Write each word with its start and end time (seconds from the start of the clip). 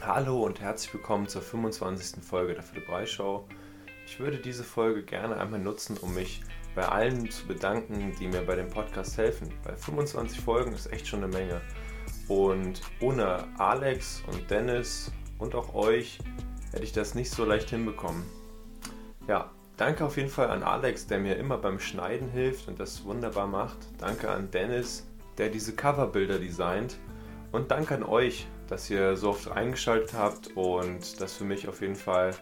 Hallo 0.00 0.44
und 0.44 0.60
herzlich 0.60 0.94
willkommen 0.94 1.26
zur 1.26 1.42
25. 1.42 2.22
Folge 2.22 2.54
der 2.54 2.62
Philipp 2.62 3.08
Show. 3.08 3.44
Ich 4.06 4.20
würde 4.20 4.38
diese 4.38 4.62
Folge 4.62 5.02
gerne 5.02 5.36
einmal 5.36 5.58
nutzen, 5.58 5.96
um 5.98 6.14
mich 6.14 6.40
bei 6.76 6.86
allen 6.86 7.28
zu 7.30 7.48
bedanken, 7.48 8.14
die 8.20 8.28
mir 8.28 8.42
bei 8.42 8.54
dem 8.54 8.70
Podcast 8.70 9.18
helfen. 9.18 9.52
Bei 9.64 9.74
25 9.74 10.40
Folgen 10.40 10.72
ist 10.72 10.92
echt 10.92 11.08
schon 11.08 11.24
eine 11.24 11.32
Menge. 11.32 11.60
Und 12.28 12.80
ohne 13.00 13.48
Alex 13.58 14.22
und 14.32 14.48
Dennis 14.48 15.10
und 15.38 15.56
auch 15.56 15.74
euch 15.74 16.20
hätte 16.70 16.84
ich 16.84 16.92
das 16.92 17.16
nicht 17.16 17.32
so 17.32 17.44
leicht 17.44 17.70
hinbekommen. 17.70 18.22
Ja, 19.26 19.50
danke 19.76 20.04
auf 20.04 20.16
jeden 20.16 20.30
Fall 20.30 20.48
an 20.50 20.62
Alex, 20.62 21.08
der 21.08 21.18
mir 21.18 21.36
immer 21.36 21.58
beim 21.58 21.80
Schneiden 21.80 22.30
hilft 22.30 22.68
und 22.68 22.78
das 22.78 23.04
wunderbar 23.04 23.48
macht. 23.48 23.78
Danke 23.98 24.30
an 24.30 24.52
Dennis, 24.52 25.08
der 25.38 25.48
diese 25.48 25.74
Coverbilder 25.74 26.38
designt. 26.38 26.98
Und 27.50 27.72
danke 27.72 27.96
an 27.96 28.04
euch, 28.04 28.46
dass 28.68 28.90
ihr 28.90 29.16
so 29.16 29.30
oft 29.30 29.50
eingeschaltet 29.50 30.12
habt 30.14 30.56
und 30.56 31.20
das 31.20 31.34
für 31.36 31.44
mich 31.44 31.68
auf 31.68 31.80
jeden 31.80 31.96
Fall 31.96 32.34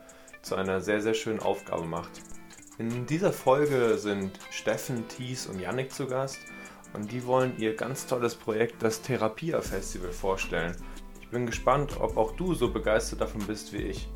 zu 0.43 0.55
einer 0.55 0.81
sehr, 0.81 1.01
sehr 1.01 1.15
schönen 1.15 1.41
Aufgabe 1.41 1.85
macht. 1.85 2.11
In 2.79 3.07
dieser 3.07 3.33
Folge 3.33 3.97
sind 3.97 4.39
Steffen, 4.51 5.09
Thies 5.09 5.47
und 5.47 5.61
Yannick 5.61 5.93
zu 5.93 6.07
Gast 6.07 6.39
und 6.93 7.11
die 7.11 7.25
wollen 7.25 7.57
ihr 7.59 7.75
ganz 7.75 8.07
tolles 8.07 8.35
Projekt, 8.35 8.83
das 8.83 9.01
Therapia 9.01 9.61
Festival, 9.61 10.13
vorstellen. 10.13 10.77
Ich 11.21 11.29
bin 11.31 11.47
gespannt, 11.47 11.99
ob 12.01 12.17
auch 12.17 12.33
du 12.37 12.55
so 12.55 12.71
begeistert 12.71 13.21
davon 13.21 13.47
bist 13.47 13.73
wie 13.73 13.83
ich. 13.83 14.09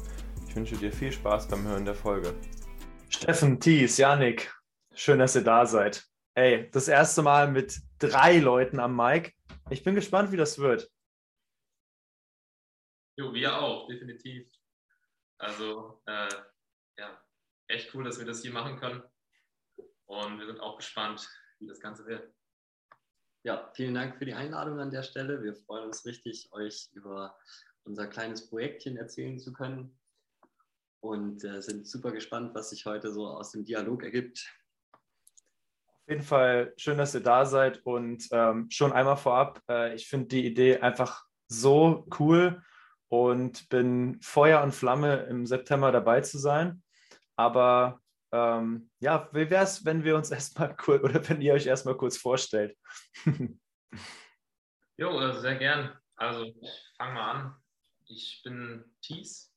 Ich 0.47 0.55
wünsche 0.55 0.77
dir 0.77 0.93
viel 0.93 1.13
Spaß 1.13 1.49
beim 1.49 1.67
Hören 1.67 1.85
der 1.85 1.95
Folge. 1.95 2.35
Steffen, 3.09 3.59
Thies, 3.61 3.97
Yannick, 3.97 4.53
schön, 4.95 5.19
dass 5.19 5.37
ihr 5.37 5.43
da 5.43 5.67
seid. 5.67 6.05
Ey, 6.35 6.69
das 6.71 6.89
erste 6.89 7.23
Mal 7.23 7.51
mit 7.51 7.81
drei 7.99 8.39
Leuten 8.39 8.79
am 8.79 8.95
Mic. 8.95 9.33
Ich 9.69 9.83
bin 9.83 9.95
gespannt, 9.95 10.33
wie 10.33 10.37
das 10.37 10.59
wird. 10.59 10.91
Jo, 13.21 13.35
wir 13.35 13.59
auch, 13.59 13.87
definitiv. 13.87 14.51
Also, 15.37 16.01
äh, 16.07 16.31
ja, 16.97 17.23
echt 17.67 17.95
cool, 17.95 18.03
dass 18.03 18.19
wir 18.19 18.25
das 18.25 18.41
hier 18.41 18.51
machen 18.51 18.77
können. 18.77 19.03
Und 20.07 20.39
wir 20.39 20.47
sind 20.47 20.59
auch 20.59 20.79
gespannt, 20.79 21.29
wie 21.59 21.67
das 21.67 21.81
Ganze 21.81 22.07
wird. 22.07 22.33
Ja, 23.43 23.71
vielen 23.75 23.93
Dank 23.93 24.17
für 24.17 24.25
die 24.25 24.33
Einladung 24.33 24.81
an 24.81 24.91
der 24.91 25.03
Stelle. 25.03 25.43
Wir 25.43 25.55
freuen 25.55 25.85
uns 25.85 26.07
richtig, 26.07 26.51
euch 26.53 26.89
über 26.95 27.39
unser 27.83 28.07
kleines 28.07 28.49
Projektchen 28.49 28.97
erzählen 28.97 29.39
zu 29.39 29.53
können 29.53 30.01
und 31.01 31.45
äh, 31.45 31.61
sind 31.61 31.87
super 31.87 32.13
gespannt, 32.13 32.55
was 32.55 32.71
sich 32.71 32.87
heute 32.87 33.13
so 33.13 33.27
aus 33.27 33.51
dem 33.51 33.67
Dialog 33.67 34.03
ergibt. 34.03 34.51
Auf 34.95 36.09
jeden 36.09 36.23
Fall 36.23 36.73
schön, 36.79 36.97
dass 36.97 37.15
ihr 37.15 37.23
da 37.23 37.45
seid 37.45 37.85
und 37.85 38.27
ähm, 38.31 38.71
schon 38.71 38.95
einmal 38.95 39.19
vorab, 39.19 39.63
äh, 39.69 39.95
ich 39.95 40.09
finde 40.09 40.29
die 40.29 40.47
Idee 40.47 40.79
einfach 40.79 41.27
so 41.49 42.09
cool 42.19 42.63
und 43.11 43.69
bin 43.69 44.21
Feuer 44.23 44.63
und 44.63 44.73
Flamme 44.73 45.25
im 45.25 45.45
September 45.45 45.91
dabei 45.91 46.21
zu 46.21 46.39
sein. 46.39 46.83
Aber 47.37 48.01
ähm, 48.33 48.89
ja, 49.01 49.29
wie 49.33 49.51
wäre 49.51 49.65
es, 49.65 49.85
wenn 49.85 50.05
wir 50.05 50.17
uns 50.17 50.31
erstmal 50.31 50.75
kurz 50.77 51.03
oder 51.03 51.29
wenn 51.29 51.43
ihr 51.43 51.55
euch 51.55 51.67
erstmal 51.67 51.97
kurz 51.97 52.17
vorstellt? 52.17 52.79
jo, 54.97 55.33
sehr 55.33 55.57
gern. 55.57 55.99
Also 56.15 56.45
ich 56.45 56.95
fange 56.97 57.15
mal 57.15 57.31
an. 57.31 57.57
Ich 58.07 58.41
bin 58.45 58.85
Thies. 59.03 59.53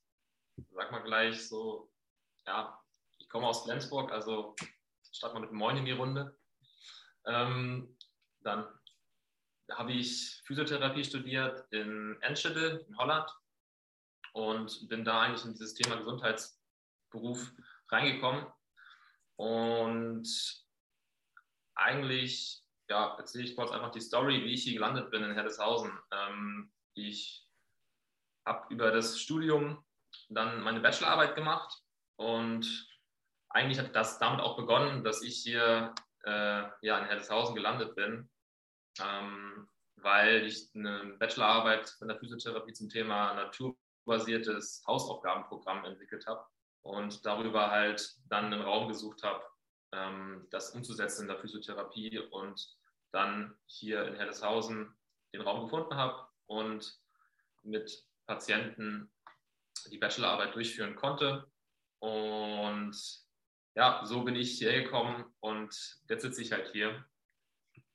Sag 0.72 0.92
mal 0.92 1.04
gleich 1.04 1.48
so, 1.48 1.92
ja, 2.46 2.80
ich 3.20 3.30
komme 3.30 3.48
aus 3.48 3.64
Flensburg, 3.64 4.12
also 4.12 4.56
starten 5.12 5.38
wir 5.38 5.42
mit 5.42 5.52
Moin 5.52 5.78
in 5.78 5.86
die 5.86 5.92
Runde. 5.92 6.38
Ähm, 7.26 7.98
dann 8.42 8.68
habe 9.72 9.94
ich 9.94 10.42
Physiotherapie 10.46 11.04
studiert 11.04 11.66
in 11.72 12.18
Enschede 12.22 12.86
in 12.88 12.98
Holland 12.98 13.30
und 14.34 14.90
bin 14.90 15.06
da 15.06 15.22
eigentlich 15.22 15.46
in 15.46 15.54
dieses 15.54 15.74
Thema 15.74 15.96
Gesundheitsberuf 15.96 17.52
reingekommen. 17.90 18.46
Und 19.36 20.28
eigentlich 21.76 22.64
ja, 22.90 23.16
erzähle 23.18 23.46
ich 23.46 23.56
kurz 23.56 23.72
einfach 23.72 23.92
die 23.92 24.02
Story, 24.02 24.44
wie 24.44 24.54
ich 24.54 24.64
hier 24.64 24.74
gelandet 24.74 25.10
bin 25.12 25.24
in 25.24 25.34
Herdeshausen. 25.34 25.92
Ähm, 26.12 26.72
ich 26.96 27.48
habe 28.46 28.74
über 28.74 28.92
das 28.92 29.20
Studium 29.20 29.84
dann 30.30 30.62
meine 30.62 30.80
Bachelorarbeit 30.80 31.36
gemacht 31.36 31.82
und 32.18 32.88
eigentlich 33.50 33.80
hat 33.80 33.96
das 33.96 34.20
damit 34.20 34.42
auch 34.42 34.58
begonnen, 34.58 35.04
dass 35.04 35.22
ich 35.22 35.38
hier 35.44 35.94
äh, 36.24 36.64
ja, 36.82 37.00
in 37.00 37.06
Herdeshausen 37.06 37.56
gelandet 37.56 37.96
bin, 37.96 38.30
ähm, 39.00 39.70
weil 39.96 40.46
ich 40.46 40.70
eine 40.76 41.16
Bachelorarbeit 41.20 41.96
in 42.02 42.08
der 42.08 42.18
Physiotherapie 42.18 42.74
zum 42.74 42.90
Thema 42.90 43.34
naturbasiertes 44.06 44.84
Hausaufgabenprogramm 44.88 45.86
entwickelt 45.86 46.26
habe 46.28 46.46
und 46.82 47.26
darüber 47.26 47.72
halt 47.72 48.16
dann 48.30 48.46
einen 48.46 48.62
Raum 48.62 48.88
gesucht 48.88 49.24
habe, 49.24 49.44
ähm, 49.92 50.48
das 50.52 50.72
umzusetzen 50.72 51.24
in 51.24 51.28
der 51.30 51.40
Physiotherapie 51.40 52.20
und 52.20 52.78
dann 53.12 53.56
hier 53.66 54.06
in 54.08 54.16
Helleshausen 54.16 54.96
den 55.34 55.42
Raum 55.42 55.64
gefunden 55.64 55.96
habe 55.96 56.28
und 56.48 57.00
mit 57.62 58.06
Patienten 58.26 59.12
die 59.92 59.98
Bachelorarbeit 59.98 60.56
durchführen 60.56 60.96
konnte. 60.96 61.48
Und 62.00 62.96
ja, 63.76 64.02
so 64.06 64.24
bin 64.24 64.36
ich 64.36 64.58
hierher 64.58 64.84
gekommen 64.84 65.26
und 65.40 65.74
jetzt 66.10 66.22
sitze 66.22 66.42
ich 66.42 66.52
halt 66.52 66.72
hier 66.72 67.06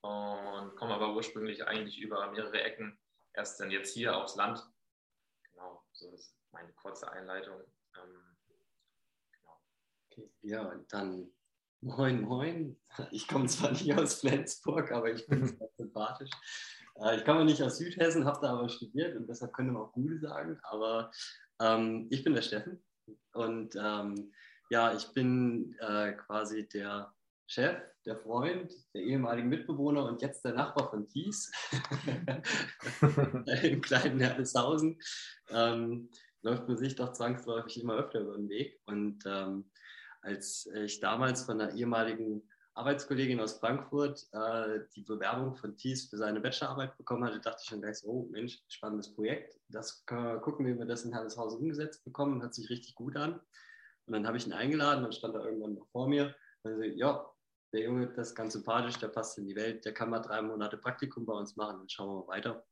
und 0.01 0.77
komme 0.77 0.95
aber 0.95 1.15
ursprünglich 1.15 1.67
eigentlich 1.67 1.99
über 1.99 2.31
mehrere 2.31 2.63
Ecken 2.63 2.99
erst 3.35 3.61
dann 3.61 3.71
jetzt 3.71 3.95
hier 3.95 4.17
aufs 4.17 4.37
Land. 4.37 4.65
So 5.99 6.13
ist 6.13 6.33
meine 6.53 6.73
kurze 6.75 7.11
Einleitung. 7.11 7.61
Ähm, 7.97 8.37
genau. 9.33 9.61
okay, 10.07 10.33
ja, 10.43 10.63
und 10.63 10.93
dann 10.93 11.33
moin, 11.81 12.23
moin. 12.23 12.81
Ich 13.11 13.27
komme 13.27 13.47
zwar 13.49 13.73
nicht 13.73 13.93
aus 13.99 14.21
Flensburg, 14.21 14.93
aber 14.93 15.13
ich 15.13 15.27
bin 15.27 15.45
sehr 15.59 15.69
sympathisch. 15.77 16.31
Äh, 17.01 17.17
ich 17.17 17.25
komme 17.25 17.45
nicht 17.45 17.61
aus 17.63 17.79
Südhessen, 17.79 18.27
habe 18.27 18.39
da 18.41 18.53
aber 18.53 18.69
studiert 18.69 19.17
und 19.17 19.27
deshalb 19.27 19.53
könnte 19.53 19.73
man 19.73 19.83
auch 19.83 19.93
Gute 19.93 20.21
sagen. 20.21 20.61
Aber 20.63 21.11
ähm, 21.61 22.07
ich 22.11 22.23
bin 22.23 22.35
der 22.35 22.43
Steffen 22.43 22.81
und 23.33 23.75
ähm, 23.75 24.33
ja, 24.71 24.95
ich 24.95 25.13
bin 25.13 25.75
äh, 25.81 26.13
quasi 26.13 26.69
der 26.69 27.13
Chef, 27.51 27.81
der 28.05 28.17
Freund, 28.17 28.73
der 28.95 29.03
ehemalige 29.03 29.49
Mitbewohner 29.49 30.05
und 30.05 30.21
jetzt 30.21 30.45
der 30.45 30.53
Nachbar 30.53 30.91
von 30.91 31.09
Thies 31.09 31.51
im 33.63 33.81
kleinen 33.81 34.21
Herdeshausen. 34.21 35.01
Ähm, 35.49 36.11
läuft 36.43 36.69
man 36.69 36.77
sich 36.77 36.95
doch 36.95 37.13
zwangsläufig 37.13 37.81
immer 37.81 37.95
öfter 37.95 38.21
über 38.21 38.37
den 38.37 38.51
Weg. 38.51 38.79
Und 38.85 39.25
ähm, 39.27 39.71
als 40.21 40.69
ich 40.75 41.01
damals 41.01 41.45
von 41.45 41.61
einer 41.61 41.73
ehemaligen 41.73 42.47
Arbeitskollegin 42.75 43.41
aus 43.41 43.59
Frankfurt 43.59 44.29
äh, 44.33 44.81
die 44.95 45.03
Bewerbung 45.03 45.57
von 45.57 45.75
Thies 45.75 46.11
für 46.11 46.19
seine 46.19 46.41
Bachelorarbeit 46.41 46.97
bekommen 46.99 47.25
hatte, 47.25 47.41
dachte 47.41 47.63
ich 47.63 47.69
schon 47.71 47.81
gleich 47.81 47.99
so, 47.99 48.09
oh 48.09 48.29
Mensch, 48.31 48.61
spannendes 48.69 49.15
Projekt. 49.15 49.59
Das 49.69 50.05
äh, 50.11 50.39
gucken 50.41 50.67
wir, 50.67 50.75
wie 50.75 50.81
wir 50.81 50.87
das 50.87 51.05
in 51.05 51.13
Herdeshausen 51.13 51.61
umgesetzt 51.61 52.05
bekommen. 52.05 52.43
Hört 52.43 52.55
sich 52.55 52.69
richtig 52.69 52.95
gut 52.95 53.17
an. 53.17 53.41
Und 54.07 54.13
dann 54.13 54.27
habe 54.27 54.37
ich 54.37 54.47
ihn 54.47 54.53
eingeladen, 54.53 55.03
dann 55.03 55.13
stand 55.13 55.35
er 55.35 55.45
irgendwann 55.45 55.75
noch 55.75 55.89
vor 55.89 56.09
mir. 56.09 56.35
Und 56.63 56.77
so, 56.77 56.83
ja, 56.83 57.27
der 57.73 57.83
Junge, 57.83 58.09
das 58.09 58.29
ist 58.29 58.35
ganz 58.35 58.55
sympathisch, 58.55 58.97
der 58.99 59.09
passt 59.09 59.39
in 59.39 59.47
die 59.47 59.57
Welt, 59.57 59.85
der 59.85 59.93
kann 59.93 60.11
mal 60.11 60.21
drei 60.21 60.41
Monate 60.43 60.77
Praktikum 60.77 61.27
bei 61.27 61.35
uns 61.35 61.57
machen, 61.57 61.79
dann 61.79 61.89
schauen 61.89 62.09
wir 62.09 62.21
mal 62.21 62.29
weiter. 62.29 62.65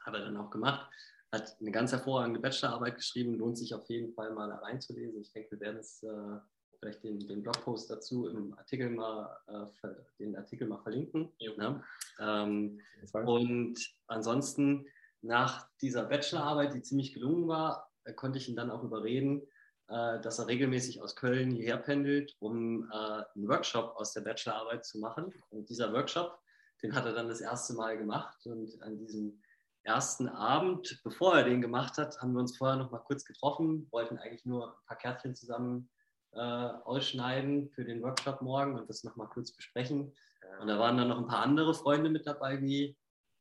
Hat 0.00 0.14
er 0.14 0.20
dann 0.20 0.36
auch 0.36 0.50
gemacht. 0.50 0.90
Hat 1.32 1.56
eine 1.60 1.70
ganz 1.70 1.92
hervorragende 1.92 2.40
Bachelorarbeit 2.40 2.96
geschrieben, 2.96 3.38
lohnt 3.38 3.58
sich 3.58 3.74
auf 3.74 3.88
jeden 3.88 4.12
Fall 4.14 4.32
mal 4.32 4.48
da 4.48 4.56
reinzulesen. 4.56 5.20
Ich 5.20 5.32
denke, 5.32 5.52
wir 5.52 5.60
werden 5.60 5.78
es 5.78 6.02
äh, 6.02 6.38
vielleicht 6.78 7.04
den, 7.04 7.18
den 7.26 7.42
Blogpost 7.42 7.90
dazu 7.90 8.28
im 8.28 8.56
Artikel 8.56 8.90
mal, 8.90 9.38
äh, 9.46 9.88
den 10.18 10.36
Artikel 10.36 10.68
mal 10.68 10.78
verlinken. 10.78 11.32
Ne? 11.40 11.82
Ähm, 12.18 12.80
und 13.12 13.94
ansonsten 14.06 14.86
nach 15.20 15.68
dieser 15.80 16.04
Bachelorarbeit, 16.04 16.74
die 16.74 16.82
ziemlich 16.82 17.12
gelungen 17.12 17.48
war, 17.48 17.90
äh, 18.04 18.12
konnte 18.12 18.38
ich 18.38 18.48
ihn 18.48 18.56
dann 18.56 18.70
auch 18.70 18.84
überreden, 18.84 19.42
äh, 19.88 20.20
dass 20.20 20.38
er 20.38 20.46
regelmäßig 20.46 21.00
aus 21.00 21.16
Köln 21.16 21.50
hierher 21.50 21.78
pendelt, 21.78 22.36
um 22.40 22.90
äh, 22.90 22.94
einen 23.34 23.48
Workshop 23.48 23.94
aus 23.96 24.12
der 24.12 24.20
Bachelorarbeit 24.20 24.84
zu 24.84 24.98
machen. 24.98 25.32
Und 25.50 25.68
dieser 25.70 25.92
Workshop, 25.92 26.38
den 26.82 26.94
hat 26.94 27.06
er 27.06 27.14
dann 27.14 27.28
das 27.28 27.40
erste 27.40 27.74
Mal 27.74 27.96
gemacht. 27.96 28.46
Und 28.46 28.82
an 28.82 28.98
diesem 28.98 29.40
ersten 29.84 30.28
Abend, 30.28 31.00
bevor 31.04 31.38
er 31.38 31.44
den 31.44 31.62
gemacht 31.62 31.96
hat, 31.96 32.20
haben 32.20 32.34
wir 32.34 32.40
uns 32.40 32.56
vorher 32.56 32.76
noch 32.76 32.90
mal 32.90 32.98
kurz 32.98 33.24
getroffen, 33.24 33.88
wollten 33.90 34.18
eigentlich 34.18 34.44
nur 34.44 34.68
ein 34.68 34.86
paar 34.86 34.98
Kärtchen 34.98 35.34
zusammen 35.34 35.88
äh, 36.32 36.38
ausschneiden 36.38 37.70
für 37.70 37.84
den 37.84 38.02
Workshop 38.02 38.42
morgen 38.42 38.78
und 38.78 38.90
das 38.90 39.04
noch 39.04 39.16
mal 39.16 39.28
kurz 39.28 39.52
besprechen. 39.52 40.12
Und 40.60 40.68
da 40.68 40.78
waren 40.78 40.98
dann 40.98 41.08
noch 41.08 41.18
ein 41.18 41.26
paar 41.26 41.42
andere 41.42 41.74
Freunde 41.74 42.10
mit 42.10 42.26
dabei, 42.26 42.60
wie 42.60 42.96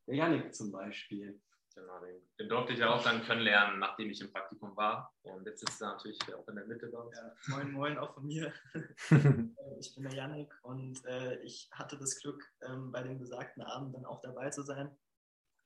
der 0.08 0.16
Janik 0.16 0.56
zum 0.56 0.72
Beispiel. 0.72 1.40
Genau, 1.78 2.00
den, 2.00 2.16
den, 2.40 2.50
durfte 2.50 2.74
ich 2.74 2.80
ja 2.80 2.90
auch 2.90 3.04
dann 3.04 3.24
kennenlernen, 3.24 3.78
nachdem 3.78 4.10
ich 4.10 4.20
im 4.20 4.32
Praktikum 4.32 4.76
war. 4.76 5.14
Und 5.22 5.46
jetzt 5.46 5.60
sitzt 5.60 5.80
er 5.80 5.90
natürlich 5.90 6.20
auch 6.34 6.48
in 6.48 6.56
der 6.56 6.66
Mitte 6.66 6.88
bei 6.88 6.98
uns. 6.98 7.16
Ja, 7.16 7.56
moin, 7.56 7.72
moin, 7.72 7.98
auch 8.00 8.16
von 8.16 8.26
mir. 8.26 8.52
ich 9.80 9.94
bin 9.94 10.04
der 10.04 10.14
Yannick 10.14 10.52
und 10.64 11.06
äh, 11.06 11.40
ich 11.42 11.70
hatte 11.72 11.98
das 11.98 12.20
Glück, 12.20 12.44
ähm, 12.64 12.92
bei 12.92 13.04
dem 13.04 13.20
besagten 13.20 13.62
Abend 13.62 13.94
dann 13.94 14.06
auch 14.06 14.22
dabei 14.22 14.50
zu 14.50 14.64
sein. 14.64 14.98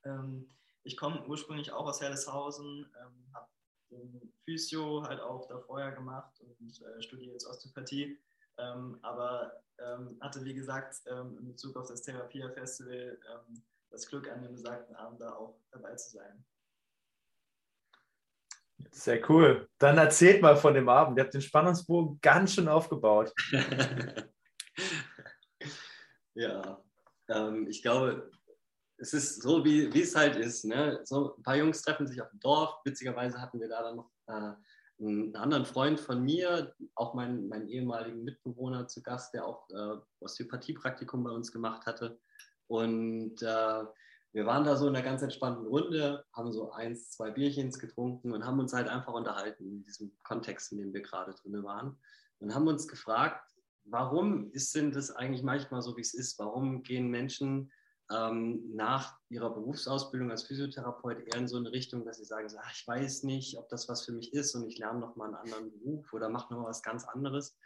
Ähm, 0.04 0.50
ich 0.84 0.98
komme 0.98 1.26
ursprünglich 1.28 1.72
auch 1.72 1.86
aus 1.86 2.02
Herdeshausen, 2.02 2.92
ähm, 3.02 3.34
habe 3.34 3.48
den 3.92 4.34
Physio 4.44 5.04
halt 5.04 5.22
auch 5.22 5.48
da 5.48 5.60
vorher 5.60 5.94
gemacht 5.94 6.42
und 6.42 6.82
äh, 6.82 7.02
studiere 7.02 7.32
jetzt 7.32 7.48
Osteopathie. 7.48 8.20
Ähm, 8.58 9.00
aber 9.02 9.64
ähm, 9.80 10.18
hatte, 10.20 10.44
wie 10.44 10.54
gesagt, 10.54 10.96
ähm, 11.08 11.38
in 11.38 11.48
Bezug 11.48 11.78
auf 11.78 11.88
das 11.88 12.02
Therapia 12.02 12.50
Festival 12.50 13.18
ähm, 13.32 13.64
das 13.92 14.08
Glück, 14.08 14.30
an 14.32 14.42
dem 14.42 14.54
besagten 14.54 14.96
Abend 14.96 15.22
da 15.22 15.34
auch 15.34 15.60
dabei 15.72 15.94
zu 15.96 16.18
sein. 16.18 16.46
Sehr 18.92 19.30
cool. 19.30 19.70
Dann 19.78 19.98
erzählt 19.98 20.42
mal 20.42 20.56
von 20.56 20.74
dem 20.74 20.90
Abend. 20.90 21.18
Ihr 21.18 21.24
habt 21.24 21.34
den 21.34 21.42
Spannungsbogen 21.42 22.20
ganz 22.22 22.54
schön 22.54 22.68
aufgebaut. 22.68 23.32
ja, 26.34 26.84
ähm, 27.30 27.68
ich 27.68 27.82
glaube, 27.82 28.32
es 28.98 29.14
ist 29.14 29.42
so, 29.42 29.64
wie, 29.64 29.94
wie 29.94 30.02
es 30.02 30.16
halt 30.16 30.36
ist. 30.36 30.66
Ne? 30.66 31.02
So, 31.04 31.36
ein 31.36 31.44
paar 31.44 31.58
Jungs 31.58 31.82
treffen 31.82 32.08
sich 32.08 32.22
auf 32.22 32.30
dem 32.30 32.40
Dorf. 32.40 32.80
Witzigerweise 32.84 33.40
hatten 33.42 33.60
wir 33.60 33.70
da 33.70 33.84
dann 33.84 33.98
noch 33.98 34.12
äh, 34.28 34.54
einen 35.00 35.36
anderen 35.36 35.66
Freund 35.66 36.00
von 36.00 36.24
mir, 36.24 36.76
auch 36.96 37.14
meinen, 37.14 37.48
meinen 37.48 37.68
ehemaligen 37.68 38.24
Mitbewohner 38.24 38.88
zu 38.88 39.02
Gast, 39.02 39.34
der 39.34 39.46
auch 39.46 39.70
äh, 39.70 39.98
Osteopathiepraktikum 40.20 41.24
bei 41.24 41.32
uns 41.32 41.52
gemacht 41.52 41.86
hatte. 41.86 42.20
Und 42.72 43.42
äh, 43.42 43.84
wir 44.32 44.46
waren 44.46 44.64
da 44.64 44.78
so 44.78 44.88
in 44.88 44.96
einer 44.96 45.04
ganz 45.04 45.22
entspannten 45.22 45.68
Runde, 45.68 46.24
haben 46.32 46.54
so 46.54 46.72
eins, 46.72 47.12
zwei 47.12 47.30
Bierchens 47.30 47.80
getrunken 47.80 48.32
und 48.32 48.46
haben 48.46 48.62
uns 48.62 48.72
halt 48.72 48.88
einfach 48.88 49.12
unterhalten 49.12 49.68
in 49.68 49.84
diesem 49.84 50.14
Kontext, 50.24 50.72
in 50.72 50.78
dem 50.78 50.94
wir 50.94 51.02
gerade 51.02 51.34
drin 51.34 51.62
waren. 51.66 52.00
Und 52.40 52.56
haben 52.56 52.70
uns 52.70 52.88
gefragt, 52.88 53.46
warum 53.84 54.50
ist 54.52 54.74
denn 54.74 54.94
das 54.94 55.12
eigentlich 55.12 55.44
manchmal 55.44 55.82
so, 55.82 55.98
wie 55.98 56.02
es 56.02 56.14
ist? 56.14 56.40
Warum 56.40 56.82
gehen 56.84 57.10
Menschen 57.10 57.74
ähm, 58.10 58.64
nach 58.74 59.18
ihrer 59.28 59.54
Berufsausbildung 59.54 60.32
als 60.32 60.44
Physiotherapeut 60.44 61.28
eher 61.28 61.42
in 61.42 61.50
so 61.50 61.58
eine 61.58 61.74
Richtung, 61.74 62.06
dass 62.06 62.20
sie 62.20 62.26
sagen, 62.26 62.48
so, 62.48 62.58
ach, 62.58 62.72
ich 62.74 62.88
weiß 62.88 63.24
nicht, 63.24 63.58
ob 63.58 63.68
das 63.68 63.90
was 63.90 64.06
für 64.06 64.14
mich 64.14 64.34
ist 64.34 64.56
und 64.56 64.66
ich 64.66 64.78
lerne 64.78 65.02
noch 65.02 65.18
mal 65.18 65.26
einen 65.26 65.36
anderen 65.36 65.72
Beruf 65.72 66.14
oder 66.14 66.30
mache 66.30 66.54
noch 66.54 66.62
mal 66.62 66.70
was 66.70 66.84
ganz 66.84 67.04
anderes. 67.04 67.58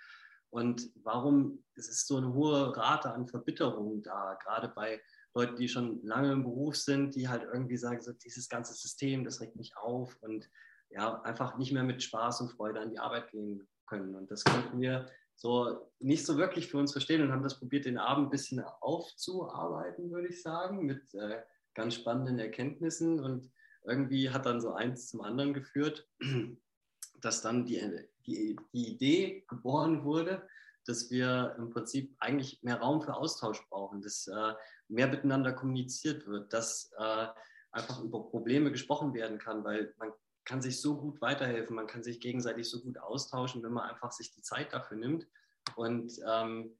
Und 0.56 0.90
warum 1.04 1.66
ist 1.76 1.90
es 1.90 2.08
so 2.08 2.16
eine 2.16 2.34
hohe 2.34 2.78
Rate 2.78 3.12
an 3.12 3.28
Verbitterung 3.28 4.02
da, 4.02 4.38
gerade 4.42 4.70
bei 4.70 5.02
Leuten, 5.34 5.58
die 5.58 5.68
schon 5.68 6.02
lange 6.02 6.32
im 6.32 6.44
Beruf 6.44 6.78
sind, 6.78 7.14
die 7.14 7.28
halt 7.28 7.44
irgendwie 7.44 7.76
sagen, 7.76 8.00
so, 8.02 8.14
dieses 8.14 8.48
ganze 8.48 8.74
System, 8.74 9.26
das 9.26 9.42
regt 9.42 9.58
mich 9.58 9.76
auf 9.76 10.16
und 10.22 10.50
ja, 10.92 11.22
einfach 11.24 11.58
nicht 11.58 11.74
mehr 11.74 11.84
mit 11.84 12.02
Spaß 12.02 12.40
und 12.40 12.54
Freude 12.54 12.80
an 12.80 12.90
die 12.90 13.00
Arbeit 13.00 13.32
gehen 13.32 13.68
können. 13.86 14.16
Und 14.16 14.32
das 14.32 14.46
konnten 14.46 14.80
wir 14.80 15.12
so 15.36 15.92
nicht 16.00 16.26
so 16.26 16.38
wirklich 16.38 16.70
für 16.70 16.78
uns 16.78 16.94
verstehen 16.94 17.22
und 17.22 17.34
haben 17.34 17.44
das 17.44 17.60
probiert, 17.60 17.84
den 17.84 17.98
Abend 17.98 18.28
ein 18.28 18.32
bisschen 18.32 18.64
aufzuarbeiten, 18.80 20.10
würde 20.10 20.30
ich 20.30 20.42
sagen, 20.42 20.86
mit 20.86 21.14
äh, 21.16 21.42
ganz 21.74 21.96
spannenden 21.96 22.40
Erkenntnissen. 22.40 23.20
Und 23.20 23.52
irgendwie 23.84 24.30
hat 24.30 24.46
dann 24.46 24.62
so 24.62 24.72
eins 24.72 25.10
zum 25.10 25.20
anderen 25.20 25.54
geführt, 25.54 26.08
dass 27.20 27.42
dann 27.42 27.66
die, 27.66 28.08
die, 28.26 28.56
die 28.74 28.94
Idee 28.94 29.46
geboren 29.48 30.04
wurde, 30.04 30.48
dass 30.86 31.10
wir 31.10 31.56
im 31.58 31.70
Prinzip 31.72 32.16
eigentlich 32.20 32.62
mehr 32.62 32.80
Raum 32.80 33.02
für 33.02 33.16
Austausch 33.16 33.68
brauchen, 33.70 34.02
dass 34.02 34.28
äh, 34.28 34.54
mehr 34.88 35.08
miteinander 35.08 35.54
kommuniziert 35.54 36.28
wird, 36.28 36.54
dass 36.54 36.92
äh, 36.98 37.28
einfach 37.72 38.02
über 38.02 38.30
Probleme 38.30 38.72
gesprochen 38.72 39.14
werden 39.14 39.38
kann, 39.38 39.64
weil 39.64 39.94
man 39.98 40.12
kann 40.46 40.62
sich 40.62 40.80
so 40.80 40.96
gut 40.96 41.22
weiterhelfen, 41.22 41.76
man 41.76 41.88
kann 41.88 42.04
sich 42.04 42.20
gegenseitig 42.20 42.70
so 42.70 42.82
gut 42.82 43.00
austauschen, 43.00 43.64
wenn 43.64 43.74
man 43.74 43.90
einfach 43.90 44.12
sich 44.12 44.32
die 44.32 44.44
Zeit 44.44 44.72
dafür 44.74 44.98
nimmt. 44.98 45.28
Und 45.76 46.20
ähm, 46.26 46.78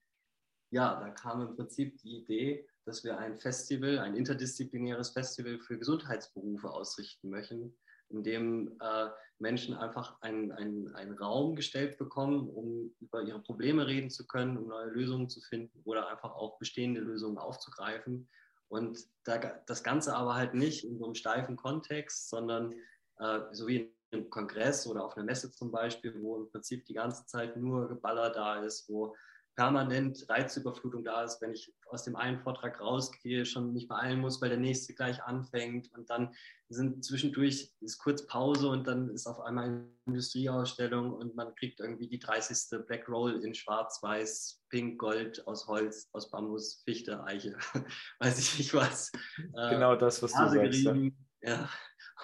ja, 0.70 1.00
da 1.00 1.10
kam 1.10 1.42
im 1.42 1.56
Prinzip 1.56 1.98
die 1.98 2.18
Idee, 2.18 2.68
dass 2.86 3.04
wir 3.04 3.18
ein 3.18 3.38
Festival, 3.38 3.98
ein 4.00 4.16
interdisziplinäres 4.16 5.10
Festival 5.10 5.60
für 5.60 5.80
Gesundheitsberufe 5.80 6.70
ausrichten 6.70 7.30
möchten, 7.30 7.76
in 8.10 8.24
dem 8.24 8.78
äh, 8.80 9.10
Menschen 9.40 9.76
einfach 9.76 10.22
einen, 10.22 10.52
einen, 10.52 11.18
Raum 11.18 11.56
gestellt 11.56 11.98
bekommen, 11.98 12.50
um 12.50 12.96
über 13.00 13.22
ihre 13.22 13.40
Probleme 13.40 13.86
reden 13.88 14.10
zu 14.10 14.26
können, 14.28 14.58
um 14.58 14.68
neue 14.68 14.88
Lösungen 14.88 15.30
zu 15.30 15.42
finden 15.42 15.82
oder 15.84 16.08
einfach 16.10 16.34
auch 16.36 16.58
bestehende 16.58 17.02
Lösungen 17.02 17.38
aufzugreifen. 17.38 18.30
Und 18.70 18.98
da, 19.26 19.38
das 19.38 19.84
Ganze 19.84 20.16
aber 20.16 20.36
halt 20.36 20.54
nicht 20.54 20.86
in 20.86 20.98
so 20.98 21.06
einem 21.06 21.16
steifen 21.16 21.56
Kontext, 21.56 22.30
sondern 22.30 22.74
äh, 23.20 23.40
so 23.52 23.68
wie 23.68 23.78
in 23.78 23.92
einem 24.12 24.30
Kongress 24.30 24.88
oder 24.88 25.04
auf 25.04 25.18
einer 25.18 25.26
Messe 25.26 25.52
zum 25.52 25.72
Beispiel, 25.72 26.14
wo 26.22 26.38
im 26.38 26.50
Prinzip 26.50 26.86
die 26.86 26.94
ganze 26.94 27.26
Zeit 27.26 27.58
nur 27.58 27.88
Geballer 27.88 28.30
da 28.30 28.64
ist, 28.64 28.90
wo 28.90 29.16
permanent 29.56 30.26
Reizüberflutung 30.28 31.04
da 31.04 31.24
ist, 31.24 31.42
wenn 31.42 31.54
ich 31.54 31.74
aus 31.88 32.04
dem 32.04 32.16
einen 32.16 32.40
Vortrag 32.40 32.82
rausgehe, 32.82 33.46
schon 33.46 33.74
nicht 33.74 33.88
beeilen 33.88 34.20
muss, 34.20 34.42
weil 34.42 34.50
der 34.50 34.58
nächste 34.58 34.94
gleich 34.94 35.24
anfängt 35.24 35.92
und 35.94 36.10
dann 36.10 36.34
sind 36.68 37.06
zwischendurch 37.06 37.74
ist 37.80 38.00
kurz 38.00 38.26
Pause 38.26 38.70
und 38.70 38.88
dann 38.88 39.10
ist 39.10 39.28
auf 39.28 39.40
einmal 39.40 39.66
eine 39.66 39.90
Industrieausstellung 40.08 41.14
und 41.14 41.36
man 41.36 41.56
kriegt 41.56 41.80
irgendwie 41.80 42.08
die 42.08 42.20
30. 42.20 42.86
Black 42.86 43.08
Roll 43.08 43.44
in 43.44 43.54
Schwarz, 43.54 44.02
Weiß, 44.02 44.62
Pink, 44.70 45.00
Gold 45.00 45.48
aus 45.48 45.68
Holz, 45.68 46.10
aus 46.12 46.30
Bambus, 46.32 46.82
Fichte, 46.84 47.24
Eiche, 47.24 47.58
weiß 48.20 48.40
ich 48.40 48.58
nicht 48.58 48.74
was. 48.74 49.12
Äh, 49.56 49.70
genau 49.70 49.96
das, 49.96 50.22
was 50.22 50.32
du 50.34 50.50
sagst. 50.50 50.84
Ja. 50.84 50.96
ja. 51.42 51.70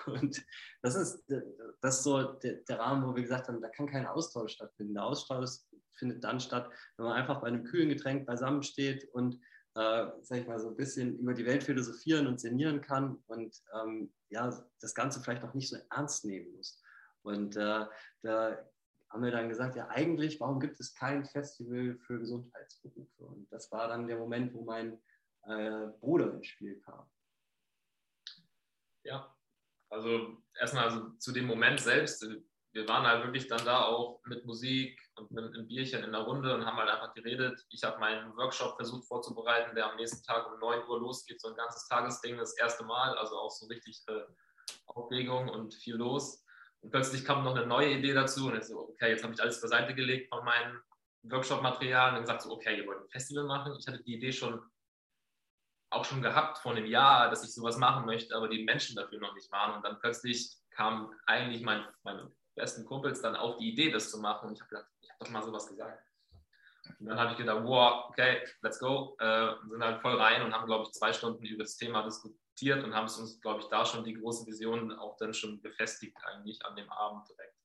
Und 0.06 0.44
das 0.82 0.96
ist, 0.96 1.24
das 1.82 1.98
ist 1.98 2.04
so 2.04 2.22
der, 2.22 2.56
der, 2.56 2.80
Rahmen, 2.80 3.08
wo 3.08 3.16
wir 3.16 3.24
gesagt 3.24 3.48
haben, 3.48 3.62
da 3.62 3.70
kann 3.70 3.88
kein 3.88 4.06
Austausch 4.06 4.54
stattfinden. 4.54 4.94
Der 4.94 5.04
Austausch 5.04 5.60
findet 5.94 6.24
dann 6.24 6.40
statt, 6.40 6.70
wenn 6.98 7.06
man 7.06 7.16
einfach 7.16 7.42
bei 7.42 7.48
einem 7.48 7.64
kühlen 7.64 7.90
Getränk 7.90 8.26
beisammen 8.26 8.64
steht 8.64 9.06
und, 9.14 9.36
äh, 9.76 10.08
sag 10.22 10.40
ich 10.40 10.48
mal, 10.48 10.60
so 10.60 10.70
ein 10.70 10.78
bisschen 10.78 11.18
über 11.18 11.34
die 11.34 11.46
Welt 11.46 11.64
philosophieren 11.64 12.28
und 12.28 12.40
sinnieren 12.40 12.82
kann 12.82 13.18
und 13.28 13.56
ähm, 13.74 14.14
ja, 14.30 14.64
das 14.80 14.94
Ganze 14.94 15.22
vielleicht 15.22 15.44
auch 15.44 15.54
nicht 15.54 15.70
so 15.70 15.78
ernst 15.90 16.24
nehmen 16.26 16.56
muss. 16.56 16.82
Und 17.24 17.56
äh, 17.56 17.86
da 18.22 18.72
haben 19.10 19.24
wir 19.24 19.32
dann 19.32 19.50
gesagt, 19.50 19.76
ja, 19.76 19.88
eigentlich, 19.90 20.40
warum 20.40 20.60
gibt 20.60 20.80
es 20.80 20.94
kein 20.94 21.26
Festival 21.26 21.98
für 22.06 22.20
Gesundheitsberufe? 22.20 23.26
Und 23.26 23.52
das 23.52 23.72
war 23.72 23.88
dann 23.88 24.08
der 24.08 24.18
Moment, 24.18 24.54
wo 24.54 24.64
mein 24.64 25.02
äh, 25.44 25.88
Bruder 26.00 26.34
ins 26.34 26.48
Spiel 26.48 26.80
kam. 26.82 27.10
Ja, 29.04 29.36
also 29.92 30.38
erstmal 30.60 30.86
also 30.86 31.10
zu 31.20 31.32
dem 31.32 31.46
Moment 31.46 31.80
selbst. 31.80 32.26
Wir 32.74 32.88
waren 32.88 33.06
halt 33.06 33.26
wirklich 33.26 33.48
dann 33.48 33.64
da 33.66 33.84
auch 33.84 34.22
mit 34.26 34.46
Musik 34.46 34.98
und 35.18 35.30
mit 35.32 35.44
einem 35.44 35.68
Bierchen 35.68 36.04
in 36.04 36.14
der 36.14 36.22
Runde 36.22 36.56
und 36.56 36.66
haben 36.66 36.78
halt 36.78 36.90
einfach 36.90 37.14
geredet. 37.14 37.60
Ich 37.70 37.84
habe 37.84 38.00
meinen 38.00 38.36
Workshop 38.38 38.78
versucht 38.78 39.06
vorzubereiten, 39.06 39.76
der 39.76 39.92
am 39.92 39.98
nächsten 39.98 40.24
Tag 40.26 40.50
um 40.50 40.60
9 40.60 40.88
Uhr 40.88 41.00
losgeht, 41.00 41.42
so 41.42 41.50
ein 41.50 41.56
ganzes 41.56 41.86
Tagesding, 41.90 42.38
das 42.38 42.58
erste 42.58 42.86
Mal, 42.86 43.18
also 43.18 43.36
auch 43.38 43.52
so 43.52 43.68
richtig 43.68 44.02
äh, 44.08 44.22
Aufregung 44.86 45.50
und 45.50 45.74
viel 45.74 45.96
los. 45.96 46.46
Und 46.80 46.92
plötzlich 46.92 47.26
kam 47.26 47.44
noch 47.44 47.56
eine 47.56 47.66
neue 47.66 47.92
Idee 47.92 48.14
dazu 48.14 48.48
und 48.48 48.56
jetzt 48.56 48.70
so, 48.70 48.80
okay, 48.80 49.10
jetzt 49.10 49.24
habe 49.24 49.34
ich 49.34 49.42
alles 49.42 49.60
beiseite 49.60 49.94
gelegt 49.94 50.34
von 50.34 50.46
meinem 50.46 50.82
Workshop-Material 51.24 52.16
und 52.16 52.22
gesagt 52.22 52.44
so, 52.44 52.52
okay, 52.52 52.78
ihr 52.78 52.88
wollt 52.88 53.02
ein 53.02 53.10
Festival 53.10 53.44
machen. 53.44 53.76
Ich 53.78 53.86
hatte 53.86 54.02
die 54.02 54.16
Idee 54.16 54.32
schon 54.32 54.62
auch 55.92 56.06
schon 56.06 56.22
gehabt 56.22 56.58
vor 56.60 56.72
einem 56.72 56.86
Jahr, 56.86 57.30
dass 57.30 57.44
ich 57.44 57.54
sowas 57.54 57.78
machen 57.78 58.06
möchte, 58.06 58.36
aber 58.36 58.48
die 58.48 58.64
Menschen 58.64 58.96
dafür 58.96 59.20
noch 59.20 59.36
nicht 59.36 59.52
waren. 59.52 59.76
Und 59.76 59.84
dann 59.84 60.00
plötzlich 60.00 60.58
kamen 60.72 61.14
eigentlich 61.26 61.62
mein, 61.62 61.86
meine 62.04 62.32
besten 62.56 62.86
Kumpels 62.86 63.22
dann 63.22 63.36
auf 63.36 63.58
die 63.58 63.70
Idee, 63.70 63.92
das 63.92 64.10
zu 64.10 64.20
machen. 64.20 64.50
Und 64.50 64.54
ich 64.54 64.62
habe 64.62 64.70
gedacht, 64.70 64.88
ich 65.02 65.10
habe 65.10 65.20
doch 65.20 65.30
mal 65.30 65.44
sowas 65.44 65.68
gesagt. 65.68 66.02
Und 67.00 67.06
dann 67.06 67.20
habe 67.20 67.32
ich 67.32 67.38
gedacht, 67.38 67.64
wow, 67.64 68.10
okay, 68.10 68.42
let's 68.62 68.80
go. 68.80 69.16
Äh, 69.20 69.54
sind 69.70 69.84
halt 69.84 70.02
voll 70.02 70.16
rein 70.16 70.42
und 70.42 70.54
haben, 70.54 70.66
glaube 70.66 70.86
ich, 70.86 70.92
zwei 70.92 71.12
Stunden 71.14 71.46
über 71.46 71.64
das 71.64 71.76
Thema 71.76 72.04
diskutiert 72.04 72.84
und 72.84 72.96
haben 72.96 73.06
es 73.06 73.18
uns, 73.18 73.40
glaube 73.42 73.60
ich, 73.60 73.68
da 73.68 73.86
schon 73.86 74.04
die 74.04 74.14
große 74.14 74.46
Vision 74.48 74.92
auch 74.94 75.18
dann 75.18 75.34
schon 75.34 75.62
befestigt, 75.62 76.18
eigentlich 76.24 76.66
an 76.66 76.76
dem 76.76 76.90
Abend 76.90 77.28
direkt. 77.30 77.56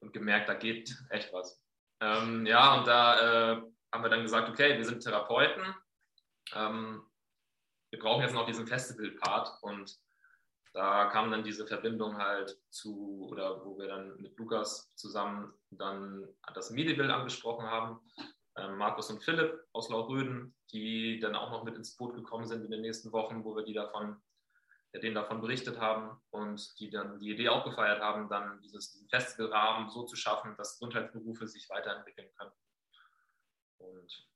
Und 0.00 0.12
gemerkt, 0.12 0.48
da 0.48 0.54
geht 0.54 0.96
echt 1.10 1.32
was. 1.32 1.62
Ähm, 2.00 2.46
ja, 2.46 2.78
und 2.78 2.86
da 2.86 3.52
äh, 3.52 3.62
haben 3.92 4.02
wir 4.02 4.08
dann 4.08 4.22
gesagt, 4.22 4.48
okay, 4.48 4.78
wir 4.78 4.84
sind 4.84 5.02
Therapeuten 5.02 5.74
ähm, 6.54 7.02
wir 7.90 7.98
brauchen 7.98 8.22
jetzt 8.22 8.34
noch 8.34 8.46
diesen 8.46 8.66
Festival-Part 8.66 9.62
und 9.62 9.98
da 10.72 11.06
kam 11.06 11.30
dann 11.30 11.42
diese 11.42 11.66
Verbindung 11.66 12.16
halt 12.16 12.56
zu, 12.70 13.26
oder 13.28 13.64
wo 13.64 13.76
wir 13.78 13.88
dann 13.88 14.16
mit 14.20 14.38
Lukas 14.38 14.94
zusammen 14.94 15.52
dann 15.70 16.28
das 16.54 16.70
Medibill 16.70 17.10
angesprochen 17.10 17.66
haben, 17.66 18.00
ähm, 18.56 18.76
Markus 18.76 19.10
und 19.10 19.22
Philipp 19.22 19.64
aus 19.72 19.88
Lauröden, 19.88 20.54
die 20.72 21.18
dann 21.18 21.34
auch 21.34 21.50
noch 21.50 21.64
mit 21.64 21.76
ins 21.76 21.96
Boot 21.96 22.14
gekommen 22.14 22.46
sind 22.46 22.64
in 22.64 22.70
den 22.70 22.82
nächsten 22.82 23.10
Wochen, 23.12 23.44
wo 23.44 23.56
wir 23.56 23.64
die 23.64 23.72
davon, 23.72 24.22
ja, 24.92 25.00
denen 25.00 25.16
davon 25.16 25.40
berichtet 25.40 25.80
haben 25.80 26.20
und 26.30 26.78
die 26.78 26.90
dann 26.90 27.18
die 27.18 27.30
Idee 27.30 27.48
auch 27.48 27.64
gefeiert 27.64 28.00
haben, 28.00 28.28
dann 28.28 28.60
dieses, 28.60 28.92
diesen 28.92 29.08
Festivalrahmen 29.08 29.90
so 29.90 30.04
zu 30.04 30.14
schaffen, 30.14 30.56
dass 30.56 30.74
Gesundheitsberufe 30.74 31.48
sich 31.48 31.68
weiterentwickeln 31.68 32.28
können. 32.36 32.52
Und 33.78 34.29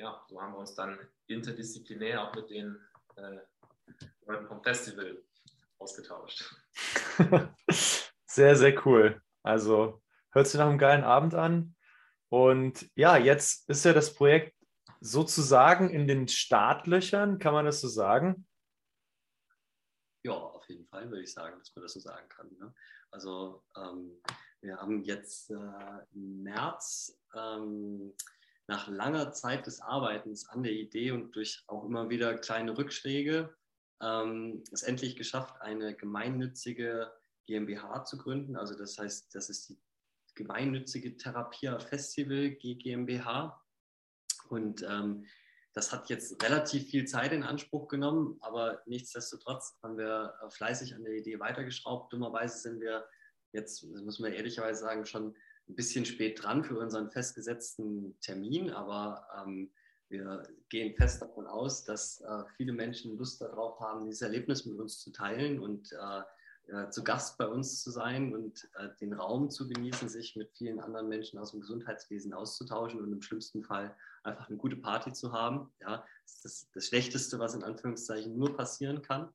ja, 0.00 0.24
so 0.28 0.40
haben 0.40 0.54
wir 0.54 0.58
uns 0.58 0.74
dann 0.74 0.98
interdisziplinär 1.26 2.22
auch 2.22 2.34
mit 2.34 2.48
den 2.50 2.80
äh, 3.16 3.38
Leuten 4.26 4.46
vom 4.46 4.62
Festival 4.62 5.22
ausgetauscht. 5.78 6.44
sehr, 8.26 8.56
sehr 8.56 8.86
cool. 8.86 9.20
Also 9.42 10.02
hört 10.32 10.46
sich 10.46 10.58
nach 10.58 10.68
einem 10.68 10.78
geilen 10.78 11.04
Abend 11.04 11.34
an. 11.34 11.76
Und 12.30 12.90
ja, 12.94 13.16
jetzt 13.16 13.68
ist 13.68 13.84
ja 13.84 13.92
das 13.92 14.14
Projekt 14.14 14.56
sozusagen 15.00 15.90
in 15.90 16.06
den 16.06 16.28
Startlöchern, 16.28 17.38
kann 17.38 17.52
man 17.52 17.66
das 17.66 17.80
so 17.80 17.88
sagen? 17.88 18.46
Ja, 20.22 20.32
auf 20.32 20.66
jeden 20.68 20.86
Fall 20.86 21.10
würde 21.10 21.22
ich 21.22 21.32
sagen, 21.32 21.58
dass 21.58 21.74
man 21.74 21.82
das 21.82 21.92
so 21.92 22.00
sagen 22.00 22.28
kann. 22.28 22.50
Ne? 22.58 22.74
Also 23.10 23.64
ähm, 23.76 24.22
wir 24.60 24.76
haben 24.76 25.02
jetzt 25.02 25.50
äh, 25.50 25.54
im 26.12 26.42
März 26.42 27.18
ähm, 27.34 28.14
nach 28.70 28.86
langer 28.86 29.32
Zeit 29.32 29.66
des 29.66 29.80
Arbeitens 29.80 30.48
an 30.48 30.62
der 30.62 30.72
Idee 30.72 31.10
und 31.10 31.34
durch 31.34 31.64
auch 31.66 31.84
immer 31.84 32.08
wieder 32.08 32.38
kleine 32.38 32.78
Rückschläge 32.78 33.52
ähm, 34.00 34.62
es 34.70 34.84
endlich 34.84 35.16
geschafft, 35.16 35.60
eine 35.60 35.96
gemeinnützige 35.96 37.12
GmbH 37.48 38.04
zu 38.04 38.16
gründen. 38.16 38.56
Also 38.56 38.76
das 38.78 38.96
heißt, 38.96 39.34
das 39.34 39.50
ist 39.50 39.70
die 39.70 39.78
gemeinnützige 40.36 41.16
Therapia 41.16 41.80
Festival 41.80 42.50
GmbH. 42.50 43.60
Und 44.50 44.84
ähm, 44.88 45.26
das 45.72 45.92
hat 45.92 46.08
jetzt 46.08 46.40
relativ 46.40 46.90
viel 46.90 47.06
Zeit 47.06 47.32
in 47.32 47.42
Anspruch 47.42 47.88
genommen, 47.88 48.38
aber 48.40 48.82
nichtsdestotrotz 48.86 49.78
haben 49.82 49.98
wir 49.98 50.32
äh, 50.44 50.50
fleißig 50.50 50.94
an 50.94 51.02
der 51.02 51.14
Idee 51.14 51.40
weitergeschraubt. 51.40 52.12
Dummerweise 52.12 52.58
sind 52.58 52.80
wir 52.80 53.04
jetzt, 53.50 53.82
muss 53.82 54.20
man 54.20 54.32
ehrlicherweise 54.32 54.80
sagen, 54.80 55.06
schon 55.06 55.34
ein 55.70 55.76
bisschen 55.76 56.04
spät 56.04 56.42
dran 56.42 56.64
für 56.64 56.78
unseren 56.78 57.10
festgesetzten 57.10 58.18
Termin, 58.20 58.70
aber 58.70 59.26
ähm, 59.38 59.70
wir 60.08 60.42
gehen 60.68 60.94
fest 60.96 61.22
davon 61.22 61.46
aus, 61.46 61.84
dass 61.84 62.20
äh, 62.20 62.44
viele 62.56 62.72
Menschen 62.72 63.16
Lust 63.16 63.40
darauf 63.40 63.78
haben, 63.78 64.04
dieses 64.04 64.22
Erlebnis 64.22 64.66
mit 64.66 64.78
uns 64.78 64.98
zu 64.98 65.12
teilen 65.12 65.60
und 65.60 65.92
äh, 65.92 66.22
äh, 66.72 66.90
zu 66.90 67.04
Gast 67.04 67.38
bei 67.38 67.46
uns 67.46 67.82
zu 67.82 67.90
sein 67.90 68.34
und 68.34 68.68
äh, 68.74 68.88
den 69.00 69.12
Raum 69.12 69.50
zu 69.50 69.68
genießen, 69.68 70.08
sich 70.08 70.36
mit 70.36 70.52
vielen 70.52 70.80
anderen 70.80 71.08
Menschen 71.08 71.38
aus 71.38 71.52
dem 71.52 71.60
Gesundheitswesen 71.60 72.32
auszutauschen 72.32 73.00
und 73.00 73.12
im 73.12 73.22
schlimmsten 73.22 73.62
Fall 73.62 73.96
einfach 74.24 74.48
eine 74.48 74.56
gute 74.56 74.76
Party 74.76 75.12
zu 75.12 75.32
haben. 75.32 75.72
Ja, 75.80 76.04
das 76.24 76.34
ist 76.34 76.44
das, 76.44 76.70
das 76.74 76.86
Schlechteste, 76.86 77.38
was 77.38 77.54
in 77.54 77.64
Anführungszeichen 77.64 78.36
nur 78.36 78.56
passieren 78.56 79.02
kann. 79.02 79.32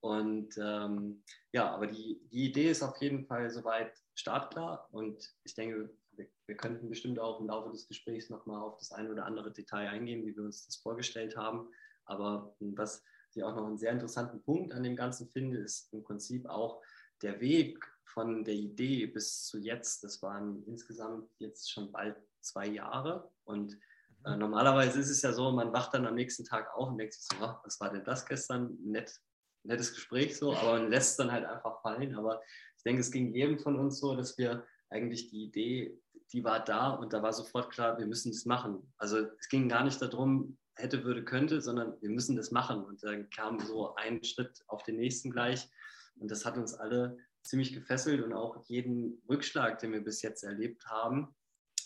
Und 0.00 0.56
ähm, 0.58 1.22
ja, 1.52 1.70
aber 1.70 1.88
die, 1.88 2.20
die 2.30 2.44
Idee 2.44 2.70
ist 2.70 2.82
auf 2.82 2.96
jeden 3.00 3.26
Fall 3.26 3.50
soweit 3.50 3.92
startklar 4.18 4.88
und 4.90 5.32
ich 5.44 5.54
denke, 5.54 5.90
wir, 6.12 6.26
wir 6.46 6.56
könnten 6.56 6.88
bestimmt 6.88 7.18
auch 7.18 7.40
im 7.40 7.46
Laufe 7.46 7.70
des 7.70 7.86
Gesprächs 7.86 8.30
nochmal 8.30 8.60
auf 8.60 8.76
das 8.78 8.92
eine 8.92 9.10
oder 9.10 9.24
andere 9.24 9.52
Detail 9.52 9.88
eingehen, 9.88 10.26
wie 10.26 10.36
wir 10.36 10.42
uns 10.42 10.66
das 10.66 10.76
vorgestellt 10.76 11.36
haben. 11.36 11.68
Aber 12.04 12.56
was 12.58 13.04
ich 13.34 13.44
auch 13.44 13.54
noch 13.54 13.66
einen 13.66 13.78
sehr 13.78 13.92
interessanten 13.92 14.42
Punkt 14.42 14.72
an 14.74 14.82
dem 14.82 14.96
Ganzen 14.96 15.28
finde, 15.28 15.58
ist 15.58 15.92
im 15.92 16.02
Prinzip 16.02 16.46
auch 16.48 16.82
der 17.22 17.40
Weg 17.40 17.84
von 18.04 18.44
der 18.44 18.54
Idee 18.54 19.06
bis 19.06 19.44
zu 19.44 19.58
jetzt. 19.58 20.02
Das 20.02 20.22
waren 20.22 20.64
insgesamt 20.64 21.30
jetzt 21.38 21.70
schon 21.70 21.92
bald 21.92 22.16
zwei 22.40 22.66
Jahre. 22.66 23.30
Und 23.44 23.78
äh, 24.24 24.32
mhm. 24.32 24.38
normalerweise 24.38 24.98
ist 24.98 25.10
es 25.10 25.22
ja 25.22 25.32
so, 25.32 25.52
man 25.52 25.72
wacht 25.72 25.94
dann 25.94 26.06
am 26.06 26.14
nächsten 26.14 26.44
Tag 26.44 26.74
auf 26.74 26.88
und 26.88 26.98
denkt 26.98 27.14
sich 27.14 27.24
so, 27.24 27.44
ach, 27.44 27.60
was 27.64 27.78
war 27.80 27.92
denn 27.92 28.04
das 28.04 28.26
gestern? 28.26 28.76
Nett, 28.82 29.20
nettes 29.62 29.94
Gespräch 29.94 30.36
so, 30.36 30.54
aber 30.54 30.78
man 30.78 30.90
lässt 30.90 31.18
dann 31.18 31.30
halt 31.30 31.44
einfach 31.44 31.80
fallen. 31.82 32.14
Aber 32.16 32.40
denke, 32.88 33.02
es 33.02 33.12
ging 33.12 33.34
jedem 33.34 33.58
von 33.58 33.78
uns 33.78 33.98
so, 34.00 34.16
dass 34.16 34.38
wir 34.38 34.64
eigentlich 34.88 35.28
die 35.28 35.44
Idee, 35.44 36.00
die 36.32 36.42
war 36.42 36.64
da 36.64 36.90
und 36.90 37.12
da 37.12 37.22
war 37.22 37.32
sofort 37.32 37.70
klar, 37.70 37.98
wir 37.98 38.06
müssen 38.06 38.32
das 38.32 38.46
machen. 38.46 38.92
Also 38.96 39.18
es 39.38 39.48
ging 39.48 39.68
gar 39.68 39.84
nicht 39.84 40.00
darum, 40.00 40.56
hätte, 40.74 41.04
würde, 41.04 41.24
könnte, 41.24 41.60
sondern 41.60 42.00
wir 42.00 42.10
müssen 42.10 42.36
das 42.36 42.50
machen. 42.50 42.84
Und 42.84 43.02
dann 43.02 43.28
kam 43.30 43.60
so 43.60 43.94
ein 43.96 44.24
Schritt 44.24 44.62
auf 44.68 44.82
den 44.82 44.96
nächsten 44.96 45.30
gleich. 45.30 45.68
Und 46.16 46.30
das 46.30 46.44
hat 46.44 46.56
uns 46.56 46.74
alle 46.74 47.18
ziemlich 47.42 47.72
gefesselt 47.72 48.22
und 48.22 48.32
auch 48.32 48.64
jeden 48.66 49.22
Rückschlag, 49.28 49.78
den 49.78 49.92
wir 49.92 50.02
bis 50.02 50.22
jetzt 50.22 50.42
erlebt 50.42 50.86
haben, 50.86 51.34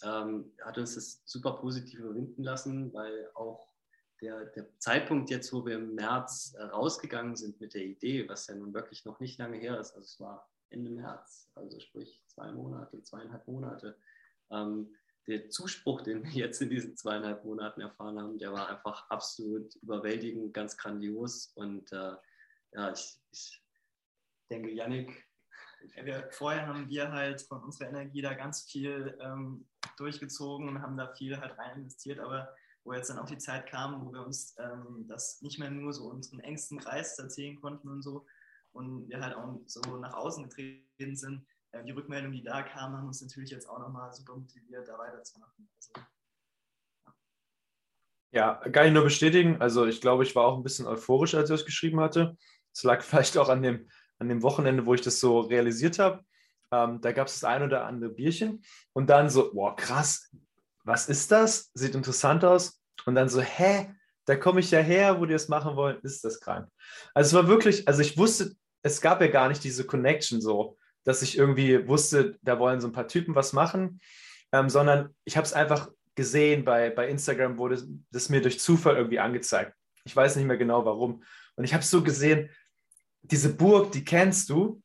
ähm, 0.02 0.52
hat 0.64 0.78
uns 0.78 0.94
das 0.94 1.22
super 1.24 1.52
positiv 1.54 2.00
überwinden 2.00 2.42
lassen, 2.42 2.92
weil 2.92 3.30
auch 3.34 3.72
der, 4.20 4.46
der, 4.46 4.66
Zeitpunkt 4.78 5.30
jetzt, 5.30 5.52
wo 5.52 5.66
wir 5.66 5.76
im 5.76 5.94
März 5.94 6.54
äh, 6.56 6.62
rausgegangen 6.62 7.36
sind 7.36 7.60
mit 7.60 7.74
der 7.74 7.84
Idee, 7.84 8.28
was 8.28 8.46
ja 8.46 8.54
nun 8.54 8.72
wirklich 8.72 9.04
noch 9.04 9.20
nicht 9.20 9.38
lange 9.38 9.58
her 9.58 9.78
ist, 9.80 9.92
also 9.92 10.04
es 10.04 10.20
war 10.20 10.48
Ende 10.72 10.90
März, 10.90 11.50
also 11.54 11.78
sprich 11.80 12.22
zwei 12.26 12.50
Monate, 12.52 13.02
zweieinhalb 13.02 13.46
Monate, 13.46 13.96
ähm, 14.50 14.94
der 15.26 15.48
Zuspruch, 15.50 16.02
den 16.02 16.24
wir 16.24 16.32
jetzt 16.32 16.60
in 16.62 16.70
diesen 16.70 16.96
zweieinhalb 16.96 17.44
Monaten 17.44 17.80
erfahren 17.80 18.18
haben, 18.18 18.38
der 18.38 18.52
war 18.52 18.68
einfach 18.68 19.08
absolut 19.08 19.74
überwältigend, 19.76 20.52
ganz 20.52 20.76
grandios. 20.76 21.52
Und 21.54 21.92
äh, 21.92 22.16
ja, 22.72 22.92
ich, 22.92 23.20
ich 23.30 23.62
denke, 24.50 24.70
Yannick. 24.70 25.28
Wir, 25.94 26.28
vorher 26.30 26.66
haben 26.66 26.88
wir 26.88 27.10
halt 27.10 27.42
von 27.42 27.62
unserer 27.62 27.88
Energie 27.88 28.22
da 28.22 28.34
ganz 28.34 28.62
viel 28.62 29.18
ähm, 29.20 29.66
durchgezogen 29.96 30.68
und 30.68 30.80
haben 30.80 30.96
da 30.96 31.12
viel 31.14 31.38
halt 31.38 31.58
rein 31.58 31.78
investiert, 31.78 32.20
aber 32.20 32.54
wo 32.84 32.92
jetzt 32.92 33.10
dann 33.10 33.18
auch 33.18 33.26
die 33.26 33.38
Zeit 33.38 33.66
kam, 33.66 34.04
wo 34.04 34.12
wir 34.12 34.24
uns 34.24 34.56
ähm, 34.58 35.06
das 35.08 35.40
nicht 35.42 35.58
mehr 35.58 35.70
nur 35.70 35.92
so 35.92 36.04
unseren 36.04 36.40
engsten 36.40 36.78
Kreis 36.78 37.18
erzählen 37.18 37.60
konnten 37.60 37.88
und 37.88 38.02
so 38.02 38.26
und 38.72 39.08
wir 39.08 39.20
halt 39.20 39.36
auch 39.36 39.60
so 39.66 39.80
nach 39.98 40.14
außen 40.14 40.48
getreten 40.48 41.16
sind, 41.16 41.46
die 41.86 41.90
Rückmeldungen, 41.90 42.36
die 42.36 42.42
da 42.42 42.62
kamen, 42.62 42.96
haben 42.96 43.06
uns 43.06 43.22
natürlich 43.22 43.50
jetzt 43.50 43.68
auch 43.68 43.78
nochmal 43.78 44.12
super 44.12 44.36
motiviert, 44.36 44.86
da 44.88 44.98
weiterzumachen. 44.98 45.68
Also, 45.76 45.92
ja. 48.30 48.60
ja, 48.62 48.70
kann 48.70 48.86
ich 48.86 48.92
nur 48.92 49.04
bestätigen. 49.04 49.60
Also 49.60 49.86
ich 49.86 50.00
glaube, 50.00 50.22
ich 50.22 50.36
war 50.36 50.44
auch 50.44 50.56
ein 50.56 50.62
bisschen 50.62 50.86
euphorisch, 50.86 51.34
als 51.34 51.48
ich 51.48 51.56
das 51.56 51.64
geschrieben 51.64 52.00
hatte. 52.00 52.36
Es 52.72 52.82
lag 52.82 53.02
vielleicht 53.02 53.38
auch 53.38 53.48
an 53.48 53.62
dem, 53.62 53.88
an 54.18 54.28
dem 54.28 54.42
Wochenende, 54.42 54.84
wo 54.84 54.94
ich 54.94 55.00
das 55.00 55.18
so 55.18 55.40
realisiert 55.40 55.98
habe. 55.98 56.22
Ähm, 56.70 57.00
da 57.00 57.12
gab 57.12 57.28
es 57.28 57.40
das 57.40 57.44
ein 57.44 57.62
oder 57.62 57.86
andere 57.86 58.10
Bierchen 58.10 58.62
und 58.92 59.08
dann 59.08 59.30
so, 59.30 59.52
boah, 59.52 59.74
krass, 59.76 60.30
was 60.84 61.08
ist 61.08 61.30
das? 61.30 61.70
Sieht 61.74 61.94
interessant 61.94 62.44
aus. 62.44 62.82
Und 63.06 63.14
dann 63.14 63.28
so, 63.28 63.40
hä, 63.40 63.94
da 64.26 64.36
komme 64.36 64.60
ich 64.60 64.70
ja 64.70 64.80
her, 64.80 65.20
wo 65.20 65.26
die 65.26 65.32
das 65.32 65.48
machen 65.48 65.76
wollen, 65.76 65.98
ist 66.02 66.24
das 66.24 66.40
krank. 66.40 66.68
Also 67.14 67.28
es 67.28 67.42
war 67.42 67.48
wirklich, 67.48 67.88
also 67.88 68.00
ich 68.00 68.16
wusste, 68.16 68.54
es 68.82 69.00
gab 69.00 69.20
ja 69.20 69.28
gar 69.28 69.48
nicht 69.48 69.64
diese 69.64 69.84
Connection 69.84 70.40
so 70.40 70.76
dass 71.04 71.22
ich 71.22 71.36
irgendwie 71.36 71.86
wusste, 71.88 72.38
da 72.42 72.58
wollen 72.58 72.80
so 72.80 72.88
ein 72.88 72.92
paar 72.92 73.08
Typen 73.08 73.34
was 73.34 73.52
machen, 73.52 74.00
ähm, 74.52 74.68
sondern 74.68 75.14
ich 75.24 75.36
habe 75.36 75.44
es 75.44 75.52
einfach 75.52 75.90
gesehen 76.14 76.64
bei, 76.64 76.90
bei 76.90 77.08
Instagram, 77.08 77.58
wurde 77.58 77.82
das 78.10 78.28
mir 78.28 78.42
durch 78.42 78.60
Zufall 78.60 78.96
irgendwie 78.96 79.18
angezeigt. 79.18 79.74
Ich 80.04 80.14
weiß 80.14 80.36
nicht 80.36 80.46
mehr 80.46 80.56
genau 80.56 80.84
warum. 80.84 81.22
Und 81.56 81.64
ich 81.64 81.74
habe 81.74 81.84
so 81.84 82.02
gesehen, 82.02 82.50
diese 83.22 83.54
Burg, 83.54 83.92
die 83.92 84.04
kennst 84.04 84.50
du, 84.50 84.82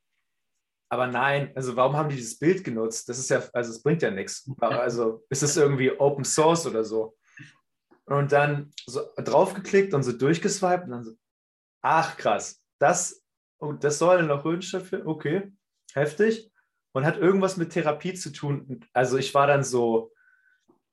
aber 0.89 1.07
nein, 1.07 1.51
also 1.55 1.75
warum 1.75 1.97
haben 1.97 2.09
die 2.09 2.15
dieses 2.15 2.39
Bild 2.39 2.63
genutzt? 2.63 3.09
Das 3.09 3.19
ist 3.19 3.29
ja, 3.29 3.43
also 3.51 3.71
es 3.71 3.83
bringt 3.83 4.01
ja 4.01 4.11
nichts. 4.11 4.49
Also 4.59 5.25
ist 5.29 5.43
es 5.43 5.57
irgendwie 5.57 5.91
Open 5.91 6.23
Source 6.23 6.65
oder 6.65 6.83
so? 6.83 7.17
Und 8.05 8.31
dann 8.31 8.71
so 8.85 9.01
draufgeklickt 9.17 9.93
und 9.93 10.03
so 10.03 10.13
durchgeswiped 10.13 10.85
und 10.85 10.91
dann 10.91 11.03
so, 11.03 11.11
ach 11.81 12.15
krass, 12.15 12.61
das, 12.79 13.21
oh, 13.59 13.73
das 13.73 13.99
soll 13.99 14.23
noch 14.23 14.45
Röntgenstadt 14.45 14.83
für, 14.83 15.05
okay 15.05 15.51
heftig 15.93 16.49
und 16.93 17.05
hat 17.05 17.17
irgendwas 17.17 17.57
mit 17.57 17.71
Therapie 17.71 18.13
zu 18.13 18.31
tun. 18.31 18.85
Also 18.93 19.17
ich 19.17 19.33
war 19.33 19.47
dann 19.47 19.63
so, 19.63 20.11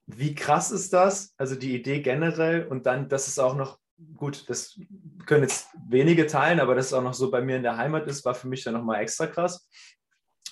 wie 0.07 0.35
krass 0.35 0.71
ist 0.71 0.93
das? 0.93 1.35
Also 1.37 1.55
die 1.55 1.75
Idee 1.75 2.01
generell 2.01 2.67
und 2.67 2.87
dann, 2.87 3.09
dass 3.09 3.29
es 3.29 3.39
auch 3.39 3.55
noch, 3.55 3.79
gut, 4.15 4.49
das 4.51 4.79
können 5.27 5.45
jetzt 5.45 5.69
wenige 5.89 6.27
teilen, 6.27 6.61
aber 6.61 6.75
dass 6.75 6.87
es 6.87 6.93
auch 6.93 7.03
noch 7.03 7.15
so 7.15 7.31
bei 7.31 7.41
mir 7.41 7.57
in 7.57 7.63
der 7.63 7.77
Heimat 7.77 8.07
ist, 8.07 8.25
war 8.25 8.35
für 8.35 8.49
mich 8.49 8.65
dann 8.65 8.75
nochmal 8.75 9.01
extra 9.01 9.27
krass. 9.27 9.69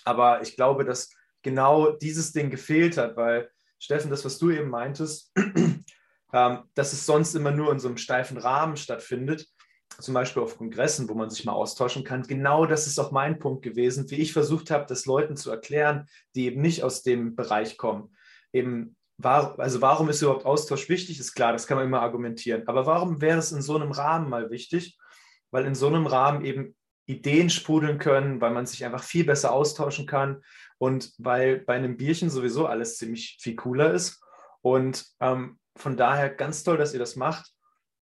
Aber 0.04 0.42
ich 0.42 0.56
glaube, 0.56 0.84
dass 0.84 1.10
genau 1.42 1.92
dieses 1.92 2.32
Ding 2.32 2.50
gefehlt 2.50 2.96
hat, 2.96 3.16
weil 3.16 3.50
Steffen, 3.78 4.10
das, 4.10 4.24
was 4.24 4.38
du 4.38 4.50
eben 4.50 4.70
meintest, 4.70 5.32
ähm, 6.32 6.62
dass 6.74 6.92
es 6.92 7.04
sonst 7.04 7.34
immer 7.34 7.50
nur 7.50 7.72
in 7.72 7.80
so 7.80 7.88
einem 7.88 7.98
steifen 7.98 8.38
Rahmen 8.38 8.76
stattfindet 8.76 9.48
zum 9.98 10.14
Beispiel 10.14 10.42
auf 10.42 10.58
Kongressen, 10.58 11.08
wo 11.08 11.14
man 11.14 11.30
sich 11.30 11.44
mal 11.44 11.52
austauschen 11.52 12.04
kann. 12.04 12.22
Genau 12.22 12.66
das 12.66 12.86
ist 12.86 12.98
auch 12.98 13.10
mein 13.10 13.38
Punkt 13.38 13.62
gewesen, 13.62 14.10
wie 14.10 14.16
ich 14.16 14.32
versucht 14.32 14.70
habe, 14.70 14.86
das 14.88 15.06
Leuten 15.06 15.36
zu 15.36 15.50
erklären, 15.50 16.06
die 16.34 16.46
eben 16.46 16.60
nicht 16.60 16.82
aus 16.82 17.02
dem 17.02 17.36
Bereich 17.36 17.76
kommen. 17.76 18.14
Eben, 18.52 18.96
war, 19.18 19.58
also 19.58 19.80
warum 19.80 20.08
ist 20.08 20.22
überhaupt 20.22 20.46
Austausch 20.46 20.88
wichtig? 20.88 21.20
Ist 21.20 21.34
klar, 21.34 21.52
das 21.52 21.66
kann 21.66 21.76
man 21.76 21.86
immer 21.86 22.00
argumentieren. 22.00 22.66
Aber 22.66 22.86
warum 22.86 23.20
wäre 23.20 23.38
es 23.38 23.52
in 23.52 23.62
so 23.62 23.76
einem 23.76 23.92
Rahmen 23.92 24.28
mal 24.28 24.50
wichtig? 24.50 24.98
Weil 25.50 25.66
in 25.66 25.74
so 25.74 25.86
einem 25.86 26.06
Rahmen 26.06 26.44
eben 26.44 26.74
Ideen 27.06 27.50
sprudeln 27.50 27.98
können, 27.98 28.40
weil 28.40 28.52
man 28.52 28.66
sich 28.66 28.84
einfach 28.84 29.02
viel 29.02 29.24
besser 29.24 29.52
austauschen 29.52 30.06
kann 30.06 30.42
und 30.78 31.12
weil 31.18 31.58
bei 31.58 31.74
einem 31.74 31.96
Bierchen 31.96 32.30
sowieso 32.30 32.66
alles 32.66 32.96
ziemlich 32.96 33.38
viel 33.40 33.56
cooler 33.56 33.92
ist. 33.92 34.20
Und 34.62 35.06
ähm, 35.20 35.58
von 35.76 35.96
daher 35.96 36.30
ganz 36.30 36.64
toll, 36.64 36.76
dass 36.76 36.92
ihr 36.92 37.00
das 37.00 37.16
macht. 37.16 37.50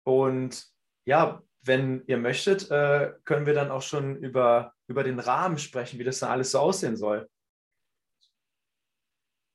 Und 0.04 0.66
ja, 1.06 1.42
wenn 1.62 2.04
ihr 2.06 2.18
möchtet, 2.18 2.70
äh, 2.70 3.12
können 3.24 3.46
wir 3.46 3.54
dann 3.54 3.70
auch 3.70 3.82
schon 3.82 4.16
über, 4.16 4.74
über 4.86 5.04
den 5.04 5.18
Rahmen 5.18 5.58
sprechen, 5.58 5.98
wie 5.98 6.04
das 6.04 6.20
dann 6.20 6.30
alles 6.30 6.52
so 6.52 6.58
aussehen 6.58 6.96
soll. 6.96 7.28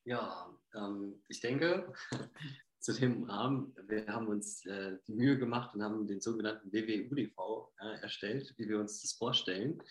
Ja, 0.05 0.49
ähm, 0.75 1.23
ich 1.27 1.39
denke, 1.39 1.91
zu 2.79 2.93
dem 2.93 3.23
Rahmen, 3.23 3.75
wir 3.87 4.07
haben 4.07 4.27
uns 4.27 4.65
äh, 4.65 4.97
die 5.07 5.13
Mühe 5.13 5.37
gemacht 5.39 5.73
und 5.73 5.81
haben 5.81 6.05
den 6.05 6.21
sogenannten 6.21 6.71
WWUDV 6.71 7.71
äh, 7.79 8.01
erstellt, 8.01 8.53
wie 8.57 8.69
wir 8.69 8.79
uns 8.79 9.01
das 9.01 9.13
vorstellen. 9.13 9.81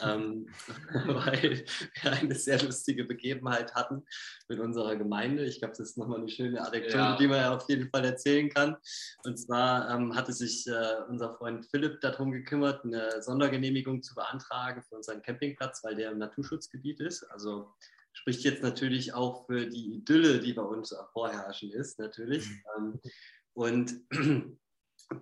Ähm, 0.00 0.48
weil 1.06 1.64
wir 2.02 2.12
eine 2.12 2.34
sehr 2.34 2.62
lustige 2.62 3.04
Begebenheit 3.04 3.74
hatten 3.74 4.04
mit 4.48 4.58
unserer 4.60 4.96
Gemeinde. 4.96 5.44
Ich 5.44 5.58
glaube, 5.58 5.74
das 5.76 5.90
ist 5.90 5.98
nochmal 5.98 6.18
eine 6.18 6.28
schöne 6.28 6.60
Anekdote, 6.60 6.96
ja. 6.96 7.16
die 7.16 7.26
man 7.26 7.38
ja 7.38 7.56
auf 7.56 7.68
jeden 7.68 7.88
Fall 7.90 8.04
erzählen 8.04 8.48
kann. 8.48 8.76
Und 9.24 9.38
zwar 9.38 9.90
ähm, 9.90 10.14
hatte 10.14 10.32
sich 10.32 10.66
äh, 10.66 11.02
unser 11.08 11.34
Freund 11.36 11.66
Philipp 11.66 12.00
darum 12.00 12.32
gekümmert, 12.32 12.84
eine 12.84 13.22
Sondergenehmigung 13.22 14.02
zu 14.02 14.14
beantragen 14.14 14.82
für 14.88 14.96
unseren 14.96 15.22
Campingplatz, 15.22 15.82
weil 15.84 15.94
der 15.94 16.12
im 16.12 16.18
Naturschutzgebiet 16.18 17.00
ist. 17.00 17.24
Also 17.24 17.72
spricht 18.12 18.44
jetzt 18.44 18.62
natürlich 18.62 19.14
auch 19.14 19.46
für 19.46 19.66
die 19.66 19.96
Idylle, 19.96 20.40
die 20.40 20.54
bei 20.54 20.62
uns 20.62 20.94
vorherrschen 21.12 21.70
ist, 21.70 21.98
natürlich. 21.98 22.48
Mhm. 22.48 22.62
Ähm, 22.76 23.00
und 23.52 24.55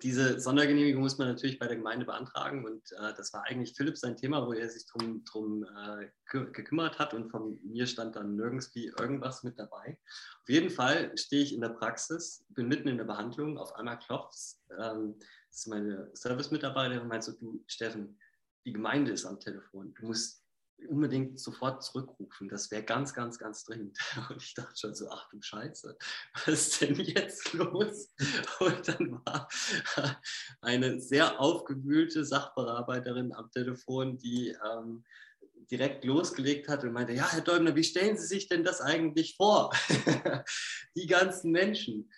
diese 0.03 0.41
Sondergenehmigung 0.41 1.03
muss 1.03 1.19
man 1.19 1.29
natürlich 1.29 1.59
bei 1.59 1.67
der 1.67 1.76
Gemeinde 1.76 2.07
beantragen. 2.07 2.64
Und 2.64 2.83
äh, 2.93 3.14
das 3.17 3.33
war 3.33 3.45
eigentlich 3.45 3.75
Philipp 3.76 3.99
sein 3.99 4.17
Thema, 4.17 4.47
wo 4.47 4.53
er 4.53 4.69
sich 4.69 4.87
drum, 4.87 5.25
drum 5.25 5.64
äh, 5.64 6.09
gekümmert 6.31 6.99
hat. 6.99 7.14
Und 7.14 7.31
von 7.31 7.59
mir 7.62 7.87
stand 7.87 8.17
dann 8.17 8.37
nirgends 8.37 8.75
wie 8.75 8.87
irgendwas 8.99 9.43
mit 9.43 9.59
dabei. 9.59 9.99
Auf 10.43 10.49
jeden 10.49 10.71
Fall 10.71 11.17
stehe 11.17 11.43
ich 11.43 11.55
in 11.55 11.61
der 11.61 11.69
Praxis, 11.71 12.45
bin 12.49 12.69
mitten 12.69 12.88
in 12.88 12.97
der 12.97 13.05
Behandlung, 13.05 13.59
auf 13.59 13.75
einmal 13.75 13.99
klopft 13.99 14.57
ähm, 14.79 15.17
das 15.55 15.61
ist 15.61 15.67
meine 15.69 16.11
Service-Mitarbeiterin 16.14 17.03
und 17.03 17.09
meint 17.09 17.23
so, 17.23 17.33
du 17.33 17.62
Steffen, 17.69 18.19
die 18.67 18.73
Gemeinde 18.73 19.12
ist 19.12 19.25
am 19.25 19.38
Telefon, 19.38 19.95
du 19.95 20.07
musst 20.07 20.43
unbedingt 20.88 21.40
sofort 21.40 21.83
zurückrufen. 21.83 22.49
Das 22.49 22.71
wäre 22.71 22.83
ganz, 22.83 23.14
ganz, 23.14 23.38
ganz 23.38 23.64
dringend. 23.64 23.99
Und 24.31 24.43
ich 24.43 24.54
dachte 24.54 24.76
schon 24.78 24.95
so, 24.95 25.09
ach 25.11 25.28
du 25.31 25.40
Scheiße, 25.40 25.97
was 26.35 26.49
ist 26.49 26.81
denn 26.81 26.97
jetzt 26.97 27.52
los? 27.52 28.12
Und 28.61 28.88
dann 28.88 29.21
war 29.25 29.49
eine 30.61 31.00
sehr 31.00 31.40
aufgewühlte 31.40 32.25
Sachbearbeiterin 32.25 33.33
am 33.33 33.50
Telefon, 33.50 34.19
die 34.19 34.57
ähm, 34.73 35.04
direkt 35.71 36.04
losgelegt 36.04 36.69
hat 36.69 36.85
und 36.85 36.93
meinte, 36.93 37.14
ja, 37.14 37.31
Herr 37.33 37.40
Däumler, 37.40 37.75
wie 37.75 37.85
stellen 37.85 38.16
Sie 38.16 38.26
sich 38.26 38.49
denn 38.49 38.64
das 38.64 38.81
eigentlich 38.81 39.37
vor? 39.37 39.73
die 40.97 41.07
ganzen 41.07 41.50
Menschen 41.52 42.11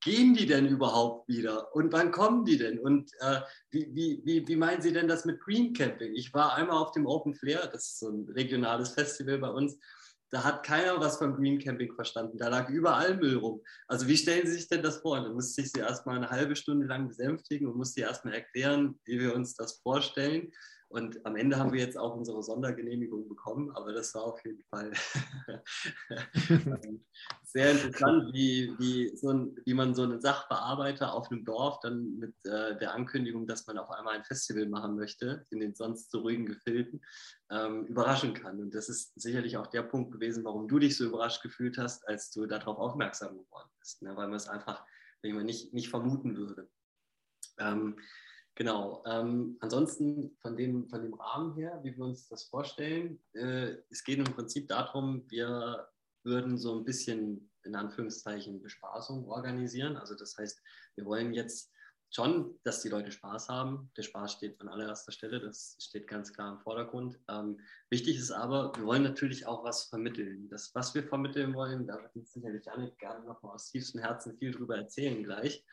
gehen 0.00 0.34
die 0.34 0.46
denn 0.46 0.66
überhaupt 0.66 1.28
wieder? 1.28 1.74
Und 1.74 1.92
wann 1.92 2.10
kommen 2.10 2.44
die 2.44 2.58
denn? 2.58 2.78
Und 2.78 3.10
äh, 3.20 3.40
wie, 3.70 4.22
wie, 4.24 4.46
wie, 4.46 4.56
meinen 4.56 4.82
Sie 4.82 4.92
denn 4.92 5.08
das 5.08 5.24
mit 5.24 5.40
Green 5.40 5.72
Camping? 5.72 6.14
Ich 6.14 6.32
war 6.32 6.54
einmal 6.54 6.78
auf 6.78 6.92
dem 6.92 7.06
Open 7.06 7.34
Flair, 7.34 7.68
das 7.72 7.84
ist 7.84 7.98
so 8.00 8.08
ein 8.08 8.28
regionales 8.30 8.90
Festival 8.90 9.38
bei 9.38 9.50
uns. 9.50 9.78
Da 10.30 10.44
hat 10.44 10.64
keiner 10.64 11.00
was 11.00 11.16
von 11.16 11.34
Green 11.34 11.58
Camping 11.58 11.94
verstanden. 11.94 12.36
Da 12.36 12.48
lag 12.48 12.68
überall 12.68 13.16
Müll 13.16 13.36
rum. 13.36 13.62
Also 13.86 14.06
wie 14.08 14.16
stellen 14.16 14.46
Sie 14.46 14.52
sich 14.52 14.68
denn 14.68 14.82
das 14.82 14.98
vor? 14.98 15.20
Da 15.20 15.30
musste 15.30 15.62
ich 15.62 15.72
sie 15.72 15.80
erstmal 15.80 16.16
eine 16.16 16.28
halbe 16.28 16.54
Stunde 16.54 16.86
lang 16.86 17.08
besänftigen 17.08 17.66
und 17.66 17.78
musste 17.78 18.02
erstmal 18.02 18.34
erklären, 18.34 19.00
wie 19.04 19.20
wir 19.20 19.34
uns 19.34 19.54
das 19.54 19.80
vorstellen. 19.80 20.52
Und 20.90 21.24
am 21.26 21.36
Ende 21.36 21.58
haben 21.58 21.72
wir 21.72 21.80
jetzt 21.80 21.98
auch 21.98 22.16
unsere 22.16 22.42
Sondergenehmigung 22.42 23.28
bekommen, 23.28 23.70
aber 23.72 23.92
das 23.92 24.14
war 24.14 24.24
auf 24.24 24.42
jeden 24.42 24.64
Fall 24.64 24.90
sehr 27.42 27.72
interessant, 27.72 28.32
wie, 28.32 28.74
wie, 28.78 29.14
so 29.14 29.30
ein, 29.30 29.56
wie 29.66 29.74
man 29.74 29.94
so 29.94 30.02
einen 30.02 30.20
Sachbearbeiter 30.20 31.12
auf 31.12 31.30
einem 31.30 31.44
Dorf 31.44 31.80
dann 31.80 32.18
mit 32.18 32.34
äh, 32.44 32.78
der 32.78 32.94
Ankündigung, 32.94 33.46
dass 33.46 33.66
man 33.66 33.76
auf 33.76 33.90
einmal 33.90 34.14
ein 34.14 34.24
Festival 34.24 34.66
machen 34.66 34.96
möchte, 34.96 35.46
in 35.50 35.60
den 35.60 35.74
sonst 35.74 36.10
so 36.10 36.20
ruhigen 36.20 36.46
Gefilden, 36.46 37.02
ähm, 37.50 37.84
überraschen 37.86 38.32
kann. 38.32 38.58
Und 38.58 38.74
das 38.74 38.88
ist 38.88 39.12
sicherlich 39.20 39.58
auch 39.58 39.66
der 39.66 39.82
Punkt 39.82 40.12
gewesen, 40.12 40.44
warum 40.44 40.68
du 40.68 40.78
dich 40.78 40.96
so 40.96 41.04
überrascht 41.04 41.42
gefühlt 41.42 41.76
hast, 41.76 42.08
als 42.08 42.30
du 42.30 42.46
darauf 42.46 42.78
aufmerksam 42.78 43.36
geworden 43.36 43.70
bist, 43.78 44.00
ne? 44.00 44.16
weil 44.16 44.28
man 44.28 44.36
es 44.36 44.48
einfach, 44.48 44.84
wenn 45.20 45.34
man 45.34 45.44
nicht, 45.44 45.74
nicht 45.74 45.90
vermuten 45.90 46.36
würde. 46.36 46.70
Ähm, 47.58 47.98
Genau. 48.58 49.04
Ähm, 49.06 49.56
ansonsten 49.60 50.36
von 50.42 50.56
dem, 50.56 50.88
von 50.88 51.00
dem 51.00 51.14
Rahmen 51.14 51.54
her, 51.54 51.78
wie 51.84 51.96
wir 51.96 52.04
uns 52.04 52.26
das 52.26 52.42
vorstellen, 52.42 53.20
äh, 53.34 53.76
es 53.88 54.02
geht 54.02 54.18
im 54.18 54.24
Prinzip 54.24 54.66
darum, 54.66 55.22
wir 55.28 55.88
würden 56.24 56.58
so 56.58 56.76
ein 56.76 56.84
bisschen 56.84 57.52
in 57.62 57.76
Anführungszeichen 57.76 58.60
Bespaßung 58.60 59.28
organisieren. 59.28 59.96
Also 59.96 60.16
das 60.16 60.36
heißt, 60.36 60.60
wir 60.96 61.04
wollen 61.04 61.34
jetzt 61.34 61.70
schon, 62.10 62.58
dass 62.64 62.82
die 62.82 62.88
Leute 62.88 63.12
Spaß 63.12 63.48
haben. 63.48 63.92
Der 63.96 64.02
Spaß 64.02 64.32
steht 64.32 64.60
an 64.60 64.66
allererster 64.66 65.12
Stelle, 65.12 65.38
das 65.38 65.76
steht 65.78 66.08
ganz 66.08 66.32
klar 66.32 66.54
im 66.54 66.58
Vordergrund. 66.58 67.16
Ähm, 67.28 67.60
wichtig 67.90 68.18
ist 68.18 68.32
aber, 68.32 68.72
wir 68.74 68.86
wollen 68.86 69.04
natürlich 69.04 69.46
auch 69.46 69.62
was 69.62 69.84
vermitteln. 69.84 70.48
Das, 70.48 70.74
was 70.74 70.96
wir 70.96 71.04
vermitteln 71.04 71.54
wollen, 71.54 71.86
da 71.86 72.02
wird 72.02 72.16
uns 72.16 72.32
sicherlich 72.32 72.64
Janik 72.64 72.98
gerne 72.98 73.24
nochmal 73.24 73.54
aus 73.54 73.70
tiefstem 73.70 74.00
Herzen 74.00 74.36
viel 74.36 74.50
drüber 74.50 74.76
erzählen 74.78 75.22
gleich. 75.22 75.64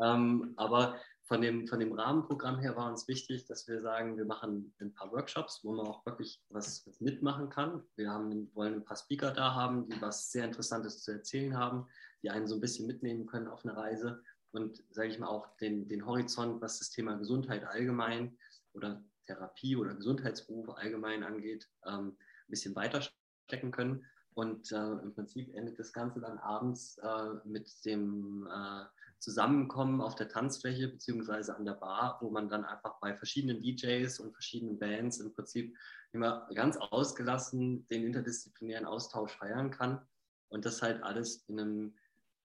Ähm, 0.00 0.54
aber 0.56 0.96
von 1.24 1.40
dem, 1.40 1.66
von 1.66 1.78
dem 1.78 1.92
Rahmenprogramm 1.92 2.58
her 2.58 2.76
war 2.76 2.90
uns 2.90 3.06
wichtig, 3.08 3.46
dass 3.46 3.68
wir 3.68 3.80
sagen, 3.80 4.16
wir 4.16 4.24
machen 4.24 4.74
ein 4.80 4.92
paar 4.92 5.12
Workshops, 5.12 5.60
wo 5.62 5.72
man 5.72 5.86
auch 5.86 6.04
wirklich 6.04 6.42
was, 6.48 6.84
mitmachen 7.00 7.48
kann. 7.48 7.82
Wir 7.96 8.10
haben, 8.10 8.50
wollen 8.54 8.74
ein 8.74 8.84
paar 8.84 8.96
Speaker 8.96 9.30
da 9.30 9.54
haben, 9.54 9.88
die 9.88 10.00
was 10.00 10.30
sehr 10.32 10.44
Interessantes 10.44 11.02
zu 11.02 11.12
erzählen 11.12 11.56
haben, 11.56 11.86
die 12.22 12.30
einen 12.30 12.46
so 12.46 12.56
ein 12.56 12.60
bisschen 12.60 12.86
mitnehmen 12.86 13.26
können 13.26 13.48
auf 13.48 13.64
eine 13.64 13.76
Reise 13.76 14.22
und, 14.52 14.82
sage 14.90 15.08
ich 15.08 15.18
mal, 15.18 15.28
auch 15.28 15.56
den, 15.56 15.88
den 15.88 16.04
Horizont, 16.04 16.60
was 16.60 16.78
das 16.78 16.90
Thema 16.90 17.16
Gesundheit 17.16 17.64
allgemein 17.64 18.36
oder 18.74 19.02
Therapie 19.26 19.76
oder 19.76 19.94
Gesundheitsberufe 19.94 20.76
allgemein 20.76 21.22
angeht, 21.22 21.68
ähm, 21.86 22.08
ein 22.08 22.16
bisschen 22.48 22.74
weiter 22.74 23.00
stecken 23.46 23.70
können. 23.70 24.04
Und 24.34 24.72
äh, 24.72 24.92
im 25.02 25.14
Prinzip 25.14 25.54
endet 25.54 25.78
das 25.78 25.92
Ganze 25.92 26.20
dann 26.20 26.38
abends 26.38 26.98
äh, 26.98 27.28
mit 27.44 27.70
dem 27.84 28.46
äh, 28.50 28.84
Zusammenkommen 29.22 30.00
auf 30.00 30.16
der 30.16 30.28
Tanzfläche 30.28 30.88
beziehungsweise 30.88 31.54
an 31.54 31.64
der 31.64 31.74
Bar, 31.74 32.18
wo 32.20 32.30
man 32.30 32.48
dann 32.48 32.64
einfach 32.64 32.98
bei 32.98 33.14
verschiedenen 33.14 33.62
DJs 33.62 34.18
und 34.18 34.32
verschiedenen 34.32 34.80
Bands 34.80 35.20
im 35.20 35.32
Prinzip 35.32 35.76
immer 36.10 36.48
ganz 36.56 36.76
ausgelassen 36.76 37.86
den 37.86 38.04
interdisziplinären 38.04 38.84
Austausch 38.84 39.30
feiern 39.36 39.70
kann. 39.70 40.04
Und 40.48 40.64
das 40.64 40.82
halt 40.82 41.04
alles 41.04 41.44
in 41.46 41.60
einem 41.60 41.96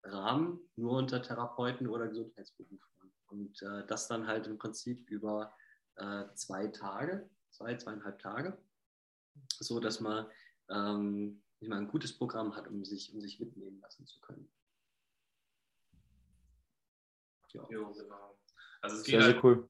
Rahmen 0.02 0.60
nur 0.76 0.96
unter 0.96 1.20
Therapeuten 1.20 1.88
oder 1.88 2.08
Gesundheitsberufen. 2.08 3.12
Und 3.26 3.60
äh, 3.60 3.86
das 3.86 4.08
dann 4.08 4.26
halt 4.26 4.46
im 4.46 4.56
Prinzip 4.56 5.10
über 5.10 5.54
äh, 5.96 6.24
zwei 6.36 6.68
Tage, 6.68 7.28
zwei, 7.50 7.76
zweieinhalb 7.76 8.18
Tage, 8.18 8.56
so 9.60 9.78
dass 9.78 10.00
man 10.00 10.26
ähm, 10.70 11.42
ein 11.60 11.88
gutes 11.88 12.16
Programm 12.16 12.56
hat, 12.56 12.66
um 12.66 12.82
sich, 12.86 13.12
um 13.12 13.20
sich 13.20 13.40
mitnehmen 13.40 13.78
lassen 13.80 14.06
zu 14.06 14.18
können. 14.20 14.50
Ja. 17.54 17.66
Jo, 17.70 17.92
genau. 17.92 18.38
Also 18.80 18.96
es 18.96 19.04
geht 19.04 19.14
sehr, 19.14 19.22
halt 19.22 19.34
sehr 19.34 19.44
cool. 19.44 19.68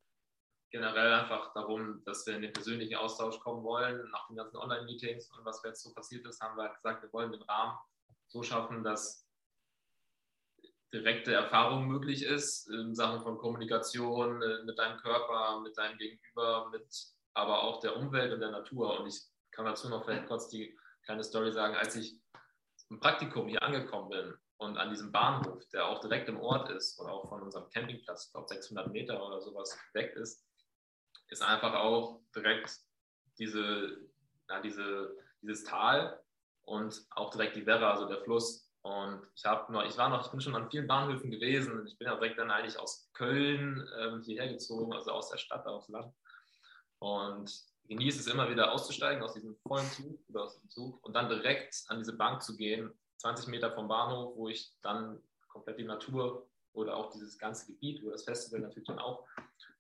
generell 0.71 1.13
einfach 1.13 1.53
darum, 1.55 2.03
dass 2.05 2.27
wir 2.27 2.37
in 2.37 2.43
den 2.43 2.53
persönlichen 2.53 2.97
Austausch 2.97 3.39
kommen 3.41 3.63
wollen. 3.63 4.11
Nach 4.11 4.27
den 4.29 4.37
ganzen 4.37 4.57
Online-Meetings 4.57 5.31
und 5.33 5.45
was 5.45 5.63
jetzt 5.65 5.83
so 5.83 5.93
passiert 5.93 6.27
ist, 6.27 6.41
haben 6.41 6.57
wir 6.57 6.69
gesagt, 6.69 7.03
wir 7.03 7.13
wollen 7.13 7.33
den 7.33 7.43
Rahmen 7.43 7.79
so 8.29 8.43
schaffen, 8.43 8.83
dass 8.83 9.29
direkte 10.93 11.33
Erfahrung 11.33 11.89
möglich 11.89 12.23
ist 12.25 12.69
in 12.71 12.95
Sachen 12.95 13.23
von 13.23 13.39
Kommunikation 13.39 14.43
äh, 14.43 14.63
mit 14.65 14.79
deinem 14.79 14.99
Körper, 14.99 15.61
mit 15.61 15.77
deinem 15.77 15.97
Gegenüber, 15.99 16.69
mit 16.71 16.87
aber 17.35 17.63
auch 17.63 17.81
der 17.81 17.97
Umwelt 17.97 18.33
und 18.33 18.41
der 18.41 18.51
Natur. 18.51 19.01
Und 19.01 19.07
ich 19.07 19.23
kann 19.53 19.65
dazu 19.65 19.89
noch 19.89 20.05
vielleicht 20.05 20.27
kurz 20.27 20.49
die 20.49 20.79
kleine 21.05 21.25
Story 21.25 21.53
sagen, 21.53 21.75
als 21.77 21.97
ich 21.97 22.21
im 22.91 23.01
Praktikum 23.01 23.49
hier 23.49 23.63
angekommen 23.63 24.11
bin, 24.11 24.35
und 24.63 24.79
an 24.79 24.91
diesem 24.91 25.11
Bahnhof, 25.11 25.67
der 25.73 25.87
auch 25.87 26.01
direkt 26.01 26.29
im 26.29 26.41
Ort 26.41 26.71
ist 26.71 26.99
oder 27.01 27.13
auch 27.13 27.29
von 27.29 27.43
unserem 27.43 27.69
Campingplatz, 27.71 28.27
ich 28.27 28.33
glaube 28.33 28.49
600 28.49 28.93
Meter 28.93 29.25
oder 29.25 29.41
sowas 29.41 29.77
weg 29.93 30.15
ist, 30.15 30.47
ist 31.29 31.43
einfach 31.43 31.75
auch 31.75 32.21
direkt 32.35 32.71
diese, 33.39 33.99
ja, 34.49 34.61
diese, 34.61 35.17
dieses 35.41 35.65
Tal 35.65 36.23
und 36.63 37.07
auch 37.11 37.31
direkt 37.31 37.57
die 37.57 37.67
Werra, 37.67 37.91
also 37.93 38.07
der 38.07 38.23
Fluss. 38.23 38.71
Und 38.83 39.27
ich 39.35 39.45
habe 39.45 39.73
noch, 39.73 39.85
ich 39.85 39.97
war 39.97 40.09
noch, 40.09 40.25
ich 40.25 40.31
bin 40.31 40.41
schon 40.41 40.57
an 40.57 40.71
vielen 40.71 40.87
Bahnhöfen 40.87 41.31
gewesen. 41.31 41.87
Ich 41.87 41.99
bin 41.99 42.07
ja 42.07 42.15
direkt 42.15 42.39
dann 42.39 42.51
eigentlich 42.51 42.79
aus 42.79 43.11
Köln 43.15 43.89
ähm, 43.99 44.23
hierher 44.23 44.49
gezogen, 44.49 44.93
also 44.93 45.13
aus 45.13 45.31
der 45.31 45.39
Stadt 45.39 45.67
aufs 45.67 45.89
Land. 45.89 46.13
Und 46.99 47.53
genieße 47.89 48.21
es 48.21 48.27
immer 48.27 48.49
wieder 48.49 48.73
auszusteigen 48.73 49.23
aus 49.23 49.35
diesem 49.35 49.57
vollen 49.57 49.91
Zug 49.91 50.21
oder 50.29 50.45
aus 50.45 50.61
dem 50.61 50.69
Zug 50.71 51.05
und 51.05 51.15
dann 51.15 51.29
direkt 51.29 51.85
an 51.89 51.99
diese 51.99 52.17
Bank 52.17 52.43
zu 52.43 52.57
gehen 52.57 52.93
20 53.23 53.47
Meter 53.49 53.71
vom 53.71 53.87
Bahnhof, 53.87 54.37
wo 54.37 54.49
ich 54.49 54.73
dann 54.83 55.23
komplett 55.49 55.79
die 55.79 55.85
Natur 55.85 56.49
oder 56.73 56.97
auch 56.97 57.11
dieses 57.11 57.39
ganze 57.39 57.67
Gebiet, 57.67 58.03
wo 58.05 58.11
das 58.11 58.25
Festival 58.25 58.61
natürlich 58.61 58.89
dann 58.89 58.99
auch 58.99 59.25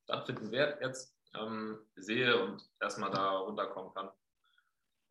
stattfinden 0.05 0.52
wird, 0.52 0.81
jetzt 0.81 1.16
ähm, 1.35 1.78
sehe 1.96 2.40
und 2.40 2.62
erstmal 2.81 3.11
da 3.11 3.38
runterkommen 3.38 3.92
kann. 3.94 4.11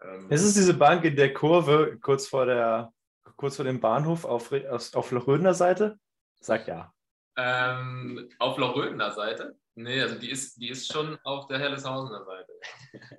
Ähm, 0.02 0.28
es 0.30 0.44
ist 0.44 0.56
diese 0.56 0.74
Bank 0.74 1.04
in 1.04 1.16
der 1.16 1.34
Kurve, 1.34 1.98
kurz 2.00 2.28
vor, 2.28 2.46
der, 2.46 2.94
kurz 3.36 3.58
vor 3.58 3.66
dem 3.66 3.82
Bahnhof 3.82 4.24
auf, 4.24 4.52
auf, 4.54 4.96
auf 4.96 5.12
Lochrödener 5.12 5.54
Seite? 5.54 6.00
Sag 6.40 6.68
ja. 6.68 6.94
Ähm, 7.36 8.30
auf 8.40 8.58
Lochrödener 8.58 9.12
Seite? 9.12 9.58
Nee, 9.76 10.02
also 10.02 10.16
die 10.16 10.30
ist, 10.30 10.56
die 10.62 10.70
ist 10.70 10.92
schon 10.92 11.18
auf 11.24 11.48
der 11.48 11.60
Helleshausener 11.60 12.24
Seite. 12.24 12.54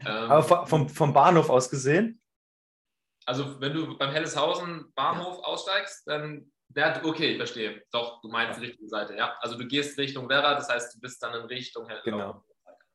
Aber 0.30 0.66
vom, 0.66 0.88
vom 0.88 1.12
Bahnhof 1.12 1.50
aus 1.50 1.68
gesehen? 1.68 2.21
Also 3.26 3.60
wenn 3.60 3.74
du 3.74 3.96
beim 3.98 4.10
Helleshausen 4.10 4.92
Bahnhof 4.94 5.38
ja. 5.38 5.44
aussteigst, 5.44 6.06
dann 6.06 6.50
der, 6.68 7.04
okay, 7.04 7.36
verstehe. 7.36 7.82
Doch, 7.92 8.20
du 8.22 8.28
meinst 8.28 8.60
die 8.60 8.66
richtige 8.66 8.88
Seite, 8.88 9.14
ja. 9.14 9.36
Also 9.40 9.58
du 9.58 9.66
gehst 9.66 9.98
Richtung 9.98 10.28
Werra, 10.28 10.54
das 10.54 10.68
heißt, 10.68 10.94
du 10.94 11.00
bist 11.00 11.22
dann 11.22 11.34
in 11.34 11.46
Richtung 11.46 11.86
Helleshausen. 11.86 12.18
Genau. 12.18 12.44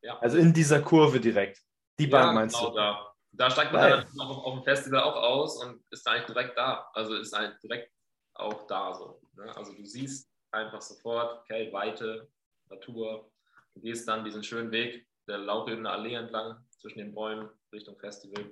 Ja. 0.02 0.18
Also 0.20 0.38
in 0.38 0.54
dieser 0.54 0.82
Kurve 0.82 1.20
direkt. 1.20 1.60
Die 2.00 2.08
Bank 2.08 2.28
ja, 2.28 2.34
meinst 2.34 2.58
genau 2.58 2.70
du? 2.70 2.76
Da, 2.76 3.14
da 3.32 3.50
steigt 3.50 3.74
man 3.74 3.90
dann 3.90 4.20
auf, 4.20 4.46
auf 4.46 4.54
dem 4.54 4.64
Festival 4.64 5.02
auch 5.02 5.16
aus 5.16 5.64
und 5.64 5.84
ist 5.92 6.08
eigentlich 6.08 6.26
direkt 6.28 6.58
da. 6.58 6.90
Also 6.94 7.16
ist 7.16 7.36
halt 7.36 7.62
direkt 7.64 7.92
auch 8.36 8.68
da 8.68 8.94
so. 8.94 9.20
Ne? 9.36 9.56
Also 9.56 9.74
du 9.74 9.86
siehst 9.86 10.30
einfach 10.52 10.82
sofort, 10.82 11.42
okay, 11.42 11.72
Weite, 11.74 12.30
Natur. 12.70 13.32
Du 13.74 13.82
gehst 13.82 14.08
dann 14.08 14.24
diesen 14.24 14.44
schönen 14.44 14.72
Weg 14.72 15.08
der 15.28 15.40
lauchebene 15.40 15.90
Allee 15.90 16.14
entlang 16.14 16.66
zwischen 16.70 17.00
den 17.00 17.14
Bäumen 17.14 17.50
Richtung 17.74 17.98
Festival. 18.00 18.50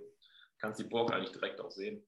Du 0.56 0.68
kannst 0.68 0.80
die 0.80 0.86
Burg 0.86 1.12
eigentlich 1.14 1.32
direkt 1.32 1.60
auch 1.62 1.72
sehen. 1.72 2.06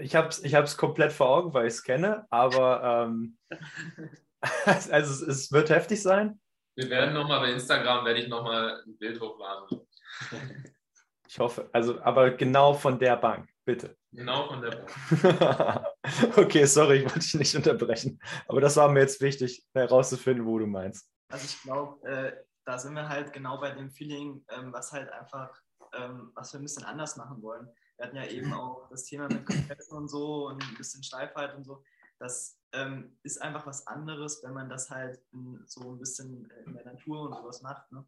Ich 0.00 0.16
habe 0.16 0.28
es 0.28 0.42
ich 0.42 0.76
komplett 0.76 1.12
vor 1.12 1.28
Augen, 1.28 1.54
weil 1.54 1.68
ich 1.68 1.74
es 1.74 1.84
kenne, 1.84 2.26
aber 2.30 3.06
ähm, 3.06 3.38
also 4.64 4.92
es, 4.92 5.20
es, 5.20 5.52
wird 5.52 5.70
heftig 5.70 6.02
sein. 6.02 6.40
Wir 6.76 6.90
werden 6.90 7.14
nochmal 7.14 7.40
bei 7.40 7.52
Instagram, 7.52 8.04
werde 8.04 8.20
ich 8.20 8.28
nochmal 8.28 8.82
ein 8.84 8.98
Bild 8.98 9.20
hochladen. 9.20 9.80
Ich 11.28 11.38
hoffe, 11.38 11.70
also 11.72 12.00
aber 12.02 12.32
genau 12.32 12.74
von 12.74 12.98
der 12.98 13.16
Bank, 13.16 13.48
bitte. 13.64 13.96
Genau 14.10 14.48
von 14.48 14.60
der 14.60 14.70
Bank. 14.70 15.86
okay, 16.36 16.64
sorry, 16.64 16.98
ich 16.98 17.04
wollte 17.04 17.20
dich 17.20 17.34
nicht 17.34 17.54
unterbrechen, 17.54 18.20
aber 18.48 18.60
das 18.60 18.76
war 18.76 18.88
mir 18.88 19.00
jetzt 19.00 19.20
wichtig, 19.20 19.64
herauszufinden, 19.72 20.46
wo 20.46 20.58
du 20.58 20.66
meinst. 20.66 21.08
Also 21.28 21.44
ich 21.44 21.62
glaube, 21.62 22.08
äh, 22.08 22.32
da 22.64 22.78
sind 22.78 22.94
wir 22.94 23.08
halt 23.08 23.32
genau 23.32 23.60
bei 23.60 23.70
dem 23.70 23.90
Feeling, 23.90 24.44
ähm, 24.50 24.72
was 24.72 24.92
halt 24.92 25.10
einfach, 25.10 25.50
ähm, 25.96 26.32
was 26.34 26.52
wir 26.52 26.60
ein 26.60 26.64
bisschen 26.64 26.84
anders 26.84 27.16
machen 27.16 27.42
wollen. 27.42 27.68
Wir 27.96 28.06
hatten 28.06 28.16
ja 28.16 28.26
eben 28.26 28.52
auch 28.52 28.88
das 28.90 29.04
Thema 29.04 29.28
mit 29.28 29.46
Konfetten 29.46 29.96
und 29.96 30.08
so 30.08 30.48
und 30.48 30.62
ein 30.62 30.74
bisschen 30.76 31.02
Steifheit 31.02 31.54
und 31.54 31.64
so. 31.64 31.82
Das 32.18 32.58
ähm, 32.72 33.16
ist 33.22 33.40
einfach 33.40 33.66
was 33.66 33.86
anderes, 33.86 34.42
wenn 34.42 34.54
man 34.54 34.68
das 34.68 34.90
halt 34.90 35.20
in, 35.32 35.62
so 35.66 35.92
ein 35.92 35.98
bisschen 35.98 36.50
in 36.64 36.74
der 36.74 36.84
Natur 36.84 37.22
und 37.22 37.34
sowas 37.34 37.62
macht. 37.62 37.90
Ne? 37.92 38.04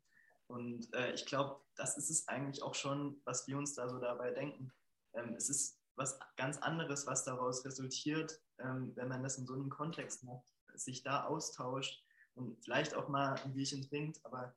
Und 0.48 0.92
äh, 0.94 1.12
ich 1.12 1.26
glaube, 1.26 1.60
das 1.76 1.96
ist 1.96 2.10
es 2.10 2.28
eigentlich 2.28 2.62
auch 2.62 2.74
schon, 2.74 3.20
was 3.24 3.46
wir 3.46 3.58
uns 3.58 3.74
da 3.74 3.88
so 3.88 3.98
dabei 3.98 4.30
denken. 4.30 4.72
Ähm, 5.14 5.34
es 5.34 5.48
ist 5.48 5.80
was 5.96 6.18
ganz 6.36 6.58
anderes, 6.58 7.06
was 7.06 7.24
daraus 7.24 7.64
resultiert, 7.64 8.40
ähm, 8.58 8.92
wenn 8.96 9.08
man 9.08 9.22
das 9.22 9.38
in 9.38 9.46
so 9.46 9.54
einem 9.54 9.70
Kontext 9.70 10.24
macht, 10.24 10.44
sich 10.74 11.02
da 11.02 11.24
austauscht 11.24 12.04
und 12.34 12.62
vielleicht 12.62 12.94
auch 12.94 13.08
mal 13.08 13.34
ein 13.44 13.54
Bierchen 13.54 13.82
trinkt. 13.82 14.24
Aber 14.24 14.54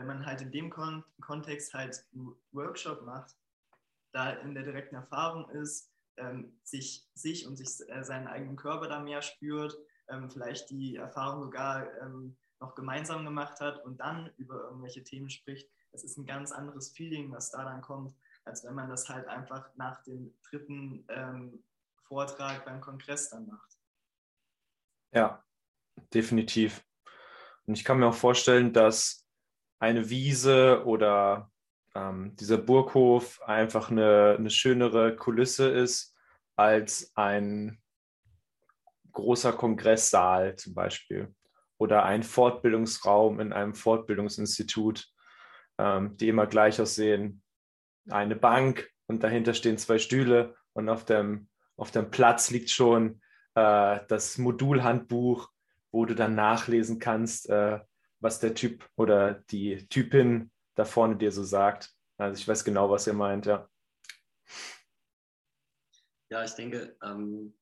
wenn 0.00 0.06
man 0.06 0.24
halt 0.24 0.40
in 0.40 0.50
dem 0.50 0.70
Kon 0.70 1.04
Kontext 1.20 1.74
halt 1.74 2.02
einen 2.14 2.34
Workshop 2.52 3.02
macht, 3.02 3.36
da 4.12 4.30
in 4.30 4.54
der 4.54 4.64
direkten 4.64 4.94
Erfahrung 4.94 5.48
ist, 5.50 5.92
ähm, 6.16 6.58
sich, 6.64 7.06
sich 7.14 7.46
und 7.46 7.56
sich, 7.56 7.86
äh, 7.90 8.02
seinen 8.02 8.26
eigenen 8.26 8.56
Körper 8.56 8.88
da 8.88 9.00
mehr 9.00 9.20
spürt, 9.20 9.76
ähm, 10.08 10.30
vielleicht 10.30 10.70
die 10.70 10.96
Erfahrung 10.96 11.42
sogar 11.42 11.86
ähm, 12.00 12.34
noch 12.60 12.74
gemeinsam 12.74 13.26
gemacht 13.26 13.60
hat 13.60 13.84
und 13.84 13.98
dann 14.00 14.30
über 14.38 14.64
irgendwelche 14.64 15.04
Themen 15.04 15.28
spricht, 15.28 15.68
das 15.92 16.02
ist 16.02 16.16
ein 16.16 16.24
ganz 16.24 16.50
anderes 16.50 16.90
Feeling, 16.90 17.30
was 17.30 17.50
da 17.50 17.64
dann 17.64 17.82
kommt, 17.82 18.16
als 18.44 18.64
wenn 18.64 18.74
man 18.74 18.88
das 18.88 19.06
halt 19.08 19.28
einfach 19.28 19.68
nach 19.76 20.02
dem 20.04 20.34
dritten 20.48 21.04
ähm, 21.08 21.62
Vortrag 22.04 22.64
beim 22.64 22.80
Kongress 22.80 23.28
dann 23.28 23.46
macht. 23.46 23.76
Ja, 25.12 25.44
definitiv. 26.14 26.82
Und 27.66 27.74
ich 27.74 27.84
kann 27.84 27.98
mir 27.98 28.06
auch 28.06 28.14
vorstellen, 28.14 28.72
dass 28.72 29.19
eine 29.80 30.08
Wiese 30.10 30.84
oder 30.84 31.50
ähm, 31.94 32.36
dieser 32.36 32.58
Burghof 32.58 33.42
einfach 33.42 33.90
eine, 33.90 34.36
eine 34.38 34.50
schönere 34.50 35.16
Kulisse 35.16 35.68
ist 35.68 36.14
als 36.54 37.12
ein 37.16 37.80
großer 39.12 39.52
Kongresssaal 39.52 40.54
zum 40.56 40.74
Beispiel 40.74 41.34
oder 41.78 42.04
ein 42.04 42.22
Fortbildungsraum 42.22 43.40
in 43.40 43.52
einem 43.52 43.74
Fortbildungsinstitut, 43.74 45.08
ähm, 45.78 46.16
die 46.18 46.28
immer 46.28 46.46
gleich 46.46 46.80
aussehen. 46.80 47.42
Eine 48.08 48.36
Bank 48.36 48.88
und 49.06 49.22
dahinter 49.22 49.54
stehen 49.54 49.78
zwei 49.78 49.98
Stühle 49.98 50.54
und 50.74 50.90
auf 50.90 51.06
dem, 51.06 51.48
auf 51.76 51.90
dem 51.90 52.10
Platz 52.10 52.50
liegt 52.50 52.70
schon 52.70 53.22
äh, 53.54 54.00
das 54.08 54.36
Modulhandbuch, 54.36 55.48
wo 55.90 56.04
du 56.04 56.14
dann 56.14 56.34
nachlesen 56.34 56.98
kannst, 56.98 57.48
äh, 57.48 57.80
was 58.20 58.40
der 58.40 58.54
Typ 58.54 58.88
oder 58.96 59.34
die 59.50 59.88
Typin 59.88 60.50
da 60.74 60.84
vorne 60.84 61.16
dir 61.16 61.32
so 61.32 61.42
sagt. 61.42 61.90
Also 62.18 62.38
ich 62.38 62.46
weiß 62.46 62.64
genau, 62.64 62.90
was 62.90 63.06
ihr 63.06 63.14
meint, 63.14 63.46
ja. 63.46 63.68
Ja, 66.28 66.44
ich 66.44 66.52
denke, 66.52 66.96
ähm, 67.02 67.54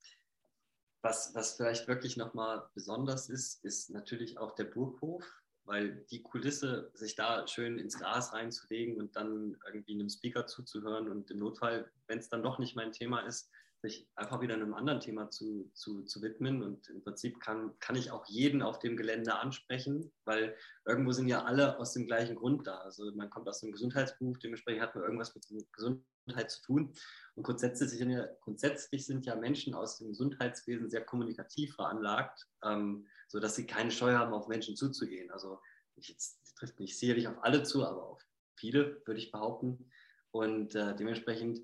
was, 1.01 1.35
was 1.35 1.55
vielleicht 1.55 1.89
wirklich 1.89 2.17
nochmal 2.17 2.69
besonders 2.75 3.29
ist, 3.29 3.65
ist 3.65 3.91
natürlich 3.91 4.37
auch 4.37 4.55
der 4.55 4.65
Burghof, 4.65 5.25
weil 5.65 6.05
die 6.11 6.23
Kulisse, 6.23 6.91
sich 6.95 7.15
da 7.15 7.47
schön 7.47 7.79
ins 7.79 7.99
Gras 7.99 8.33
reinzulegen 8.33 8.99
und 8.99 9.17
dann 9.17 9.57
irgendwie 9.67 9.95
einem 9.95 10.09
Speaker 10.09 10.47
zuzuhören 10.47 11.09
und 11.09 11.31
im 11.31 11.39
Notfall, 11.39 11.91
wenn 12.09 12.19
es 12.19 12.29
dann 12.29 12.43
doch 12.43 12.59
nicht 12.59 12.77
mein 12.77 12.93
Thema 12.93 13.21
ist, 13.21 13.51
sich 13.81 14.09
einfach 14.17 14.41
wieder 14.41 14.55
einem 14.55 14.75
anderen 14.75 15.01
Thema 15.01 15.31
zu, 15.31 15.71
zu, 15.73 16.03
zu 16.03 16.21
widmen. 16.23 16.63
Und 16.63 16.89
im 16.89 17.03
Prinzip 17.03 17.41
kann, 17.41 17.79
kann 17.79 17.97
ich 17.97 18.11
auch 18.11 18.27
jeden 18.27 18.61
auf 18.63 18.79
dem 18.81 18.97
Gelände 18.97 19.35
ansprechen, 19.37 20.13
weil 20.25 20.57
irgendwo 20.85 21.13
sind 21.13 21.29
ja 21.29 21.45
alle 21.45 21.79
aus 21.79 21.93
dem 21.93 22.07
gleichen 22.07 22.37
Grund 22.37 22.67
da. 22.67 22.79
Also 22.79 23.13
man 23.15 23.31
kommt 23.31 23.49
aus 23.49 23.61
dem 23.61 23.71
Gesundheitsberuf, 23.71 24.39
dementsprechend 24.39 24.83
hat 24.83 24.95
man 24.95 25.05
irgendwas 25.05 25.35
mit 25.35 25.47
Gesundheit 25.73 26.51
zu 26.51 26.63
tun. 26.63 26.93
Und 27.35 27.45
grundsätzlich 27.45 27.91
sind 27.91 28.11
ja, 28.11 28.27
grundsätzlich 28.41 29.07
sind 29.07 29.27
ja 29.27 29.37
Menschen 29.37 29.75
aus 29.75 29.99
dem 29.99 30.09
Gesundheitswesen 30.09 30.91
sehr 30.91 31.05
kommunikativ 31.05 31.77
veranlagt, 31.77 32.49
ähm, 32.65 33.07
sodass 33.29 33.55
sie 33.55 33.67
keine 33.67 33.93
Scheu 33.93 34.15
haben, 34.15 34.35
auf 34.35 34.49
Menschen 34.49 34.75
zuzugehen. 34.75 35.31
Also 35.31 35.61
ich, 35.95 36.09
jetzt 36.09 36.57
trifft 36.57 36.81
nicht 36.81 36.99
sicherlich 36.99 37.29
auf 37.29 37.43
alle 37.43 37.63
zu, 37.63 37.87
aber 37.87 38.05
auf 38.09 38.23
viele, 38.57 39.01
würde 39.07 39.21
ich 39.21 39.31
behaupten. 39.31 39.89
Und 40.33 40.75
äh, 40.75 40.97
dementsprechend 40.97 41.61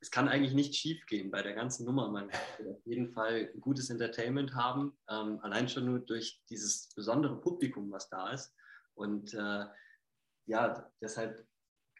es 0.00 0.10
kann 0.10 0.28
eigentlich 0.28 0.54
nicht 0.54 0.74
schief 0.74 1.04
gehen 1.06 1.30
bei 1.30 1.42
der 1.42 1.54
ganzen 1.54 1.84
Nummer. 1.84 2.08
Man 2.08 2.30
wird 2.58 2.68
auf 2.68 2.86
jeden 2.86 3.10
Fall 3.10 3.46
gutes 3.60 3.90
Entertainment 3.90 4.54
haben, 4.54 4.96
ähm, 5.08 5.40
allein 5.42 5.68
schon 5.68 5.86
nur 5.86 5.98
durch 5.98 6.40
dieses 6.48 6.88
besondere 6.94 7.40
Publikum, 7.40 7.90
was 7.90 8.08
da 8.08 8.30
ist. 8.30 8.54
Und 8.94 9.34
äh, 9.34 9.66
ja, 10.46 10.90
deshalb 11.00 11.46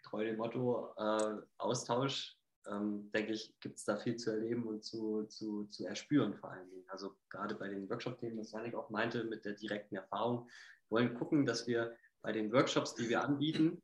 treu 0.02 0.24
dem 0.24 0.37
Motto 0.37 0.94
äh, 0.96 1.37
Austausch, 1.58 2.37
ähm, 2.66 3.11
denke 3.12 3.32
ich, 3.32 3.58
gibt 3.61 3.78
es 3.78 3.84
da 3.84 3.96
viel 3.96 4.16
zu 4.16 4.30
erleben 4.30 4.64
und 4.64 4.84
zu, 4.84 5.24
zu, 5.24 5.66
zu 5.66 5.87
erspüren 5.87 6.34
vor 6.34 6.52
allen 6.52 6.70
Dingen. 6.70 6.84
Also 6.88 7.16
gerade 7.30 7.54
bei 7.54 7.68
den 7.68 7.88
Workshop-Themen, 7.88 8.38
was 8.38 8.52
Janik 8.52 8.74
auch 8.74 8.90
meinte, 8.90 9.24
mit 9.24 9.44
der 9.44 9.54
direkten 9.54 9.96
Erfahrung, 9.96 10.48
wollen 10.88 11.14
gucken, 11.14 11.46
dass 11.46 11.66
wir 11.66 11.96
bei 12.22 12.32
den 12.32 12.52
Workshops, 12.52 12.94
die 12.94 13.08
wir 13.08 13.22
anbieten, 13.22 13.82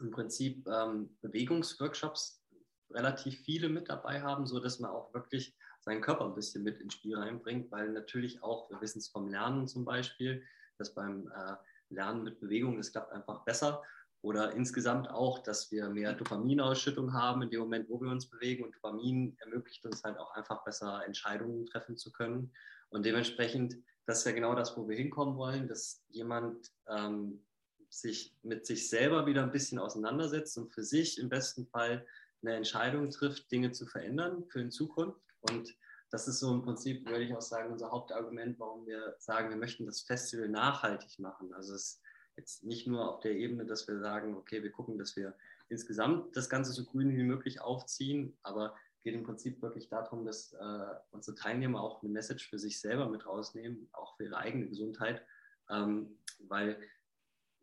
im 0.00 0.10
Prinzip 0.10 0.66
ähm, 0.66 1.16
Bewegungsworkshops 1.22 2.42
relativ 2.90 3.40
viele 3.40 3.68
mit 3.68 3.88
dabei 3.88 4.22
haben, 4.22 4.46
so 4.46 4.60
dass 4.60 4.78
man 4.78 4.90
auch 4.90 5.12
wirklich 5.14 5.56
seinen 5.80 6.00
Körper 6.00 6.24
ein 6.26 6.34
bisschen 6.34 6.62
mit 6.64 6.80
ins 6.80 6.94
Spiel 6.94 7.16
reinbringt, 7.16 7.70
weil 7.70 7.90
natürlich 7.90 8.42
auch, 8.42 8.70
wir 8.70 8.80
wissen 8.80 8.98
es 8.98 9.08
vom 9.08 9.28
Lernen 9.28 9.68
zum 9.68 9.84
Beispiel, 9.84 10.42
dass 10.78 10.94
beim 10.94 11.28
äh, 11.28 11.56
Lernen 11.90 12.24
mit 12.24 12.40
Bewegung, 12.40 12.76
das 12.76 12.92
klappt 12.92 13.12
einfach 13.12 13.44
besser. 13.44 13.82
Oder 14.22 14.52
insgesamt 14.52 15.08
auch, 15.08 15.38
dass 15.38 15.70
wir 15.70 15.88
mehr 15.88 16.12
Dopaminausschüttung 16.14 17.12
haben 17.12 17.42
in 17.42 17.50
dem 17.50 17.60
Moment, 17.60 17.88
wo 17.88 18.00
wir 18.00 18.10
uns 18.10 18.28
bewegen. 18.28 18.64
Und 18.64 18.74
Dopamin 18.74 19.36
ermöglicht 19.38 19.84
uns 19.84 20.02
halt 20.02 20.18
auch 20.18 20.34
einfach 20.34 20.64
besser 20.64 21.04
Entscheidungen 21.06 21.66
treffen 21.66 21.96
zu 21.96 22.10
können. 22.10 22.50
Und 22.88 23.04
dementsprechend, 23.06 23.76
das 24.06 24.18
ist 24.18 24.24
ja 24.24 24.32
genau 24.32 24.54
das, 24.54 24.76
wo 24.76 24.88
wir 24.88 24.96
hinkommen 24.96 25.36
wollen, 25.36 25.68
dass 25.68 26.02
jemand 26.08 26.72
ähm, 26.88 27.44
sich 27.88 28.34
mit 28.42 28.66
sich 28.66 28.88
selber 28.88 29.26
wieder 29.26 29.42
ein 29.42 29.52
bisschen 29.52 29.78
auseinandersetzt 29.78 30.58
und 30.58 30.72
für 30.72 30.82
sich 30.82 31.18
im 31.18 31.28
besten 31.28 31.66
Fall 31.66 32.04
eine 32.46 32.56
Entscheidung 32.56 33.10
trifft, 33.10 33.50
Dinge 33.50 33.72
zu 33.72 33.86
verändern 33.86 34.44
für 34.48 34.62
die 34.62 34.70
Zukunft. 34.70 35.20
Und 35.40 35.74
das 36.10 36.28
ist 36.28 36.38
so 36.38 36.52
im 36.54 36.62
Prinzip, 36.62 37.08
würde 37.08 37.24
ich 37.24 37.34
auch 37.34 37.42
sagen, 37.42 37.72
unser 37.72 37.90
Hauptargument, 37.90 38.58
warum 38.58 38.86
wir 38.86 39.16
sagen, 39.18 39.50
wir 39.50 39.56
möchten 39.56 39.86
das 39.86 40.02
Festival 40.02 40.48
nachhaltig 40.48 41.18
machen. 41.18 41.52
Also 41.52 41.74
es 41.74 41.82
ist 41.82 42.02
jetzt 42.36 42.64
nicht 42.64 42.86
nur 42.86 43.08
auf 43.08 43.20
der 43.20 43.32
Ebene, 43.32 43.66
dass 43.66 43.88
wir 43.88 43.98
sagen, 43.98 44.36
okay, 44.36 44.62
wir 44.62 44.70
gucken, 44.70 44.98
dass 44.98 45.16
wir 45.16 45.34
insgesamt 45.68 46.36
das 46.36 46.48
Ganze 46.48 46.72
so 46.72 46.84
grün 46.84 47.16
wie 47.16 47.24
möglich 47.24 47.60
aufziehen, 47.60 48.36
aber 48.42 48.76
geht 49.02 49.14
im 49.14 49.24
Prinzip 49.24 49.62
wirklich 49.62 49.88
darum, 49.88 50.24
dass 50.24 50.52
äh, 50.52 50.94
unsere 51.10 51.36
Teilnehmer 51.36 51.80
auch 51.80 52.02
eine 52.02 52.10
Message 52.10 52.48
für 52.48 52.58
sich 52.58 52.80
selber 52.80 53.08
mit 53.08 53.26
rausnehmen, 53.26 53.88
auch 53.92 54.16
für 54.16 54.24
ihre 54.24 54.36
eigene 54.36 54.68
Gesundheit, 54.68 55.24
ähm, 55.70 56.18
weil 56.40 56.80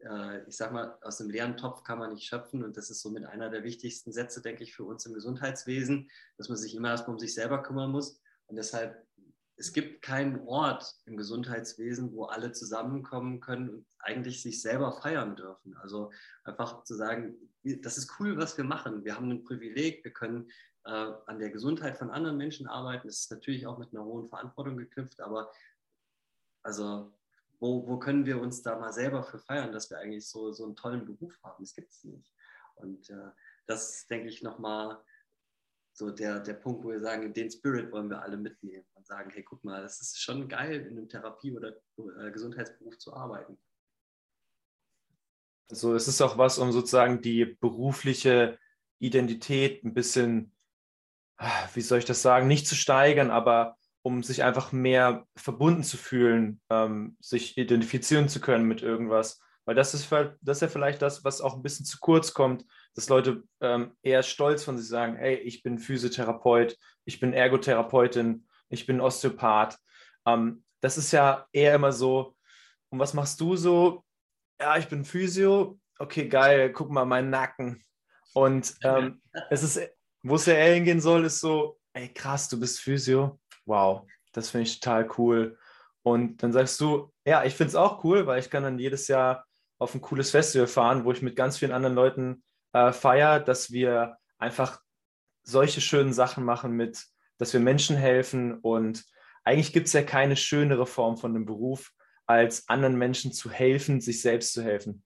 äh, 0.04 0.44
ich 0.48 0.58
sag 0.58 0.72
mal, 0.72 0.98
aus 1.02 1.18
dem 1.18 1.30
leeren 1.30 1.58
Topf 1.58 1.84
kann 1.84 2.00
man 2.00 2.14
nicht 2.14 2.26
schöpfen 2.26 2.64
und 2.64 2.78
das 2.78 2.90
ist 2.90 3.02
somit 3.02 3.26
einer 3.26 3.50
der 3.50 3.64
wichtigsten 3.64 4.12
Sätze, 4.12 4.42
denke 4.42 4.64
ich, 4.64 4.76
für 4.76 4.84
uns 4.84 5.06
im 5.06 5.14
Gesundheitswesen, 5.14 6.10
dass 6.38 6.50
man 6.50 6.58
sich 6.58 6.76
immer 6.76 6.90
erstmal 6.90 7.16
um 7.16 7.20
sich 7.20 7.34
selber 7.34 7.62
kümmern 7.64 7.92
muss 7.92 8.20
und 8.48 8.56
deshalb 8.56 9.06
es 9.56 9.72
gibt 9.72 10.02
keinen 10.02 10.48
Ort 10.48 10.96
im 11.06 11.16
Gesundheitswesen, 11.16 12.12
wo 12.14 12.26
alle 12.26 12.52
zusammenkommen 12.52 13.40
können 13.40 13.70
und 13.70 13.86
eigentlich 14.00 14.42
sich 14.42 14.62
selber 14.62 14.92
feiern 14.92 15.36
dürfen. 15.36 15.78
Also 15.78 16.12
einfach 16.44 16.84
zu 16.84 16.96
sagen, 16.96 17.36
das 17.64 17.98
ist 17.98 18.20
cool, 18.20 18.38
was 18.38 18.58
wir 18.58 18.64
machen. 18.64 19.06
Wir 19.06 19.16
haben 19.16 19.30
ein 19.30 19.44
Privileg, 19.44 20.04
wir 20.04 20.12
können 20.12 20.50
äh, 20.86 20.90
an 20.90 21.40
der 21.40 21.52
Gesundheit 21.52 21.98
von 21.98 22.10
anderen 22.10 22.38
Menschen 22.38 22.68
arbeiten. 22.68 23.08
Das 23.08 23.20
ist 23.20 23.32
natürlich 23.32 23.68
auch 23.68 23.78
mit 23.78 23.94
einer 23.94 24.04
hohen 24.04 24.28
Verantwortung 24.28 24.76
geknüpft, 24.78 25.22
aber 25.22 25.52
also 26.64 27.14
wo, 27.64 27.88
wo 27.88 27.98
können 27.98 28.26
wir 28.26 28.42
uns 28.42 28.62
da 28.62 28.78
mal 28.78 28.92
selber 28.92 29.24
für 29.24 29.40
feiern, 29.40 29.72
dass 29.72 29.90
wir 29.90 29.98
eigentlich 29.98 30.28
so, 30.28 30.52
so 30.52 30.66
einen 30.66 30.76
tollen 30.76 31.06
Beruf 31.06 31.40
haben? 31.44 31.64
Das 31.64 31.74
gibt 31.74 31.92
es 31.92 32.04
nicht. 32.04 32.30
Und 32.76 33.10
äh, 33.10 33.32
das 33.66 34.06
denke 34.08 34.28
ich 34.28 34.44
nochmal 34.44 35.02
so 35.94 36.12
der, 36.12 36.42
der 36.42 36.56
Punkt, 36.56 36.84
wo 36.84 36.90
wir 36.90 37.00
sagen, 37.00 37.34
den 37.34 37.50
Spirit 37.50 37.90
wollen 37.94 38.10
wir 38.10 38.22
alle 38.22 38.36
mitnehmen 38.36 38.86
und 38.96 39.08
sagen, 39.08 39.30
hey, 39.30 39.44
guck 39.44 39.64
mal, 39.64 39.82
das 39.82 40.02
ist 40.02 40.22
schon 40.22 40.50
geil, 40.50 40.82
in 40.82 40.98
einem 40.98 41.08
Therapie- 41.08 41.56
oder 41.56 41.74
äh, 42.20 42.32
Gesundheitsberuf 42.32 42.98
zu 42.98 43.14
arbeiten. 43.14 43.58
Also 45.70 45.96
es 45.96 46.10
ist 46.10 46.22
auch 46.22 46.38
was, 46.38 46.58
um 46.58 46.74
sozusagen 46.74 47.22
die 47.22 47.46
berufliche 47.46 48.60
Identität 49.00 49.86
ein 49.86 49.94
bisschen, 49.94 50.52
ah, 51.38 51.70
wie 51.74 51.82
soll 51.82 52.00
ich 52.00 52.06
das 52.06 52.22
sagen, 52.22 52.48
nicht 52.48 52.68
zu 52.68 52.76
steigern, 52.76 53.32
aber 53.32 53.78
um 54.04 54.22
sich 54.22 54.44
einfach 54.44 54.72
mehr 54.72 55.26
verbunden 55.36 55.84
zu 55.84 55.98
fühlen, 55.98 56.62
ähm, 56.70 57.18
sich 57.20 57.58
identifizieren 57.58 58.30
zu 58.30 58.40
können 58.40 58.68
mit 58.68 58.82
irgendwas. 58.82 59.40
Weil 59.66 59.76
das 59.76 59.94
ist, 59.94 60.12
das 60.12 60.58
ist 60.58 60.62
ja 60.62 60.68
vielleicht 60.68 61.02
das, 61.02 61.24
was 61.24 61.42
auch 61.42 61.56
ein 61.56 61.64
bisschen 61.64 61.86
zu 61.86 61.98
kurz 62.00 62.34
kommt, 62.34 62.66
dass 62.96 63.10
Leute 63.10 63.44
ähm, 63.62 63.96
eher 64.04 64.22
stolz 64.22 64.64
von 64.64 64.78
sich 64.78 64.88
sagen, 64.88 65.16
hey, 65.16 65.36
ich 65.36 65.64
bin 65.64 65.80
Physiotherapeut, 65.80 66.78
ich 67.06 67.20
bin 67.20 67.34
Ergotherapeutin, 67.34 68.46
ich 68.70 68.86
bin 68.86 69.00
Osteopath. 69.00 69.80
Ähm, 70.26 70.64
das 70.82 70.98
ist 70.98 71.12
ja 71.14 71.48
eher 71.54 71.76
immer 71.76 71.94
so, 71.94 72.36
und 72.94 73.00
was 73.00 73.16
machst 73.16 73.42
du 73.42 73.56
so? 73.56 74.06
Ja, 74.62 74.78
ich 74.78 74.88
bin 74.88 75.04
Physio. 75.04 75.80
Okay, 75.98 76.28
geil, 76.28 76.72
guck 76.72 76.92
mal 76.92 77.06
meinen 77.06 77.32
Nacken. 77.32 77.84
Und 78.36 78.76
ähm, 78.84 79.20
es 79.50 79.64
ist, 79.64 79.80
wo 80.22 80.36
es 80.36 80.46
ja 80.46 80.54
eher 80.54 80.76
hingehen 80.76 81.02
soll, 81.02 81.26
ist 81.26 81.40
so, 81.40 81.80
ey, 81.94 82.10
krass, 82.10 82.50
du 82.50 82.60
bist 82.60 82.82
Physio. 82.82 83.40
Wow, 83.66 84.08
das 84.32 84.50
finde 84.50 84.68
ich 84.68 84.80
total 84.80 85.10
cool. 85.18 85.58
Und 86.02 86.44
dann 86.44 86.52
sagst 86.52 86.80
du, 86.82 87.14
ja, 87.26 87.44
ich 87.44 87.56
finde 87.56 87.70
es 87.70 87.76
auch 87.76 88.04
cool, 88.04 88.28
weil 88.28 88.40
ich 88.40 88.50
kann 88.50 88.64
dann 88.64 88.80
jedes 88.80 89.08
Jahr 89.08 89.46
auf 89.80 89.96
ein 89.96 90.02
cooles 90.02 90.32
Festival 90.32 90.68
fahren, 90.68 91.06
wo 91.06 91.12
ich 91.12 91.22
mit 91.22 91.36
ganz 91.36 91.58
vielen 91.58 91.72
anderen 91.72 91.96
Leuten 91.96 92.44
äh, 92.74 92.92
feiere, 92.92 93.40
dass 93.40 93.72
wir 93.72 94.18
einfach 94.38 94.82
solche 95.44 95.82
schönen 95.82 96.14
Sachen 96.14 96.44
machen 96.44 96.72
mit, 96.74 97.06
dass 97.38 97.54
wir 97.54 97.60
Menschen 97.60 97.96
helfen. 97.96 98.60
Und 98.60 99.06
eigentlich 99.44 99.74
gibt 99.74 99.88
es 99.88 99.94
ja 99.94 100.04
keine 100.04 100.36
schönere 100.36 100.86
Form 100.86 101.18
von 101.18 101.36
einem 101.36 101.46
Beruf, 101.46 101.92
als 102.26 102.68
anderen 102.70 102.98
Menschen 102.98 103.32
zu 103.32 103.50
helfen, 103.50 104.02
sich 104.02 104.22
selbst 104.22 104.54
zu 104.54 104.64
helfen. 104.64 105.04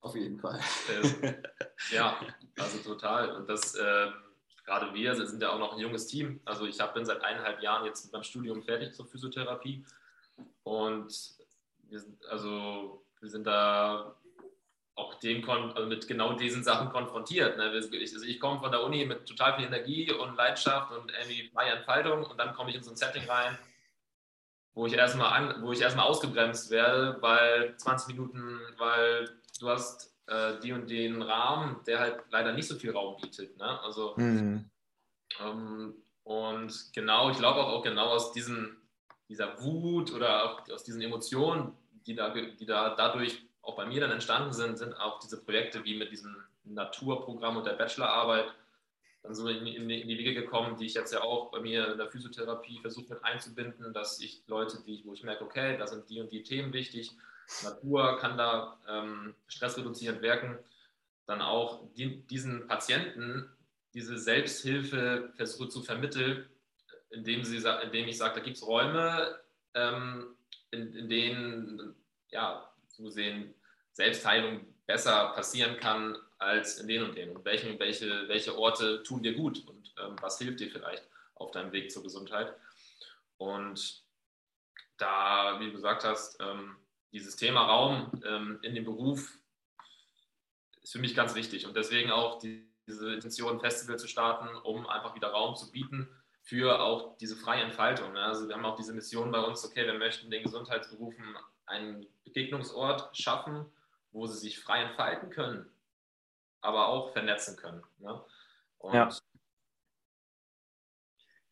Auf 0.00 0.14
jeden 0.16 0.38
Fall. 0.38 0.60
Ähm, 0.92 1.34
ja, 1.90 2.20
also 2.58 2.78
total. 2.78 3.36
Und 3.36 3.48
das, 3.48 3.74
äh, 3.74 4.06
gerade 4.64 4.94
wir 4.94 5.14
sind 5.14 5.42
ja 5.42 5.50
auch 5.50 5.58
noch 5.58 5.74
ein 5.74 5.78
junges 5.78 6.06
Team. 6.06 6.40
Also 6.44 6.66
ich 6.66 6.80
hab, 6.80 6.94
bin 6.94 7.04
seit 7.04 7.22
eineinhalb 7.22 7.62
Jahren 7.62 7.84
jetzt 7.84 8.04
mit 8.04 8.12
meinem 8.12 8.24
Studium 8.24 8.62
fertig 8.62 8.94
zur 8.94 9.06
Physiotherapie. 9.06 9.84
Und 10.62 11.12
wir 11.88 12.00
sind, 12.00 12.26
also, 12.26 13.04
wir 13.20 13.28
sind 13.28 13.46
da 13.46 14.16
auch 14.96 15.14
dem 15.14 15.48
also 15.48 15.88
mit 15.88 16.06
genau 16.06 16.34
diesen 16.34 16.62
Sachen 16.62 16.88
konfrontiert. 16.90 17.56
Ne? 17.56 17.64
Also 17.64 18.24
ich 18.24 18.40
komme 18.40 18.60
von 18.60 18.70
der 18.70 18.82
Uni 18.82 19.04
mit 19.04 19.26
total 19.26 19.56
viel 19.56 19.66
Energie 19.66 20.12
und 20.12 20.36
Leidenschaft 20.36 20.92
und 20.92 21.12
irgendwie 21.12 21.50
freie 21.52 21.72
Entfaltung 21.72 22.24
und 22.24 22.38
dann 22.38 22.54
komme 22.54 22.70
ich 22.70 22.76
in 22.76 22.82
so 22.82 22.90
ein 22.90 22.96
Setting 22.96 23.28
rein, 23.28 23.58
wo 24.72 24.86
ich 24.86 24.92
erstmal 24.92 25.32
an, 25.32 25.62
wo 25.62 25.72
ich 25.72 25.80
erstmal 25.80 26.06
ausgebremst 26.06 26.70
werde, 26.70 27.20
weil 27.20 27.76
20 27.76 28.08
Minuten, 28.08 28.60
weil 28.78 29.36
du 29.58 29.68
hast 29.68 30.13
äh, 30.26 30.58
die 30.60 30.72
und 30.72 30.88
den 30.88 31.22
Rahmen, 31.22 31.80
der 31.86 32.00
halt 32.00 32.24
leider 32.30 32.52
nicht 32.52 32.68
so 32.68 32.76
viel 32.76 32.90
Raum 32.90 33.20
bietet. 33.20 33.56
Ne? 33.56 33.80
Also 33.80 34.14
mhm. 34.16 34.70
ähm, 35.40 35.94
und 36.24 36.92
genau, 36.94 37.30
ich 37.30 37.38
glaube 37.38 37.60
auch, 37.60 37.68
auch 37.68 37.82
genau 37.82 38.06
aus 38.06 38.32
diesen, 38.32 38.76
dieser 39.28 39.60
Wut 39.62 40.12
oder 40.12 40.44
auch 40.44 40.68
aus 40.70 40.84
diesen 40.84 41.02
Emotionen, 41.02 41.76
die 42.06 42.14
da, 42.14 42.30
die 42.30 42.66
da 42.66 42.94
dadurch 42.94 43.42
auch 43.62 43.76
bei 43.76 43.86
mir 43.86 44.00
dann 44.00 44.10
entstanden 44.10 44.52
sind, 44.52 44.78
sind 44.78 44.94
auch 44.94 45.18
diese 45.20 45.42
Projekte 45.42 45.84
wie 45.84 45.96
mit 45.96 46.10
diesem 46.10 46.36
Naturprogramm 46.64 47.56
und 47.56 47.66
der 47.66 47.74
Bachelorarbeit 47.74 48.46
dann 49.22 49.34
so 49.34 49.48
in, 49.48 49.66
in, 49.66 49.88
in, 49.88 50.08
die 50.08 50.18
Wege 50.18 50.34
gekommen, 50.34 50.76
die 50.76 50.84
ich 50.84 50.94
jetzt 50.94 51.12
ja 51.12 51.22
auch 51.22 51.50
bei 51.50 51.60
mir 51.60 51.92
in 51.92 51.98
der 51.98 52.10
Physiotherapie 52.10 52.78
versuche 52.80 53.14
mit 53.14 53.24
einzubinden, 53.24 53.94
dass 53.94 54.20
ich 54.20 54.42
Leute, 54.46 54.82
die, 54.86 55.02
wo 55.06 55.14
ich 55.14 55.22
merke, 55.22 55.44
okay, 55.44 55.78
da 55.78 55.86
sind 55.86 56.08
die 56.10 56.20
und 56.20 56.30
die 56.30 56.42
Themen 56.42 56.74
wichtig, 56.74 57.10
Natur 57.62 58.18
kann 58.18 58.36
da 58.36 58.78
ähm, 58.88 59.34
stressreduzierend 59.48 60.22
wirken, 60.22 60.58
dann 61.26 61.40
auch 61.40 61.82
die, 61.94 62.26
diesen 62.26 62.66
Patienten 62.66 63.48
diese 63.94 64.18
Selbsthilfe 64.18 65.32
versuche 65.36 65.68
zu 65.68 65.82
vermitteln, 65.82 66.48
indem, 67.10 67.44
sie, 67.44 67.56
indem 67.82 68.08
ich 68.08 68.18
sage, 68.18 68.34
da 68.34 68.40
gibt 68.40 68.56
es 68.56 68.66
Räume, 68.66 69.38
ähm, 69.74 70.36
in, 70.72 70.94
in 70.94 71.08
denen 71.08 71.94
ja, 72.30 72.68
zusehen, 72.88 73.54
Selbstheilung 73.92 74.66
besser 74.86 75.32
passieren 75.34 75.76
kann 75.76 76.16
als 76.38 76.78
in 76.78 76.88
den 76.88 77.04
und 77.04 77.16
den. 77.16 77.36
Und 77.36 77.44
welche, 77.44 77.78
welche, 77.78 78.28
welche 78.28 78.58
Orte 78.58 79.02
tun 79.04 79.22
dir 79.22 79.34
gut 79.34 79.66
und 79.68 79.94
ähm, 79.98 80.16
was 80.20 80.38
hilft 80.38 80.60
dir 80.60 80.70
vielleicht 80.70 81.04
auf 81.36 81.52
deinem 81.52 81.72
Weg 81.72 81.92
zur 81.92 82.02
Gesundheit. 82.02 82.54
Und 83.38 84.02
da, 84.96 85.58
wie 85.60 85.66
du 85.66 85.72
gesagt 85.72 86.04
hast, 86.04 86.40
ähm, 86.40 86.76
dieses 87.14 87.36
Thema 87.36 87.62
Raum 87.64 88.10
ähm, 88.26 88.58
in 88.62 88.74
dem 88.74 88.84
Beruf 88.84 89.38
ist 90.82 90.92
für 90.92 90.98
mich 90.98 91.14
ganz 91.14 91.34
wichtig. 91.36 91.64
Und 91.64 91.76
deswegen 91.76 92.10
auch 92.10 92.40
die, 92.40 92.68
diese 92.86 93.14
Intention, 93.14 93.60
Festival 93.60 93.98
zu 93.98 94.08
starten, 94.08 94.48
um 94.64 94.86
einfach 94.88 95.14
wieder 95.14 95.28
Raum 95.28 95.54
zu 95.54 95.70
bieten 95.70 96.08
für 96.42 96.80
auch 96.80 97.16
diese 97.18 97.36
freie 97.36 97.62
Entfaltung. 97.62 98.16
Also 98.16 98.48
wir 98.48 98.56
haben 98.56 98.64
auch 98.66 98.76
diese 98.76 98.92
Mission 98.92 99.30
bei 99.30 99.38
uns, 99.38 99.64
okay, 99.64 99.86
wir 99.86 99.94
möchten 99.94 100.30
den 100.30 100.42
Gesundheitsberufen 100.42 101.24
einen 101.66 102.04
Begegnungsort 102.24 103.16
schaffen, 103.16 103.64
wo 104.10 104.26
sie 104.26 104.36
sich 104.36 104.58
frei 104.58 104.82
entfalten 104.82 105.30
können, 105.30 105.70
aber 106.60 106.88
auch 106.88 107.12
vernetzen 107.12 107.56
können. 107.56 107.82
Ne? 107.98 108.20
ja. 108.92 109.08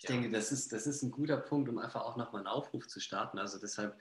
Ich 0.02 0.08
denke, 0.08 0.30
das 0.30 0.50
ist, 0.50 0.72
das 0.72 0.88
ist 0.88 1.02
ein 1.02 1.12
guter 1.12 1.36
Punkt, 1.36 1.68
um 1.68 1.78
einfach 1.78 2.00
auch 2.02 2.16
nochmal 2.16 2.40
einen 2.40 2.48
Aufruf 2.48 2.88
zu 2.88 2.98
starten. 2.98 3.38
Also 3.38 3.60
deshalb, 3.60 3.96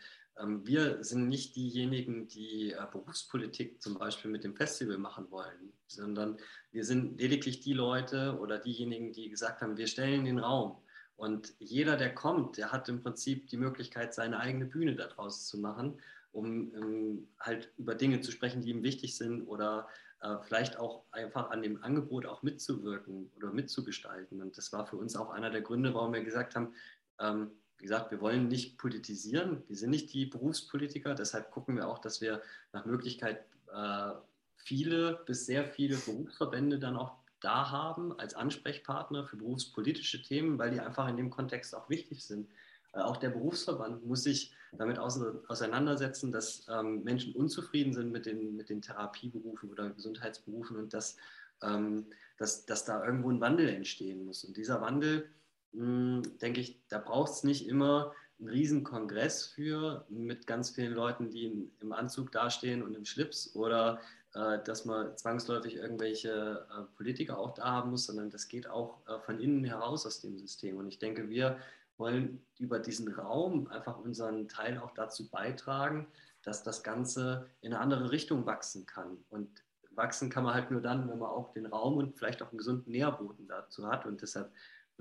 wir 0.48 1.04
sind 1.04 1.28
nicht 1.28 1.56
diejenigen, 1.56 2.28
die 2.28 2.72
äh, 2.72 2.86
Berufspolitik 2.92 3.82
zum 3.82 3.98
Beispiel 3.98 4.32
mit 4.32 4.44
dem 4.44 4.56
Festival 4.56 4.98
machen 4.98 5.30
wollen, 5.32 5.74
sondern 5.88 6.38
wir 6.72 6.86
sind 6.86 7.20
lediglich 7.20 7.60
die 7.60 7.74
Leute 7.74 8.38
oder 8.40 8.58
diejenigen, 8.58 9.12
die 9.12 9.30
gesagt 9.30 9.62
haben, 9.62 9.78
wir 9.78 9.88
stellen 9.88 10.26
den 10.26 10.40
Raum. 10.40 10.78
Und 11.16 11.54
jeder, 11.60 11.98
der 11.98 12.16
kommt, 12.16 12.58
der 12.58 12.72
hat 12.72 12.90
im 12.90 13.04
Prinzip 13.04 13.48
die 13.48 13.58
Möglichkeit, 13.58 14.14
seine 14.14 14.40
eigene 14.40 14.66
Bühne 14.66 14.96
daraus 14.96 15.48
zu 15.48 15.60
machen, 15.60 16.02
um 16.32 16.74
ähm, 16.76 17.28
halt 17.40 17.72
über 17.78 17.94
Dinge 17.94 18.22
zu 18.22 18.32
sprechen, 18.32 18.62
die 18.62 18.70
ihm 18.70 18.84
wichtig 18.84 19.18
sind 19.18 19.44
oder 19.44 19.88
äh, 20.22 20.38
vielleicht 20.42 20.78
auch 20.78 21.04
einfach 21.12 21.52
an 21.52 21.62
dem 21.62 21.84
Angebot 21.84 22.26
auch 22.26 22.42
mitzuwirken 22.42 23.32
oder 23.36 23.52
mitzugestalten. 23.52 24.42
Und 24.42 24.58
das 24.58 24.72
war 24.72 24.86
für 24.86 24.98
uns 24.98 25.16
auch 25.16 25.30
einer 25.30 25.50
der 25.50 25.62
Gründe, 25.62 25.94
warum 25.94 26.14
wir 26.14 26.24
gesagt 26.24 26.56
haben, 26.56 26.74
ähm, 27.20 27.52
wie 27.82 27.88
gesagt, 27.88 28.12
wir 28.12 28.22
wollen 28.22 28.48
nicht 28.48 28.78
politisieren, 28.78 29.64
wir 29.68 29.76
sind 29.76 29.90
nicht 29.90 30.14
die 30.14 30.28
Berufspolitiker, 30.28 31.16
deshalb 31.16 31.50
gucken 31.50 31.76
wir 31.76 31.88
auch, 31.88 31.98
dass 31.98 32.22
wir 32.22 32.44
nach 32.74 32.86
Möglichkeit 32.86 33.44
äh, 33.74 34.12
viele 34.56 35.24
bis 35.26 35.48
sehr 35.48 35.66
viele 35.66 35.98
Berufsverbände 35.98 36.78
dann 36.78 36.96
auch 36.96 37.16
da 37.40 37.72
haben 37.72 38.18
als 38.20 38.36
Ansprechpartner 38.36 39.26
für 39.26 39.36
berufspolitische 39.38 40.22
Themen, 40.22 40.60
weil 40.60 40.70
die 40.70 40.80
einfach 40.80 41.08
in 41.08 41.18
dem 41.18 41.32
Kontext 41.32 41.74
auch 41.74 41.90
wichtig 41.90 42.24
sind. 42.24 42.52
Äh, 42.94 43.00
auch 43.00 43.18
der 43.18 43.32
Berufsverband 43.32 44.06
muss 44.06 44.22
sich 44.22 44.54
damit 44.74 45.00
auseinandersetzen, 45.00 46.32
dass 46.32 46.68
ähm, 46.70 47.04
Menschen 47.04 47.34
unzufrieden 47.34 47.94
sind 47.94 48.12
mit 48.12 48.28
den, 48.28 48.56
mit 48.56 48.70
den 48.70 48.84
Therapieberufen 48.84 49.72
oder 49.72 49.90
Gesundheitsberufen 49.90 50.78
und 50.78 50.94
dass, 50.94 51.18
ähm, 51.64 52.06
dass, 52.38 52.68
dass 52.68 52.86
da 52.86 53.04
irgendwo 53.04 53.32
ein 53.32 53.42
Wandel 53.42 53.70
entstehen 53.70 54.24
muss. 54.24 54.44
Und 54.44 54.56
dieser 54.56 54.80
Wandel, 54.82 55.28
hm, 55.74 56.22
denke 56.42 56.62
ich, 56.62 56.82
da 56.90 57.00
braucht 57.00 57.32
es 57.32 57.44
nicht 57.44 57.68
immer 57.68 58.14
einen 58.40 58.50
riesen 58.50 58.84
Kongress 58.84 59.46
für 59.46 60.06
mit 60.10 60.48
ganz 60.48 60.72
vielen 60.72 60.94
Leuten, 60.94 61.30
die 61.30 61.46
in, 61.46 61.72
im 61.80 61.94
Anzug 61.94 62.32
dastehen 62.32 62.82
und 62.82 62.96
im 62.96 63.06
Schlips 63.06 63.56
oder 63.56 64.00
äh, 64.34 64.60
dass 64.64 64.86
man 64.86 65.16
zwangsläufig 65.18 65.76
irgendwelche 65.76 66.66
äh, 66.70 66.84
Politiker 66.96 67.38
auch 67.38 67.54
da 67.54 67.66
haben 67.66 67.92
muss, 67.92 68.06
sondern 68.06 68.30
das 68.30 68.48
geht 68.48 68.68
auch 68.68 69.06
äh, 69.08 69.20
von 69.20 69.40
innen 69.40 69.64
heraus 69.64 70.06
aus 70.06 70.22
dem 70.22 70.38
System. 70.38 70.78
Und 70.78 70.88
ich 70.88 71.00
denke, 71.00 71.30
wir 71.30 71.58
wollen 71.98 72.44
über 72.58 72.80
diesen 72.80 73.14
Raum 73.14 73.68
einfach 73.68 73.98
unseren 74.00 74.48
Teil 74.48 74.80
auch 74.80 74.92
dazu 74.94 75.30
beitragen, 75.30 76.08
dass 76.44 76.64
das 76.64 76.82
Ganze 76.82 77.48
in 77.62 77.74
eine 77.74 77.82
andere 77.82 78.12
Richtung 78.12 78.46
wachsen 78.46 78.86
kann. 78.86 79.18
Und 79.30 79.64
wachsen 79.92 80.30
kann 80.30 80.44
man 80.44 80.56
halt 80.56 80.72
nur 80.72 80.82
dann, 80.82 81.10
wenn 81.10 81.20
man 81.20 81.30
auch 81.30 81.52
den 81.52 81.68
Raum 81.68 81.98
und 81.98 82.18
vielleicht 82.18 82.42
auch 82.42 82.50
einen 82.50 82.58
gesunden 82.58 82.92
Nährboden 82.92 83.48
dazu 83.48 83.88
hat. 83.88 84.06
Und 84.06 84.22
deshalb 84.22 84.52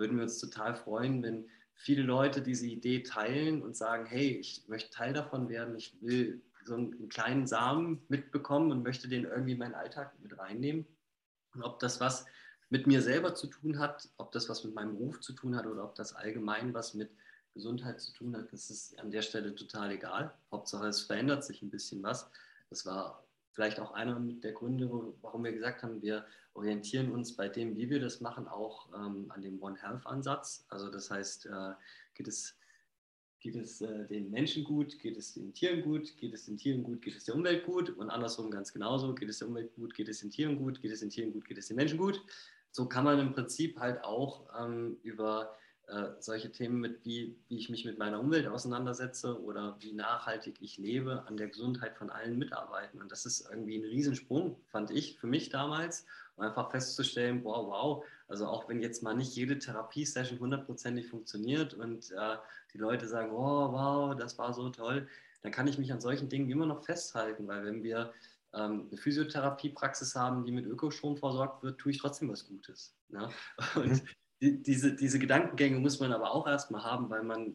würden 0.00 0.16
wir 0.16 0.24
uns 0.24 0.38
total 0.38 0.74
freuen, 0.74 1.22
wenn 1.22 1.48
viele 1.74 2.02
Leute 2.02 2.42
diese 2.42 2.66
Idee 2.66 3.02
teilen 3.02 3.62
und 3.62 3.76
sagen, 3.76 4.06
hey, 4.06 4.38
ich 4.38 4.64
möchte 4.66 4.90
Teil 4.90 5.12
davon 5.12 5.48
werden, 5.48 5.76
ich 5.76 5.96
will 6.00 6.42
so 6.64 6.74
einen 6.74 7.08
kleinen 7.08 7.46
Samen 7.46 8.02
mitbekommen 8.08 8.72
und 8.72 8.82
möchte 8.82 9.08
den 9.08 9.24
irgendwie 9.24 9.52
in 9.52 9.58
meinen 9.58 9.74
Alltag 9.74 10.12
mit 10.20 10.36
reinnehmen. 10.38 10.86
Und 11.54 11.62
ob 11.62 11.78
das 11.78 12.00
was 12.00 12.26
mit 12.68 12.86
mir 12.86 13.02
selber 13.02 13.34
zu 13.34 13.46
tun 13.46 13.78
hat, 13.78 14.08
ob 14.16 14.32
das 14.32 14.48
was 14.48 14.64
mit 14.64 14.74
meinem 14.74 14.96
Beruf 14.96 15.20
zu 15.20 15.32
tun 15.32 15.56
hat 15.56 15.66
oder 15.66 15.84
ob 15.84 15.94
das 15.94 16.14
allgemein 16.14 16.74
was 16.74 16.94
mit 16.94 17.10
Gesundheit 17.54 18.00
zu 18.00 18.12
tun 18.12 18.36
hat, 18.36 18.52
das 18.52 18.70
ist 18.70 18.98
an 18.98 19.10
der 19.10 19.22
Stelle 19.22 19.54
total 19.54 19.90
egal. 19.90 20.32
Hauptsache, 20.52 20.86
es 20.86 21.02
verändert 21.02 21.44
sich 21.44 21.62
ein 21.62 21.70
bisschen 21.70 22.02
was. 22.02 22.30
Das 22.68 22.86
war 22.86 23.24
vielleicht 23.52 23.80
auch 23.80 23.92
einer 23.92 24.18
der 24.20 24.52
Gründe, 24.52 24.88
warum 25.20 25.44
wir 25.44 25.52
gesagt 25.52 25.82
haben, 25.82 26.00
wir 26.02 26.24
orientieren 26.60 27.10
uns 27.10 27.34
bei 27.34 27.48
dem, 27.48 27.74
wie 27.78 27.88
wir 27.88 28.00
das 28.00 28.20
machen, 28.20 28.46
auch 28.46 28.88
ähm, 28.94 29.26
an 29.30 29.40
dem 29.40 29.62
One 29.62 29.80
Health 29.80 30.06
Ansatz. 30.06 30.66
Also 30.68 30.90
das 30.90 31.10
heißt, 31.10 31.46
äh, 31.46 31.72
geht 32.14 32.28
es, 32.28 32.54
geht 33.40 33.56
es 33.56 33.80
äh, 33.80 34.06
den 34.06 34.30
Menschen 34.30 34.64
gut, 34.64 34.98
geht 34.98 35.16
es 35.16 35.32
den 35.32 35.54
Tieren 35.54 35.80
gut, 35.80 36.14
geht 36.18 36.34
es 36.34 36.44
den 36.44 36.58
Tieren 36.58 36.82
gut, 36.82 37.00
geht 37.00 37.16
es 37.16 37.24
der 37.24 37.34
Umwelt 37.34 37.64
gut 37.64 37.88
und 37.88 38.10
andersrum 38.10 38.50
ganz 38.50 38.74
genauso, 38.74 39.14
geht 39.14 39.30
es 39.30 39.38
der 39.38 39.48
Umwelt 39.48 39.74
gut, 39.74 39.94
geht 39.94 40.10
es 40.10 40.20
den 40.20 40.30
Tieren 40.30 40.58
gut, 40.58 40.82
geht 40.82 40.92
es 40.92 41.00
den 41.00 41.08
Tieren 41.08 41.32
gut, 41.32 41.46
geht 41.46 41.56
es 41.56 41.68
den 41.68 41.76
Menschen 41.76 41.98
gut. 41.98 42.22
So 42.72 42.86
kann 42.86 43.04
man 43.04 43.18
im 43.18 43.32
Prinzip 43.32 43.78
halt 43.78 44.04
auch 44.04 44.44
ähm, 44.60 44.98
über 45.02 45.56
äh, 45.90 46.12
solche 46.20 46.52
Themen 46.52 46.78
mit, 46.78 47.04
wie, 47.04 47.36
wie 47.48 47.56
ich 47.56 47.68
mich 47.68 47.84
mit 47.84 47.98
meiner 47.98 48.20
Umwelt 48.20 48.46
auseinandersetze 48.46 49.42
oder 49.42 49.76
wie 49.80 49.92
nachhaltig 49.92 50.56
ich 50.60 50.78
lebe, 50.78 51.24
an 51.26 51.36
der 51.36 51.48
Gesundheit 51.48 51.96
von 51.96 52.10
allen 52.10 52.38
mitarbeiten. 52.38 53.00
Und 53.00 53.10
das 53.10 53.26
ist 53.26 53.48
irgendwie 53.50 53.76
ein 53.76 53.84
Riesensprung, 53.84 54.56
fand 54.68 54.92
ich, 54.92 55.18
für 55.18 55.26
mich 55.26 55.48
damals, 55.48 56.06
um 56.36 56.44
einfach 56.44 56.70
festzustellen, 56.70 57.42
wow, 57.42 57.66
wow, 57.66 58.04
also 58.28 58.46
auch 58.46 58.68
wenn 58.68 58.80
jetzt 58.80 59.02
mal 59.02 59.14
nicht 59.14 59.34
jede 59.34 59.58
Therapiesession 59.58 60.38
hundertprozentig 60.38 61.08
funktioniert 61.08 61.74
und 61.74 62.12
äh, 62.12 62.36
die 62.72 62.78
Leute 62.78 63.08
sagen, 63.08 63.32
oh, 63.32 63.72
wow, 63.72 64.16
das 64.16 64.38
war 64.38 64.54
so 64.54 64.70
toll, 64.70 65.08
dann 65.42 65.50
kann 65.50 65.66
ich 65.66 65.76
mich 65.76 65.92
an 65.92 66.00
solchen 66.00 66.28
Dingen 66.28 66.50
immer 66.50 66.66
noch 66.66 66.84
festhalten, 66.84 67.48
weil 67.48 67.64
wenn 67.64 67.82
wir 67.82 68.12
ähm, 68.54 68.86
eine 68.88 68.96
Physiotherapiepraxis 68.96 70.14
haben, 70.14 70.44
die 70.44 70.52
mit 70.52 70.66
Ökostrom 70.66 71.16
versorgt 71.16 71.64
wird, 71.64 71.80
tue 71.80 71.90
ich 71.90 71.98
trotzdem 71.98 72.28
was 72.30 72.46
Gutes. 72.46 72.94
Ne? 73.08 73.28
Und 73.74 74.04
mhm 74.04 74.08
die, 74.40 74.62
diese, 74.62 74.94
diese 74.94 75.18
Gedankengänge 75.18 75.78
muss 75.78 76.00
man 76.00 76.12
aber 76.12 76.32
auch 76.32 76.46
erstmal 76.46 76.84
haben, 76.84 77.10
weil 77.10 77.22
man 77.22 77.54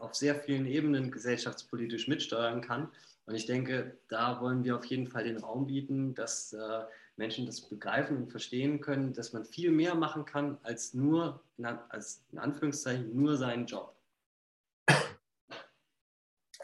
auf 0.00 0.14
sehr 0.14 0.34
vielen 0.36 0.66
Ebenen 0.66 1.10
gesellschaftspolitisch 1.10 2.08
mitsteuern 2.08 2.60
kann. 2.60 2.88
Und 3.26 3.34
ich 3.34 3.46
denke, 3.46 3.98
da 4.08 4.40
wollen 4.40 4.64
wir 4.64 4.76
auf 4.76 4.84
jeden 4.84 5.08
Fall 5.08 5.24
den 5.24 5.38
Raum 5.38 5.66
bieten, 5.66 6.14
dass 6.14 6.52
äh, 6.52 6.84
Menschen 7.16 7.46
das 7.46 7.60
begreifen 7.60 8.16
und 8.16 8.30
verstehen 8.30 8.80
können, 8.80 9.12
dass 9.12 9.32
man 9.32 9.44
viel 9.44 9.72
mehr 9.72 9.94
machen 9.94 10.24
kann 10.24 10.58
als 10.62 10.94
nur, 10.94 11.42
als 11.88 12.24
in 12.30 12.38
Anführungszeichen, 12.38 13.14
nur 13.14 13.36
seinen 13.36 13.66
Job. 13.66 13.94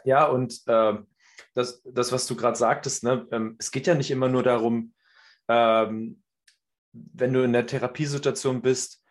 Ja, 0.05 0.25
und 0.25 0.61
äh, 0.67 0.97
das, 1.53 1.81
das, 1.85 2.11
was 2.11 2.27
du 2.27 2.35
gerade 2.35 2.57
sagtest, 2.57 3.03
ne, 3.03 3.27
ähm, 3.31 3.55
es 3.59 3.71
geht 3.71 3.87
ja 3.87 3.95
nicht 3.95 4.11
immer 4.11 4.27
nur 4.27 4.43
darum, 4.43 4.93
ähm, 5.47 6.21
wenn 6.91 7.33
du 7.33 7.43
in 7.43 7.53
der 7.53 7.65
Therapiesituation 7.65 8.61
bist, 8.61 9.02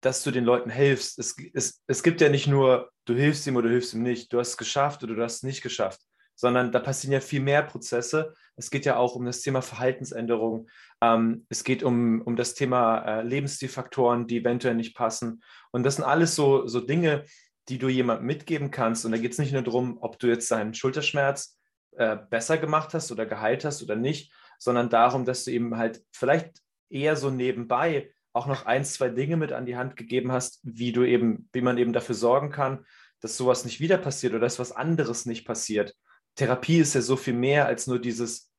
dass 0.00 0.22
du 0.22 0.30
den 0.30 0.44
Leuten 0.44 0.70
hilfst. 0.70 1.18
Es, 1.18 1.36
es, 1.54 1.82
es 1.86 2.02
gibt 2.02 2.20
ja 2.20 2.28
nicht 2.28 2.46
nur, 2.46 2.90
du 3.04 3.14
hilfst 3.14 3.46
ihm 3.46 3.56
oder 3.56 3.68
du 3.68 3.74
hilfst 3.74 3.94
ihm 3.94 4.02
nicht, 4.02 4.32
du 4.32 4.38
hast 4.38 4.50
es 4.50 4.56
geschafft 4.56 5.02
oder 5.02 5.14
du 5.14 5.22
hast 5.22 5.36
es 5.36 5.42
nicht 5.42 5.62
geschafft, 5.62 6.00
sondern 6.34 6.72
da 6.72 6.78
passieren 6.78 7.12
ja 7.12 7.20
viel 7.20 7.40
mehr 7.40 7.62
Prozesse. 7.62 8.34
Es 8.56 8.70
geht 8.70 8.86
ja 8.86 8.96
auch 8.96 9.14
um 9.14 9.26
das 9.26 9.42
Thema 9.42 9.60
Verhaltensänderung. 9.62 10.68
Ähm, 11.02 11.46
es 11.48 11.64
geht 11.64 11.82
um, 11.82 12.22
um 12.22 12.36
das 12.36 12.54
Thema 12.54 12.98
äh, 13.00 13.22
Lebensstilfaktoren, 13.22 14.26
die 14.26 14.38
eventuell 14.38 14.74
nicht 14.74 14.94
passen. 14.94 15.42
Und 15.70 15.82
das 15.82 15.96
sind 15.96 16.04
alles 16.04 16.34
so, 16.34 16.66
so 16.66 16.80
Dinge, 16.80 17.24
die 17.68 17.78
du 17.78 17.88
jemandem 17.88 18.26
mitgeben 18.26 18.70
kannst. 18.70 19.04
Und 19.04 19.12
da 19.12 19.18
geht 19.18 19.32
es 19.32 19.38
nicht 19.38 19.52
nur 19.52 19.62
darum, 19.62 19.98
ob 20.00 20.18
du 20.18 20.28
jetzt 20.28 20.50
deinen 20.50 20.74
Schulterschmerz 20.74 21.58
äh, 21.96 22.16
besser 22.30 22.56
gemacht 22.56 22.94
hast 22.94 23.12
oder 23.12 23.26
geheilt 23.26 23.64
hast 23.64 23.82
oder 23.82 23.96
nicht, 23.96 24.32
sondern 24.58 24.88
darum, 24.88 25.24
dass 25.24 25.44
du 25.44 25.50
eben 25.50 25.76
halt 25.76 26.02
vielleicht 26.12 26.62
eher 26.88 27.16
so 27.16 27.30
nebenbei 27.30 28.10
auch 28.32 28.46
noch 28.46 28.66
ein, 28.66 28.84
zwei 28.84 29.08
Dinge 29.08 29.36
mit 29.36 29.52
an 29.52 29.66
die 29.66 29.76
Hand 29.76 29.96
gegeben 29.96 30.32
hast, 30.32 30.60
wie 30.62 30.92
du 30.92 31.04
eben, 31.04 31.48
wie 31.52 31.60
man 31.60 31.78
eben 31.78 31.92
dafür 31.92 32.14
sorgen 32.14 32.50
kann, 32.50 32.86
dass 33.20 33.36
sowas 33.36 33.64
nicht 33.64 33.80
wieder 33.80 33.98
passiert 33.98 34.32
oder 34.32 34.42
dass 34.42 34.58
was 34.58 34.72
anderes 34.72 35.26
nicht 35.26 35.44
passiert. 35.44 35.96
Therapie 36.36 36.78
ist 36.78 36.94
ja 36.94 37.02
so 37.02 37.16
viel 37.16 37.34
mehr 37.34 37.66
als 37.66 37.86
nur 37.86 37.98
dieses 37.98 38.52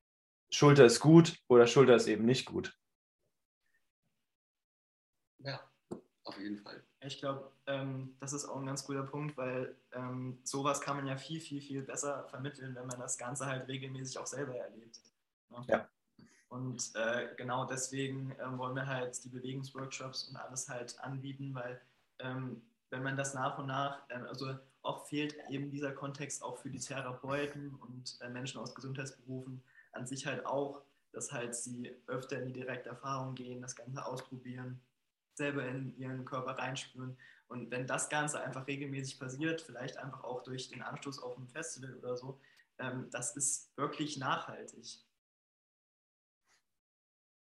Schulter 0.50 0.84
ist 0.84 1.00
gut 1.00 1.38
oder 1.48 1.66
Schulter 1.66 1.96
ist 1.96 2.06
eben 2.06 2.26
nicht 2.26 2.44
gut. 2.44 2.76
Ja, 5.38 5.60
auf 6.24 6.38
jeden 6.38 6.58
Fall. 6.58 6.84
Ich 7.00 7.18
glaube, 7.18 7.50
ähm, 7.66 8.16
das 8.20 8.32
ist 8.32 8.44
auch 8.44 8.60
ein 8.60 8.66
ganz 8.66 8.84
guter 8.84 9.02
Punkt, 9.02 9.36
weil 9.36 9.76
ähm, 9.92 10.38
sowas 10.44 10.80
kann 10.80 10.96
man 10.96 11.06
ja 11.06 11.16
viel, 11.16 11.40
viel, 11.40 11.60
viel 11.60 11.82
besser 11.82 12.28
vermitteln, 12.28 12.74
wenn 12.76 12.86
man 12.86 13.00
das 13.00 13.18
Ganze 13.18 13.46
halt 13.46 13.66
regelmäßig 13.66 14.18
auch 14.18 14.26
selber 14.26 14.54
erlebt. 14.54 15.00
Ne? 15.50 15.64
Ja. 15.68 15.88
Und 16.52 16.94
äh, 16.96 17.28
genau 17.38 17.64
deswegen 17.64 18.32
äh, 18.32 18.58
wollen 18.58 18.76
wir 18.76 18.86
halt 18.86 19.24
die 19.24 19.30
Bewegungsworkshops 19.30 20.24
und 20.28 20.36
alles 20.36 20.68
halt 20.68 21.00
anbieten, 21.00 21.54
weil 21.54 21.80
ähm, 22.18 22.60
wenn 22.90 23.02
man 23.02 23.16
das 23.16 23.32
nach 23.32 23.56
und 23.56 23.68
nach, 23.68 24.02
äh, 24.10 24.16
also 24.28 24.54
oft 24.82 25.08
fehlt 25.08 25.34
eben 25.48 25.70
dieser 25.70 25.92
Kontext 25.92 26.42
auch 26.42 26.58
für 26.58 26.68
die 26.68 26.78
Therapeuten 26.78 27.74
und 27.76 28.18
äh, 28.20 28.28
Menschen 28.28 28.60
aus 28.60 28.74
Gesundheitsberufen 28.74 29.62
an 29.92 30.06
sich 30.06 30.26
halt 30.26 30.44
auch, 30.44 30.82
dass 31.12 31.32
halt 31.32 31.54
sie 31.54 31.90
öfter 32.06 32.38
in 32.38 32.48
die 32.48 32.52
direkte 32.60 32.90
Erfahrung 32.90 33.34
gehen, 33.34 33.62
das 33.62 33.74
Ganze 33.74 34.04
ausprobieren, 34.04 34.78
selber 35.32 35.66
in 35.66 35.96
ihren 35.96 36.26
Körper 36.26 36.58
reinspüren. 36.58 37.16
Und 37.48 37.70
wenn 37.70 37.86
das 37.86 38.10
Ganze 38.10 38.42
einfach 38.42 38.66
regelmäßig 38.66 39.18
passiert, 39.18 39.62
vielleicht 39.62 39.96
einfach 39.96 40.22
auch 40.22 40.42
durch 40.42 40.68
den 40.68 40.82
Anstoß 40.82 41.22
auf 41.22 41.38
ein 41.38 41.48
Festival 41.48 41.94
oder 41.94 42.14
so, 42.18 42.38
ähm, 42.78 43.08
das 43.10 43.36
ist 43.36 43.74
wirklich 43.78 44.18
nachhaltig. 44.18 45.02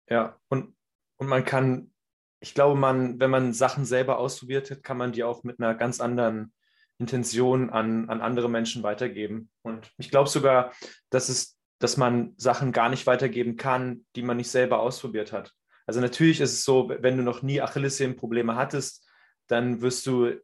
Ja, 0.08 0.38
und, 0.48 0.74
und 1.16 1.28
man 1.28 1.44
kann, 1.44 1.92
ich 2.40 2.54
glaube, 2.54 2.78
man, 2.78 3.20
wenn 3.20 3.30
man 3.30 3.52
Sachen 3.52 3.84
selber 3.84 4.18
ausprobiert 4.18 4.70
hat, 4.70 4.82
kann 4.82 4.98
man 4.98 5.12
die 5.12 5.24
auch 5.24 5.44
mit 5.44 5.60
einer 5.60 5.74
ganz 5.74 6.00
anderen 6.00 6.52
Intention 6.98 7.70
an, 7.70 8.08
an 8.08 8.20
andere 8.20 8.48
Menschen 8.48 8.82
weitergeben. 8.82 9.50
Und 9.62 9.90
ich 9.98 10.10
glaube 10.10 10.28
sogar, 10.28 10.72
dass 11.10 11.28
es, 11.28 11.58
dass 11.78 11.96
man 11.96 12.34
Sachen 12.36 12.72
gar 12.72 12.88
nicht 12.88 13.06
weitergeben 13.06 13.56
kann, 13.56 14.06
die 14.14 14.22
man 14.22 14.36
nicht 14.36 14.50
selber 14.50 14.80
ausprobiert 14.80 15.32
hat. 15.32 15.52
Also 15.86 16.00
natürlich 16.00 16.40
ist 16.40 16.52
es 16.52 16.64
so, 16.64 16.88
wenn 16.88 17.16
du 17.16 17.22
noch 17.22 17.42
nie 17.42 17.60
Achillessehnenprobleme 17.60 18.54
hattest, 18.54 19.06
dann 19.48 19.82
wirst 19.82 20.06
du, 20.06 20.40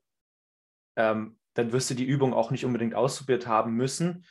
ähm, 0.96 1.38
dann 1.54 1.72
wirst 1.72 1.90
du 1.90 1.94
die 1.94 2.04
Übung 2.04 2.34
auch 2.34 2.50
nicht 2.50 2.64
unbedingt 2.64 2.94
ausprobiert 2.94 3.46
haben 3.46 3.74
müssen. 3.74 4.26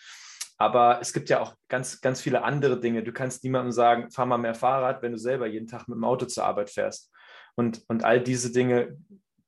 Aber 0.59 0.99
es 1.01 1.13
gibt 1.13 1.29
ja 1.29 1.39
auch 1.39 1.55
ganz, 1.69 2.01
ganz 2.01 2.21
viele 2.21 2.43
andere 2.43 2.79
Dinge. 2.79 3.01
Du 3.01 3.13
kannst 3.13 3.43
niemandem 3.43 3.71
sagen, 3.71 4.11
fahr 4.11 4.25
mal 4.25 4.37
mehr 4.37 4.53
Fahrrad, 4.53 5.01
wenn 5.01 5.13
du 5.13 5.17
selber 5.17 5.47
jeden 5.47 5.67
Tag 5.67 5.87
mit 5.87 5.95
dem 5.95 6.03
Auto 6.03 6.25
zur 6.25 6.45
Arbeit 6.45 6.69
fährst. 6.69 7.11
Und, 7.55 7.81
und 7.87 8.03
all 8.03 8.21
diese 8.21 8.51
Dinge 8.51 8.97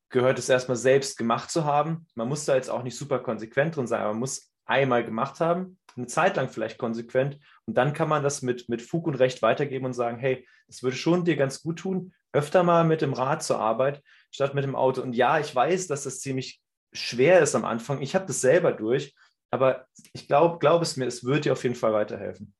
gehört 0.10 0.40
es 0.40 0.50
erstmal 0.50 0.78
selbst 0.78 1.18
gemacht 1.18 1.52
zu 1.52 1.66
haben. 1.66 2.08
Man 2.16 2.30
muss 2.30 2.46
da 2.46 2.56
jetzt 2.56 2.70
auch 2.70 2.84
nicht 2.84 2.98
super 2.98 3.20
konsequent 3.20 3.76
drin 3.76 3.88
sein, 3.88 4.02
aber 4.02 4.12
man 4.12 4.20
muss 4.20 4.52
einmal 4.66 5.04
gemacht 5.04 5.42
haben, 5.42 5.78
eine 5.98 6.08
Zeit 6.08 6.38
lang 6.38 6.50
vielleicht 6.50 6.78
konsequent. 6.78 7.38
Und 7.66 7.76
dann 7.76 7.94
kann 7.94 8.08
man 8.08 8.24
das 8.24 8.42
mit, 8.42 8.70
mit 8.70 8.82
Fug 8.82 9.06
und 9.06 9.16
Recht 9.16 9.42
weitergeben 9.42 9.86
und 9.86 9.94
sagen, 9.94 10.18
hey, 10.18 10.48
das 10.68 10.82
würde 10.82 10.96
schon 10.96 11.26
dir 11.26 11.36
ganz 11.36 11.62
gut 11.62 11.80
tun, 11.80 12.14
öfter 12.32 12.64
mal 12.64 12.86
mit 12.86 13.02
dem 13.02 13.12
Rad 13.14 13.44
zur 13.44 13.60
Arbeit 13.60 14.02
statt 14.32 14.56
mit 14.56 14.64
dem 14.64 14.76
Auto. 14.76 15.02
Und 15.02 15.14
ja, 15.14 15.40
ich 15.40 15.54
weiß, 15.54 15.88
dass 15.88 16.04
das 16.04 16.22
ziemlich 16.22 16.62
schwer 16.94 17.42
ist 17.42 17.56
am 17.56 17.66
Anfang. 17.66 18.02
Ich 18.02 18.16
habe 18.16 18.26
das 18.26 18.40
selber 18.40 18.72
durch. 18.72 19.14
Aber 19.52 19.88
ich 20.14 20.28
glaube 20.28 20.60
glaub 20.60 20.82
es 20.82 20.98
mir, 20.98 21.06
es 21.06 21.24
wird 21.24 21.46
dir 21.46 21.54
auf 21.54 21.64
jeden 21.64 21.76
Fall 21.76 21.94
weiterhelfen. 21.94 22.54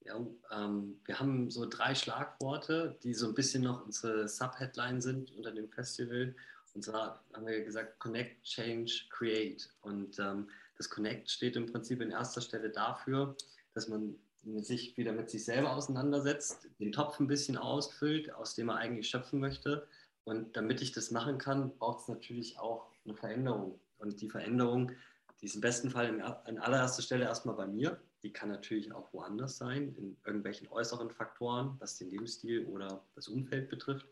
Ja, 0.00 0.16
ähm, 0.50 1.00
wir 1.04 1.20
haben 1.20 1.50
so 1.50 1.66
drei 1.66 1.94
Schlagworte, 1.94 2.98
die 3.04 3.14
so 3.14 3.28
ein 3.28 3.34
bisschen 3.34 3.62
noch 3.62 3.84
unsere 3.84 4.26
Subheadline 4.26 5.00
sind 5.00 5.30
unter 5.32 5.52
dem 5.52 5.68
Festival. 5.70 6.34
Und 6.74 6.82
zwar 6.82 7.24
haben 7.34 7.46
wir 7.46 7.62
gesagt, 7.62 7.98
Connect, 7.98 8.42
Change, 8.42 8.92
Create. 9.10 9.68
Und 9.82 10.18
ähm, 10.18 10.48
das 10.78 10.88
Connect 10.88 11.30
steht 11.30 11.56
im 11.56 11.66
Prinzip 11.66 12.00
in 12.00 12.10
erster 12.10 12.40
Stelle 12.40 12.70
dafür, 12.70 13.36
dass 13.74 13.88
man 13.88 14.16
sich 14.62 14.96
wieder 14.96 15.12
mit 15.12 15.28
sich 15.28 15.44
selber 15.44 15.76
auseinandersetzt, 15.76 16.68
den 16.78 16.92
Topf 16.92 17.20
ein 17.20 17.26
bisschen 17.26 17.58
ausfüllt, 17.58 18.32
aus 18.32 18.54
dem 18.54 18.70
er 18.70 18.76
eigentlich 18.76 19.08
schöpfen 19.08 19.40
möchte. 19.40 19.86
Und 20.24 20.56
damit 20.56 20.80
ich 20.80 20.92
das 20.92 21.10
machen 21.10 21.38
kann, 21.38 21.76
braucht 21.76 22.02
es 22.02 22.08
natürlich 22.08 22.58
auch 22.58 22.90
eine 23.04 23.14
Veränderung. 23.14 23.78
Und 23.98 24.22
die 24.22 24.30
Veränderung 24.30 24.92
die 25.40 25.46
ist 25.46 25.54
im 25.54 25.60
besten 25.60 25.90
Fall 25.90 26.08
in, 26.08 26.20
an 26.20 26.58
allererster 26.58 27.02
Stelle 27.02 27.24
erstmal 27.24 27.56
bei 27.56 27.66
mir. 27.66 28.00
Die 28.22 28.32
kann 28.32 28.50
natürlich 28.50 28.92
auch 28.92 29.12
woanders 29.12 29.56
sein, 29.56 29.94
in 29.96 30.16
irgendwelchen 30.24 30.68
äußeren 30.68 31.10
Faktoren, 31.10 31.76
was 31.78 31.96
den 31.96 32.10
Lebensstil 32.10 32.66
oder 32.66 33.02
das 33.14 33.28
Umfeld 33.28 33.70
betrifft. 33.70 34.06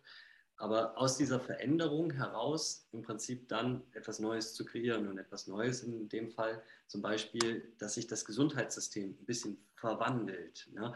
Aber 0.56 0.98
aus 0.98 1.16
dieser 1.16 1.38
Veränderung 1.38 2.10
heraus 2.10 2.88
im 2.92 3.02
Prinzip 3.02 3.48
dann 3.48 3.82
etwas 3.92 4.18
Neues 4.18 4.54
zu 4.54 4.64
kreieren 4.64 5.06
und 5.06 5.18
etwas 5.18 5.46
Neues 5.46 5.82
in 5.82 6.08
dem 6.08 6.30
Fall 6.30 6.62
zum 6.88 7.00
Beispiel, 7.00 7.72
dass 7.78 7.94
sich 7.94 8.08
das 8.08 8.24
Gesundheitssystem 8.24 9.10
ein 9.10 9.24
bisschen 9.24 9.58
verwandelt. 9.76 10.68
Ne? 10.72 10.92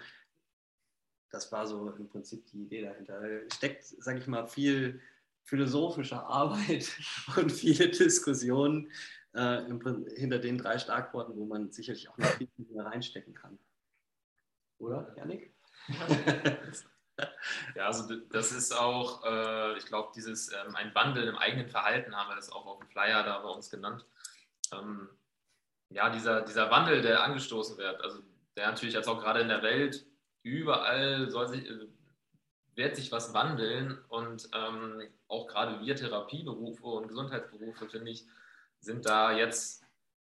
Das 1.31 1.53
war 1.53 1.67
so 1.67 1.91
im 1.91 2.09
Prinzip 2.09 2.45
die 2.47 2.63
Idee 2.63 2.83
dahinter. 2.83 3.21
Da 3.21 3.55
steckt, 3.55 3.85
sage 3.85 4.19
ich 4.19 4.27
mal, 4.27 4.49
viel 4.49 5.01
philosophische 5.45 6.21
Arbeit 6.21 6.91
und 7.37 7.53
viele 7.53 7.89
Diskussionen 7.89 8.91
äh, 9.33 9.63
hinter 10.17 10.39
den 10.39 10.59
drei 10.59 10.79
Schlagworten, 10.79 11.37
wo 11.37 11.45
man 11.45 11.71
sicherlich 11.71 12.09
auch 12.09 12.19
noch 12.19 12.29
viel 12.33 12.49
mehr 12.57 12.87
reinstecken 12.87 13.35
kann. 13.35 13.59
Oder, 14.79 15.15
Janik? 15.17 15.55
Ja, 17.75 17.87
also 17.87 18.15
das 18.31 18.53
ist 18.53 18.73
auch, 18.73 19.25
äh, 19.25 19.77
ich 19.79 19.87
glaube, 19.87 20.13
dieses 20.15 20.51
ähm, 20.53 20.75
ein 20.75 20.95
Wandel 20.95 21.29
im 21.29 21.37
eigenen 21.37 21.69
Verhalten 21.69 22.17
haben 22.17 22.31
wir 22.31 22.37
das 22.37 22.51
auch 22.51 22.67
auf 22.67 22.79
dem 22.79 22.89
Flyer 22.89 23.23
da 23.23 23.39
bei 23.41 23.49
uns 23.49 23.71
genannt. 23.71 24.05
Ähm, 24.73 25.09
ja, 25.91 26.11
dieser, 26.11 26.43
dieser 26.43 26.71
Wandel, 26.71 27.03
der 27.03 27.23
angestoßen 27.23 27.77
wird, 27.77 28.01
also 28.01 28.21
der 28.57 28.69
natürlich 28.69 28.95
jetzt 28.95 29.09
auch 29.09 29.21
gerade 29.21 29.41
in 29.41 29.49
der 29.49 29.63
Welt 29.63 30.07
überall 30.43 31.31
soll 31.31 31.49
sich, 31.49 31.69
äh, 31.69 31.87
wird 32.75 32.97
sich 32.97 33.13
was 33.13 33.35
wandeln 33.35 33.99
und 34.09 34.49
ähm, 34.55 35.03
auch 35.29 35.47
gerade 35.47 35.81
wir 35.81 35.95
Therapieberufe 35.95 36.87
und 36.87 37.09
Gesundheitsberufe, 37.09 37.89
finde 37.89 38.11
ich, 38.11 38.25
sind 38.83 39.07
da 39.07 39.35
jetzt, 39.37 39.85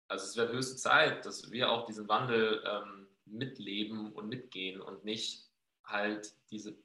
also 0.08 0.24
es 0.24 0.36
wird 0.36 0.52
höchste 0.52 0.76
Zeit, 0.76 1.26
dass 1.26 1.50
wir 1.50 1.70
auch 1.70 1.86
diesen 1.86 2.08
Wandel 2.08 2.62
ähm, 2.64 3.08
mitleben 3.24 4.12
und 4.12 4.28
mitgehen 4.28 4.80
und 4.80 5.04
nicht 5.04 5.50
halt 5.84 6.32
diese, 6.50 6.76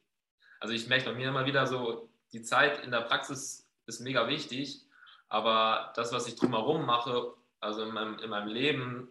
also 0.60 0.74
ich 0.74 0.88
merke 0.88 1.06
bei 1.06 1.14
mir 1.14 1.30
immer 1.30 1.46
wieder 1.46 1.68
so, 1.68 2.10
die 2.32 2.42
Zeit 2.42 2.84
in 2.84 2.92
der 2.92 3.02
Praxis 3.02 3.70
ist 3.86 4.00
mega 4.00 4.28
wichtig, 4.28 4.82
aber 5.30 5.94
das, 5.96 6.12
was 6.12 6.28
ich 6.28 6.36
drumherum 6.36 6.86
mache, 6.86 7.34
also 7.60 7.84
in 7.84 7.94
meinem, 7.94 8.18
in 8.20 8.30
meinem 8.30 8.48
Leben, 8.48 9.10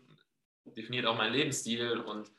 definiert 0.65 1.07
auch 1.07 1.17
meinen 1.17 1.33
Lebensstil 1.33 2.01
und 2.01 2.31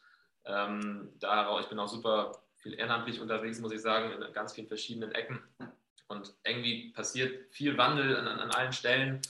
ähm, 0.46 1.14
darauf, 1.20 1.62
ich 1.62 1.68
bin 1.68 1.80
auch 1.80 1.88
super 1.88 2.42
viel 2.56 2.74
ehrenamtlich 2.74 3.22
unterwegs, 3.22 3.60
muss 3.60 3.72
ich 3.72 3.82
sagen, 3.82 4.12
in 4.12 4.34
ganz 4.34 4.54
vielen 4.54 4.68
verschiedenen 4.68 5.12
Ecken. 5.12 5.42
Und 6.08 6.34
irgendwie 6.44 6.92
passiert 6.94 7.54
viel 7.54 7.78
Wandel 7.78 8.16
an, 8.16 8.28
an 8.28 8.52
allen 8.52 8.72
Stellen. 8.72 9.22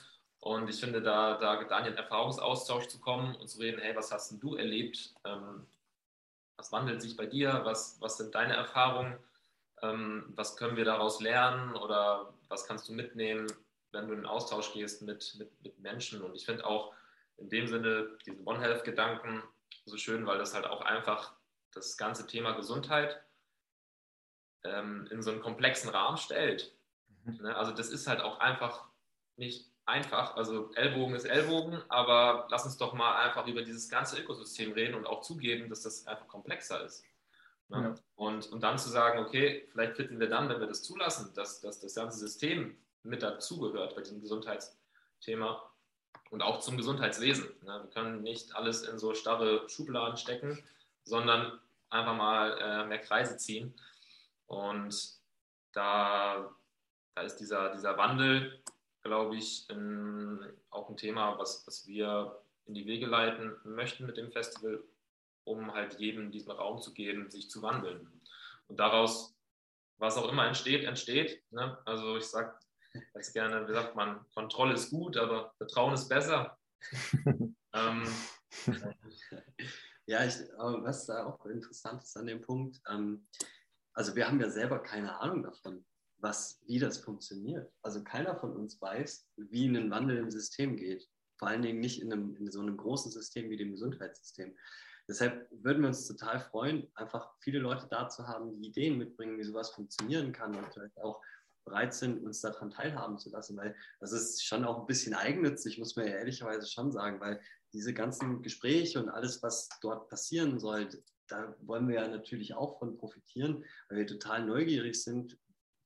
Und 0.48 0.70
ich 0.70 0.80
finde, 0.80 1.02
da, 1.02 1.38
da 1.38 1.62
Daniel 1.66 1.92
in 1.92 1.98
Erfahrungsaustausch 1.98 2.88
zu 2.88 3.02
kommen 3.02 3.36
und 3.36 3.50
zu 3.50 3.60
reden, 3.60 3.82
hey, 3.82 3.94
was 3.98 4.14
hast 4.14 4.32
denn 4.32 4.40
du 4.40 4.56
erlebt? 4.56 5.14
Ähm, 5.26 5.68
was 6.56 6.72
wandelt 6.72 7.02
sich 7.02 7.18
bei 7.18 7.26
dir? 7.26 7.62
Was, 7.66 8.00
was 8.00 8.16
sind 8.16 8.34
deine 8.34 8.56
Erfahrungen? 8.56 9.18
Ähm, 9.82 10.32
was 10.38 10.56
können 10.56 10.78
wir 10.78 10.86
daraus 10.86 11.20
lernen? 11.20 11.76
Oder 11.76 12.34
was 12.48 12.66
kannst 12.66 12.88
du 12.88 12.94
mitnehmen, 12.94 13.48
wenn 13.92 14.08
du 14.08 14.14
in 14.14 14.22
den 14.22 14.26
Austausch 14.26 14.72
gehst 14.72 15.02
mit, 15.02 15.36
mit, 15.38 15.52
mit 15.64 15.80
Menschen? 15.80 16.22
Und 16.22 16.34
ich 16.34 16.46
finde 16.46 16.66
auch 16.66 16.94
in 17.36 17.50
dem 17.50 17.68
Sinne 17.68 18.18
diesen 18.26 18.48
One 18.48 18.62
Health-Gedanken 18.62 19.44
so 19.86 19.98
schön, 19.98 20.26
weil 20.26 20.38
das 20.38 20.54
halt 20.54 20.66
auch 20.66 20.80
einfach 20.80 21.34
das 21.74 21.98
ganze 21.98 22.26
Thema 22.26 22.54
Gesundheit 22.54 23.22
ähm, 24.64 25.10
in 25.12 25.22
so 25.22 25.32
einen 25.32 25.42
komplexen 25.42 25.90
Rahmen 25.90 26.18
stellt. 26.18 26.74
Mhm. 27.26 27.42
Ne? 27.42 27.56
Also 27.58 27.74
das 27.74 27.90
ist 27.90 28.08
halt 28.08 28.22
auch 28.22 28.40
einfach 28.40 28.88
nicht 29.36 29.70
einfach. 29.88 30.36
Also 30.36 30.72
Ellbogen 30.76 31.16
ist 31.16 31.26
Ellbogen, 31.26 31.82
aber 31.90 32.48
lass 32.52 32.66
uns 32.66 32.78
doch 32.78 32.94
mal 32.94 33.16
einfach 33.24 33.48
über 33.48 33.62
dieses 33.64 33.90
ganze 33.90 34.20
Ökosystem 34.20 34.74
reden 34.74 34.96
und 34.96 35.08
auch 35.08 35.22
zugeben, 35.22 35.70
dass 35.70 35.82
das 35.82 36.06
einfach 36.08 36.28
komplexer 36.28 36.84
ist. 36.84 37.04
Ne? 37.70 37.82
Ja. 37.82 37.96
Und, 38.16 38.48
und 38.52 38.62
dann 38.62 38.78
zu 38.78 38.90
sagen, 38.90 39.20
okay, 39.20 39.68
vielleicht 39.72 39.96
finden 39.96 40.20
wir 40.20 40.30
dann, 40.30 40.50
wenn 40.50 40.60
wir 40.60 40.68
das 40.68 40.84
zulassen, 40.84 41.34
dass, 41.34 41.62
dass 41.62 41.80
das 41.80 41.96
ganze 41.96 42.20
System 42.20 42.78
mit 43.04 43.24
dazugehört 43.24 43.96
bei 43.96 44.02
diesem 44.02 44.22
Gesundheitsthema 44.22 45.72
und 46.30 46.42
auch 46.42 46.60
zum 46.60 46.78
Gesundheitswesen. 46.78 47.46
Ne? 47.64 47.82
Wir 47.84 47.90
können 47.90 48.22
nicht 48.22 48.56
alles 48.56 48.84
in 48.84 49.00
so 49.00 49.14
starre 49.14 49.68
Schubladen 49.70 50.18
stecken, 50.18 50.62
sondern 51.04 51.60
einfach 51.90 52.16
mal 52.16 52.58
äh, 52.60 52.86
mehr 52.86 53.00
Kreise 53.00 53.38
ziehen. 53.38 53.74
Und 54.48 55.14
da, 55.72 56.54
da 57.16 57.22
ist 57.22 57.38
dieser, 57.38 57.74
dieser 57.74 57.98
Wandel, 57.98 58.62
glaube 59.08 59.36
ich, 59.36 59.70
in, 59.70 60.46
auch 60.70 60.90
ein 60.90 60.98
Thema, 60.98 61.38
was, 61.40 61.66
was 61.66 61.88
wir 61.88 62.40
in 62.66 62.74
die 62.74 62.86
Wege 62.86 63.06
leiten 63.06 63.56
möchten 63.64 64.06
mit 64.06 64.18
dem 64.18 64.32
Festival, 64.32 64.84
um 65.46 65.74
halt 65.74 66.00
jedem 66.00 66.32
diesen 66.32 66.52
Raum 66.52 66.82
zu 66.82 66.94
geben, 66.94 67.30
sich 67.30 67.50
zu 67.50 67.62
wandeln. 67.62 68.22
Und 68.68 68.80
daraus, 68.80 69.36
was 69.98 70.18
auch 70.18 70.30
immer 70.30 70.46
entsteht, 70.46 70.84
entsteht. 70.84 71.42
Ne? 71.52 71.78
Also 71.86 72.18
ich 72.18 72.26
sage 72.26 72.54
ganz 73.14 73.34
gerne, 73.34 73.68
wie 73.68 73.74
sagt 73.74 73.96
man, 73.96 74.28
Kontrolle 74.34 74.74
ist 74.74 74.90
gut, 74.90 75.18
aber 75.18 75.54
Vertrauen 75.58 75.94
ist 75.94 76.10
besser. 76.10 76.58
ähm, 77.74 78.08
ja, 80.06 80.26
ich, 80.26 80.36
was 80.58 81.06
da 81.06 81.26
auch 81.26 81.46
interessant 81.46 82.04
ist 82.04 82.18
an 82.18 82.28
dem 82.28 82.42
Punkt, 82.42 82.82
ähm, 82.90 83.28
also 83.94 84.16
wir 84.16 84.28
haben 84.28 84.40
ja 84.40 84.50
selber 84.50 84.80
keine 84.80 85.20
Ahnung 85.20 85.44
davon, 85.44 85.84
was, 86.20 86.62
wie 86.66 86.80
das 86.80 86.98
funktioniert. 86.98 87.72
Also 87.82 88.04
keiner 88.04 88.36
von 88.36 88.56
uns 88.56 88.82
weiß, 88.82 89.28
wie 89.38 89.68
ein 89.68 89.92
Wandel 89.92 90.18
im 90.18 90.32
System 90.32 90.76
geht. 90.78 91.08
Vor 91.38 91.50
allen 91.50 91.62
Dingen 91.62 91.80
nicht 91.80 92.02
in, 92.02 92.12
einem, 92.12 92.36
in 92.36 92.52
so 92.52 92.62
einem 92.62 92.78
großen 92.78 93.12
System 93.12 93.50
wie 93.50 93.58
dem 93.58 93.72
Gesundheitssystem. 93.72 94.56
Deshalb 95.08 95.48
würden 95.52 95.84
wir 95.84 95.88
uns 95.88 96.08
total 96.08 96.40
freuen, 96.40 96.90
einfach 96.96 97.32
viele 97.40 97.60
Leute 97.60 97.88
da 97.90 98.10
zu 98.10 98.28
haben, 98.28 98.60
die 98.60 98.68
Ideen 98.68 98.98
mitbringen, 98.98 99.38
wie 99.38 99.44
sowas 99.44 99.70
funktionieren 99.70 100.34
kann 100.34 100.56
und 100.56 100.74
vielleicht 100.74 100.98
auch 101.00 101.22
bereit 101.64 101.94
sind, 101.94 102.24
uns 102.26 102.42
daran 102.42 102.72
teilhaben 102.72 103.18
zu 103.18 103.30
lassen, 103.30 103.58
weil 103.58 103.76
das 104.00 104.12
ist 104.12 104.46
schon 104.46 104.66
auch 104.66 104.80
ein 104.80 104.86
bisschen 104.88 105.14
eigennützig, 105.14 105.78
muss 105.78 105.96
man 105.96 106.08
ja 106.08 106.14
ehrlicherweise 106.14 106.68
schon 106.68 106.92
sagen, 106.92 107.20
weil 107.20 107.42
diese 107.74 107.94
ganzen 107.94 108.42
Gespräche 108.42 109.00
und 109.00 109.10
alles, 109.10 109.44
was 109.44 109.70
dort 109.82 110.10
passieren 110.10 110.60
soll, 110.60 110.90
da 111.28 111.56
wollen 111.60 111.88
wir 111.88 111.96
ja 111.96 112.08
natürlich 112.08 112.54
auch 112.54 112.80
von 112.80 112.98
profitieren, 112.98 113.66
weil 113.90 114.00
wir 114.00 114.08
total 114.08 114.46
neugierig 114.46 115.02
sind, 115.04 115.38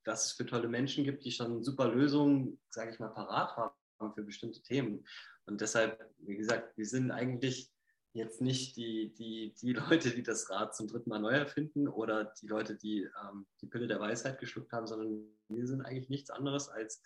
was 0.06 0.28
es 0.28 0.32
für 0.34 0.46
tolle 0.46 0.68
Menschen 0.68 1.04
gibt, 1.04 1.26
die 1.26 1.32
schon 1.32 1.64
super 1.64 1.88
Lösungen, 1.88 2.60
sage 2.70 2.92
ich 2.92 3.00
mal, 3.00 3.10
parat 3.10 3.56
haben 3.56 4.14
für 4.14 4.24
bestimmte 4.24 4.62
Themen. 4.62 5.06
Und 5.46 5.62
deshalb, 5.62 6.00
wie 6.20 6.36
gesagt, 6.36 6.78
wir 6.78 6.86
sind 6.86 7.12
eigentlich 7.12 7.72
jetzt 8.14 8.42
nicht 8.42 8.76
die, 8.76 9.14
die, 9.14 9.54
die 9.62 9.74
Leute, 9.90 10.12
die 10.12 10.24
das 10.24 10.50
Rad 10.50 10.76
zum 10.76 10.88
dritten 10.88 11.10
Mal 11.10 11.20
neu 11.20 11.32
erfinden 11.32 11.88
oder 11.88 12.34
die 12.42 12.48
Leute, 12.48 12.76
die 12.76 13.08
ähm, 13.24 13.46
die 13.62 13.68
Pille 13.68 13.88
der 13.88 14.00
Weisheit 14.00 14.40
geschluckt 14.40 14.72
haben, 14.72 14.88
sondern 14.88 15.24
wir 15.50 15.68
sind 15.68 15.82
eigentlich 15.82 16.10
nichts 16.10 16.30
anderes 16.30 16.70
als 16.70 17.02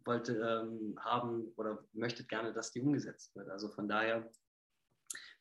wollt 0.05 0.27
ähm, 0.29 0.97
haben 0.99 1.53
oder 1.55 1.83
möchtet 1.93 2.27
gerne, 2.29 2.53
dass 2.53 2.71
die 2.71 2.81
umgesetzt 2.81 3.36
wird. 3.36 3.49
Also 3.49 3.69
von 3.69 3.88
daher, 3.88 4.29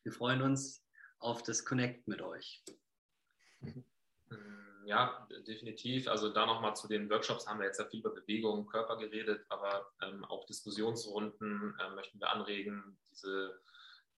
wir 0.03 0.13
freuen 0.13 0.43
uns 0.43 0.85
auf 1.19 1.43
das 1.43 1.65
Connect 1.65 2.07
mit 2.07 2.21
euch. 2.23 2.63
Mm, 3.61 3.81
ja, 4.85 5.27
definitiv. 5.47 6.09
Also 6.09 6.31
da 6.31 6.47
nochmal 6.47 6.77
zu 6.77 6.89
den 6.89 7.09
Workshops 7.11 7.47
haben 7.47 7.59
wir 7.59 7.67
jetzt 7.67 7.79
ja 7.79 7.87
viel 7.87 8.01
über 8.01 8.11
Bewegung, 8.11 8.67
Körper 8.67 8.97
geredet, 8.97 9.45
aber 9.49 9.91
ähm, 10.03 10.25
auch 10.25 10.47
Diskussionsrunden 10.47 11.77
äh, 11.79 11.91
möchten 11.95 12.21
wir 12.21 12.31
anregen, 12.31 12.99
diese 13.11 13.61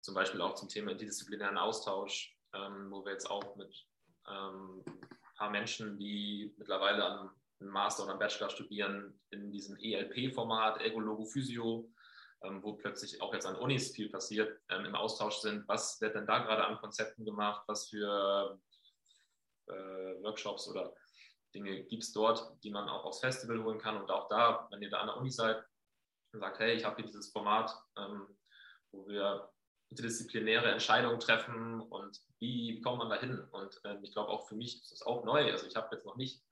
zum 0.01 0.15
Beispiel 0.15 0.41
auch 0.41 0.55
zum 0.55 0.69
Thema 0.69 0.93
interdisziplinären 0.93 1.59
Austausch, 1.59 2.37
ähm, 2.55 2.91
wo 2.91 3.05
wir 3.05 3.13
jetzt 3.13 3.29
auch 3.31 3.57
mit 3.57 3.87
ähm, 4.29 4.85
ein 4.87 5.35
paar 5.37 5.51
Menschen, 5.51 5.99
die 5.99 6.55
mittlerweile 6.57 7.05
an 7.05 7.31
Master 7.59 8.05
oder 8.05 8.13
einem 8.13 8.21
Bachelor 8.21 8.51
studieren, 8.51 9.19
in 9.31 9.51
diesem 9.51 9.77
ELP-Format, 9.77 10.81
Ergologo 10.81 11.25
Physio, 11.25 11.91
ähm, 12.43 12.63
wo 12.63 12.75
plötzlich 12.75 13.21
auch 13.23 13.33
jetzt 13.33 13.47
an 13.47 13.57
Unis 13.57 13.93
viel 13.93 14.11
passiert, 14.11 14.61
ähm, 14.69 14.85
im 14.85 14.95
Austausch 14.95 15.39
sind. 15.39 15.67
Was 15.69 16.01
wird 16.01 16.15
denn 16.15 16.27
da 16.27 16.39
gerade 16.39 16.65
an 16.65 16.79
Konzepten 16.79 17.25
gemacht? 17.25 17.65
Was 17.67 17.89
für 17.89 18.61
äh, 19.69 20.23
Workshops 20.23 20.69
oder 20.69 20.95
Dinge 21.55 21.85
gibt 21.85 22.03
es 22.03 22.13
dort, 22.13 22.63
die 22.63 22.71
man 22.71 22.89
auch 22.89 23.05
aufs 23.05 23.21
Festival 23.21 23.63
holen 23.63 23.79
kann? 23.79 23.97
Und 23.97 24.11
auch 24.11 24.29
da, 24.29 24.69
wenn 24.71 24.83
ihr 24.83 24.91
da 24.91 25.01
an 25.01 25.09
der 25.09 25.17
Uni 25.17 25.31
seid 25.31 25.63
und 26.33 26.41
sagt, 26.41 26.59
hey, 26.59 26.75
ich 26.75 26.85
habe 26.85 26.97
hier 26.97 27.07
dieses 27.07 27.31
Format, 27.31 27.75
ähm, 27.99 28.27
wo 28.93 29.07
wir 29.09 29.51
interdisziplinäre 29.89 30.71
Entscheidungen 30.71 31.21
treffen 31.21 31.81
und 31.81 32.21
wie 32.39 32.81
kommt 32.81 32.99
man 32.99 33.11
da 33.11 33.17
hin? 33.17 33.39
Und 33.53 33.81
äh, 33.85 33.97
ich 34.03 34.13
glaube 34.13 34.31
auch 34.31 34.49
für 34.49 34.57
mich 34.57 34.83
ist 34.83 34.93
das 34.93 35.03
auch 35.03 35.25
neu. 35.25 35.51
Also 35.51 35.67
ich 35.67 35.77
habe 35.77 35.95
jetzt 35.95 36.05
noch 36.05 36.17
nicht, 36.17 36.43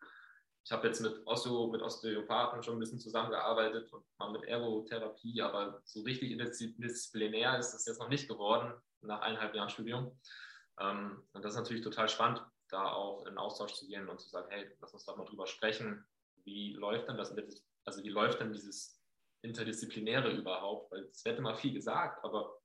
ich 0.65 0.73
habe 0.73 0.87
jetzt 0.87 1.01
mit, 1.01 1.27
Osteo, 1.27 1.67
mit 1.67 1.83
Osteopathen 1.83 2.63
schon 2.63 2.77
ein 2.77 2.81
bisschen 2.81 3.01
zusammengearbeitet 3.01 3.93
und 3.93 4.05
mal 4.19 4.31
mit 4.31 4.45
Ergotherapie, 4.45 5.43
aber 5.43 5.81
so 5.85 6.03
richtig 6.03 6.31
interdisziplinär 6.31 7.59
ist 7.59 7.73
das 7.73 7.87
jetzt 7.87 7.99
noch 8.01 8.09
nicht 8.09 8.29
geworden 8.29 8.73
nach 9.03 9.21
eineinhalb 9.21 9.55
Jahren 9.55 9.69
Studium. 9.69 10.19
Ähm, 10.81 11.23
und 11.33 11.45
das 11.45 11.53
ist 11.53 11.59
natürlich 11.59 11.83
total 11.83 12.09
spannend, 12.09 12.43
da 12.69 12.93
auch 12.93 13.27
in 13.27 13.39
Austausch 13.39 13.75
zu 13.75 13.87
gehen 13.87 14.09
und 14.09 14.21
zu 14.21 14.29
sagen, 14.29 14.49
hey, 14.51 14.71
lass 14.81 14.93
uns 14.93 15.05
da 15.05 15.15
mal 15.15 15.25
drüber 15.25 15.47
sprechen. 15.47 16.05
Wie 16.45 16.73
läuft 16.73 17.09
denn 17.09 17.17
das? 17.17 17.35
Also 17.85 18.03
wie 18.03 18.09
läuft 18.09 18.41
denn 18.41 18.53
dieses 18.53 19.01
Interdisziplinäre 19.43 20.31
überhaupt? 20.33 20.91
Weil 20.91 21.05
es 21.05 21.25
wird 21.25 21.39
immer 21.39 21.55
viel 21.55 21.73
gesagt, 21.73 22.25
aber 22.25 22.61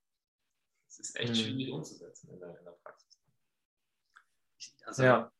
es 0.88 0.98
ist 0.98 1.16
echt 1.16 1.32
mhm. 1.32 1.36
schwierig 1.36 1.72
umzusetzen 1.72 2.30
in 2.30 2.40
der, 2.40 2.58
in 2.58 2.64
der 2.64 2.72
Praxis. 2.82 3.22
Also, 4.84 5.02
ja. 5.04 5.32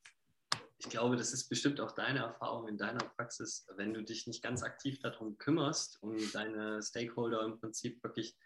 ich 0.79 0.89
glaube, 0.89 1.17
das 1.17 1.33
ist 1.33 1.49
bestimmt 1.49 1.81
auch 1.81 1.93
deine 1.93 2.21
Erfahrung 2.21 2.69
in 2.69 2.79
deiner 2.79 3.05
Praxis, 3.05 3.67
wenn 3.77 3.93
du 3.93 4.03
dich 4.03 4.27
nicht 4.27 4.43
ganz 4.43 4.63
aktiv 4.63 5.01
darum 5.01 5.39
kümmerst, 5.39 6.01
um 6.03 6.17
deine 6.33 6.81
Stakeholder 6.83 7.43
im 7.43 7.59
Prinzip 7.59 8.03
wirklich 8.03 8.37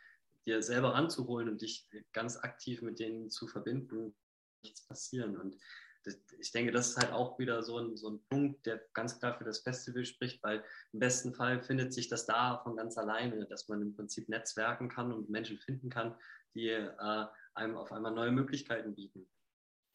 dir 0.46 0.62
selber 0.62 0.94
ranzuholen 0.94 1.48
und 1.48 1.62
dich 1.62 1.88
ganz 2.12 2.36
aktiv 2.36 2.82
mit 2.82 2.98
denen 2.98 3.30
zu 3.30 3.46
verbinden, 3.46 4.14
nichts 4.62 4.86
passieren. 4.86 5.36
Und 5.36 5.56
das, 6.04 6.18
ich 6.38 6.52
denke, 6.52 6.72
das 6.72 6.90
ist 6.90 6.96
halt 6.98 7.12
auch 7.12 7.38
wieder 7.38 7.62
so 7.62 7.78
ein, 7.78 7.96
so 7.96 8.10
ein 8.10 8.22
Punkt, 8.28 8.66
der 8.66 8.82
ganz 8.92 9.18
klar 9.18 9.36
für 9.36 9.44
das 9.44 9.60
Festival 9.60 10.04
spricht, 10.04 10.42
weil 10.42 10.62
im 10.92 11.00
besten 11.00 11.34
Fall 11.34 11.62
findet 11.62 11.92
sich 11.92 12.08
das 12.08 12.26
da 12.26 12.58
von 12.58 12.76
ganz 12.76 12.98
alleine, 12.98 13.46
dass 13.46 13.68
man 13.68 13.80
im 13.80 13.94
Prinzip 13.94 14.28
netzwerken 14.28 14.88
kann 14.88 15.12
und 15.12 15.30
Menschen 15.30 15.58
finden 15.58 15.88
kann, 15.88 16.14
die 16.54 16.68
äh, 16.68 17.26
einem 17.54 17.76
auf 17.76 17.92
einmal 17.92 18.12
neue 18.12 18.32
Möglichkeiten 18.32 18.94
bieten. 18.94 19.26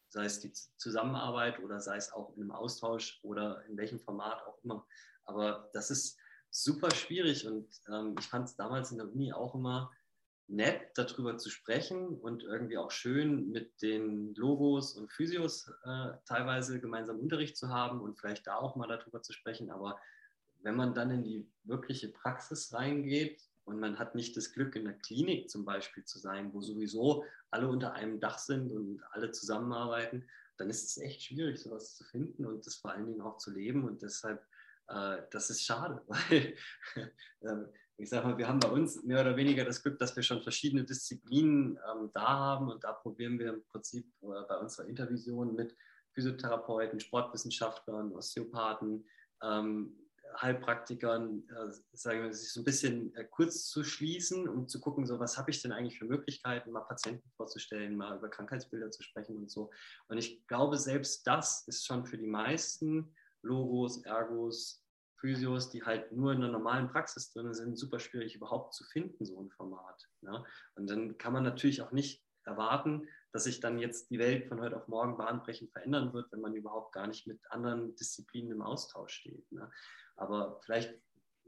Sei 0.10 0.26
es 0.26 0.40
die 0.40 0.52
Zusammenarbeit 0.52 1.60
oder 1.60 1.80
sei 1.80 1.98
es 1.98 2.12
auch 2.12 2.36
in 2.36 2.42
einem 2.42 2.52
Austausch 2.52 3.20
oder 3.24 3.64
in 3.66 3.78
welchem 3.78 4.00
Format 4.00 4.42
auch 4.48 4.58
immer. 4.64 4.88
Aber 5.26 5.70
das 5.74 5.92
ist 5.92 6.18
super 6.50 6.90
schwierig 6.90 7.46
und 7.46 7.70
ähm, 7.88 8.16
ich 8.18 8.26
fand 8.26 8.48
es 8.48 8.56
damals 8.56 8.92
in 8.92 8.98
der 8.98 9.08
Uni 9.08 9.32
auch 9.32 9.54
immer 9.54 9.92
nett, 10.50 10.92
darüber 10.96 11.38
zu 11.38 11.50
sprechen 11.50 12.20
und 12.20 12.44
irgendwie 12.44 12.78
auch 12.78 12.92
schön 12.92 13.52
mit 13.52 13.82
den 13.82 14.34
Logos 14.36 14.94
und 14.94 15.12
Physios 15.12 15.72
äh, 15.86 16.12
teilweise 16.26 16.80
gemeinsam 16.80 17.20
Unterricht 17.20 17.56
zu 17.56 17.70
haben 17.70 18.02
und 18.02 18.20
vielleicht 18.20 18.48
da 18.48 18.56
auch 18.56 18.76
mal 18.76 18.88
darüber 18.88 19.22
zu 19.22 19.32
sprechen. 19.32 19.70
Aber 19.70 20.00
wenn 20.62 20.76
man 20.76 20.94
dann 20.94 21.12
in 21.12 21.24
die 21.24 21.48
wirkliche 21.64 22.10
Praxis 22.10 22.74
reingeht 22.74 23.42
und 23.66 23.80
man 23.80 24.00
hat 24.00 24.16
nicht 24.16 24.36
das 24.36 24.52
Glück, 24.52 24.76
in 24.76 24.86
der 24.86 24.96
Klinik 24.96 25.50
zum 25.50 25.66
Beispiel 25.66 26.04
zu 26.04 26.18
sein, 26.18 26.52
wo 26.54 26.62
sowieso 26.62 27.26
alle 27.52 27.68
unter 27.68 27.94
einem 27.94 28.20
Dach 28.20 28.40
sind 28.40 28.72
und 28.72 29.02
alle 29.12 29.32
zusammenarbeiten, 29.32 30.28
dann 30.58 30.70
ist 30.70 30.84
es 30.84 30.98
echt 30.98 31.24
schwierig, 31.24 31.60
sowas 31.60 31.96
zu 31.96 32.04
finden 32.04 32.46
und 32.46 32.66
das 32.66 32.76
vor 32.76 32.92
allen 32.92 33.06
Dingen 33.06 33.22
auch 33.22 33.38
zu 33.38 33.52
leben. 33.52 33.86
Und 33.86 34.02
deshalb, 34.02 34.44
äh, 34.88 35.18
das 35.32 35.50
ist 35.50 35.64
schade, 35.64 36.02
weil 36.08 36.56
äh, 37.42 37.66
ich 38.00 38.10
sage 38.10 38.28
mal, 38.28 38.38
wir 38.38 38.48
haben 38.48 38.60
bei 38.60 38.70
uns 38.70 39.04
mehr 39.04 39.22
oder 39.22 39.36
weniger 39.36 39.66
das 39.66 39.84
Glück, 39.84 40.00
dass 40.00 40.16
wir 40.16 40.24
schon 40.24 40.42
verschiedene 40.42 40.86
Disziplinen 40.86 41.78
ähm, 41.92 42.10
da 42.14 42.28
haben 42.28 42.70
und 42.72 42.84
da 42.84 42.94
probieren 42.94 43.38
wir 43.38 43.54
im 43.54 43.64
Prinzip 43.66 44.06
äh, 44.22 44.28
bei 44.48 44.58
unserer 44.58 44.88
Intervision 44.88 45.54
mit 45.54 45.76
Physiotherapeuten, 46.14 47.00
Sportwissenschaftlern, 47.00 48.14
Osteopathen, 48.14 49.06
ähm, 49.44 49.96
Heilpraktikern, 50.42 51.44
äh, 51.50 51.74
sagen 51.92 52.24
wir, 52.24 52.34
sich 52.34 52.54
so 52.54 52.62
ein 52.62 52.64
bisschen 52.64 53.14
äh, 53.16 53.26
kurz 53.26 53.68
zu 53.68 53.84
schließen, 53.84 54.48
um 54.48 54.68
zu 54.68 54.80
gucken, 54.80 55.06
so 55.06 55.20
was 55.20 55.38
habe 55.38 55.52
ich 55.52 55.62
denn 55.62 55.74
eigentlich 55.74 56.00
für 56.00 56.06
Möglichkeiten, 56.06 56.72
mal 56.72 56.82
Patienten 56.82 57.30
vorzustellen, 57.36 57.98
mal 57.98 58.18
über 58.18 58.30
Krankheitsbilder 58.30 58.92
zu 58.92 59.04
sprechen 59.04 59.36
und 59.36 59.52
so. 59.52 59.72
Und 60.08 60.18
ich 60.18 60.48
glaube, 60.48 60.78
selbst 60.78 61.28
das 61.28 61.68
ist 61.68 61.86
schon 61.86 62.06
für 62.06 62.18
die 62.18 62.28
meisten 62.28 63.14
Logos, 63.42 64.04
Ergos, 64.06 64.79
Physios, 65.20 65.70
die 65.70 65.84
halt 65.84 66.12
nur 66.12 66.32
in 66.32 66.44
einer 66.44 66.52
normalen 66.52 66.90
Praxis 66.90 67.32
drin 67.32 67.54
sind, 67.54 67.78
super 67.78 68.00
schwierig 68.00 68.36
überhaupt 68.36 68.74
zu 68.74 68.84
finden, 68.84 69.26
so 69.26 69.40
ein 69.42 69.50
Format. 69.52 70.08
Ne? 70.22 70.44
Und 70.76 70.90
dann 70.90 71.18
kann 71.18 71.34
man 71.34 71.44
natürlich 71.44 71.82
auch 71.82 71.92
nicht 71.92 72.24
erwarten, 72.44 73.08
dass 73.32 73.44
sich 73.44 73.60
dann 73.60 73.78
jetzt 73.78 74.10
die 74.10 74.20
Welt 74.20 74.48
von 74.48 74.60
heute 74.62 74.78
auf 74.78 74.88
morgen 74.88 75.18
bahnbrechend 75.18 75.72
verändern 75.72 76.14
wird, 76.14 76.32
wenn 76.32 76.42
man 76.42 76.56
überhaupt 76.56 76.94
gar 76.94 77.08
nicht 77.08 77.28
mit 77.28 77.40
anderen 77.52 77.96
Disziplinen 77.96 78.52
im 78.52 78.62
Austausch 78.62 79.14
steht. 79.14 79.52
Ne? 79.52 79.70
Aber 80.16 80.60
vielleicht 80.64 81.00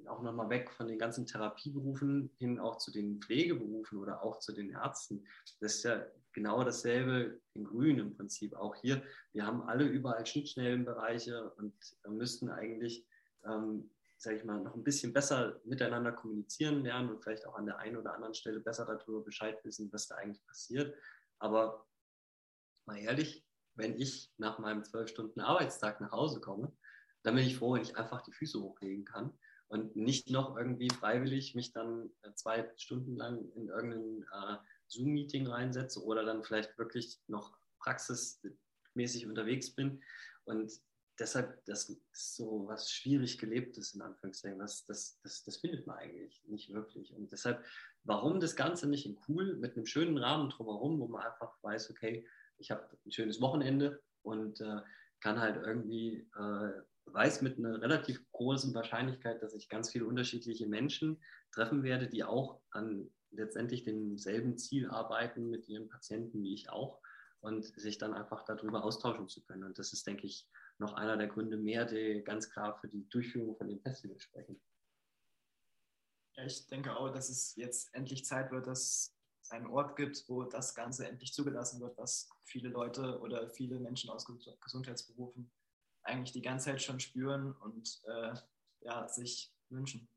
auch 0.08 0.22
nochmal 0.22 0.50
weg 0.50 0.72
von 0.72 0.88
den 0.88 1.00
ganzen 1.00 1.26
Therapieberufen 1.26 2.32
hin 2.38 2.60
auch 2.60 2.78
zu 2.78 2.92
den 2.92 3.22
Pflegeberufen 3.22 4.00
oder 4.00 4.24
auch 4.24 4.40
zu 4.40 4.52
den 4.52 4.72
Ärzten. 4.72 5.26
Das 5.60 5.76
ist 5.76 5.84
ja 5.84 6.06
genau 6.34 6.64
dasselbe 6.64 7.40
in 7.54 7.66
Grün 7.66 8.00
im 8.00 8.16
Prinzip. 8.16 8.56
Auch 8.56 8.76
hier, 8.76 9.04
wir 9.34 9.46
haben 9.46 9.64
alle 9.64 9.86
überall 9.86 10.26
Schnittstellenbereiche 10.26 11.52
und 11.52 11.74
müssten 12.08 12.50
eigentlich 12.50 13.06
ähm, 13.46 13.90
sage 14.18 14.38
ich 14.38 14.44
mal, 14.44 14.62
noch 14.62 14.76
ein 14.76 14.84
bisschen 14.84 15.14
besser 15.14 15.60
miteinander 15.64 16.12
kommunizieren 16.12 16.84
lernen 16.84 17.10
und 17.10 17.24
vielleicht 17.24 17.48
auch 17.48 17.56
an 17.56 17.66
der 17.66 17.80
einen 17.80 17.98
oder 17.98 18.14
anderen 18.14 18.36
Stelle 18.36 18.60
besser 18.60 18.86
darüber 18.86 19.24
Bescheid 19.24 19.64
wissen, 19.64 19.92
was 19.92 20.08
da 20.08 20.16
eigentlich 20.16 20.46
passiert. 20.46 20.96
Aber 21.40 21.88
mal 22.86 23.00
ehrlich, 23.00 23.46
wenn 23.74 24.00
ich 24.00 24.32
nach 24.38 24.60
meinem 24.60 24.84
zwölf 24.84 25.10
Stunden 25.10 25.42
Arbeitstag 25.42 26.02
nach 26.02 26.12
Hause 26.12 26.40
komme, 26.40 26.72
dann 27.24 27.36
bin 27.36 27.46
ich 27.46 27.58
froh, 27.58 27.74
wenn 27.74 27.82
ich 27.82 27.98
einfach 27.98 28.22
die 28.22 28.32
Füße 28.32 28.62
hochlegen 28.62 29.06
kann 29.06 29.34
und 29.70 29.96
nicht 29.96 30.30
noch 30.30 30.58
irgendwie 30.58 30.90
freiwillig 30.90 31.56
mich 31.56 31.72
dann 31.72 32.12
äh, 32.24 32.34
zwei 32.36 32.72
Stunden 32.76 33.16
lang 33.16 33.50
in 33.56 33.70
irgendein 33.70 34.24
äh, 34.24 34.58
Zoom-Meeting 34.88 35.48
reinsetze 35.48 36.04
oder 36.04 36.26
dann 36.26 36.44
vielleicht 36.44 36.78
wirklich 36.78 37.22
noch 37.28 37.58
praxismäßig 37.80 39.26
unterwegs 39.28 39.74
bin. 39.74 40.04
Und 40.44 40.72
deshalb, 41.20 41.64
das 41.66 41.90
ist 41.90 42.36
so 42.36 42.68
was 42.68 42.92
schwierig 42.92 43.38
gelebtes, 43.38 43.94
in 43.94 44.02
Anführungszeichen, 44.02 44.60
das, 44.60 44.86
das, 44.86 45.20
das, 45.24 45.44
das 45.44 45.58
findet 45.58 45.88
man 45.88 45.98
eigentlich 45.98 46.44
nicht 46.48 46.74
wirklich. 46.74 47.14
Und 47.14 47.32
deshalb, 47.32 47.64
warum 48.04 48.40
das 48.40 48.56
Ganze 48.56 48.88
nicht 48.88 49.06
in 49.06 49.18
cool, 49.28 49.56
mit 49.58 49.76
einem 49.76 49.86
schönen 49.86 50.18
Rahmen 50.18 50.50
drumherum, 50.50 51.00
wo 51.00 51.08
man 51.08 51.24
einfach 51.24 51.62
weiß, 51.64 51.92
okay, 51.92 52.28
ich 52.58 52.72
habe 52.72 52.88
ein 53.06 53.12
schönes 53.12 53.42
Wochenende 53.42 54.02
und 54.24 54.62
äh, 54.62 54.82
kann 55.20 55.40
halt 55.40 55.58
irgendwie, 55.66 56.30
äh, 56.36 56.72
weiß 57.06 57.42
mit 57.42 57.58
einer 57.58 57.82
relativ 57.82 58.24
großen 58.32 58.74
Wahrscheinlichkeit, 58.74 59.42
dass 59.42 59.54
ich 59.54 59.70
ganz 59.70 59.92
viele 59.92 60.06
unterschiedliche 60.06 60.68
Menschen 60.68 61.22
treffen 61.52 61.84
werde, 61.84 62.08
die 62.08 62.24
auch 62.24 62.62
an 62.72 63.10
letztendlich 63.32 63.84
demselben 63.84 64.58
Ziel 64.58 64.90
arbeiten 64.90 65.50
mit 65.50 65.68
ihren 65.68 65.90
Patienten 65.90 66.44
wie 66.44 66.54
ich 66.54 66.70
auch 66.70 67.02
und 67.40 67.66
sich 67.66 67.98
dann 67.98 68.14
einfach 68.14 68.44
darüber 68.44 68.84
austauschen 68.84 69.28
zu 69.28 69.44
können. 69.44 69.64
Und 69.64 69.80
das 69.80 69.94
ist, 69.94 70.06
denke 70.06 70.28
ich, 70.28 70.48
noch 70.82 70.94
einer 70.94 71.16
der 71.16 71.28
Gründe 71.28 71.58
mehr, 71.58 71.86
die 71.86 72.22
ganz 72.24 72.50
klar 72.50 72.78
für 72.80 72.90
die 72.90 73.08
Durchführung 73.10 73.56
von 73.56 73.70
dem 73.70 73.80
Festival 73.80 74.20
sprechen. 74.20 74.62
Ja, 76.36 76.46
ich 76.46 76.68
denke 76.68 76.96
auch, 76.98 77.12
dass 77.12 77.30
es 77.30 77.56
jetzt 77.56 77.94
endlich 77.94 78.26
Zeit 78.26 78.52
wird, 78.52 78.68
dass 78.68 79.16
es 79.42 79.52
einen 79.52 79.68
Ort 79.68 79.96
gibt, 79.96 80.24
wo 80.28 80.44
das 80.44 80.76
Ganze 80.76 81.08
endlich 81.08 81.34
zugelassen 81.34 81.80
wird, 81.82 81.98
was 81.98 82.30
viele 82.44 82.70
Leute 82.70 83.20
oder 83.22 83.50
viele 83.50 83.80
Menschen 83.80 84.10
aus 84.10 84.26
Gesundheitsberufen 84.62 85.52
eigentlich 86.04 86.32
die 86.32 86.42
ganze 86.42 86.66
Zeit 86.66 86.82
schon 86.82 87.00
spüren 87.00 87.54
und 87.54 88.02
äh, 88.06 88.34
ja, 88.82 89.08
sich 89.08 89.54
wünschen. 89.70 90.08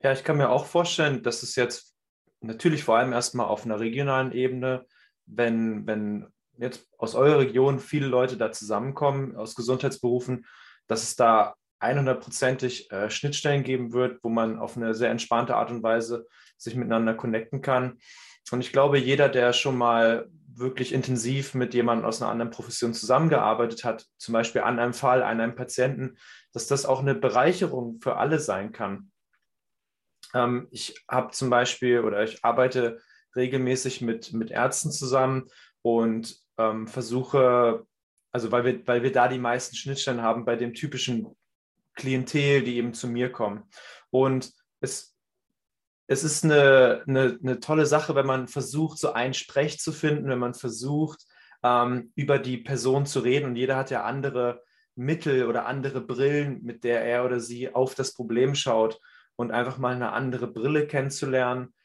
Ja, 0.00 0.12
ich 0.12 0.24
kann 0.24 0.36
mir 0.36 0.50
auch 0.50 0.66
vorstellen, 0.66 1.22
dass 1.22 1.42
es 1.42 1.56
jetzt 1.56 1.96
natürlich 2.40 2.84
vor 2.84 2.96
allem 2.96 3.12
erstmal 3.12 3.46
auf 3.46 3.64
einer 3.64 3.80
regionalen 3.80 4.32
Ebene, 4.32 4.86
wenn, 5.24 5.86
wenn 5.86 6.32
jetzt 6.58 6.86
aus 6.98 7.14
eurer 7.14 7.38
Region 7.38 7.80
viele 7.80 8.06
Leute 8.06 8.36
da 8.36 8.52
zusammenkommen 8.52 9.36
aus 9.36 9.54
Gesundheitsberufen, 9.54 10.46
dass 10.86 11.02
es 11.02 11.16
da 11.16 11.54
100%ig 11.80 12.90
äh, 12.90 13.10
Schnittstellen 13.10 13.62
geben 13.62 13.92
wird, 13.92 14.22
wo 14.22 14.28
man 14.28 14.58
auf 14.58 14.76
eine 14.76 14.94
sehr 14.94 15.10
entspannte 15.10 15.56
Art 15.56 15.70
und 15.70 15.82
Weise 15.82 16.26
sich 16.56 16.74
miteinander 16.74 17.14
connecten 17.14 17.60
kann. 17.60 17.98
Und 18.50 18.60
ich 18.60 18.72
glaube, 18.72 18.98
jeder, 18.98 19.28
der 19.28 19.52
schon 19.52 19.76
mal 19.76 20.28
wirklich 20.54 20.92
intensiv 20.92 21.54
mit 21.54 21.74
jemandem 21.74 22.06
aus 22.06 22.22
einer 22.22 22.30
anderen 22.30 22.50
Profession 22.50 22.94
zusammengearbeitet 22.94 23.84
hat, 23.84 24.06
zum 24.16 24.32
Beispiel 24.32 24.62
an 24.62 24.78
einem 24.78 24.94
Fall, 24.94 25.22
an 25.22 25.40
einem 25.40 25.54
Patienten, 25.54 26.16
dass 26.52 26.66
das 26.66 26.86
auch 26.86 27.00
eine 27.00 27.14
Bereicherung 27.14 28.00
für 28.00 28.16
alle 28.16 28.38
sein 28.38 28.72
kann. 28.72 29.10
Ähm, 30.32 30.68
ich 30.70 31.04
habe 31.08 31.32
zum 31.32 31.50
Beispiel 31.50 32.00
oder 32.00 32.22
ich 32.22 32.42
arbeite 32.44 33.00
regelmäßig 33.34 34.00
mit, 34.00 34.32
mit 34.32 34.50
Ärzten 34.50 34.90
zusammen 34.90 35.48
und 35.86 36.36
ähm, 36.58 36.88
versuche, 36.88 37.86
also 38.32 38.50
weil 38.50 38.64
wir, 38.64 38.86
weil 38.88 39.04
wir 39.04 39.12
da 39.12 39.28
die 39.28 39.38
meisten 39.38 39.76
Schnittstellen 39.76 40.20
haben 40.20 40.44
bei 40.44 40.56
dem 40.56 40.74
typischen 40.74 41.28
Klientel, 41.94 42.64
die 42.64 42.78
eben 42.78 42.92
zu 42.92 43.06
mir 43.06 43.30
kommen. 43.30 43.62
Und 44.10 44.52
es, 44.80 45.14
es 46.08 46.24
ist 46.24 46.42
eine, 46.42 47.04
eine, 47.06 47.38
eine 47.40 47.60
tolle 47.60 47.86
Sache, 47.86 48.16
wenn 48.16 48.26
man 48.26 48.48
versucht, 48.48 48.98
so 48.98 49.12
einen 49.12 49.32
Sprech 49.32 49.78
zu 49.78 49.92
finden, 49.92 50.28
wenn 50.28 50.40
man 50.40 50.54
versucht, 50.54 51.24
ähm, 51.62 52.10
über 52.16 52.40
die 52.40 52.56
Person 52.56 53.06
zu 53.06 53.20
reden. 53.20 53.46
Und 53.46 53.54
jeder 53.54 53.76
hat 53.76 53.92
ja 53.92 54.02
andere 54.02 54.64
Mittel 54.96 55.46
oder 55.46 55.66
andere 55.66 56.00
Brillen, 56.00 56.64
mit 56.64 56.82
der 56.82 57.04
er 57.04 57.24
oder 57.24 57.38
sie 57.38 57.72
auf 57.72 57.94
das 57.94 58.12
Problem 58.12 58.56
schaut 58.56 59.00
und 59.36 59.52
einfach 59.52 59.78
mal 59.78 59.94
eine 59.94 60.10
andere 60.10 60.48
Brille 60.48 60.88
kennenzulernen 60.88 61.75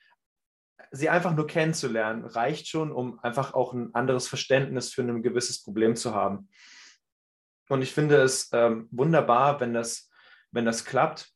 sie 0.92 1.10
einfach 1.10 1.36
nur 1.36 1.48
kennenzulernen, 1.48 2.26
reicht 2.26 2.68
schon, 2.68 2.92
um 2.92 3.20
einfach 3.20 3.54
auch 3.54 3.74
ein 3.74 3.94
anderes 3.94 4.28
Verständnis 4.28 4.94
für 4.94 5.02
ein 5.02 5.22
gewisses 5.22 5.64
Problem 5.64 5.96
zu 5.96 6.14
haben. 6.14 6.50
Und 7.70 7.82
ich 7.82 7.94
finde 7.94 8.22
es 8.22 8.50
ähm, 8.54 8.88
wunderbar, 8.92 9.60
wenn 9.60 9.74
das, 9.74 10.10
wenn 10.52 10.66
das 10.66 10.84
klappt 10.86 11.30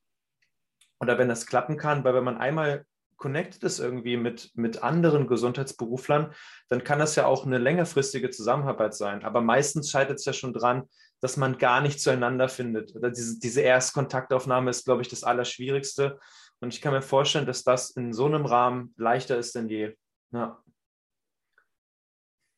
oder 0.99 1.17
wenn 1.17 1.29
das 1.29 1.45
klappen 1.45 1.77
kann, 1.77 2.03
weil 2.03 2.13
wenn 2.13 2.23
man 2.23 2.37
einmal 2.37 2.85
connected 3.17 3.63
ist 3.63 3.79
irgendwie 3.79 4.17
mit, 4.17 4.51
mit 4.55 4.83
anderen 4.83 5.27
Gesundheitsberuflern, 5.27 6.33
dann 6.67 6.83
kann 6.83 6.99
das 6.99 7.15
ja 7.15 7.25
auch 7.25 7.45
eine 7.45 7.57
längerfristige 7.57 8.29
Zusammenarbeit 8.29 8.93
sein. 8.93 9.23
Aber 9.23 9.41
meistens 9.41 9.89
scheitert 9.89 10.19
es 10.19 10.25
ja 10.25 10.33
schon 10.33 10.53
dran, 10.53 10.83
dass 11.21 11.37
man 11.37 11.57
gar 11.57 11.81
nicht 11.81 11.99
zueinander 11.99 12.49
findet. 12.49 12.93
Diese, 13.15 13.39
diese 13.39 13.61
Erstkontaktaufnahme 13.61 14.69
ist, 14.69 14.85
glaube 14.85 15.01
ich, 15.01 15.07
das 15.07 15.23
Allerschwierigste. 15.23 16.19
Und 16.61 16.73
ich 16.73 16.81
kann 16.81 16.93
mir 16.93 17.01
vorstellen, 17.01 17.45
dass 17.45 17.63
das 17.63 17.91
in 17.91 18.13
so 18.13 18.25
einem 18.25 18.45
Rahmen 18.45 18.93
leichter 18.97 19.37
ist 19.37 19.55
denn 19.55 19.69
je. 19.69 19.95
Ja. 20.31 20.63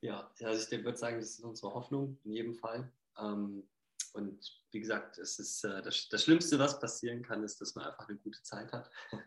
Ja, 0.02 0.32
also 0.42 0.76
ich 0.76 0.84
würde 0.84 0.98
sagen, 0.98 1.18
das 1.18 1.32
ist 1.32 1.44
unsere 1.44 1.74
Hoffnung 1.74 2.20
in 2.24 2.32
jedem 2.32 2.56
Fall. 2.56 2.92
Ähm, 3.18 3.68
und 4.14 4.62
wie 4.72 4.80
gesagt, 4.80 5.18
es 5.18 5.40
ist 5.40 5.64
äh, 5.64 5.82
das, 5.82 6.08
das 6.10 6.24
Schlimmste, 6.24 6.60
was 6.60 6.80
passieren 6.80 7.24
kann, 7.24 7.44
ist, 7.44 7.60
dass 7.60 7.76
man 7.76 7.86
einfach 7.86 8.08
eine 8.08 8.18
gute 8.18 8.42
Zeit 8.44 8.72
hat. 8.72 8.90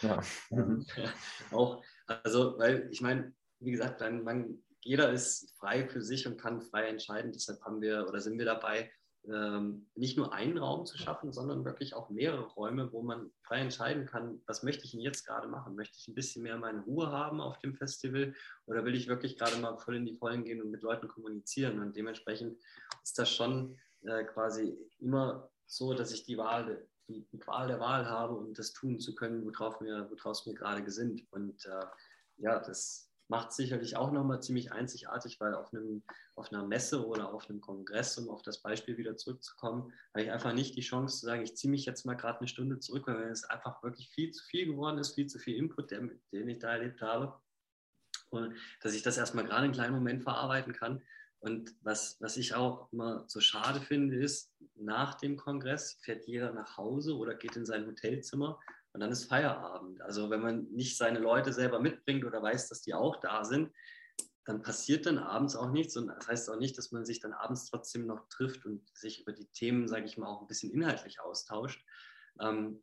Ja. 0.00 0.22
Mhm. 0.50 0.86
Auch, 1.50 1.82
also, 2.06 2.56
weil 2.56 2.88
ich 2.92 3.00
meine, 3.00 3.34
wie 3.58 3.72
gesagt, 3.72 4.00
man, 4.00 4.62
jeder 4.80 5.10
ist 5.10 5.52
frei 5.58 5.88
für 5.88 6.02
sich 6.02 6.24
und 6.24 6.40
kann 6.40 6.62
frei 6.62 6.86
entscheiden. 6.86 7.32
Deshalb 7.32 7.60
haben 7.62 7.80
wir 7.80 8.06
oder 8.08 8.20
sind 8.20 8.38
wir 8.38 8.44
dabei, 8.44 8.92
ähm, 9.32 9.86
nicht 9.94 10.16
nur 10.16 10.32
einen 10.32 10.58
Raum 10.58 10.86
zu 10.86 10.96
schaffen, 10.96 11.32
sondern 11.32 11.64
wirklich 11.64 11.94
auch 11.94 12.08
mehrere 12.08 12.46
Räume, 12.46 12.92
wo 12.92 13.02
man 13.02 13.30
frei 13.42 13.60
entscheiden 13.60 14.06
kann, 14.06 14.40
was 14.46 14.62
möchte 14.62 14.84
ich 14.84 14.92
denn 14.92 15.00
jetzt 15.00 15.26
gerade 15.26 15.48
machen? 15.48 15.76
Möchte 15.76 15.96
ich 15.98 16.08
ein 16.08 16.14
bisschen 16.14 16.42
mehr 16.42 16.56
meine 16.56 16.80
Ruhe 16.80 17.10
haben 17.10 17.40
auf 17.40 17.58
dem 17.58 17.74
Festival 17.74 18.34
oder 18.66 18.84
will 18.84 18.94
ich 18.94 19.08
wirklich 19.08 19.36
gerade 19.36 19.58
mal 19.58 19.76
voll 19.76 19.96
in 19.96 20.06
die 20.06 20.16
Vollen 20.16 20.44
gehen 20.44 20.62
und 20.62 20.70
mit 20.70 20.82
Leuten 20.82 21.08
kommunizieren? 21.08 21.80
Und 21.80 21.96
dementsprechend 21.96 22.58
ist 23.02 23.18
das 23.18 23.30
schon 23.30 23.76
äh, 24.02 24.24
quasi 24.24 24.78
immer 24.98 25.50
so, 25.66 25.92
dass 25.92 26.12
ich 26.12 26.24
die 26.24 26.38
Wahl, 26.38 26.86
die, 27.08 27.26
die 27.30 27.38
Qual 27.38 27.68
der 27.68 27.80
Wahl 27.80 28.08
habe 28.08 28.34
und 28.34 28.58
das 28.58 28.72
tun 28.72 28.98
zu 28.98 29.14
können, 29.14 29.44
worauf 29.44 29.80
mir, 29.80 30.10
worauf 30.10 30.46
mir 30.46 30.54
gerade 30.54 30.82
gesinnt. 30.82 31.26
Und 31.32 31.66
äh, 31.66 31.86
ja, 32.38 32.60
das 32.60 33.07
macht 33.28 33.52
sicherlich 33.52 33.96
auch 33.96 34.10
nochmal 34.10 34.42
ziemlich 34.42 34.72
einzigartig, 34.72 35.38
weil 35.40 35.54
auf, 35.54 35.72
einem, 35.72 36.02
auf 36.34 36.50
einer 36.50 36.66
Messe 36.66 37.06
oder 37.06 37.32
auf 37.32 37.48
einem 37.48 37.60
Kongress, 37.60 38.16
um 38.18 38.30
auf 38.30 38.42
das 38.42 38.58
Beispiel 38.58 38.96
wieder 38.96 39.16
zurückzukommen, 39.16 39.92
habe 40.14 40.24
ich 40.24 40.32
einfach 40.32 40.54
nicht 40.54 40.76
die 40.76 40.80
Chance 40.80 41.20
zu 41.20 41.26
sagen, 41.26 41.42
ich 41.42 41.54
ziehe 41.54 41.70
mich 41.70 41.84
jetzt 41.84 42.06
mal 42.06 42.14
gerade 42.14 42.38
eine 42.38 42.48
Stunde 42.48 42.78
zurück, 42.78 43.06
weil 43.06 43.30
es 43.30 43.44
einfach 43.44 43.82
wirklich 43.82 44.08
viel 44.10 44.30
zu 44.30 44.42
viel 44.44 44.66
geworden 44.66 44.98
ist, 44.98 45.14
viel 45.14 45.26
zu 45.26 45.38
viel 45.38 45.56
Input, 45.56 45.90
den, 45.90 46.18
den 46.32 46.48
ich 46.48 46.58
da 46.58 46.72
erlebt 46.72 47.02
habe. 47.02 47.38
Und 48.30 48.54
dass 48.82 48.94
ich 48.94 49.02
das 49.02 49.18
erstmal 49.18 49.44
gerade 49.44 49.64
einen 49.64 49.72
kleinen 49.72 49.94
Moment 49.94 50.22
verarbeiten 50.22 50.72
kann. 50.72 51.02
Und 51.40 51.74
was, 51.82 52.16
was 52.20 52.36
ich 52.36 52.54
auch 52.54 52.92
immer 52.92 53.24
so 53.28 53.40
schade 53.40 53.80
finde, 53.80 54.16
ist, 54.16 54.52
nach 54.74 55.14
dem 55.14 55.36
Kongress 55.36 55.98
fährt 56.02 56.26
jeder 56.26 56.52
nach 56.52 56.76
Hause 56.76 57.16
oder 57.16 57.34
geht 57.34 57.56
in 57.56 57.64
sein 57.64 57.86
Hotelzimmer 57.86 58.58
und 58.92 59.00
dann 59.00 59.10
ist 59.10 59.24
Feierabend. 59.24 60.00
Also 60.02 60.30
wenn 60.30 60.40
man 60.40 60.64
nicht 60.70 60.96
seine 60.96 61.18
Leute 61.18 61.52
selber 61.52 61.80
mitbringt 61.80 62.24
oder 62.24 62.42
weiß, 62.42 62.68
dass 62.68 62.82
die 62.82 62.94
auch 62.94 63.16
da 63.16 63.44
sind, 63.44 63.70
dann 64.44 64.62
passiert 64.62 65.04
dann 65.04 65.18
abends 65.18 65.56
auch 65.56 65.70
nichts. 65.70 65.96
Und 65.96 66.08
das 66.08 66.26
heißt 66.26 66.50
auch 66.50 66.56
nicht, 66.56 66.78
dass 66.78 66.90
man 66.90 67.04
sich 67.04 67.20
dann 67.20 67.34
abends 67.34 67.66
trotzdem 67.66 68.06
noch 68.06 68.28
trifft 68.28 68.64
und 68.64 68.82
sich 68.96 69.20
über 69.20 69.32
die 69.32 69.46
Themen, 69.48 69.88
sage 69.88 70.06
ich 70.06 70.16
mal, 70.16 70.26
auch 70.26 70.40
ein 70.40 70.46
bisschen 70.46 70.70
inhaltlich 70.70 71.20
austauscht. 71.20 71.84
Ähm, 72.40 72.82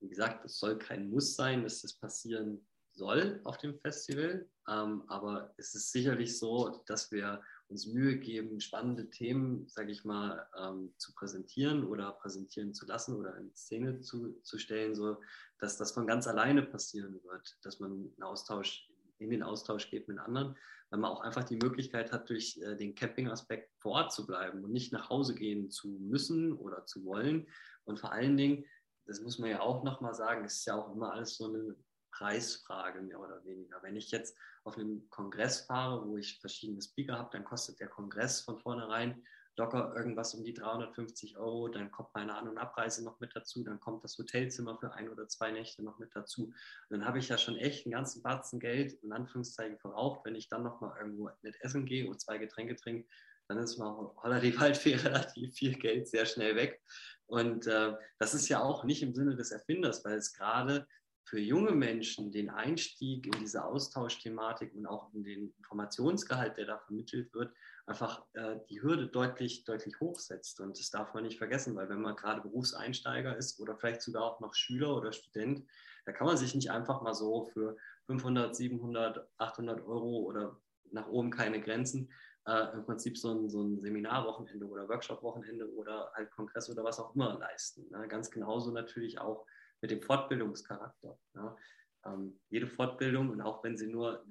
wie 0.00 0.08
gesagt, 0.08 0.44
es 0.44 0.58
soll 0.58 0.78
kein 0.78 1.08
Muss 1.08 1.36
sein, 1.36 1.62
dass 1.62 1.82
das 1.82 1.94
passieren 1.94 2.66
soll 2.92 3.40
auf 3.44 3.58
dem 3.58 3.78
Festival. 3.78 4.48
Ähm, 4.68 5.04
aber 5.06 5.54
es 5.58 5.74
ist 5.74 5.92
sicherlich 5.92 6.38
so, 6.38 6.82
dass 6.86 7.12
wir 7.12 7.40
uns 7.70 7.86
Mühe 7.86 8.18
geben, 8.18 8.60
spannende 8.60 9.10
Themen, 9.10 9.68
sage 9.68 9.92
ich 9.92 10.04
mal, 10.04 10.46
ähm, 10.58 10.92
zu 10.98 11.14
präsentieren 11.14 11.84
oder 11.84 12.12
präsentieren 12.12 12.74
zu 12.74 12.84
lassen 12.84 13.14
oder 13.14 13.36
in 13.36 13.54
Szene 13.54 14.00
zu, 14.00 14.40
zu 14.42 14.58
stellen, 14.58 14.94
so 14.94 15.18
dass 15.58 15.76
das 15.76 15.92
von 15.92 16.06
ganz 16.06 16.26
alleine 16.26 16.62
passieren 16.62 17.22
wird, 17.22 17.56
dass 17.62 17.78
man 17.78 17.92
einen 17.92 18.22
Austausch, 18.22 18.90
in 19.18 19.30
den 19.30 19.42
Austausch 19.42 19.88
geht 19.88 20.08
mit 20.08 20.18
anderen, 20.18 20.56
weil 20.90 20.98
man 20.98 21.10
auch 21.10 21.20
einfach 21.20 21.44
die 21.44 21.58
Möglichkeit 21.58 22.10
hat, 22.10 22.28
durch 22.28 22.58
äh, 22.58 22.76
den 22.76 22.94
Camping-Aspekt 22.94 23.70
vor 23.78 23.92
Ort 23.92 24.12
zu 24.12 24.26
bleiben 24.26 24.64
und 24.64 24.72
nicht 24.72 24.92
nach 24.92 25.08
Hause 25.08 25.34
gehen 25.34 25.70
zu 25.70 25.88
müssen 25.88 26.52
oder 26.52 26.86
zu 26.86 27.04
wollen. 27.04 27.46
Und 27.84 28.00
vor 28.00 28.12
allen 28.12 28.36
Dingen, 28.36 28.64
das 29.06 29.20
muss 29.20 29.38
man 29.38 29.50
ja 29.50 29.60
auch 29.60 29.84
nochmal 29.84 30.14
sagen, 30.14 30.44
ist 30.44 30.64
ja 30.66 30.74
auch 30.74 30.92
immer 30.92 31.12
alles 31.12 31.36
so 31.36 31.46
eine 31.46 31.76
Preisfrage 32.20 33.00
mehr 33.00 33.18
oder 33.18 33.42
weniger. 33.44 33.82
Wenn 33.82 33.96
ich 33.96 34.10
jetzt 34.10 34.36
auf 34.64 34.76
einem 34.76 35.08
Kongress 35.08 35.62
fahre, 35.62 36.06
wo 36.06 36.18
ich 36.18 36.38
verschiedene 36.38 36.82
Speaker 36.82 37.16
habe, 37.16 37.30
dann 37.32 37.44
kostet 37.44 37.80
der 37.80 37.88
Kongress 37.88 38.42
von 38.42 38.58
vornherein 38.58 39.24
locker 39.56 39.94
irgendwas 39.96 40.34
um 40.34 40.44
die 40.44 40.52
350 40.52 41.38
Euro. 41.38 41.68
Dann 41.68 41.90
kommt 41.90 42.10
meine 42.14 42.36
An- 42.36 42.48
und 42.48 42.58
Abreise 42.58 43.02
noch 43.04 43.20
mit 43.20 43.34
dazu. 43.34 43.64
Dann 43.64 43.80
kommt 43.80 44.04
das 44.04 44.18
Hotelzimmer 44.18 44.76
für 44.78 44.92
ein 44.92 45.08
oder 45.08 45.28
zwei 45.28 45.50
Nächte 45.50 45.82
noch 45.82 45.98
mit 45.98 46.14
dazu. 46.14 46.44
Und 46.46 46.54
dann 46.90 47.06
habe 47.06 47.18
ich 47.18 47.28
ja 47.28 47.38
schon 47.38 47.56
echt 47.56 47.86
einen 47.86 47.92
ganzen 47.92 48.22
Batzen 48.22 48.60
Geld, 48.60 48.92
in 49.02 49.12
Anführungszeichen, 49.12 49.78
verraucht. 49.78 50.24
Wenn 50.24 50.34
ich 50.34 50.48
dann 50.48 50.62
noch 50.62 50.80
mal 50.82 50.96
irgendwo 50.98 51.30
nicht 51.42 51.58
essen 51.62 51.86
gehe 51.86 52.08
und 52.08 52.20
zwei 52.20 52.36
Getränke 52.36 52.76
trinke, 52.76 53.08
dann 53.48 53.58
ist 53.58 53.78
mal 53.78 54.12
holla 54.22 54.40
die 54.40 54.58
Waldfee 54.58 54.94
relativ 54.96 55.54
viel 55.54 55.74
Geld 55.74 56.06
sehr 56.06 56.26
schnell 56.26 56.54
weg. 56.54 56.82
Und 57.26 57.66
äh, 57.66 57.94
das 58.18 58.34
ist 58.34 58.48
ja 58.48 58.62
auch 58.62 58.84
nicht 58.84 59.02
im 59.02 59.14
Sinne 59.14 59.36
des 59.36 59.52
Erfinders, 59.52 60.04
weil 60.04 60.18
es 60.18 60.32
gerade 60.32 60.86
für 61.30 61.38
junge 61.38 61.70
Menschen 61.70 62.32
den 62.32 62.50
Einstieg 62.50 63.24
in 63.24 63.40
diese 63.40 63.64
Austauschthematik 63.64 64.74
und 64.74 64.84
auch 64.84 65.14
in 65.14 65.22
den 65.22 65.54
Informationsgehalt, 65.58 66.56
der 66.56 66.66
da 66.66 66.78
vermittelt 66.78 67.32
wird, 67.32 67.54
einfach 67.86 68.26
äh, 68.32 68.56
die 68.68 68.82
Hürde 68.82 69.06
deutlich, 69.06 69.62
deutlich 69.62 70.00
hochsetzt. 70.00 70.60
Und 70.60 70.76
das 70.76 70.90
darf 70.90 71.14
man 71.14 71.22
nicht 71.22 71.38
vergessen, 71.38 71.76
weil 71.76 71.88
wenn 71.88 72.00
man 72.00 72.16
gerade 72.16 72.40
Berufseinsteiger 72.40 73.36
ist 73.36 73.60
oder 73.60 73.76
vielleicht 73.76 74.02
sogar 74.02 74.24
auch 74.24 74.40
noch 74.40 74.54
Schüler 74.54 74.96
oder 74.96 75.12
Student, 75.12 75.64
da 76.04 76.10
kann 76.10 76.26
man 76.26 76.36
sich 76.36 76.52
nicht 76.52 76.72
einfach 76.72 77.00
mal 77.00 77.14
so 77.14 77.44
für 77.44 77.76
500, 78.06 78.56
700, 78.56 79.28
800 79.38 79.86
Euro 79.86 80.24
oder 80.24 80.60
nach 80.90 81.06
oben 81.06 81.30
keine 81.30 81.60
Grenzen 81.60 82.10
äh, 82.48 82.72
im 82.72 82.84
Prinzip 82.84 83.16
so 83.16 83.30
ein, 83.30 83.48
so 83.48 83.62
ein 83.62 83.80
Seminarwochenende 83.80 84.66
oder 84.66 84.88
Workshop-Wochenende 84.88 85.72
oder 85.74 86.10
halt 86.14 86.32
Kongress 86.32 86.68
oder 86.68 86.82
was 86.82 86.98
auch 86.98 87.14
immer 87.14 87.38
leisten. 87.38 87.88
Ne? 87.90 88.08
Ganz 88.08 88.32
genauso 88.32 88.72
natürlich 88.72 89.20
auch 89.20 89.46
mit 89.80 89.90
dem 89.90 90.02
Fortbildungscharakter. 90.02 91.18
Ja. 91.34 91.56
Ähm, 92.04 92.40
jede 92.48 92.66
Fortbildung 92.66 93.30
und 93.30 93.40
auch 93.40 93.62
wenn 93.62 93.76
sie 93.76 93.86
nur 93.86 94.24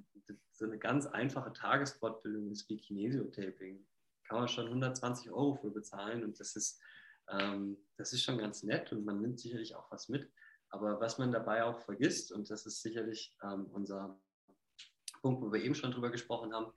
so 0.52 0.64
eine 0.64 0.78
ganz 0.78 1.06
einfache 1.06 1.52
Tagesfortbildung 1.52 2.50
ist 2.50 2.68
wie 2.68 2.78
Kinesiotaping, 2.78 3.86
kann 4.24 4.38
man 4.38 4.48
schon 4.48 4.66
120 4.66 5.30
Euro 5.30 5.54
für 5.54 5.70
bezahlen 5.70 6.24
und 6.24 6.38
das 6.38 6.56
ist, 6.56 6.80
ähm, 7.28 7.76
das 7.96 8.12
ist 8.12 8.22
schon 8.22 8.38
ganz 8.38 8.62
nett 8.62 8.92
und 8.92 9.04
man 9.04 9.20
nimmt 9.20 9.40
sicherlich 9.40 9.74
auch 9.74 9.90
was 9.90 10.08
mit. 10.08 10.30
Aber 10.68 11.00
was 11.00 11.18
man 11.18 11.32
dabei 11.32 11.64
auch 11.64 11.80
vergisst, 11.80 12.30
und 12.30 12.48
das 12.48 12.64
ist 12.64 12.82
sicherlich 12.82 13.36
ähm, 13.42 13.66
unser 13.72 14.20
Punkt, 15.20 15.42
wo 15.42 15.52
wir 15.52 15.62
eben 15.62 15.74
schon 15.74 15.90
drüber 15.90 16.10
gesprochen 16.10 16.54
haben, 16.54 16.72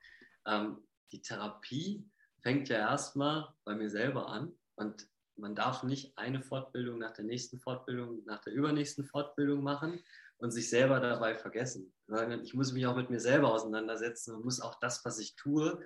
ähm, 0.46 0.86
die 1.12 1.22
Therapie 1.22 2.10
fängt 2.40 2.68
ja 2.68 2.78
erstmal 2.78 3.54
bei 3.64 3.74
mir 3.74 3.88
selber 3.88 4.28
an 4.28 4.52
und 4.74 5.08
man 5.36 5.54
darf 5.54 5.82
nicht 5.82 6.16
eine 6.16 6.42
Fortbildung 6.42 6.98
nach 6.98 7.12
der 7.12 7.24
nächsten 7.24 7.58
Fortbildung, 7.58 8.24
nach 8.24 8.40
der 8.40 8.52
übernächsten 8.52 9.04
Fortbildung 9.04 9.62
machen 9.62 10.02
und 10.36 10.50
sich 10.50 10.68
selber 10.68 11.00
dabei 11.00 11.36
vergessen. 11.36 11.92
Ich 12.42 12.54
muss 12.54 12.72
mich 12.72 12.86
auch 12.86 12.96
mit 12.96 13.10
mir 13.10 13.20
selber 13.20 13.52
auseinandersetzen 13.52 14.34
und 14.34 14.44
muss 14.44 14.60
auch 14.60 14.78
das, 14.80 15.04
was 15.04 15.18
ich 15.18 15.36
tue, 15.36 15.80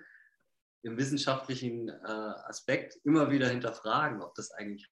im 0.82 0.96
wissenschaftlichen 0.96 1.88
äh, 1.88 1.92
Aspekt 2.46 2.98
immer 3.04 3.30
wieder 3.30 3.48
hinterfragen, 3.48 4.22
ob 4.22 4.34
das 4.34 4.52
eigentlich 4.52 4.88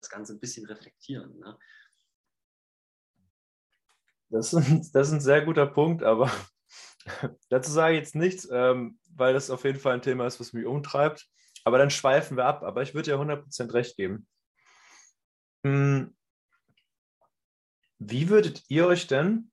das 0.00 0.10
Ganze 0.10 0.34
ein 0.34 0.40
bisschen 0.40 0.66
reflektieren. 0.66 1.38
Ne? 1.38 1.58
Das, 4.28 4.52
ist, 4.52 4.92
das 4.92 5.08
ist 5.08 5.14
ein 5.14 5.20
sehr 5.20 5.44
guter 5.44 5.66
Punkt, 5.66 6.02
aber 6.02 6.30
dazu 7.48 7.70
sage 7.70 7.94
ich 7.94 8.00
jetzt 8.00 8.14
nichts, 8.14 8.48
ähm, 8.50 8.98
weil 9.10 9.32
das 9.32 9.50
auf 9.50 9.64
jeden 9.64 9.78
Fall 9.78 9.94
ein 9.94 10.02
Thema 10.02 10.26
ist, 10.26 10.40
was 10.40 10.52
mich 10.52 10.66
umtreibt. 10.66 11.28
Aber 11.64 11.78
dann 11.78 11.90
schweifen 11.90 12.36
wir 12.36 12.44
ab. 12.44 12.62
Aber 12.62 12.82
ich 12.82 12.94
würde 12.94 13.10
dir 13.10 13.18
100% 13.18 13.72
recht 13.72 13.96
geben. 13.96 14.26
Hm. 15.64 16.14
Wie 17.98 18.28
würdet 18.28 18.62
ihr 18.68 18.86
euch 18.86 19.06
denn 19.06 19.50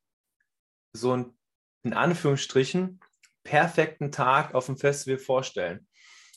so 0.93 1.13
einen, 1.13 1.37
in 1.83 1.93
Anführungsstrichen, 1.93 2.99
perfekten 3.43 4.11
Tag 4.11 4.53
auf 4.53 4.65
dem 4.65 4.77
Festival 4.77 5.19
vorstellen? 5.19 5.87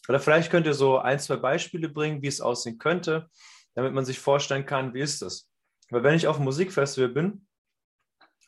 Oder 0.09 0.21
vielleicht 0.21 0.51
könnt 0.51 0.67
ihr 0.67 0.75
so 0.75 0.99
ein, 0.99 1.19
zwei 1.19 1.37
Beispiele 1.37 1.89
bringen, 1.89 2.23
wie 2.23 2.29
es 2.29 2.41
aussehen 2.41 2.79
könnte, 2.79 3.29
damit 3.75 3.93
man 3.95 4.05
sich 4.05 4.21
vorstellen 4.21 4.67
kann, 4.67 4.95
wie 4.95 5.01
ist 5.01 5.23
das? 5.23 5.51
Weil 5.91 6.03
wenn 6.03 6.15
ich 6.15 6.29
auf 6.29 6.37
einem 6.37 6.45
Musikfestival 6.45 7.09
bin, 7.09 7.47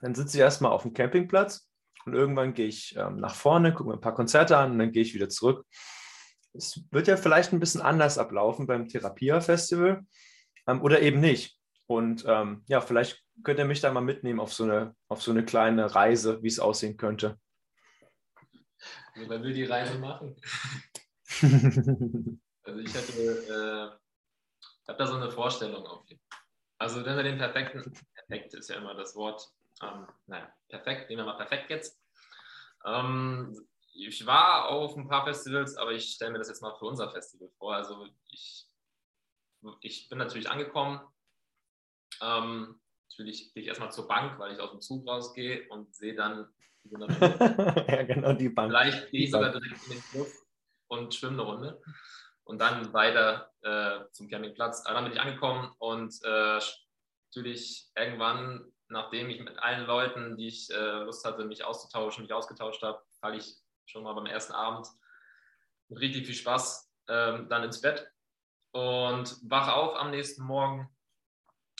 dann 0.00 0.14
sitze 0.14 0.36
ich 0.36 0.42
erstmal 0.42 0.72
auf 0.72 0.82
dem 0.82 0.92
Campingplatz 0.92 1.68
und 2.04 2.14
irgendwann 2.14 2.54
gehe 2.54 2.66
ich 2.66 2.94
ähm, 2.96 3.16
nach 3.16 3.34
vorne, 3.34 3.72
gucke 3.72 3.88
mir 3.88 3.94
ein 3.96 4.00
paar 4.00 4.14
Konzerte 4.14 4.56
an 4.56 4.72
und 4.72 4.78
dann 4.78 4.92
gehe 4.92 5.02
ich 5.02 5.14
wieder 5.14 5.28
zurück 5.28 5.66
es 6.56 6.82
wird 6.90 7.08
ja 7.08 7.16
vielleicht 7.16 7.52
ein 7.52 7.60
bisschen 7.60 7.80
anders 7.80 8.18
ablaufen 8.18 8.66
beim 8.66 8.88
Therapia-Festival 8.88 10.04
ähm, 10.66 10.82
oder 10.82 11.00
eben 11.02 11.20
nicht. 11.20 11.58
Und 11.86 12.24
ähm, 12.26 12.64
ja, 12.66 12.80
vielleicht 12.80 13.22
könnt 13.42 13.58
ihr 13.58 13.64
mich 13.64 13.80
da 13.80 13.92
mal 13.92 14.00
mitnehmen 14.00 14.40
auf 14.40 14.52
so 14.52 14.64
eine, 14.64 14.94
auf 15.08 15.22
so 15.22 15.30
eine 15.30 15.44
kleine 15.44 15.94
Reise, 15.94 16.42
wie 16.42 16.48
es 16.48 16.58
aussehen 16.58 16.96
könnte. 16.96 17.38
Also, 19.14 19.30
wer 19.30 19.42
will 19.42 19.54
die 19.54 19.64
Reise 19.64 19.98
machen? 19.98 20.36
also 22.62 22.80
ich 22.80 22.94
hatte, 22.94 23.12
äh, 23.12 24.88
habe 24.88 24.98
da 24.98 25.06
so 25.06 25.14
eine 25.14 25.30
Vorstellung 25.30 25.86
auf 25.86 26.08
jeden 26.08 26.20
Fall. 26.28 26.40
Also 26.78 27.04
wenn 27.04 27.16
wir 27.16 27.22
den 27.22 27.38
perfekten, 27.38 27.82
perfekt 28.14 28.54
ist 28.54 28.68
ja 28.68 28.76
immer 28.76 28.94
das 28.94 29.16
Wort, 29.16 29.50
ähm, 29.82 30.06
naja, 30.26 30.52
perfekt, 30.68 31.08
nehmen 31.08 31.22
wir 31.22 31.32
mal 31.32 31.36
perfekt 31.36 31.70
jetzt. 31.70 31.98
Ähm, 32.84 33.56
ich 33.98 34.26
war 34.26 34.68
auf 34.68 34.96
ein 34.96 35.08
paar 35.08 35.24
Festivals, 35.24 35.76
aber 35.76 35.92
ich 35.92 36.12
stelle 36.12 36.32
mir 36.32 36.38
das 36.38 36.48
jetzt 36.48 36.62
mal 36.62 36.74
für 36.76 36.86
unser 36.86 37.10
Festival 37.10 37.48
vor. 37.58 37.74
Also 37.74 38.06
ich, 38.28 38.66
ich 39.80 40.08
bin 40.08 40.18
natürlich 40.18 40.50
angekommen. 40.50 41.00
Ähm, 42.20 42.80
natürlich 43.08 43.52
gehe 43.52 43.62
ich 43.62 43.68
erstmal 43.68 43.92
zur 43.92 44.08
Bank, 44.08 44.38
weil 44.38 44.54
ich 44.54 44.60
aus 44.60 44.70
dem 44.70 44.80
Zug 44.80 45.06
rausgehe 45.06 45.68
und 45.68 45.94
sehe 45.94 46.14
dann 46.14 46.48
ja, 46.88 48.02
genau, 48.04 48.32
die 48.32 48.48
Bank. 48.48 48.70
Vielleicht 48.70 49.10
gehe 49.10 49.24
ich 49.24 49.30
sogar 49.30 49.50
direkt 49.50 49.84
in 49.86 49.92
den 49.92 50.02
Club 50.02 50.28
und 50.88 51.14
schwimme 51.14 51.42
eine 51.42 51.42
Runde 51.42 51.82
und 52.44 52.60
dann 52.60 52.92
weiter 52.92 53.52
äh, 53.62 54.04
zum 54.12 54.28
Campingplatz. 54.28 54.84
Aber 54.84 54.94
dann 54.94 55.04
bin 55.04 55.12
ich 55.14 55.20
angekommen 55.20 55.74
und 55.78 56.14
äh, 56.22 56.60
natürlich 57.28 57.88
irgendwann, 57.96 58.72
nachdem 58.88 59.30
ich 59.30 59.40
mit 59.40 59.58
allen 59.58 59.86
Leuten, 59.86 60.36
die 60.36 60.46
ich 60.48 60.70
äh, 60.70 61.02
Lust 61.02 61.24
hatte, 61.24 61.44
mich 61.44 61.64
auszutauschen, 61.64 62.22
mich 62.22 62.32
ausgetauscht 62.32 62.82
habe, 62.82 63.02
falle 63.20 63.38
ich 63.38 63.56
schon 63.86 64.02
mal 64.02 64.12
beim 64.12 64.26
ersten 64.26 64.52
Abend 64.52 64.88
mit 65.88 66.00
richtig 66.00 66.26
viel 66.26 66.34
Spaß 66.34 66.90
ähm, 67.08 67.48
dann 67.48 67.64
ins 67.64 67.80
Bett 67.80 68.10
und 68.72 69.38
wache 69.50 69.72
auf 69.72 69.96
am 69.96 70.10
nächsten 70.10 70.42
Morgen 70.42 70.94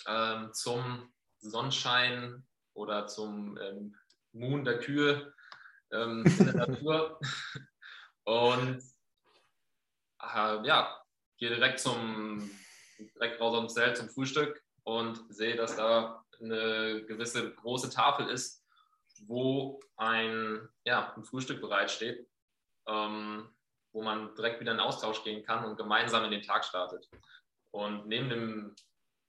ähm, 0.06 0.52
zum 0.52 1.12
Sonnenschein 1.38 2.46
oder 2.74 3.06
zum 3.06 3.58
ähm, 3.58 3.96
Moon 4.32 4.64
der 4.64 4.78
Kühe 4.78 5.34
ähm, 5.92 6.24
in 6.24 6.46
der 6.46 6.54
Natur. 6.66 7.20
Und 8.24 8.82
äh, 10.22 10.66
ja, 10.66 11.02
gehe 11.38 11.50
direkt 11.50 11.80
zum 11.80 12.50
direkt 12.98 13.40
raus 13.40 13.54
aus 13.54 13.74
Zelt 13.74 13.96
zum 13.96 14.08
Frühstück 14.08 14.62
und 14.84 15.22
sehe, 15.28 15.56
dass 15.56 15.76
da 15.76 16.24
eine 16.40 17.04
gewisse 17.06 17.54
große 17.54 17.90
Tafel 17.90 18.28
ist, 18.28 18.65
wo 19.26 19.80
ein, 19.96 20.68
ja, 20.84 21.12
ein 21.16 21.24
Frühstück 21.24 21.60
bereitsteht, 21.60 22.26
ähm, 22.86 23.48
wo 23.92 24.02
man 24.02 24.34
direkt 24.34 24.60
wieder 24.60 24.72
in 24.72 24.80
Austausch 24.80 25.22
gehen 25.24 25.44
kann 25.44 25.64
und 25.64 25.76
gemeinsam 25.76 26.24
in 26.24 26.30
den 26.30 26.42
Tag 26.42 26.64
startet. 26.64 27.08
Und 27.70 28.06
neben 28.06 28.28
dem 28.28 28.76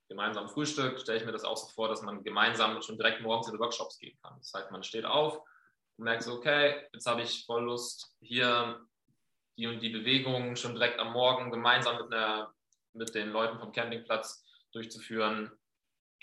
gemeinsamen 0.09 0.49
Frühstück 0.49 0.99
stelle 0.99 1.19
ich 1.19 1.25
mir 1.25 1.31
das 1.31 1.43
auch 1.43 1.57
so 1.57 1.67
vor, 1.67 1.89
dass 1.89 2.01
man 2.01 2.23
gemeinsam 2.23 2.81
schon 2.81 2.97
direkt 2.97 3.21
morgens 3.21 3.47
in 3.47 3.53
die 3.53 3.59
Workshops 3.59 3.97
gehen 3.99 4.17
kann. 4.21 4.37
Das 4.39 4.53
heißt, 4.53 4.71
man 4.71 4.83
steht 4.83 5.05
auf 5.05 5.39
und 5.97 6.05
merkt 6.05 6.23
so, 6.23 6.33
okay, 6.33 6.87
jetzt 6.93 7.05
habe 7.05 7.21
ich 7.21 7.45
voll 7.45 7.63
Lust, 7.63 8.15
hier 8.21 8.85
die 9.57 9.67
und 9.67 9.79
die 9.81 9.89
Bewegungen 9.89 10.55
schon 10.55 10.75
direkt 10.75 10.99
am 10.99 11.13
Morgen 11.13 11.51
gemeinsam 11.51 11.97
mit, 11.97 12.13
einer, 12.13 12.53
mit 12.93 13.15
den 13.15 13.29
Leuten 13.29 13.59
vom 13.59 13.71
Campingplatz 13.71 14.45
durchzuführen 14.71 15.51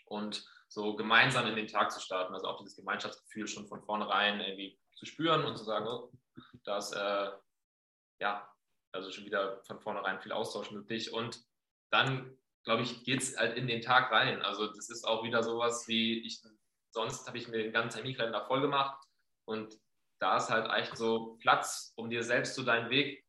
und 0.06 0.46
so 0.74 0.96
gemeinsam 0.96 1.46
in 1.46 1.54
den 1.54 1.68
Tag 1.68 1.92
zu 1.92 2.00
starten. 2.00 2.34
Also 2.34 2.48
auch 2.48 2.58
dieses 2.58 2.74
Gemeinschaftsgefühl 2.74 3.46
schon 3.46 3.68
von 3.68 3.80
vornherein 3.84 4.40
irgendwie 4.40 4.76
zu 4.96 5.06
spüren 5.06 5.44
und 5.44 5.56
zu 5.56 5.62
sagen, 5.62 5.86
oh, 5.86 6.10
dass 6.64 6.90
äh, 6.92 7.30
ja, 8.20 8.52
also 8.92 9.12
schon 9.12 9.24
wieder 9.24 9.62
von 9.62 9.80
vornherein 9.80 10.20
viel 10.20 10.32
Austausch 10.32 10.72
möglich. 10.72 11.12
Und 11.12 11.44
dann 11.90 12.36
glaube 12.64 12.82
ich, 12.82 13.04
geht 13.04 13.22
es 13.22 13.36
halt 13.36 13.56
in 13.56 13.68
den 13.68 13.82
Tag 13.82 14.10
rein. 14.10 14.42
Also 14.42 14.66
das 14.66 14.90
ist 14.90 15.04
auch 15.04 15.22
wieder 15.22 15.44
sowas 15.44 15.86
wie 15.86 16.26
ich, 16.26 16.42
sonst 16.90 17.26
habe 17.28 17.38
ich 17.38 17.46
mir 17.46 17.58
den 17.58 17.72
ganzen 17.72 17.98
Terminkalender 17.98 18.44
voll 18.46 18.60
gemacht 18.60 19.00
und 19.44 19.78
da 20.18 20.38
ist 20.38 20.50
halt 20.50 20.70
echt 20.72 20.96
so 20.96 21.36
Platz, 21.40 21.92
um 21.96 22.10
dir 22.10 22.22
selbst 22.22 22.54
so 22.54 22.64
deinen 22.64 22.90
Weg 22.90 23.23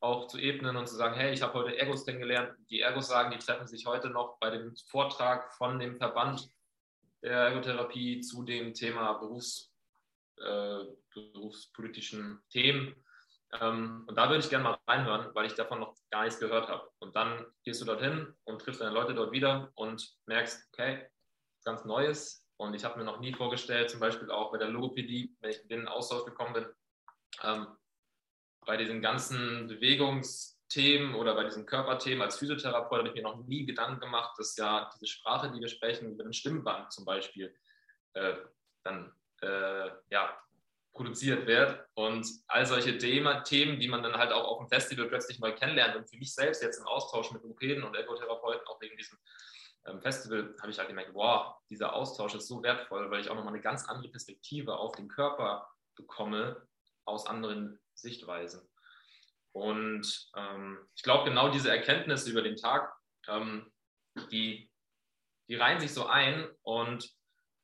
auch 0.00 0.28
zu 0.28 0.38
ebnen 0.38 0.76
und 0.76 0.86
zu 0.86 0.96
sagen, 0.96 1.14
hey, 1.14 1.32
ich 1.32 1.42
habe 1.42 1.54
heute 1.54 1.76
Ergos 1.76 2.04
kennengelernt. 2.04 2.54
Die 2.70 2.80
Ergos 2.80 3.08
sagen, 3.08 3.30
die 3.30 3.38
treffen 3.38 3.66
sich 3.66 3.86
heute 3.86 4.10
noch 4.10 4.38
bei 4.38 4.50
dem 4.50 4.74
Vortrag 4.90 5.52
von 5.54 5.78
dem 5.78 5.96
Verband 5.96 6.48
der 7.22 7.32
Ergotherapie 7.32 8.20
zu 8.20 8.44
dem 8.44 8.74
Thema 8.74 9.14
Berufs, 9.14 9.72
äh, 10.36 10.84
berufspolitischen 11.12 12.40
Themen. 12.50 12.94
Ähm, 13.60 14.04
und 14.06 14.16
da 14.16 14.28
würde 14.28 14.40
ich 14.40 14.50
gerne 14.50 14.64
mal 14.64 14.78
reinhören, 14.86 15.34
weil 15.34 15.46
ich 15.46 15.54
davon 15.54 15.80
noch 15.80 15.96
gar 16.10 16.24
nichts 16.24 16.38
gehört 16.38 16.68
habe. 16.68 16.88
Und 16.98 17.16
dann 17.16 17.46
gehst 17.64 17.80
du 17.80 17.86
dorthin 17.86 18.34
und 18.44 18.60
triffst 18.60 18.80
deine 18.80 18.92
Leute 18.92 19.14
dort 19.14 19.32
wieder 19.32 19.72
und 19.74 20.16
merkst, 20.26 20.68
okay, 20.72 21.08
ganz 21.64 21.84
Neues. 21.84 22.46
Und 22.56 22.74
ich 22.74 22.84
habe 22.84 22.98
mir 22.98 23.04
noch 23.04 23.20
nie 23.20 23.32
vorgestellt, 23.32 23.90
zum 23.90 24.00
Beispiel 24.00 24.30
auch 24.30 24.52
bei 24.52 24.58
der 24.58 24.68
Logopädie, 24.68 25.34
wenn 25.40 25.50
ich 25.50 25.62
in 25.62 25.68
den 25.68 25.88
Austausch 25.88 26.24
gekommen 26.24 26.52
bin, 26.52 26.66
ähm, 27.42 27.66
bei 28.68 28.76
diesen 28.76 29.00
ganzen 29.00 29.66
Bewegungsthemen 29.66 31.14
oder 31.14 31.34
bei 31.34 31.44
diesen 31.44 31.64
Körperthemen 31.64 32.20
als 32.20 32.36
Physiotherapeut 32.36 32.98
habe 32.98 33.08
ich 33.08 33.14
mir 33.14 33.22
noch 33.22 33.42
nie 33.46 33.64
Gedanken 33.64 33.98
gemacht, 33.98 34.38
dass 34.38 34.58
ja 34.58 34.90
diese 34.94 35.06
Sprache, 35.06 35.50
die 35.50 35.58
wir 35.58 35.68
sprechen, 35.68 36.12
über 36.12 36.22
den 36.22 36.34
Stimmband 36.34 36.92
zum 36.92 37.06
Beispiel, 37.06 37.56
äh, 38.12 38.34
dann 38.84 39.10
äh, 39.40 39.88
ja, 40.10 40.38
produziert 40.92 41.46
wird. 41.46 41.82
Und 41.94 42.28
all 42.46 42.66
solche 42.66 42.98
Thema, 42.98 43.40
Themen, 43.40 43.80
die 43.80 43.88
man 43.88 44.02
dann 44.02 44.18
halt 44.18 44.32
auch 44.32 44.44
auf 44.44 44.58
dem 44.58 44.68
Festival 44.68 45.08
plötzlich 45.08 45.38
mal 45.38 45.54
kennenlernt. 45.54 45.96
Und 45.96 46.10
für 46.10 46.18
mich 46.18 46.34
selbst 46.34 46.62
jetzt 46.62 46.78
im 46.78 46.86
Austausch 46.86 47.32
mit 47.32 47.42
Logopäden 47.42 47.84
und 47.84 47.96
Ergotherapeuten, 47.96 48.66
auch 48.66 48.82
wegen 48.82 48.98
diesem 48.98 49.16
ähm, 49.86 50.02
Festival, 50.02 50.54
habe 50.60 50.70
ich 50.70 50.78
halt 50.78 50.88
gemerkt, 50.88 51.14
wow, 51.14 51.54
dieser 51.70 51.94
Austausch 51.94 52.34
ist 52.34 52.48
so 52.48 52.62
wertvoll, 52.62 53.10
weil 53.10 53.22
ich 53.22 53.30
auch 53.30 53.34
nochmal 53.34 53.54
eine 53.54 53.62
ganz 53.62 53.88
andere 53.88 54.10
Perspektive 54.10 54.76
auf 54.76 54.94
den 54.94 55.08
Körper 55.08 55.72
bekomme 55.96 56.68
aus 57.06 57.26
anderen 57.26 57.80
Sichtweisen. 58.00 58.68
Und 59.52 60.30
ähm, 60.36 60.78
ich 60.94 61.02
glaube, 61.02 61.28
genau 61.28 61.50
diese 61.50 61.70
Erkenntnisse 61.70 62.30
über 62.30 62.42
den 62.42 62.56
Tag, 62.56 62.92
ähm, 63.26 63.72
die, 64.30 64.70
die 65.48 65.56
reihen 65.56 65.80
sich 65.80 65.92
so 65.92 66.06
ein 66.06 66.48
und 66.62 67.10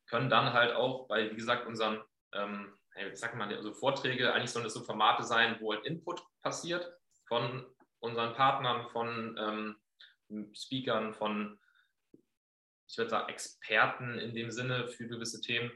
können 0.06 0.28
dann 0.28 0.52
halt 0.52 0.74
auch 0.74 1.06
bei, 1.08 1.30
wie 1.30 1.36
gesagt, 1.36 1.66
unseren 1.66 2.02
ähm, 2.32 2.74
sag 3.12 3.34
mal, 3.36 3.52
also 3.54 3.72
Vorträge, 3.72 4.32
eigentlich 4.32 4.50
sollen 4.50 4.64
das 4.64 4.74
so 4.74 4.84
Formate 4.84 5.24
sein, 5.24 5.56
wo 5.60 5.72
halt 5.72 5.84
Input 5.86 6.22
passiert 6.42 6.92
von 7.26 7.66
unseren 8.00 8.34
Partnern, 8.34 8.88
von 8.90 9.36
ähm, 10.30 10.54
Speakern, 10.54 11.14
von, 11.14 11.58
ich 12.86 12.98
würde 12.98 13.10
sagen, 13.10 13.28
Experten 13.28 14.18
in 14.18 14.34
dem 14.34 14.50
Sinne 14.50 14.88
für 14.88 15.08
gewisse 15.08 15.40
Themen, 15.40 15.72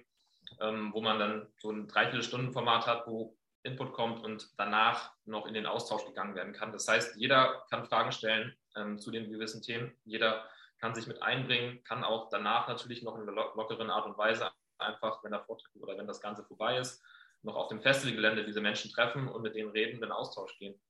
ähm, 0.60 0.92
wo 0.92 1.00
man 1.00 1.18
dann 1.18 1.52
so 1.58 1.70
ein 1.70 1.88
Dreiviertelstunden-Format 1.88 2.86
hat, 2.86 3.06
wo 3.06 3.37
Input 3.62 3.92
kommt 3.92 4.24
und 4.24 4.48
danach 4.56 5.12
noch 5.24 5.46
in 5.46 5.54
den 5.54 5.66
Austausch 5.66 6.04
gegangen 6.04 6.34
werden 6.34 6.52
kann. 6.52 6.72
Das 6.72 6.86
heißt, 6.86 7.16
jeder 7.16 7.64
kann 7.70 7.84
Fragen 7.84 8.12
stellen 8.12 8.56
ähm, 8.76 8.98
zu 8.98 9.10
den 9.10 9.30
gewissen 9.30 9.62
Themen. 9.62 9.96
Jeder 10.04 10.48
kann 10.78 10.94
sich 10.94 11.06
mit 11.06 11.22
einbringen, 11.22 11.82
kann 11.84 12.04
auch 12.04 12.28
danach 12.30 12.68
natürlich 12.68 13.02
noch 13.02 13.16
in 13.16 13.22
einer 13.22 13.32
lockeren 13.32 13.90
Art 13.90 14.06
und 14.06 14.16
Weise 14.16 14.50
einfach, 14.78 15.22
wenn 15.24 15.32
der 15.32 15.42
Vortrag 15.42 15.74
oder 15.74 15.98
wenn 15.98 16.06
das 16.06 16.20
Ganze 16.20 16.44
vorbei 16.44 16.78
ist, 16.78 17.02
noch 17.42 17.56
auf 17.56 17.68
dem 17.68 17.80
Festivalgelände 17.80 18.44
diese 18.44 18.60
Menschen 18.60 18.90
treffen 18.90 19.28
und 19.28 19.42
mit 19.42 19.54
denen 19.54 19.70
reden, 19.70 20.02
in 20.02 20.12
Austausch 20.12 20.56
gehen. 20.58 20.80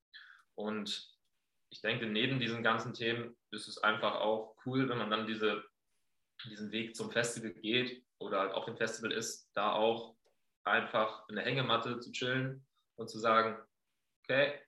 Und 0.55 1.11
ich 1.71 1.81
denke, 1.81 2.07
neben 2.07 2.39
diesen 2.39 2.63
ganzen 2.63 2.95
Themen 2.95 3.37
ist 3.51 3.69
es 3.69 3.79
einfach 3.79 4.17
auch 4.17 4.57
cool, 4.67 4.89
wenn 4.89 4.99
man 4.99 5.11
dann 5.11 5.27
diese, 5.27 5.65
diesen 6.45 6.71
Weg 6.73 6.97
zum 6.97 7.11
Festival 7.11 7.53
geht 7.53 8.05
oder 8.19 8.57
auf 8.57 8.65
dem 8.65 8.77
Festival 8.77 9.13
ist, 9.13 9.51
da 9.55 9.73
auch 9.73 10.18
einfach 10.71 11.29
in 11.29 11.37
der 11.37 11.45
Hängematte 11.45 12.01
zu 12.01 12.13
chillen 12.13 12.67
und 12.97 13.09
zu 13.09 13.19
sagen, 13.19 13.57
okay, 14.23 14.61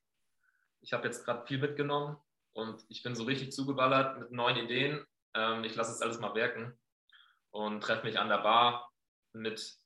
ich 0.81 0.93
habe 0.93 1.07
jetzt 1.07 1.25
gerade 1.25 1.47
viel 1.47 1.59
mitgenommen 1.59 2.17
und 2.53 2.85
ich 2.89 3.03
bin 3.03 3.15
so 3.15 3.25
richtig 3.25 3.53
zugeballert 3.53 4.19
mit 4.19 4.31
neuen 4.31 4.57
Ideen. 4.57 5.05
Ähm, 5.35 5.65
ich 5.65 5.75
lasse 5.75 5.93
es 5.93 6.03
alles 6.03 6.19
mal 6.19 6.35
wirken 6.35 6.79
und 7.51 7.83
treffe 7.83 8.07
mich 8.07 8.19
an 8.19 8.29
der 8.29 8.39
Bar 8.39 8.91
mit, 9.33 9.77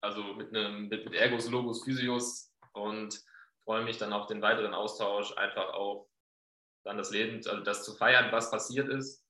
also 0.00 0.22
mit, 0.34 0.54
einem, 0.54 0.88
mit, 0.88 1.04
mit 1.04 1.14
Ergos, 1.14 1.50
Logos, 1.50 1.84
Physios 1.84 2.52
und 2.72 3.22
freue 3.64 3.84
mich 3.84 3.98
dann 3.98 4.12
auf 4.12 4.26
den 4.26 4.42
weiteren 4.42 4.74
Austausch, 4.74 5.36
einfach 5.36 5.72
auch 5.72 6.08
dann 6.84 6.96
das 6.96 7.10
Leben, 7.10 7.36
also 7.36 7.60
das 7.60 7.84
zu 7.84 7.94
feiern, 7.94 8.32
was 8.32 8.50
passiert 8.50 8.88
ist 8.88 9.24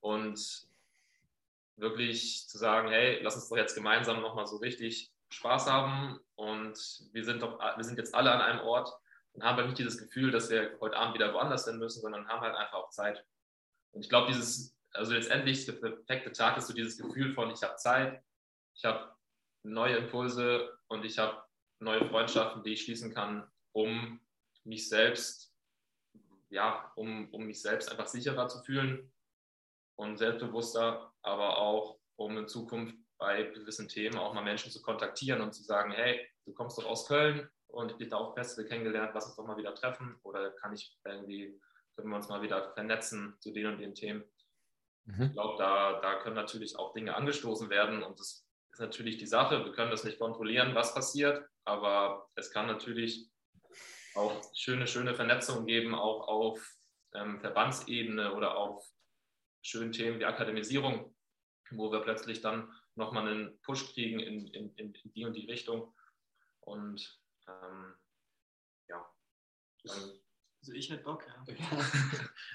und 0.00 0.68
wirklich 1.80 2.48
zu 2.48 2.58
sagen, 2.58 2.88
hey, 2.88 3.20
lass 3.22 3.36
uns 3.36 3.48
doch 3.48 3.56
jetzt 3.56 3.74
gemeinsam 3.74 4.20
nochmal 4.20 4.46
so 4.46 4.56
richtig 4.56 5.12
Spaß 5.30 5.66
haben 5.70 6.18
und 6.34 6.76
wir 7.12 7.24
sind 7.24 7.42
doch, 7.42 7.58
wir 7.76 7.84
sind 7.84 7.98
jetzt 7.98 8.14
alle 8.14 8.32
an 8.32 8.40
einem 8.40 8.60
Ort 8.60 8.92
und 9.32 9.44
haben 9.44 9.56
halt 9.56 9.66
nicht 9.66 9.78
dieses 9.78 9.98
Gefühl, 9.98 10.30
dass 10.30 10.50
wir 10.50 10.76
heute 10.80 10.96
Abend 10.96 11.14
wieder 11.14 11.32
woanders 11.32 11.66
hin 11.66 11.78
müssen, 11.78 12.00
sondern 12.00 12.28
haben 12.28 12.40
halt 12.40 12.56
einfach 12.56 12.74
auch 12.74 12.90
Zeit. 12.90 13.24
Und 13.92 14.02
ich 14.02 14.08
glaube, 14.08 14.28
dieses 14.28 14.76
also 14.92 15.12
letztendlich 15.12 15.66
der 15.66 15.72
perfekte 15.72 16.32
Tag 16.32 16.56
ist 16.56 16.66
so 16.66 16.74
dieses 16.74 16.98
Gefühl 16.98 17.32
von, 17.32 17.50
ich 17.50 17.62
habe 17.62 17.76
Zeit, 17.76 18.22
ich 18.74 18.84
habe 18.84 19.14
neue 19.62 19.96
Impulse 19.96 20.78
und 20.88 21.04
ich 21.04 21.18
habe 21.18 21.42
neue 21.78 22.06
Freundschaften, 22.08 22.62
die 22.62 22.72
ich 22.72 22.82
schließen 22.82 23.14
kann, 23.14 23.48
um 23.72 24.20
mich 24.64 24.88
selbst, 24.88 25.54
ja, 26.48 26.92
um, 26.96 27.32
um 27.32 27.44
mich 27.44 27.62
selbst 27.62 27.90
einfach 27.90 28.06
sicherer 28.06 28.48
zu 28.48 28.62
fühlen 28.62 29.12
und 30.00 30.16
selbstbewusster, 30.16 31.12
aber 31.22 31.58
auch 31.58 31.98
um 32.16 32.38
in 32.38 32.48
Zukunft 32.48 32.96
bei 33.18 33.42
gewissen 33.42 33.86
Themen 33.86 34.16
auch 34.16 34.32
mal 34.32 34.42
Menschen 34.42 34.70
zu 34.70 34.80
kontaktieren 34.80 35.42
und 35.42 35.52
zu 35.52 35.62
sagen, 35.62 35.92
hey, 35.92 36.26
du 36.46 36.54
kommst 36.54 36.78
doch 36.78 36.86
aus 36.86 37.06
Köln 37.06 37.48
und 37.66 37.92
ich 37.92 37.98
bin 37.98 38.08
da 38.08 38.16
auf 38.16 38.34
Festival 38.34 38.66
kennengelernt, 38.66 39.10
lass 39.14 39.26
uns 39.26 39.36
doch 39.36 39.46
mal 39.46 39.58
wieder 39.58 39.74
treffen 39.74 40.18
oder 40.22 40.52
kann 40.52 40.72
ich 40.72 40.98
irgendwie, 41.04 41.60
können 41.96 42.08
wir 42.08 42.16
uns 42.16 42.30
mal 42.30 42.40
wieder 42.40 42.72
vernetzen 42.72 43.36
zu 43.40 43.52
den 43.52 43.66
und 43.66 43.78
den 43.78 43.94
Themen. 43.94 44.24
Mhm. 45.04 45.24
Ich 45.24 45.32
glaube, 45.32 45.58
da, 45.58 46.00
da 46.00 46.22
können 46.22 46.36
natürlich 46.36 46.78
auch 46.78 46.94
Dinge 46.94 47.14
angestoßen 47.14 47.68
werden 47.68 48.02
und 48.02 48.18
das 48.18 48.46
ist 48.72 48.80
natürlich 48.80 49.18
die 49.18 49.26
Sache. 49.26 49.66
Wir 49.66 49.72
können 49.72 49.90
das 49.90 50.04
nicht 50.04 50.18
kontrollieren, 50.18 50.74
was 50.74 50.94
passiert, 50.94 51.46
aber 51.64 52.26
es 52.36 52.50
kann 52.50 52.66
natürlich 52.66 53.28
auch 54.14 54.42
schöne, 54.54 54.86
schöne 54.86 55.14
Vernetzungen 55.14 55.66
geben, 55.66 55.94
auch 55.94 56.26
auf 56.26 56.74
ähm, 57.12 57.38
Verbandsebene 57.40 58.34
oder 58.34 58.56
auf 58.56 58.82
schönen 59.62 59.92
Themen 59.92 60.18
wie 60.18 60.24
Akademisierung, 60.24 61.14
wo 61.70 61.92
wir 61.92 62.00
plötzlich 62.00 62.40
dann 62.40 62.72
nochmal 62.94 63.28
einen 63.28 63.60
Push 63.62 63.92
kriegen 63.92 64.20
in, 64.20 64.46
in, 64.48 64.74
in, 64.74 64.92
die 65.14 65.24
und 65.24 65.34
die 65.34 65.46
Richtung. 65.50 65.94
Und 66.60 67.20
ähm, 67.48 67.94
ja, 68.88 69.06
dann 69.84 69.98
also 70.60 70.72
ich 70.72 70.90
hätte 70.90 71.04
Bock, 71.04 71.26
ja. 71.26 71.54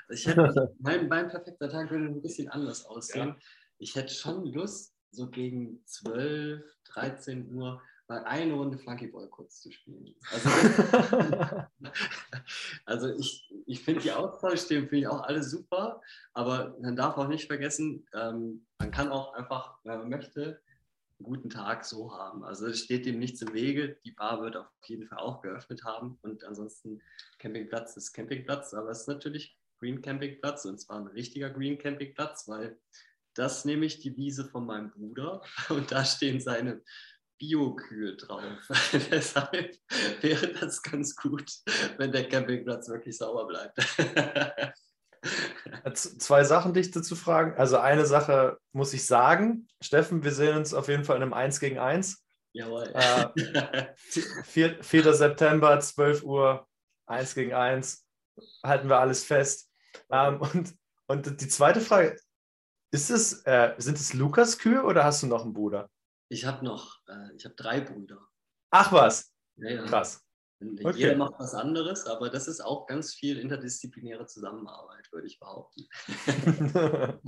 ich 0.09 0.27
hätte, 0.27 0.75
mein, 0.79 1.07
mein 1.07 1.27
perfekter 1.27 1.69
Tag 1.69 1.89
würde 1.89 2.05
ein 2.05 2.21
bisschen 2.21 2.49
anders 2.49 2.85
aussehen. 2.85 3.29
Ja. 3.29 3.37
Ich 3.77 3.95
hätte 3.95 4.13
schon 4.13 4.45
Lust, 4.45 4.95
so 5.11 5.29
gegen 5.29 5.83
12, 5.85 6.63
13 6.85 7.53
Uhr 7.53 7.81
mal 8.07 8.23
eine 8.25 8.53
Runde 8.53 8.77
Flunkyball 8.77 9.27
kurz 9.29 9.61
zu 9.61 9.71
spielen. 9.71 10.15
Also, 10.31 10.49
also 12.85 13.09
ich, 13.15 13.51
ich 13.65 13.83
finde 13.83 14.01
die 14.01 14.11
Austauschthemen 14.11 14.87
finde 14.87 15.01
ich 15.01 15.07
auch 15.07 15.21
alle 15.21 15.43
super, 15.43 16.01
aber 16.33 16.77
man 16.81 16.95
darf 16.95 17.17
auch 17.17 17.27
nicht 17.27 17.47
vergessen, 17.47 18.05
ähm, 18.13 18.65
man 18.79 18.91
kann 18.91 19.09
auch 19.09 19.33
einfach, 19.33 19.79
wenn 19.83 19.99
man 19.99 20.09
möchte, 20.09 20.61
einen 21.17 21.25
guten 21.25 21.49
Tag 21.49 21.85
so 21.85 22.11
haben. 22.13 22.43
Also 22.43 22.67
es 22.67 22.79
steht 22.79 23.05
dem 23.05 23.19
nichts 23.19 23.41
im 23.41 23.53
Wege. 23.53 23.97
Die 24.03 24.11
Bar 24.11 24.41
wird 24.41 24.57
auf 24.57 24.67
jeden 24.85 25.07
Fall 25.07 25.19
auch 25.19 25.41
geöffnet 25.41 25.83
haben 25.83 26.19
und 26.21 26.43
ansonsten 26.43 27.01
Campingplatz 27.39 27.95
ist 27.95 28.13
Campingplatz, 28.13 28.73
aber 28.73 28.89
es 28.89 29.01
ist 29.01 29.07
natürlich 29.07 29.57
Green 29.79 30.01
Campingplatz 30.01 30.65
und 30.65 30.79
zwar 30.79 30.99
ein 30.99 31.07
richtiger 31.07 31.49
Green 31.49 31.77
Campingplatz, 31.77 32.47
weil 32.47 32.77
das 33.33 33.65
nehme 33.65 33.85
ich 33.85 33.99
die 33.99 34.15
Wiese 34.15 34.45
von 34.45 34.65
meinem 34.65 34.91
Bruder 34.91 35.41
und 35.69 35.91
da 35.91 36.03
stehen 36.03 36.39
seine 36.39 36.81
Bio-Kühe 37.37 38.15
drauf. 38.15 38.41
Deshalb 39.11 39.75
wäre 40.21 40.53
das 40.53 40.81
ganz 40.81 41.15
gut, 41.15 41.51
wenn 41.97 42.11
der 42.11 42.27
Campingplatz 42.27 42.89
wirklich 42.89 43.17
sauber 43.17 43.47
bleibt. 43.47 43.77
Zwei 45.95 46.43
Sachen, 46.43 46.73
dich 46.73 46.91
dazu 46.91 47.15
fragen. 47.15 47.57
Also 47.57 47.77
eine 47.77 48.05
Sache 48.05 48.57
muss 48.71 48.93
ich 48.93 49.05
sagen. 49.05 49.67
Steffen, 49.81 50.23
wir 50.23 50.31
sehen 50.31 50.57
uns 50.57 50.73
auf 50.73 50.87
jeden 50.87 51.03
Fall 51.03 51.17
in 51.17 51.23
einem 51.23 51.33
1 51.33 51.59
gegen 51.59 51.79
1. 51.79 52.23
Jawohl. 52.53 52.91
Äh, 52.93 53.85
4, 54.43 54.83
4. 54.83 55.13
September, 55.13 55.79
12 55.79 56.23
Uhr, 56.23 56.67
1 57.07 57.35
gegen 57.35 57.53
1. 57.53 58.05
Halten 58.63 58.87
wir 58.87 58.99
alles 58.99 59.23
fest. 59.23 59.69
Ähm, 60.09 60.39
und, 60.41 60.73
und 61.07 61.41
die 61.41 61.47
zweite 61.47 61.81
Frage, 61.81 62.17
ist 62.91 63.09
es, 63.09 63.41
äh, 63.45 63.73
sind 63.77 63.97
es 63.97 64.13
Lukas 64.13 64.57
Kühe 64.57 64.83
oder 64.83 65.03
hast 65.03 65.23
du 65.23 65.27
noch 65.27 65.43
einen 65.43 65.53
Bruder? 65.53 65.89
Ich 66.29 66.45
habe 66.45 66.65
noch, 66.65 66.99
äh, 67.07 67.35
ich 67.35 67.45
habe 67.45 67.55
drei 67.55 67.81
Brüder. 67.81 68.19
Ach 68.71 68.91
was, 68.91 69.33
ja, 69.57 69.69
ja. 69.69 69.83
krass. 69.83 70.25
Okay. 70.59 70.97
Jeder 70.97 71.17
macht 71.17 71.35
was 71.37 71.53
anderes, 71.53 72.05
aber 72.07 72.29
das 72.29 72.47
ist 72.47 72.61
auch 72.61 72.87
ganz 72.87 73.13
viel 73.13 73.37
interdisziplinäre 73.39 74.25
Zusammenarbeit, 74.25 75.11
würde 75.11 75.27
ich 75.27 75.37
behaupten. 75.37 75.87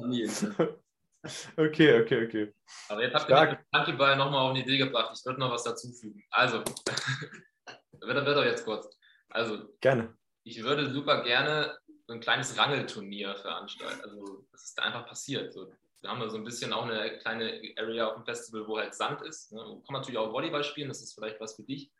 okay, 1.58 2.02
okay, 2.02 2.26
okay. 2.26 2.54
Aber 2.90 3.04
jetzt 3.04 3.14
habt 3.14 3.30
ihr 3.30 3.46
den 3.46 3.58
Handball 3.74 4.16
nochmal 4.16 4.46
auf 4.46 4.52
eine 4.52 4.64
Idee 4.64 4.78
gebracht. 4.78 5.16
Ich 5.18 5.26
würde 5.26 5.40
noch 5.40 5.52
was 5.52 5.64
dazufügen. 5.64 6.24
Also, 6.32 6.60
wird, 8.00 8.26
wird 8.26 8.38
doch 8.38 8.46
jetzt 8.46 8.66
kurz. 8.66 8.90
Also, 9.30 9.68
gerne. 9.82 10.18
Ich 10.44 10.64
würde 10.64 10.92
super 10.92 11.24
gerne 11.24 11.78
so 12.08 12.14
ein 12.14 12.22
kleines 12.22 12.58
Rangelturnier 12.58 13.36
veranstalten. 13.36 14.02
Also, 14.02 14.48
das 14.52 14.64
ist 14.64 14.78
da 14.78 14.84
einfach 14.84 15.06
passiert. 15.06 15.54
So, 15.54 15.70
wir 16.02 16.10
haben 16.10 16.20
da 16.20 16.30
so 16.30 16.38
ein 16.38 16.44
bisschen 16.44 16.74
auch 16.74 16.84
eine 16.84 17.18
kleine 17.20 17.62
Area 17.78 18.08
auf 18.08 18.16
dem 18.16 18.26
Festival, 18.26 18.68
wo 18.68 18.78
halt 18.78 18.94
Sand 18.94 19.22
ist. 19.22 19.52
Ne? 19.52 19.60
Kann 19.62 19.82
man 19.90 20.02
natürlich 20.02 20.20
auch 20.20 20.32
Volleyball 20.32 20.64
spielen, 20.64 20.90
das 20.90 21.02
ist 21.02 21.14
vielleicht 21.14 21.40
was 21.40 21.56
für 21.56 21.64
dich. 21.64 21.92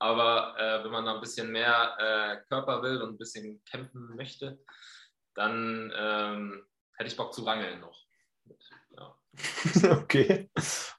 Aber 0.00 0.54
äh, 0.58 0.84
wenn 0.84 0.92
man 0.92 1.04
da 1.04 1.14
ein 1.14 1.20
bisschen 1.20 1.50
mehr 1.50 1.96
äh, 1.98 2.48
Körper 2.48 2.82
will 2.82 3.02
und 3.02 3.14
ein 3.14 3.18
bisschen 3.18 3.62
kämpfen 3.64 4.14
möchte, 4.16 4.58
dann 5.34 5.92
ähm, 5.96 6.64
hätte 6.96 7.10
ich 7.10 7.16
Bock 7.16 7.32
zu 7.34 7.44
rangeln 7.44 7.80
noch. 7.80 8.06
Ja. 8.96 9.18
okay. 10.00 10.50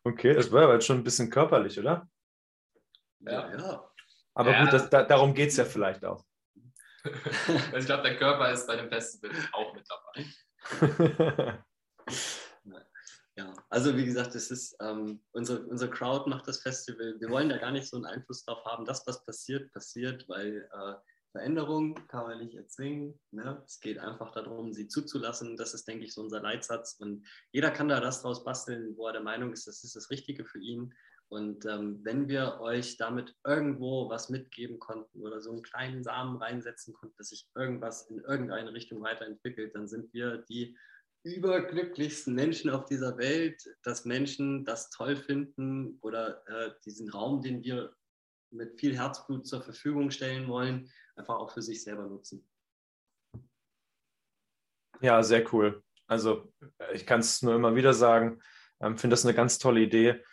Okay, 0.03 0.33
das 0.33 0.51
war 0.51 0.63
aber 0.63 0.73
jetzt 0.75 0.85
schon 0.85 0.97
ein 0.97 1.03
bisschen 1.03 1.29
körperlich, 1.29 1.79
oder? 1.79 2.09
Ja, 3.19 3.53
ja. 3.53 3.91
Aber 4.33 4.51
ja. 4.51 4.63
gut, 4.63 4.73
das, 4.73 4.89
da, 4.89 5.03
darum 5.03 5.33
geht 5.33 5.49
es 5.49 5.57
ja 5.57 5.65
vielleicht 5.65 6.05
auch. 6.05 6.23
ich 7.77 7.85
glaube, 7.85 8.03
der 8.03 8.17
Körper 8.17 8.51
ist 8.51 8.67
bei 8.67 8.75
dem 8.75 8.89
Festival 8.89 9.31
auch 9.53 9.73
mit 9.73 9.85
dabei. 9.89 11.63
Ja, 13.39 13.53
also 13.69 13.95
wie 13.95 14.03
gesagt, 14.03 14.35
es 14.35 14.51
ist 14.51 14.75
ähm, 14.81 15.21
unsere, 15.31 15.65
unsere 15.67 15.89
Crowd 15.89 16.29
macht 16.29 16.45
das 16.45 16.61
Festival. 16.61 17.15
Wir 17.21 17.29
wollen 17.29 17.47
da 17.47 17.57
gar 17.57 17.71
nicht 17.71 17.87
so 17.87 17.95
einen 17.95 18.05
Einfluss 18.05 18.43
drauf 18.43 18.65
haben, 18.65 18.83
dass 18.83 19.07
was 19.07 19.23
passiert, 19.23 19.71
passiert, 19.71 20.27
weil 20.27 20.69
äh, 20.73 20.95
Veränderung 21.31 21.95
kann 22.07 22.25
man 22.25 22.39
nicht 22.39 22.55
erzwingen. 22.55 23.17
Ne? 23.31 23.63
Es 23.65 23.79
geht 23.79 23.97
einfach 23.97 24.31
darum, 24.31 24.73
sie 24.73 24.89
zuzulassen. 24.89 25.55
Das 25.55 25.73
ist, 25.73 25.87
denke 25.87 26.03
ich, 26.03 26.13
so 26.13 26.21
unser 26.21 26.41
Leitsatz. 26.41 26.95
Und 26.99 27.25
jeder 27.53 27.71
kann 27.71 27.87
da 27.87 28.01
das 28.01 28.23
draus 28.23 28.43
basteln, 28.43 28.97
wo 28.97 29.07
er 29.07 29.13
der 29.13 29.23
Meinung 29.23 29.53
ist, 29.53 29.67
das 29.67 29.85
ist 29.85 29.95
das 29.95 30.09
Richtige 30.09 30.43
für 30.43 30.59
ihn. 30.59 30.93
Und 31.29 31.65
ähm, 31.65 31.99
wenn 32.03 32.27
wir 32.27 32.59
euch 32.59 32.97
damit 32.97 33.37
irgendwo 33.45 34.09
was 34.09 34.29
mitgeben 34.29 34.79
konnten 34.79 35.21
oder 35.21 35.39
so 35.39 35.51
einen 35.51 35.61
kleinen 35.61 36.03
Samen 36.03 36.35
reinsetzen 36.35 36.93
konnten, 36.93 37.15
dass 37.17 37.29
sich 37.29 37.47
irgendwas 37.55 38.09
in 38.09 38.19
irgendeine 38.19 38.73
Richtung 38.73 39.01
weiterentwickelt, 39.01 39.75
dann 39.75 39.87
sind 39.87 40.11
wir 40.11 40.39
die 40.49 40.75
überglücklichsten 41.23 42.33
Menschen 42.33 42.69
auf 42.69 42.85
dieser 42.85 43.17
Welt, 43.17 43.63
dass 43.83 44.05
Menschen 44.05 44.65
das 44.65 44.89
toll 44.89 45.15
finden 45.15 45.97
oder 46.01 46.47
äh, 46.47 46.71
diesen 46.85 47.09
Raum, 47.09 47.41
den 47.41 47.63
wir 47.63 47.93
mit 48.51 48.79
viel 48.79 48.97
Herzblut 48.97 49.45
zur 49.45 49.61
Verfügung 49.61 50.11
stellen 50.11 50.47
wollen, 50.47 50.89
einfach 51.15 51.35
auch 51.35 51.51
für 51.51 51.61
sich 51.61 51.83
selber 51.83 52.05
nutzen. 52.05 52.47
Ja, 55.01 55.21
sehr 55.23 55.53
cool. 55.53 55.83
Also 56.07 56.51
ich 56.93 57.05
kann 57.05 57.19
es 57.19 57.41
nur 57.41 57.55
immer 57.55 57.75
wieder 57.75 57.93
sagen, 57.93 58.41
ähm, 58.81 58.97
finde 58.97 59.13
das 59.13 59.25
eine 59.25 59.35
ganz 59.35 59.59
tolle 59.59 59.81
Idee. 59.81 60.23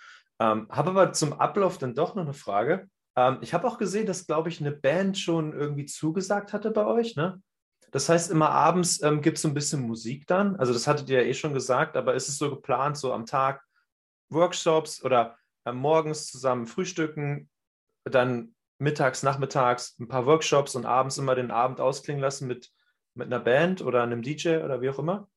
Ähm, 0.41 0.69
habe 0.71 0.91
aber 0.91 1.13
zum 1.13 1.33
Ablauf 1.35 1.79
dann 1.79 1.95
doch 1.95 2.15
noch 2.15 2.25
eine 2.25 2.35
Frage. 2.35 2.89
Ähm, 3.17 3.39
ich 3.41 3.55
habe 3.55 3.67
auch 3.67 3.79
gesehen, 3.79 4.07
dass, 4.07 4.27
glaube 4.27 4.49
ich, 4.49 4.61
eine 4.61 4.73
Band 4.73 5.19
schon 5.19 5.53
irgendwie 5.53 5.87
zugesagt 5.87 6.53
hatte 6.53 6.71
bei 6.71 6.85
euch, 6.87 7.17
ne? 7.17 7.43
Das 7.93 8.09
heißt, 8.09 8.31
immer 8.31 8.51
abends 8.51 9.03
ähm, 9.03 9.23
gibt 9.23 9.37
es 9.37 9.43
so 9.43 9.49
ein 9.49 9.55
bisschen 9.55 9.87
Musik 9.87 10.27
dann. 10.27 10.57
Also 10.57 10.73
das 10.73 10.87
hattet 10.87 11.09
ihr 11.09 11.23
ja 11.23 11.29
eh 11.29 11.35
schon 11.35 11.55
gesagt, 11.55 11.97
aber 11.97 12.15
ist 12.15 12.29
es 12.29 12.39
so 12.39 12.51
geplant, 12.51 12.97
so 12.97 13.13
am 13.13 13.27
Tag 13.27 13.63
Workshops 14.29 15.03
oder 15.05 15.39
äh, 15.65 15.73
morgens 15.73 16.27
zusammen 16.27 16.67
frühstücken, 16.67 17.49
dann 18.05 18.55
mittags, 18.79 19.23
nachmittags 19.23 19.99
ein 19.99 20.09
paar 20.09 20.27
Workshops 20.27 20.75
und 20.75 20.85
abends 20.85 21.19
immer 21.19 21.35
den 21.35 21.51
Abend 21.51 21.81
ausklingen 21.81 22.21
lassen 22.21 22.47
mit, 22.47 22.71
mit 23.15 23.27
einer 23.27 23.41
Band 23.41 23.83
oder 23.83 24.03
einem 24.03 24.23
DJ 24.23 24.59
oder 24.59 24.81
wie 24.81 24.91
auch 24.91 24.99
immer? 24.99 25.29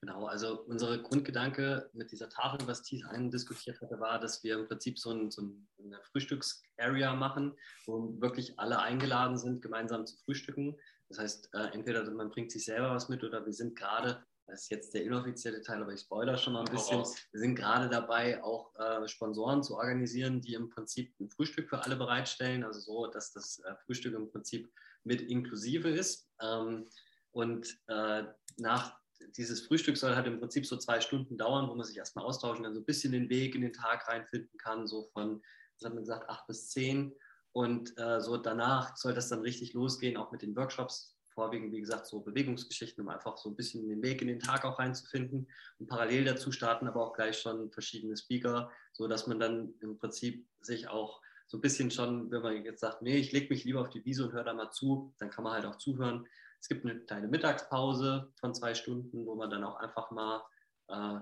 Genau, 0.00 0.26
also 0.26 0.60
unser 0.62 0.96
Grundgedanke 0.98 1.90
mit 1.92 2.12
dieser 2.12 2.28
Tafel, 2.28 2.68
was 2.68 2.82
Thies 2.82 3.04
diskutiert 3.32 3.80
hatte, 3.80 3.98
war, 3.98 4.20
dass 4.20 4.44
wir 4.44 4.56
im 4.56 4.68
Prinzip 4.68 4.96
so, 4.96 5.10
ein, 5.10 5.32
so 5.32 5.42
eine 5.42 6.00
Frühstücksarea 6.12 7.14
machen, 7.16 7.56
wo 7.84 8.14
wirklich 8.20 8.60
alle 8.60 8.78
eingeladen 8.78 9.36
sind, 9.36 9.60
gemeinsam 9.60 10.06
zu 10.06 10.16
frühstücken. 10.18 10.76
Das 11.08 11.18
heißt, 11.18 11.54
äh, 11.54 11.72
entweder 11.72 12.08
man 12.10 12.30
bringt 12.30 12.52
sich 12.52 12.64
selber 12.64 12.90
was 12.90 13.08
mit 13.08 13.24
oder 13.24 13.44
wir 13.44 13.52
sind 13.52 13.76
gerade, 13.76 14.24
das 14.46 14.62
ist 14.62 14.70
jetzt 14.70 14.94
der 14.94 15.04
inoffizielle 15.04 15.62
Teil, 15.62 15.82
aber 15.82 15.92
ich 15.92 16.00
spoiler 16.00 16.36
schon 16.36 16.54
mal 16.54 16.60
ein 16.60 16.72
bisschen, 16.72 16.98
wir 17.00 17.40
sind 17.40 17.54
gerade 17.54 17.88
dabei, 17.88 18.42
auch 18.42 18.74
äh, 18.76 19.06
Sponsoren 19.08 19.62
zu 19.62 19.76
organisieren, 19.76 20.40
die 20.40 20.54
im 20.54 20.68
Prinzip 20.68 21.18
ein 21.20 21.30
Frühstück 21.30 21.68
für 21.68 21.82
alle 21.82 21.96
bereitstellen, 21.96 22.64
also 22.64 22.80
so, 22.80 23.06
dass 23.06 23.32
das 23.32 23.58
äh, 23.60 23.74
Frühstück 23.84 24.14
im 24.14 24.30
Prinzip 24.30 24.70
mit 25.04 25.22
inklusive 25.22 25.88
ist. 25.88 26.28
Ähm, 26.40 26.88
und 27.30 27.78
äh, 27.88 28.24
nach 28.56 28.98
dieses 29.36 29.66
Frühstück 29.66 29.96
soll 29.96 30.14
halt 30.14 30.26
im 30.26 30.38
Prinzip 30.38 30.66
so 30.66 30.76
zwei 30.76 31.00
Stunden 31.00 31.36
dauern, 31.36 31.68
wo 31.68 31.74
man 31.74 31.86
sich 31.86 31.96
erstmal 31.96 32.24
austauschen 32.24 32.64
kann, 32.64 32.74
so 32.74 32.80
ein 32.80 32.86
bisschen 32.86 33.12
den 33.12 33.28
Weg 33.28 33.54
in 33.54 33.62
den 33.62 33.72
Tag 33.72 34.08
reinfinden 34.08 34.56
kann, 34.58 34.86
so 34.86 35.04
von, 35.12 35.42
was 35.74 35.84
hat 35.84 35.94
man 35.94 36.02
gesagt, 36.02 36.28
acht 36.28 36.46
bis 36.46 36.68
zehn 36.68 37.14
und 37.52 37.96
äh, 37.98 38.20
so 38.20 38.36
danach 38.36 38.96
soll 38.96 39.14
das 39.14 39.28
dann 39.28 39.40
richtig 39.40 39.72
losgehen, 39.72 40.16
auch 40.16 40.30
mit 40.30 40.42
den 40.42 40.54
Workshops, 40.56 41.18
vorwiegend, 41.38 41.72
wie 41.72 41.80
gesagt, 41.80 42.08
so 42.08 42.18
Bewegungsgeschichten, 42.18 43.00
um 43.04 43.08
einfach 43.10 43.36
so 43.36 43.48
ein 43.48 43.54
bisschen 43.54 43.88
den 43.88 44.02
Weg 44.02 44.20
in 44.22 44.26
den 44.26 44.40
Tag 44.40 44.64
auch 44.64 44.80
reinzufinden. 44.80 45.48
Und 45.78 45.86
parallel 45.86 46.24
dazu 46.24 46.50
starten 46.50 46.88
aber 46.88 47.00
auch 47.00 47.12
gleich 47.12 47.38
schon 47.38 47.70
verschiedene 47.70 48.16
Speaker, 48.16 48.72
sodass 48.92 49.28
man 49.28 49.38
dann 49.38 49.72
im 49.80 49.96
Prinzip 49.96 50.44
sich 50.60 50.88
auch 50.88 51.20
so 51.46 51.58
ein 51.58 51.60
bisschen 51.60 51.92
schon, 51.92 52.28
wenn 52.32 52.42
man 52.42 52.64
jetzt 52.64 52.80
sagt, 52.80 53.02
nee, 53.02 53.16
ich 53.16 53.30
lege 53.30 53.50
mich 53.50 53.62
lieber 53.62 53.80
auf 53.80 53.88
die 53.88 54.04
Wiese 54.04 54.24
und 54.24 54.32
höre 54.32 54.42
da 54.42 54.52
mal 54.52 54.72
zu, 54.72 55.14
dann 55.18 55.30
kann 55.30 55.44
man 55.44 55.52
halt 55.52 55.64
auch 55.64 55.76
zuhören. 55.76 56.26
Es 56.60 56.66
gibt 56.66 56.84
eine 56.84 56.98
kleine 56.98 57.28
Mittagspause 57.28 58.32
von 58.40 58.52
zwei 58.52 58.74
Stunden, 58.74 59.24
wo 59.24 59.36
man 59.36 59.48
dann 59.48 59.62
auch 59.62 59.76
einfach 59.76 60.10
mal 60.10 60.42
äh, 60.88 61.20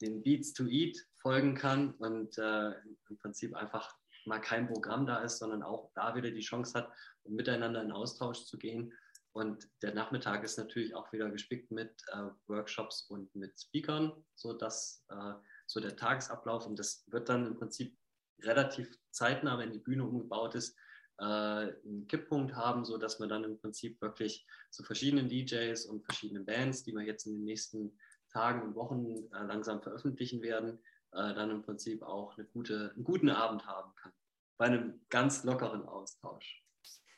den 0.00 0.22
Beats 0.22 0.54
to 0.54 0.66
Eat 0.66 0.96
folgen 1.16 1.54
kann 1.54 1.92
und 1.96 2.38
äh, 2.38 2.70
im 3.10 3.18
Prinzip 3.20 3.54
einfach 3.54 3.94
mal 4.28 4.40
kein 4.40 4.68
Programm 4.68 5.06
da 5.06 5.22
ist, 5.22 5.38
sondern 5.38 5.62
auch 5.62 5.90
da 5.94 6.14
wieder 6.14 6.30
die 6.30 6.40
Chance 6.40 6.78
hat, 6.78 6.92
um 7.24 7.34
miteinander 7.34 7.82
in 7.82 7.92
Austausch 7.92 8.44
zu 8.44 8.58
gehen. 8.58 8.92
Und 9.32 9.68
der 9.82 9.94
Nachmittag 9.94 10.42
ist 10.44 10.58
natürlich 10.58 10.94
auch 10.94 11.12
wieder 11.12 11.30
gespickt 11.30 11.70
mit 11.70 12.02
äh, 12.12 12.28
Workshops 12.46 13.02
und 13.08 13.34
mit 13.34 13.60
Speakern, 13.60 14.12
sodass 14.34 15.04
äh, 15.10 15.34
so 15.66 15.80
der 15.80 15.96
Tagesablauf 15.96 16.66
und 16.66 16.78
das 16.78 17.04
wird 17.08 17.28
dann 17.28 17.46
im 17.46 17.58
Prinzip 17.58 17.96
relativ 18.40 18.96
zeitnah, 19.10 19.58
wenn 19.58 19.72
die 19.72 19.78
Bühne 19.78 20.04
umgebaut 20.04 20.54
ist, 20.54 20.76
äh, 21.18 21.24
einen 21.24 22.06
Kipppunkt 22.08 22.54
haben, 22.54 22.84
sodass 22.84 23.20
wir 23.20 23.26
dann 23.26 23.44
im 23.44 23.58
Prinzip 23.58 24.00
wirklich 24.00 24.46
zu 24.70 24.82
verschiedenen 24.82 25.28
DJs 25.28 25.86
und 25.86 26.04
verschiedenen 26.04 26.46
Bands, 26.46 26.84
die 26.84 26.92
wir 26.92 27.02
jetzt 27.02 27.26
in 27.26 27.34
den 27.34 27.44
nächsten 27.44 27.98
Tagen 28.32 28.62
und 28.62 28.74
Wochen 28.74 29.14
äh, 29.32 29.44
langsam 29.44 29.82
veröffentlichen 29.82 30.42
werden, 30.42 30.78
äh, 31.12 31.34
dann 31.34 31.50
im 31.50 31.62
Prinzip 31.62 32.02
auch 32.02 32.36
eine 32.36 32.46
gute, 32.46 32.92
einen 32.94 33.04
guten 33.04 33.30
Abend 33.30 33.66
haben 33.66 33.94
kann. 33.96 34.12
Bei 34.56 34.66
einem 34.66 35.00
ganz 35.08 35.44
lockeren 35.44 35.86
Austausch. 35.86 36.62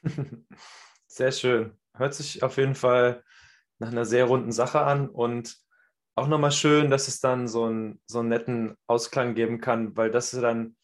Sehr 1.07 1.33
schön. 1.33 1.79
Hört 1.95 2.15
sich 2.15 2.43
auf 2.43 2.57
jeden 2.57 2.75
Fall 2.75 3.25
nach 3.79 3.89
einer 3.89 4.05
sehr 4.05 4.27
runden 4.27 4.53
Sache 4.53 4.81
an 4.81 5.09
und 5.09 5.57
auch 6.15 6.29
nochmal 6.29 6.53
schön, 6.53 6.91
dass 6.91 7.09
es 7.09 7.21
dann 7.21 7.49
so, 7.49 7.67
ein, 7.67 8.01
so 8.07 8.21
einen 8.21 8.29
netten 8.29 8.77
Ausklang 8.87 9.35
geben 9.35 9.61
kann, 9.61 9.97
weil 9.97 10.11
das 10.11 10.35
ist 10.35 10.43
dann, 10.43 10.77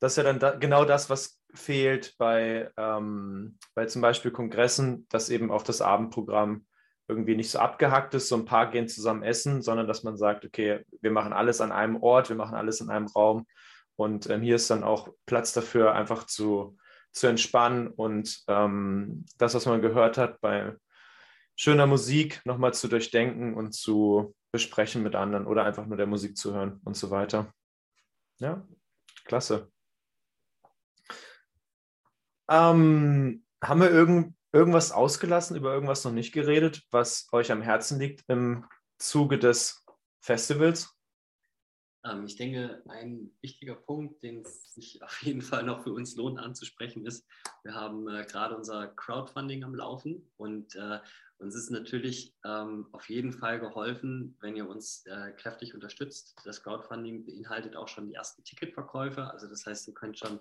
das 0.00 0.12
ist 0.12 0.16
ja 0.18 0.22
dann 0.24 0.38
da, 0.38 0.50
genau 0.54 0.84
das, 0.84 1.10
was 1.10 1.40
fehlt 1.54 2.16
bei, 2.18 2.70
ähm, 2.76 3.58
bei 3.74 3.86
zum 3.86 4.02
Beispiel 4.02 4.30
Kongressen, 4.30 5.06
dass 5.08 5.30
eben 5.30 5.50
auch 5.50 5.62
das 5.62 5.80
Abendprogramm 5.80 6.66
irgendwie 7.10 7.36
nicht 7.36 7.50
so 7.50 7.58
abgehackt 7.58 8.14
ist, 8.14 8.28
so 8.28 8.36
ein 8.36 8.44
paar 8.44 8.70
gehen 8.70 8.88
zusammen 8.88 9.22
essen, 9.22 9.60
sondern 9.60 9.86
dass 9.86 10.04
man 10.04 10.16
sagt, 10.16 10.44
okay, 10.44 10.84
wir 11.00 11.10
machen 11.10 11.32
alles 11.32 11.60
an 11.60 11.72
einem 11.72 12.02
Ort, 12.02 12.28
wir 12.28 12.36
machen 12.36 12.54
alles 12.54 12.80
in 12.80 12.88
einem 12.88 13.06
Raum 13.06 13.46
und 13.96 14.30
ähm, 14.30 14.40
hier 14.40 14.56
ist 14.56 14.70
dann 14.70 14.84
auch 14.84 15.08
Platz 15.26 15.52
dafür, 15.52 15.94
einfach 15.94 16.24
zu, 16.24 16.78
zu 17.12 17.26
entspannen 17.26 17.88
und 17.88 18.42
ähm, 18.48 19.26
das, 19.36 19.54
was 19.54 19.66
man 19.66 19.82
gehört 19.82 20.16
hat, 20.16 20.40
bei 20.40 20.76
schöner 21.56 21.86
Musik 21.86 22.40
nochmal 22.44 22.72
zu 22.72 22.88
durchdenken 22.88 23.54
und 23.54 23.72
zu 23.72 24.34
besprechen 24.52 25.02
mit 25.02 25.14
anderen 25.14 25.46
oder 25.46 25.64
einfach 25.64 25.86
nur 25.86 25.96
der 25.96 26.06
Musik 26.06 26.36
zu 26.36 26.54
hören 26.54 26.80
und 26.84 26.96
so 26.96 27.10
weiter. 27.10 27.52
Ja, 28.38 28.66
klasse. 29.24 29.70
Ähm, 32.48 33.44
haben 33.62 33.80
wir 33.80 33.90
irgend, 33.90 34.34
irgendwas 34.52 34.92
ausgelassen, 34.92 35.56
über 35.56 35.72
irgendwas 35.72 36.04
noch 36.04 36.12
nicht 36.12 36.32
geredet, 36.32 36.82
was 36.90 37.28
euch 37.32 37.52
am 37.52 37.62
Herzen 37.62 37.98
liegt 37.98 38.24
im 38.28 38.64
Zuge 38.98 39.38
des 39.38 39.84
Festivals? 40.20 40.94
Ähm, 42.04 42.24
ich 42.24 42.36
denke, 42.36 42.82
ein 42.88 43.30
wichtiger 43.42 43.74
Punkt, 43.74 44.22
den 44.22 44.40
es 44.40 44.74
sich 44.74 45.02
auf 45.02 45.22
jeden 45.22 45.42
Fall 45.42 45.64
noch 45.64 45.82
für 45.82 45.92
uns 45.92 46.16
lohnt 46.16 46.38
anzusprechen, 46.38 47.06
ist, 47.06 47.26
wir 47.62 47.74
haben 47.74 48.08
äh, 48.08 48.24
gerade 48.24 48.56
unser 48.56 48.88
Crowdfunding 48.88 49.64
am 49.64 49.74
Laufen 49.74 50.30
und 50.36 50.74
äh, 50.76 51.00
uns 51.38 51.54
ist 51.54 51.70
natürlich 51.70 52.36
ähm, 52.44 52.88
auf 52.92 53.08
jeden 53.08 53.32
Fall 53.32 53.60
geholfen, 53.60 54.36
wenn 54.40 54.56
ihr 54.56 54.68
uns 54.68 55.06
äh, 55.06 55.32
kräftig 55.32 55.74
unterstützt. 55.74 56.36
Das 56.44 56.62
Crowdfunding 56.62 57.24
beinhaltet 57.24 57.76
auch 57.76 57.88
schon 57.88 58.08
die 58.08 58.14
ersten 58.14 58.44
Ticketverkäufe. 58.44 59.30
Also 59.30 59.48
das 59.48 59.64
heißt, 59.64 59.88
ihr 59.88 59.94
könnt 59.94 60.18
schon 60.18 60.38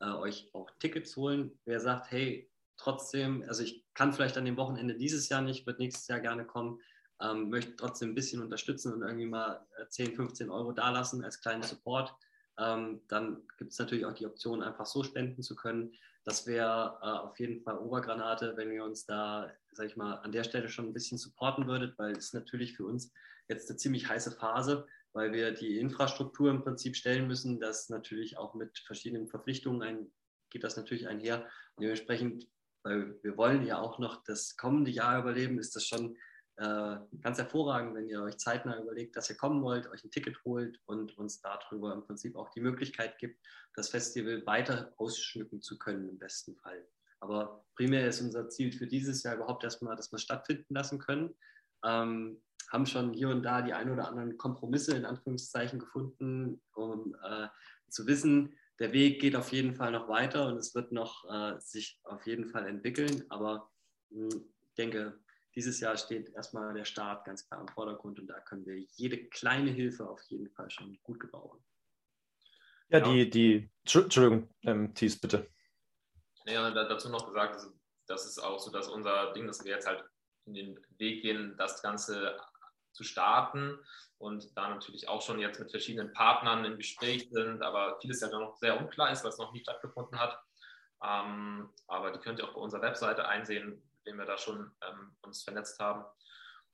äh, 0.00 0.10
euch 0.10 0.50
auch 0.52 0.70
Tickets 0.78 1.16
holen. 1.16 1.58
Wer 1.64 1.80
sagt, 1.80 2.10
hey, 2.10 2.51
trotzdem, 2.82 3.44
also 3.46 3.62
ich 3.62 3.84
kann 3.94 4.12
vielleicht 4.12 4.36
an 4.36 4.44
dem 4.44 4.56
Wochenende 4.56 4.96
dieses 4.96 5.28
Jahr 5.28 5.42
nicht, 5.42 5.66
wird 5.66 5.78
nächstes 5.78 6.08
Jahr 6.08 6.20
gerne 6.20 6.44
kommen, 6.44 6.80
ähm, 7.20 7.50
möchte 7.50 7.76
trotzdem 7.76 8.10
ein 8.10 8.14
bisschen 8.14 8.42
unterstützen 8.42 8.92
und 8.92 9.02
irgendwie 9.02 9.26
mal 9.26 9.66
10, 9.88 10.12
äh, 10.12 10.14
15 10.14 10.50
Euro 10.50 10.72
dalassen 10.72 11.24
als 11.24 11.40
kleinen 11.40 11.62
Support, 11.62 12.14
ähm, 12.58 13.00
dann 13.08 13.46
gibt 13.58 13.72
es 13.72 13.78
natürlich 13.78 14.04
auch 14.04 14.12
die 14.12 14.26
Option, 14.26 14.62
einfach 14.62 14.86
so 14.86 15.02
spenden 15.02 15.42
zu 15.42 15.54
können. 15.54 15.94
Das 16.24 16.46
wäre 16.46 16.98
äh, 17.02 17.06
auf 17.06 17.38
jeden 17.38 17.62
Fall 17.62 17.78
Obergranate, 17.78 18.56
wenn 18.56 18.70
ihr 18.70 18.84
uns 18.84 19.06
da, 19.06 19.50
sag 19.72 19.86
ich 19.86 19.96
mal, 19.96 20.14
an 20.16 20.32
der 20.32 20.44
Stelle 20.44 20.68
schon 20.68 20.86
ein 20.86 20.92
bisschen 20.92 21.18
supporten 21.18 21.66
würdet, 21.66 21.98
weil 21.98 22.12
es 22.12 22.32
natürlich 22.32 22.76
für 22.76 22.84
uns 22.84 23.12
jetzt 23.48 23.70
eine 23.70 23.78
ziemlich 23.78 24.08
heiße 24.08 24.32
Phase, 24.32 24.86
weil 25.12 25.32
wir 25.32 25.52
die 25.52 25.78
Infrastruktur 25.78 26.50
im 26.50 26.62
Prinzip 26.62 26.96
stellen 26.96 27.26
müssen. 27.26 27.58
Das 27.58 27.88
natürlich 27.88 28.38
auch 28.38 28.54
mit 28.54 28.78
verschiedenen 28.78 29.28
Verpflichtungen 29.28 29.82
ein, 29.82 30.12
geht 30.50 30.64
das 30.64 30.76
natürlich 30.76 31.08
einher. 31.08 31.48
Und 31.76 31.82
dementsprechend, 31.82 32.46
weil 32.82 33.18
wir 33.22 33.36
wollen 33.36 33.64
ja 33.64 33.78
auch 33.80 33.98
noch 33.98 34.22
das 34.24 34.56
kommende 34.56 34.90
Jahr 34.90 35.20
überleben, 35.20 35.58
ist 35.58 35.76
das 35.76 35.86
schon 35.86 36.16
äh, 36.56 36.96
ganz 37.20 37.38
hervorragend, 37.38 37.94
wenn 37.94 38.08
ihr 38.08 38.22
euch 38.22 38.38
zeitnah 38.38 38.78
überlegt, 38.78 39.16
dass 39.16 39.30
ihr 39.30 39.36
kommen 39.36 39.62
wollt, 39.62 39.88
euch 39.88 40.04
ein 40.04 40.10
Ticket 40.10 40.44
holt 40.44 40.80
und 40.84 41.16
uns 41.16 41.40
darüber 41.40 41.94
im 41.94 42.02
Prinzip 42.02 42.36
auch 42.36 42.50
die 42.50 42.60
Möglichkeit 42.60 43.18
gibt, 43.18 43.44
das 43.74 43.88
Festival 43.88 44.44
weiter 44.46 44.92
ausschmücken 44.96 45.62
zu 45.62 45.78
können 45.78 46.08
im 46.08 46.18
besten 46.18 46.56
Fall. 46.56 46.86
Aber 47.20 47.64
primär 47.76 48.06
ist 48.06 48.20
unser 48.20 48.48
Ziel 48.48 48.72
für 48.72 48.86
dieses 48.86 49.22
Jahr 49.22 49.36
überhaupt 49.36 49.64
erstmal, 49.64 49.96
dass 49.96 50.12
wir 50.12 50.18
stattfinden 50.18 50.74
lassen 50.74 50.98
können. 50.98 51.34
Ähm, 51.84 52.42
haben 52.70 52.86
schon 52.86 53.12
hier 53.12 53.28
und 53.28 53.42
da 53.42 53.62
die 53.62 53.74
ein 53.74 53.90
oder 53.90 54.08
anderen 54.08 54.36
Kompromisse 54.36 54.96
in 54.96 55.04
Anführungszeichen 55.04 55.78
gefunden, 55.78 56.60
um 56.74 57.14
äh, 57.22 57.48
zu 57.88 58.06
wissen, 58.06 58.56
der 58.82 58.92
Weg 58.92 59.20
geht 59.20 59.36
auf 59.36 59.52
jeden 59.52 59.76
Fall 59.76 59.92
noch 59.92 60.08
weiter 60.08 60.48
und 60.48 60.56
es 60.56 60.74
wird 60.74 60.90
noch 60.90 61.24
äh, 61.30 61.58
sich 61.60 62.00
auf 62.02 62.26
jeden 62.26 62.48
Fall 62.48 62.66
entwickeln. 62.66 63.24
Aber 63.28 63.70
mh, 64.10 64.28
hm, 64.32 64.44
ich 64.66 64.74
denke, 64.74 65.20
dieses 65.54 65.78
Jahr 65.78 65.96
steht 65.96 66.30
erstmal 66.30 66.74
der 66.74 66.84
Staat 66.84 67.24
ganz 67.24 67.46
klar 67.46 67.60
im 67.60 67.68
Vordergrund 67.68 68.18
und 68.18 68.26
da 68.26 68.40
können 68.40 68.66
wir 68.66 68.76
jede 68.96 69.28
kleine 69.28 69.70
Hilfe 69.70 70.08
auf 70.08 70.20
jeden 70.22 70.50
Fall 70.50 70.68
schon 70.70 70.98
gut 71.04 71.20
gebrauchen. 71.20 71.64
Ja, 72.88 72.98
ja. 72.98 73.04
die, 73.04 73.30
die, 73.30 73.70
Entschuldigung, 73.84 74.48
ähm, 74.62 74.92
Thies, 74.94 75.20
bitte. 75.20 75.48
Ja, 76.46 76.68
dazu 76.72 77.08
noch 77.08 77.26
gesagt, 77.28 77.64
das 78.06 78.26
ist 78.26 78.40
auch 78.40 78.58
so, 78.58 78.72
dass 78.72 78.88
unser 78.88 79.32
Ding, 79.32 79.46
dass 79.46 79.64
wir 79.64 79.70
jetzt 79.70 79.86
halt 79.86 80.02
in 80.46 80.54
den 80.54 80.80
Weg 80.98 81.22
gehen, 81.22 81.54
das 81.56 81.82
Ganze 81.82 82.36
zu 82.92 83.04
starten 83.04 83.78
und 84.18 84.56
da 84.56 84.68
natürlich 84.68 85.08
auch 85.08 85.22
schon 85.22 85.38
jetzt 85.38 85.58
mit 85.58 85.70
verschiedenen 85.70 86.12
Partnern 86.12 86.64
im 86.64 86.76
Gespräch 86.76 87.28
sind, 87.30 87.62
aber 87.62 87.98
vieles 88.00 88.20
ja 88.20 88.28
noch 88.28 88.56
sehr 88.56 88.78
unklar 88.80 89.10
ist, 89.10 89.24
was 89.24 89.38
noch 89.38 89.52
nicht 89.52 89.64
stattgefunden 89.64 90.18
hat. 90.18 90.38
Ähm, 91.02 91.70
aber 91.88 92.12
die 92.12 92.20
könnt 92.20 92.38
ihr 92.38 92.48
auch 92.48 92.54
bei 92.54 92.60
unserer 92.60 92.82
Webseite 92.82 93.26
einsehen, 93.26 93.82
dem 94.06 94.18
wir 94.18 94.24
da 94.24 94.38
schon 94.38 94.70
ähm, 94.82 95.16
uns 95.22 95.42
vernetzt 95.42 95.80
haben. 95.80 96.04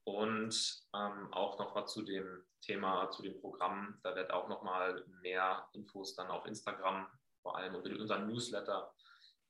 Und 0.04 0.82
ähm, 0.94 1.32
auch 1.32 1.58
noch 1.58 1.74
was 1.74 1.92
zu 1.92 2.02
dem 2.02 2.44
Thema, 2.60 3.10
zu 3.10 3.22
dem 3.22 3.40
Programm. 3.40 3.98
Da 4.02 4.14
wird 4.14 4.30
auch 4.30 4.48
noch 4.48 4.62
mal 4.62 5.04
mehr 5.20 5.68
Infos 5.72 6.14
dann 6.14 6.28
auf 6.28 6.46
Instagram, 6.46 7.06
vor 7.42 7.56
allem 7.56 7.74
über 7.74 8.00
unseren 8.00 8.26
Newsletter, 8.26 8.92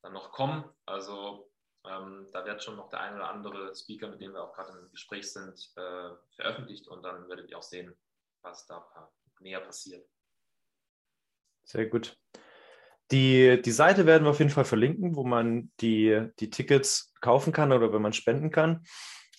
dann 0.02 0.12
noch 0.12 0.32
kommen. 0.32 0.64
Also 0.86 1.47
ähm, 1.88 2.28
da 2.32 2.44
wird 2.44 2.62
schon 2.62 2.76
noch 2.76 2.88
der 2.88 3.00
ein 3.00 3.14
oder 3.14 3.30
andere 3.30 3.74
Speaker, 3.74 4.08
mit 4.08 4.20
dem 4.20 4.32
wir 4.32 4.42
auch 4.42 4.52
gerade 4.52 4.78
im 4.78 4.90
Gespräch 4.90 5.32
sind, 5.32 5.72
äh, 5.76 6.10
veröffentlicht 6.36 6.88
und 6.88 7.02
dann 7.02 7.28
werdet 7.28 7.50
ihr 7.50 7.58
auch 7.58 7.62
sehen, 7.62 7.94
was 8.42 8.66
da 8.66 8.86
näher 9.40 9.60
passiert. 9.60 10.06
Sehr 11.64 11.86
gut. 11.86 12.16
Die, 13.10 13.60
die 13.62 13.72
Seite 13.72 14.04
werden 14.06 14.24
wir 14.24 14.30
auf 14.30 14.38
jeden 14.38 14.50
Fall 14.50 14.64
verlinken, 14.64 15.16
wo 15.16 15.24
man 15.24 15.70
die, 15.80 16.28
die 16.40 16.50
Tickets 16.50 17.14
kaufen 17.20 17.52
kann 17.52 17.72
oder 17.72 17.92
wenn 17.92 18.02
man 18.02 18.12
spenden 18.12 18.50
kann. 18.50 18.84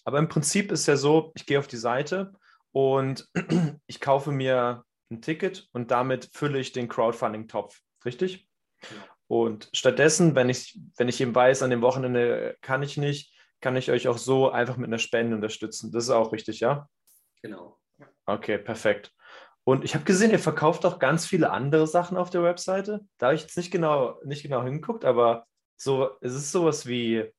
Aber 0.03 0.17
im 0.17 0.27
Prinzip 0.27 0.71
ist 0.71 0.87
ja 0.87 0.95
so, 0.95 1.31
ich 1.35 1.45
gehe 1.45 1.59
auf 1.59 1.67
die 1.67 1.77
Seite 1.77 2.33
und 2.71 3.27
ich 3.87 3.99
kaufe 3.99 4.31
mir 4.31 4.83
ein 5.11 5.21
Ticket 5.21 5.67
und 5.71 5.91
damit 5.91 6.29
fülle 6.33 6.59
ich 6.59 6.71
den 6.71 6.87
Crowdfunding-Topf, 6.87 7.79
richtig? 8.05 8.47
Ja. 8.81 9.18
Und 9.29 9.69
stattdessen, 9.73 10.33
wenn 10.33 10.49
ich, 10.49 10.79
wenn 10.97 11.07
ich 11.07 11.21
eben 11.21 11.35
weiß, 11.35 11.61
an 11.61 11.69
dem 11.69 11.83
Wochenende 11.83 12.57
kann 12.61 12.81
ich 12.81 12.97
nicht, 12.97 13.31
kann 13.61 13.75
ich 13.75 13.91
euch 13.91 14.07
auch 14.07 14.17
so 14.17 14.49
einfach 14.49 14.75
mit 14.75 14.87
einer 14.87 14.97
Spende 14.97 15.35
unterstützen. 15.35 15.91
Das 15.91 16.05
ist 16.05 16.09
auch 16.09 16.33
richtig, 16.33 16.61
ja? 16.61 16.89
Genau. 17.43 17.79
Okay, 18.25 18.57
perfekt. 18.57 19.13
Und 19.63 19.85
ich 19.85 19.93
habe 19.93 20.03
gesehen, 20.03 20.31
ihr 20.31 20.39
verkauft 20.39 20.83
auch 20.83 20.97
ganz 20.97 21.27
viele 21.27 21.51
andere 21.51 21.85
Sachen 21.85 22.17
auf 22.17 22.31
der 22.31 22.41
Webseite. 22.41 23.01
Da 23.19 23.27
habe 23.27 23.35
ich 23.35 23.43
jetzt 23.43 23.55
nicht 23.55 23.69
genau, 23.69 24.19
nicht 24.23 24.41
genau 24.41 24.63
hingeguckt, 24.63 25.05
aber 25.05 25.45
so, 25.77 26.09
es 26.21 26.33
ist 26.33 26.51
sowas 26.51 26.87
wie, 26.87 27.31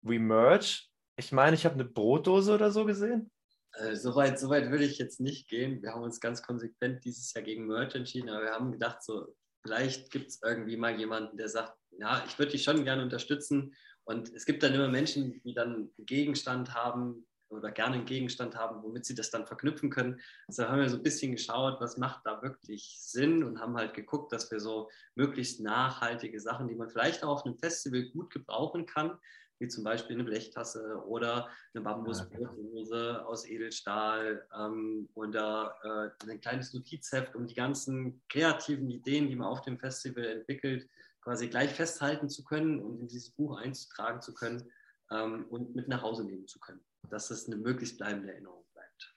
wie 0.00 0.18
Merch. 0.18 0.90
Ich 1.16 1.32
meine, 1.32 1.54
ich 1.54 1.66
habe 1.66 1.74
eine 1.74 1.84
Brotdose 1.84 2.54
oder 2.54 2.70
so 2.70 2.86
gesehen. 2.86 3.30
Äh, 3.74 3.94
Soweit 3.94 4.40
so 4.40 4.48
weit 4.48 4.70
würde 4.70 4.84
ich 4.84 4.96
jetzt 4.96 5.20
nicht 5.20 5.48
gehen. 5.48 5.82
Wir 5.82 5.92
haben 5.92 6.02
uns 6.02 6.18
ganz 6.18 6.42
konsequent 6.42 7.04
dieses 7.04 7.34
Jahr 7.34 7.44
gegen 7.44 7.66
Merch 7.66 7.94
entschieden, 7.94 8.30
aber 8.30 8.44
wir 8.44 8.52
haben 8.52 8.72
gedacht, 8.72 9.02
so 9.02 9.26
vielleicht 9.62 10.10
gibt 10.10 10.28
es 10.28 10.40
irgendwie 10.42 10.76
mal 10.76 10.98
jemanden, 10.98 11.36
der 11.36 11.48
sagt, 11.48 11.76
ja, 11.98 12.24
ich 12.26 12.38
würde 12.38 12.52
dich 12.52 12.62
schon 12.62 12.84
gerne 12.84 13.02
unterstützen. 13.02 13.74
Und 14.04 14.32
es 14.34 14.46
gibt 14.46 14.62
dann 14.62 14.74
immer 14.74 14.88
Menschen, 14.88 15.40
die 15.42 15.54
dann 15.54 15.74
einen 15.74 16.06
Gegenstand 16.06 16.74
haben, 16.74 17.26
oder 17.50 17.70
gerne 17.70 17.96
einen 17.96 18.04
Gegenstand 18.04 18.56
haben, 18.56 18.82
womit 18.82 19.04
sie 19.04 19.14
das 19.14 19.30
dann 19.30 19.46
verknüpfen 19.46 19.90
können. 19.90 20.20
Also 20.46 20.68
haben 20.68 20.80
wir 20.80 20.88
so 20.88 20.96
ein 20.96 21.02
bisschen 21.02 21.32
geschaut, 21.32 21.80
was 21.80 21.96
macht 21.96 22.26
da 22.26 22.42
wirklich 22.42 22.98
Sinn 23.00 23.42
und 23.42 23.60
haben 23.60 23.76
halt 23.76 23.94
geguckt, 23.94 24.32
dass 24.32 24.50
wir 24.50 24.60
so 24.60 24.90
möglichst 25.14 25.60
nachhaltige 25.60 26.40
Sachen, 26.40 26.68
die 26.68 26.74
man 26.74 26.90
vielleicht 26.90 27.24
auch 27.24 27.28
auf 27.28 27.46
einem 27.46 27.58
Festival 27.58 28.02
gut 28.10 28.30
gebrauchen 28.30 28.86
kann, 28.86 29.18
wie 29.58 29.68
zum 29.68 29.84
Beispiel 29.84 30.16
eine 30.16 30.24
Blechtasse 30.24 31.02
oder 31.06 31.48
eine 31.74 31.82
Bambusbrotdose 31.82 33.26
aus 33.26 33.48
Edelstahl 33.48 34.46
ähm, 34.56 35.08
oder 35.14 35.74
äh, 35.82 36.30
ein 36.30 36.40
kleines 36.40 36.72
Notizheft, 36.74 37.34
um 37.34 37.46
die 37.46 37.54
ganzen 37.54 38.22
kreativen 38.28 38.90
Ideen, 38.90 39.28
die 39.28 39.36
man 39.36 39.48
auf 39.48 39.62
dem 39.62 39.78
Festival 39.78 40.24
entwickelt, 40.24 40.88
quasi 41.20 41.48
gleich 41.48 41.74
festhalten 41.74 42.28
zu 42.28 42.44
können 42.44 42.80
und 42.80 43.00
in 43.00 43.08
dieses 43.08 43.30
Buch 43.30 43.56
einzutragen 43.58 44.22
zu 44.22 44.32
können 44.32 44.70
ähm, 45.10 45.46
und 45.50 45.74
mit 45.74 45.88
nach 45.88 46.02
Hause 46.02 46.24
nehmen 46.24 46.46
zu 46.46 46.58
können 46.60 46.80
dass 47.10 47.30
es 47.30 47.46
eine 47.46 47.56
möglichst 47.56 47.98
bleibende 47.98 48.32
Erinnerung 48.32 48.64
bleibt. 48.72 49.14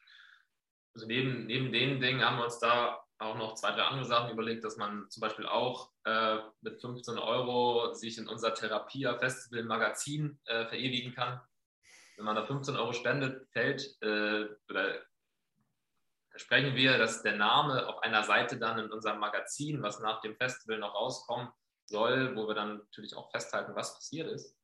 Also 0.94 1.08
neben, 1.08 1.46
neben 1.46 1.72
den 1.72 2.00
Dingen 2.02 2.22
haben 2.22 2.38
wir 2.38 2.46
uns 2.46 2.60
da 2.60 3.04
auch 3.22 3.36
noch 3.36 3.56
zwei, 3.56 3.72
drei 3.72 3.84
andere 3.84 4.06
Sachen 4.06 4.32
überlegt, 4.32 4.64
dass 4.64 4.78
man 4.78 5.10
zum 5.10 5.22
Beispiel 5.22 5.46
auch 5.46 5.92
äh, 6.06 6.38
mit 6.62 6.82
15 6.82 7.18
Euro 7.18 7.94
sich 7.94 8.18
in 8.18 8.28
unser 8.28 8.54
Therapia 8.54 9.18
Festival 9.18 9.64
Magazin 9.64 10.40
äh, 10.46 10.66
verewigen 10.66 11.14
kann. 11.14 11.40
Wenn 12.18 12.26
man 12.26 12.36
da 12.36 12.46
15 12.46 12.76
Euro 12.76 12.94
spendet, 12.94 13.48
fällt 13.52 13.98
äh, 14.02 14.48
oder 14.70 15.02
wir, 16.50 16.98
dass 16.98 17.22
der 17.22 17.36
Name 17.36 17.88
auf 17.88 18.02
einer 18.04 18.24
Seite 18.24 18.58
dann 18.58 18.80
in 18.80 18.92
unserem 18.92 19.20
Magazin, 19.20 19.84
was 19.84 20.00
nach 20.00 20.22
dem 20.22 20.36
Festival 20.38 20.80
noch 20.80 20.96
rauskommen 20.96 21.50
soll, 21.86 22.36
wo 22.36 22.48
wir 22.48 22.56
dann 22.56 22.78
natürlich 22.78 23.16
auch 23.16 23.30
festhalten, 23.32 23.76
was 23.76 23.94
passiert 23.94 24.28
ist. 24.28 24.58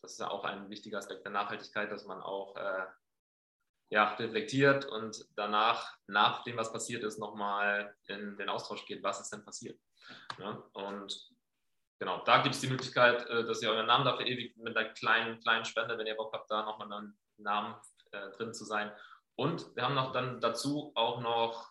Das 0.00 0.12
ist 0.12 0.20
ja 0.20 0.30
auch 0.30 0.44
ein 0.44 0.70
wichtiger 0.70 0.98
Aspekt 0.98 1.24
der 1.24 1.32
Nachhaltigkeit, 1.32 1.90
dass 1.90 2.06
man 2.06 2.22
auch 2.22 2.56
äh, 2.56 2.86
ja, 3.90 4.14
reflektiert 4.14 4.84
und 4.84 5.24
danach, 5.34 5.96
nach 6.06 6.44
dem, 6.44 6.56
was 6.56 6.72
passiert 6.72 7.04
ist, 7.04 7.18
nochmal 7.18 7.94
in 8.06 8.36
den 8.36 8.48
Austausch 8.48 8.84
geht, 8.86 9.02
was 9.02 9.20
ist 9.20 9.32
denn 9.32 9.44
passiert. 9.44 9.78
Ja, 10.38 10.62
und 10.72 11.30
genau, 11.98 12.22
da 12.24 12.42
gibt 12.42 12.54
es 12.54 12.60
die 12.60 12.68
Möglichkeit, 12.68 13.26
äh, 13.26 13.44
dass 13.44 13.62
ihr 13.62 13.70
euren 13.70 13.86
Namen 13.86 14.04
dafür 14.04 14.26
ewig 14.26 14.56
mit 14.56 14.76
einer 14.76 14.90
kleinen, 14.90 15.40
kleinen 15.40 15.64
Spende, 15.64 15.96
wenn 15.96 16.06
ihr 16.06 16.16
Bock 16.16 16.32
habt, 16.34 16.50
da 16.50 16.64
nochmal 16.64 16.92
einen 16.92 17.18
Namen 17.38 17.74
äh, 18.12 18.30
drin 18.30 18.52
zu 18.52 18.64
sein. 18.64 18.92
Und 19.36 19.74
wir 19.76 19.84
haben 19.84 19.94
noch 19.94 20.12
dann 20.12 20.40
dazu 20.40 20.92
auch 20.94 21.20
noch 21.20 21.70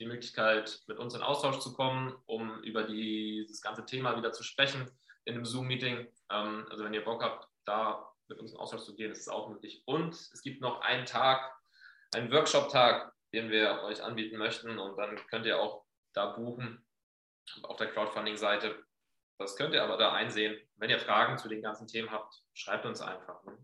die 0.00 0.06
Möglichkeit, 0.06 0.82
mit 0.86 0.98
uns 0.98 1.14
in 1.14 1.22
Austausch 1.22 1.60
zu 1.60 1.72
kommen, 1.72 2.14
um 2.26 2.62
über 2.62 2.82
die, 2.82 3.44
dieses 3.46 3.62
ganze 3.62 3.86
Thema 3.86 4.16
wieder 4.16 4.32
zu 4.32 4.42
sprechen 4.42 4.90
in 5.24 5.34
einem 5.34 5.44
Zoom-Meeting. 5.44 6.08
Ähm, 6.30 6.66
also 6.70 6.84
wenn 6.84 6.94
ihr 6.94 7.04
Bock 7.04 7.22
habt, 7.22 7.48
da 7.64 8.13
mit 8.28 8.38
uns 8.38 8.52
in 8.52 8.58
Austausch 8.58 8.84
zu 8.84 8.94
gehen, 8.94 9.12
ist 9.12 9.20
es 9.20 9.28
auch 9.28 9.48
möglich. 9.48 9.82
Und 9.86 10.14
es 10.14 10.42
gibt 10.42 10.60
noch 10.60 10.80
einen 10.80 11.06
Tag, 11.06 11.54
einen 12.14 12.30
Workshop-Tag, 12.30 13.12
den 13.32 13.50
wir 13.50 13.82
euch 13.82 14.02
anbieten 14.02 14.38
möchten. 14.38 14.78
Und 14.78 14.96
dann 14.96 15.16
könnt 15.26 15.46
ihr 15.46 15.60
auch 15.60 15.84
da 16.12 16.26
buchen 16.26 16.86
auf 17.62 17.76
der 17.76 17.90
Crowdfunding-Seite. 17.90 18.82
Das 19.38 19.56
könnt 19.56 19.74
ihr 19.74 19.82
aber 19.82 19.96
da 19.96 20.12
einsehen. 20.12 20.58
Wenn 20.76 20.90
ihr 20.90 21.00
Fragen 21.00 21.38
zu 21.38 21.48
den 21.48 21.62
ganzen 21.62 21.86
Themen 21.86 22.10
habt, 22.10 22.42
schreibt 22.52 22.86
uns 22.86 23.00
einfach. 23.00 23.42
Ne? 23.44 23.58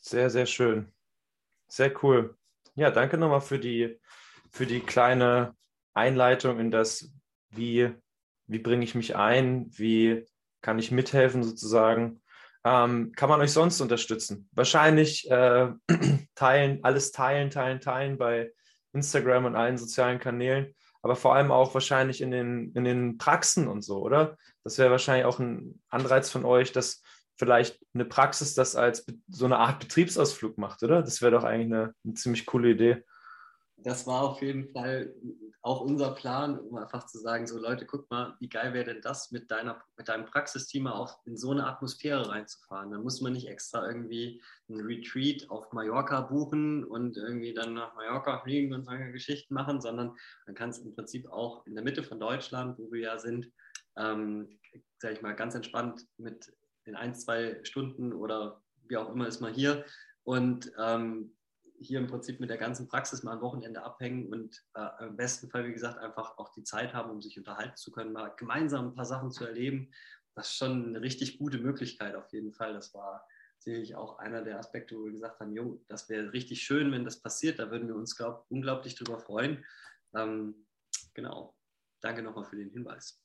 Sehr, 0.00 0.28
sehr 0.28 0.46
schön. 0.46 0.92
Sehr 1.68 2.04
cool. 2.04 2.36
Ja, 2.74 2.90
danke 2.90 3.16
nochmal 3.16 3.40
für 3.40 3.58
die, 3.58 3.98
für 4.50 4.66
die 4.66 4.80
kleine 4.80 5.56
Einleitung 5.94 6.58
in 6.58 6.70
das, 6.70 7.10
wie, 7.50 7.94
wie 8.46 8.58
bringe 8.58 8.84
ich 8.84 8.94
mich 8.94 9.16
ein, 9.16 9.66
wie 9.78 10.26
kann 10.64 10.78
ich 10.78 10.90
mithelfen 10.90 11.44
sozusagen. 11.44 12.22
Ähm, 12.64 13.12
kann 13.14 13.28
man 13.28 13.40
euch 13.42 13.52
sonst 13.52 13.82
unterstützen? 13.82 14.48
Wahrscheinlich 14.52 15.30
äh, 15.30 15.68
teilen, 16.34 16.80
alles 16.82 17.12
teilen, 17.12 17.50
teilen, 17.50 17.80
teilen 17.80 18.16
bei 18.16 18.50
Instagram 18.94 19.44
und 19.44 19.56
allen 19.56 19.76
sozialen 19.76 20.18
Kanälen, 20.18 20.74
aber 21.02 21.16
vor 21.16 21.34
allem 21.34 21.52
auch 21.52 21.74
wahrscheinlich 21.74 22.22
in 22.22 22.30
den, 22.30 22.72
in 22.72 22.84
den 22.84 23.18
Praxen 23.18 23.68
und 23.68 23.82
so, 23.82 24.00
oder? 24.00 24.38
Das 24.62 24.78
wäre 24.78 24.90
wahrscheinlich 24.90 25.26
auch 25.26 25.38
ein 25.38 25.82
Anreiz 25.90 26.30
von 26.30 26.46
euch, 26.46 26.72
dass 26.72 27.02
vielleicht 27.36 27.78
eine 27.92 28.06
Praxis 28.06 28.54
das 28.54 28.74
als 28.74 29.04
so 29.28 29.44
eine 29.44 29.58
Art 29.58 29.80
Betriebsausflug 29.80 30.56
macht, 30.56 30.82
oder? 30.82 31.02
Das 31.02 31.20
wäre 31.20 31.32
doch 31.32 31.44
eigentlich 31.44 31.72
eine, 31.74 31.94
eine 32.04 32.14
ziemlich 32.14 32.46
coole 32.46 32.70
Idee 32.70 33.04
das 33.84 34.06
war 34.06 34.22
auf 34.22 34.40
jeden 34.40 34.72
Fall 34.72 35.14
auch 35.60 35.80
unser 35.80 36.14
Plan, 36.14 36.58
um 36.58 36.76
einfach 36.76 37.06
zu 37.06 37.18
sagen, 37.18 37.46
so 37.46 37.58
Leute, 37.58 37.86
guck 37.86 38.10
mal, 38.10 38.34
wie 38.40 38.48
geil 38.48 38.72
wäre 38.72 38.86
denn 38.86 39.02
das, 39.02 39.30
mit, 39.30 39.50
deiner, 39.50 39.82
mit 39.96 40.08
deinem 40.08 40.24
Praxisteam 40.24 40.86
auch 40.86 41.24
in 41.26 41.36
so 41.36 41.50
eine 41.50 41.66
Atmosphäre 41.66 42.28
reinzufahren. 42.28 42.90
Dann 42.90 43.02
muss 43.02 43.20
man 43.20 43.34
nicht 43.34 43.48
extra 43.48 43.86
irgendwie 43.86 44.42
ein 44.68 44.80
Retreat 44.80 45.48
auf 45.50 45.70
Mallorca 45.72 46.22
buchen 46.22 46.84
und 46.84 47.16
irgendwie 47.18 47.52
dann 47.52 47.74
nach 47.74 47.94
Mallorca 47.94 48.40
fliegen 48.40 48.72
und 48.72 48.84
solche 48.84 49.12
Geschichten 49.12 49.54
machen, 49.54 49.80
sondern 49.80 50.16
man 50.46 50.54
kann 50.54 50.70
es 50.70 50.78
im 50.78 50.94
Prinzip 50.94 51.30
auch 51.30 51.66
in 51.66 51.74
der 51.74 51.84
Mitte 51.84 52.02
von 52.02 52.18
Deutschland, 52.18 52.78
wo 52.78 52.90
wir 52.90 53.00
ja 53.00 53.18
sind, 53.18 53.52
ähm, 53.96 54.58
sage 54.98 55.14
ich 55.14 55.22
mal, 55.22 55.36
ganz 55.36 55.54
entspannt 55.54 56.06
mit 56.16 56.54
in 56.84 56.96
ein, 56.96 57.14
zwei 57.14 57.60
Stunden 57.64 58.12
oder 58.14 58.62
wie 58.88 58.96
auch 58.96 59.10
immer 59.10 59.28
ist 59.28 59.40
man 59.40 59.54
hier 59.54 59.84
und 60.24 60.72
ähm, 60.78 61.34
hier 61.78 61.98
im 61.98 62.06
Prinzip 62.06 62.40
mit 62.40 62.50
der 62.50 62.58
ganzen 62.58 62.88
Praxis 62.88 63.22
mal 63.22 63.32
ein 63.32 63.40
Wochenende 63.40 63.82
abhängen 63.82 64.32
und 64.32 64.64
äh, 64.74 65.06
im 65.06 65.16
besten 65.16 65.50
Fall, 65.50 65.66
wie 65.66 65.72
gesagt, 65.72 65.98
einfach 65.98 66.38
auch 66.38 66.52
die 66.54 66.64
Zeit 66.64 66.94
haben, 66.94 67.10
um 67.10 67.20
sich 67.20 67.38
unterhalten 67.38 67.76
zu 67.76 67.90
können, 67.90 68.12
mal 68.12 68.34
gemeinsam 68.36 68.88
ein 68.88 68.94
paar 68.94 69.04
Sachen 69.04 69.30
zu 69.30 69.44
erleben. 69.44 69.92
Das 70.34 70.48
ist 70.48 70.56
schon 70.56 70.88
eine 70.88 71.00
richtig 71.00 71.38
gute 71.38 71.58
Möglichkeit 71.58 72.14
auf 72.14 72.32
jeden 72.32 72.52
Fall. 72.52 72.72
Das 72.72 72.94
war 72.94 73.26
sicherlich 73.58 73.94
auch 73.96 74.18
einer 74.18 74.42
der 74.42 74.58
Aspekte, 74.58 74.96
wo 74.96 75.04
wir 75.04 75.12
gesagt 75.12 75.40
haben, 75.40 75.52
jo, 75.52 75.82
das 75.88 76.08
wäre 76.08 76.32
richtig 76.32 76.62
schön, 76.62 76.92
wenn 76.92 77.04
das 77.04 77.20
passiert. 77.20 77.58
Da 77.58 77.70
würden 77.70 77.88
wir 77.88 77.96
uns 77.96 78.16
glaub, 78.16 78.46
unglaublich 78.48 78.94
drüber 78.94 79.18
freuen. 79.18 79.64
Ähm, 80.14 80.66
genau. 81.14 81.56
Danke 82.00 82.22
nochmal 82.22 82.44
für 82.44 82.56
den 82.56 82.70
Hinweis. 82.70 83.22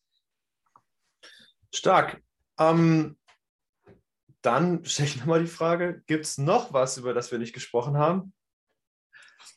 Stark. 1.73 2.21
Ähm, 2.57 3.17
dann 4.41 4.85
stelle 4.85 5.09
ich 5.09 5.17
nochmal 5.17 5.41
die 5.41 5.47
Frage, 5.47 6.01
gibt 6.07 6.25
es 6.25 6.37
noch 6.37 6.71
was, 6.73 6.97
über 6.97 7.13
das 7.13 7.31
wir 7.31 7.39
nicht 7.39 7.53
gesprochen 7.53 7.97
haben? 7.97 8.33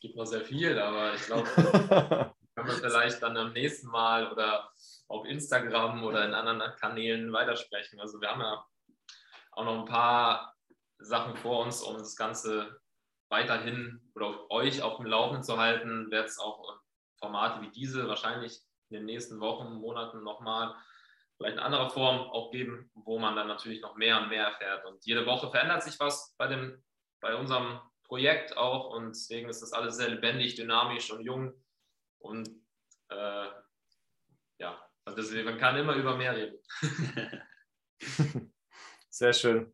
Es 0.03 0.07
gibt 0.07 0.17
noch 0.17 0.25
sehr 0.25 0.41
viel, 0.41 0.77
aber 0.77 1.15
ich 1.15 1.21
glaube, 1.27 1.43
können 2.55 2.67
wir 2.67 2.73
vielleicht 2.73 3.23
dann 3.23 3.37
am 3.37 3.53
nächsten 3.53 3.87
Mal 3.87 4.29
oder 4.33 4.69
auf 5.07 5.25
Instagram 5.25 6.03
oder 6.03 6.25
in 6.25 6.33
anderen 6.33 6.75
Kanälen 6.75 7.31
weitersprechen. 7.31 8.01
Also 8.01 8.19
wir 8.19 8.29
haben 8.29 8.41
ja 8.41 8.65
auch 9.53 9.63
noch 9.63 9.79
ein 9.79 9.85
paar 9.85 10.57
Sachen 10.97 11.37
vor 11.37 11.63
uns, 11.63 11.81
um 11.81 11.97
das 11.97 12.17
Ganze 12.17 12.81
weiterhin 13.29 14.11
oder 14.13 14.51
euch 14.51 14.81
auf 14.81 14.97
dem 14.97 15.05
Laufenden 15.05 15.41
zu 15.41 15.57
halten. 15.57 16.11
Wird 16.11 16.27
es 16.27 16.37
auch 16.37 16.81
Formate 17.19 17.61
wie 17.61 17.71
diese 17.71 18.05
wahrscheinlich 18.09 18.59
in 18.89 18.97
den 18.97 19.05
nächsten 19.05 19.39
Wochen, 19.39 19.75
Monaten 19.75 20.21
nochmal 20.21 20.75
vielleicht 21.37 21.55
in 21.55 21.63
anderer 21.63 21.89
Form 21.89 22.29
auch 22.29 22.51
geben, 22.51 22.91
wo 22.93 23.19
man 23.19 23.37
dann 23.37 23.47
natürlich 23.47 23.79
noch 23.79 23.95
mehr 23.95 24.21
und 24.21 24.27
mehr 24.27 24.47
erfährt. 24.47 24.83
Und 24.83 25.05
jede 25.05 25.25
Woche 25.25 25.49
verändert 25.49 25.81
sich 25.81 25.97
was 26.01 26.35
bei, 26.37 26.47
dem, 26.47 26.83
bei 27.21 27.37
unserem 27.37 27.79
Projekt 28.03 28.57
auch 28.57 28.91
und 28.95 29.09
deswegen 29.09 29.49
ist 29.49 29.61
das 29.61 29.73
alles 29.73 29.97
sehr 29.97 30.09
lebendig, 30.09 30.55
dynamisch 30.55 31.11
und 31.11 31.21
jung 31.21 31.53
und 32.19 32.49
äh, 33.09 33.47
ja, 34.59 34.89
also 35.05 35.17
deswegen, 35.17 35.45
man 35.45 35.57
kann 35.57 35.77
immer 35.77 35.95
über 35.95 36.15
mehr 36.17 36.35
reden. 36.35 36.57
sehr 39.09 39.33
schön. 39.33 39.73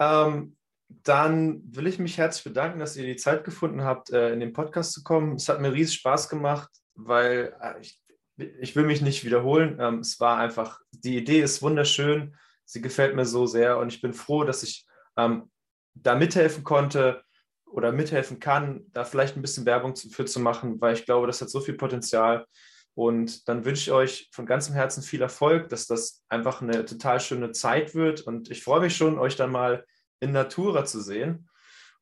Ähm, 0.00 0.56
dann 0.88 1.62
will 1.74 1.86
ich 1.86 1.98
mich 1.98 2.18
herzlich 2.18 2.44
bedanken, 2.44 2.78
dass 2.78 2.96
ihr 2.96 3.06
die 3.06 3.16
Zeit 3.16 3.44
gefunden 3.44 3.82
habt, 3.82 4.10
äh, 4.10 4.32
in 4.32 4.40
den 4.40 4.52
Podcast 4.52 4.92
zu 4.92 5.02
kommen. 5.02 5.36
Es 5.36 5.48
hat 5.48 5.60
mir 5.60 5.72
riesig 5.72 5.96
Spaß 5.96 6.28
gemacht, 6.28 6.70
weil 6.94 7.56
äh, 7.60 7.80
ich, 7.80 8.00
ich 8.36 8.76
will 8.76 8.84
mich 8.84 9.00
nicht 9.00 9.24
wiederholen. 9.24 9.78
Ähm, 9.80 10.00
es 10.00 10.20
war 10.20 10.38
einfach, 10.38 10.80
die 10.90 11.16
Idee 11.16 11.40
ist 11.40 11.62
wunderschön, 11.62 12.36
sie 12.64 12.80
gefällt 12.80 13.14
mir 13.14 13.26
so 13.26 13.46
sehr 13.46 13.78
und 13.78 13.92
ich 13.92 14.00
bin 14.00 14.12
froh, 14.12 14.44
dass 14.44 14.62
ich 14.62 14.86
ähm, 15.16 15.50
da 15.94 16.14
mithelfen 16.14 16.64
konnte, 16.64 17.24
oder 17.74 17.90
mithelfen 17.90 18.38
kann, 18.38 18.86
da 18.92 19.04
vielleicht 19.04 19.36
ein 19.36 19.42
bisschen 19.42 19.66
Werbung 19.66 19.96
für 19.96 20.24
zu 20.24 20.38
machen, 20.38 20.80
weil 20.80 20.94
ich 20.94 21.04
glaube, 21.04 21.26
das 21.26 21.40
hat 21.40 21.50
so 21.50 21.60
viel 21.60 21.74
Potenzial. 21.74 22.46
Und 22.94 23.48
dann 23.48 23.64
wünsche 23.64 23.82
ich 23.82 23.90
euch 23.90 24.28
von 24.32 24.46
ganzem 24.46 24.74
Herzen 24.74 25.02
viel 25.02 25.20
Erfolg, 25.20 25.68
dass 25.70 25.88
das 25.88 26.22
einfach 26.28 26.62
eine 26.62 26.84
total 26.84 27.18
schöne 27.18 27.50
Zeit 27.50 27.96
wird. 27.96 28.20
Und 28.20 28.48
ich 28.48 28.62
freue 28.62 28.80
mich 28.80 28.96
schon, 28.96 29.18
euch 29.18 29.34
dann 29.34 29.50
mal 29.50 29.84
in 30.20 30.30
Natura 30.30 30.84
zu 30.84 31.00
sehen, 31.00 31.48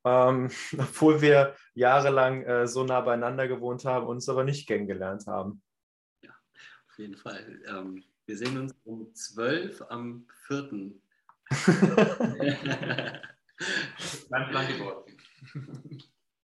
ähm, 0.04 0.50
obwohl 0.78 1.22
wir 1.22 1.56
jahrelang 1.72 2.42
äh, 2.42 2.66
so 2.66 2.84
nah 2.84 3.00
beieinander 3.00 3.48
gewohnt 3.48 3.86
haben, 3.86 4.06
uns 4.06 4.28
aber 4.28 4.44
nicht 4.44 4.68
kennengelernt 4.68 5.26
haben. 5.26 5.62
Ja, 6.22 6.32
auf 6.90 6.98
jeden 6.98 7.16
Fall. 7.16 7.62
Ähm, 7.66 8.04
wir 8.26 8.36
sehen 8.36 8.58
uns 8.58 8.74
um 8.84 9.14
12 9.14 9.82
am 9.88 10.26
4. 10.48 10.92
Mein 14.30 14.48
Plan 14.48 14.66
geworden. 14.68 15.16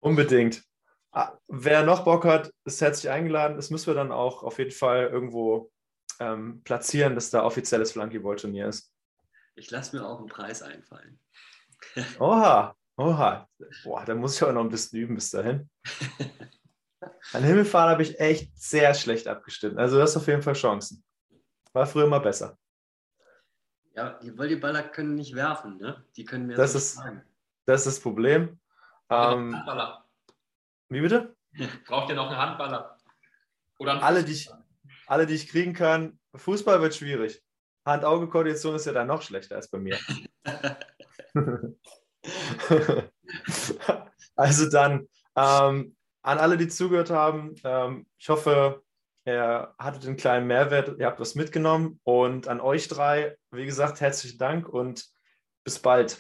Unbedingt. 0.01 0.63
Ah, 1.13 1.37
wer 1.49 1.83
noch 1.83 2.05
Bock 2.05 2.25
hat, 2.25 2.53
ist 2.65 2.81
herzlich 2.81 3.11
eingeladen. 3.11 3.57
Das 3.57 3.71
müssen 3.71 3.87
wir 3.89 3.95
dann 3.95 4.13
auch 4.13 4.43
auf 4.43 4.59
jeden 4.59 4.71
Fall 4.71 5.07
irgendwo 5.07 5.71
ähm, 6.21 6.63
platzieren, 6.65 7.15
dass 7.15 7.31
da 7.31 7.45
offizielles 7.45 7.93
Flunkyball-Turnier 7.93 8.69
ist. 8.69 8.93
Ich 9.57 9.71
lasse 9.71 9.97
mir 9.97 10.07
auch 10.07 10.19
einen 10.19 10.29
Preis 10.29 10.63
einfallen. 10.63 11.19
Oha, 12.19 12.77
oha. 12.97 13.49
Boah, 13.85 14.05
da 14.05 14.15
muss 14.15 14.37
ich 14.37 14.43
auch 14.43 14.53
noch 14.53 14.63
ein 14.63 14.69
bisschen 14.69 14.99
üben 14.99 15.15
bis 15.15 15.31
dahin. 15.31 15.71
An 17.33 17.45
Himmelfahren 17.45 17.91
habe 17.91 18.03
ich 18.03 18.19
echt 18.19 18.57
sehr 18.59 18.95
schlecht 18.95 19.29
abgestimmt. 19.29 19.79
Also 19.79 19.97
du 19.97 20.03
hast 20.03 20.17
auf 20.17 20.27
jeden 20.27 20.43
Fall 20.43 20.55
Chancen. 20.55 21.05
War 21.73 21.87
früher 21.87 22.07
mal 22.07 22.19
besser. 22.19 22.59
Ja, 23.99 24.11
die 24.23 24.31
Volleyballer 24.31 24.85
können 24.85 25.17
nicht 25.17 25.35
werfen, 25.35 25.77
ne? 25.79 26.05
Die 26.15 26.25
können 26.25 26.47
mir 26.47 26.55
das 26.55 26.77
ist, 26.77 27.01
Das 27.67 27.81
ist 27.81 27.87
das 27.89 28.01
Problem. 28.01 28.61
Ähm, 29.11 29.57
Handballer. 29.57 30.05
Wie 30.89 31.01
bitte? 31.01 31.35
Braucht 31.85 32.09
ihr 32.09 32.15
noch 32.15 32.29
einen 32.29 32.39
Handballer? 32.39 32.97
Oder 33.81 33.95
einen 33.95 34.03
alle, 34.03 34.23
die 34.23 34.35
ich, 34.35 34.53
alle, 35.09 35.27
die 35.27 35.35
ich 35.35 35.49
kriegen 35.49 35.73
kann. 35.73 36.17
Fußball 36.33 36.81
wird 36.81 36.95
schwierig. 36.95 37.43
Hand-Auge-Koordination 37.87 38.77
ist 38.77 38.87
ja 38.87 38.93
dann 38.93 39.09
noch 39.09 39.23
schlechter 39.23 39.57
als 39.57 39.67
bei 39.67 39.79
mir. 39.81 39.99
also 44.37 44.71
dann 44.71 45.09
ähm, 45.35 45.97
an 46.23 46.39
alle, 46.39 46.57
die 46.57 46.69
zugehört 46.69 47.11
haben, 47.11 47.57
ähm, 47.65 48.07
ich 48.17 48.29
hoffe, 48.29 48.81
ihr 49.29 49.75
hattet 49.79 50.07
einen 50.07 50.17
kleinen 50.17 50.47
Mehrwert, 50.47 50.99
ihr 50.99 51.07
habt 51.07 51.21
was 51.21 51.35
mitgenommen 51.35 52.01
und 52.05 52.49
an 52.49 52.61
euch 52.61 52.89
drei, 52.89 53.37
wie 53.51 53.67
gesagt, 53.67 54.01
herzlichen 54.01 54.39
Dank 54.39 54.69
und 54.69 55.05
bis 55.65 55.79
bald. 55.79 56.19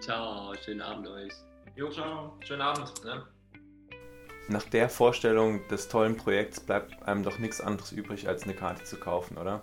Ciao, 0.00 0.54
schönen 0.64 0.82
Abend 0.82 1.08
euch. 1.08 1.32
Jo, 1.74 1.90
ciao. 1.90 2.38
Schönen 2.44 2.62
Abend. 2.62 2.92
Ne? 3.04 3.26
Nach 4.48 4.62
der 4.62 4.88
Vorstellung 4.88 5.66
des 5.68 5.88
tollen 5.88 6.16
Projekts 6.16 6.60
bleibt 6.60 7.02
einem 7.02 7.24
doch 7.24 7.38
nichts 7.38 7.60
anderes 7.60 7.90
übrig, 7.90 8.28
als 8.28 8.44
eine 8.44 8.54
Karte 8.54 8.84
zu 8.84 8.96
kaufen, 8.96 9.36
oder? 9.36 9.62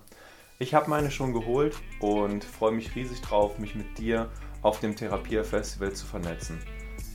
Ich 0.60 0.74
habe 0.74 0.90
meine 0.90 1.10
schon 1.10 1.34
geholt 1.34 1.76
und 2.02 2.44
freue 2.44 2.74
mich 2.74 2.96
riesig 2.96 3.22
drauf, 3.22 3.58
mich 3.60 3.76
mit 3.76 3.98
dir 3.98 4.30
auf 4.62 4.82
dem 4.82 4.96
Therapia 4.96 5.44
Festival 5.44 5.94
zu 5.94 6.06
vernetzen. 6.06 6.60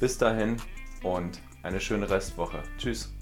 Bis 0.00 0.16
dahin 0.16 0.56
und 1.02 1.40
eine 1.62 1.80
schöne 1.80 2.08
Restwoche. 2.08 2.62
Tschüss. 2.78 3.17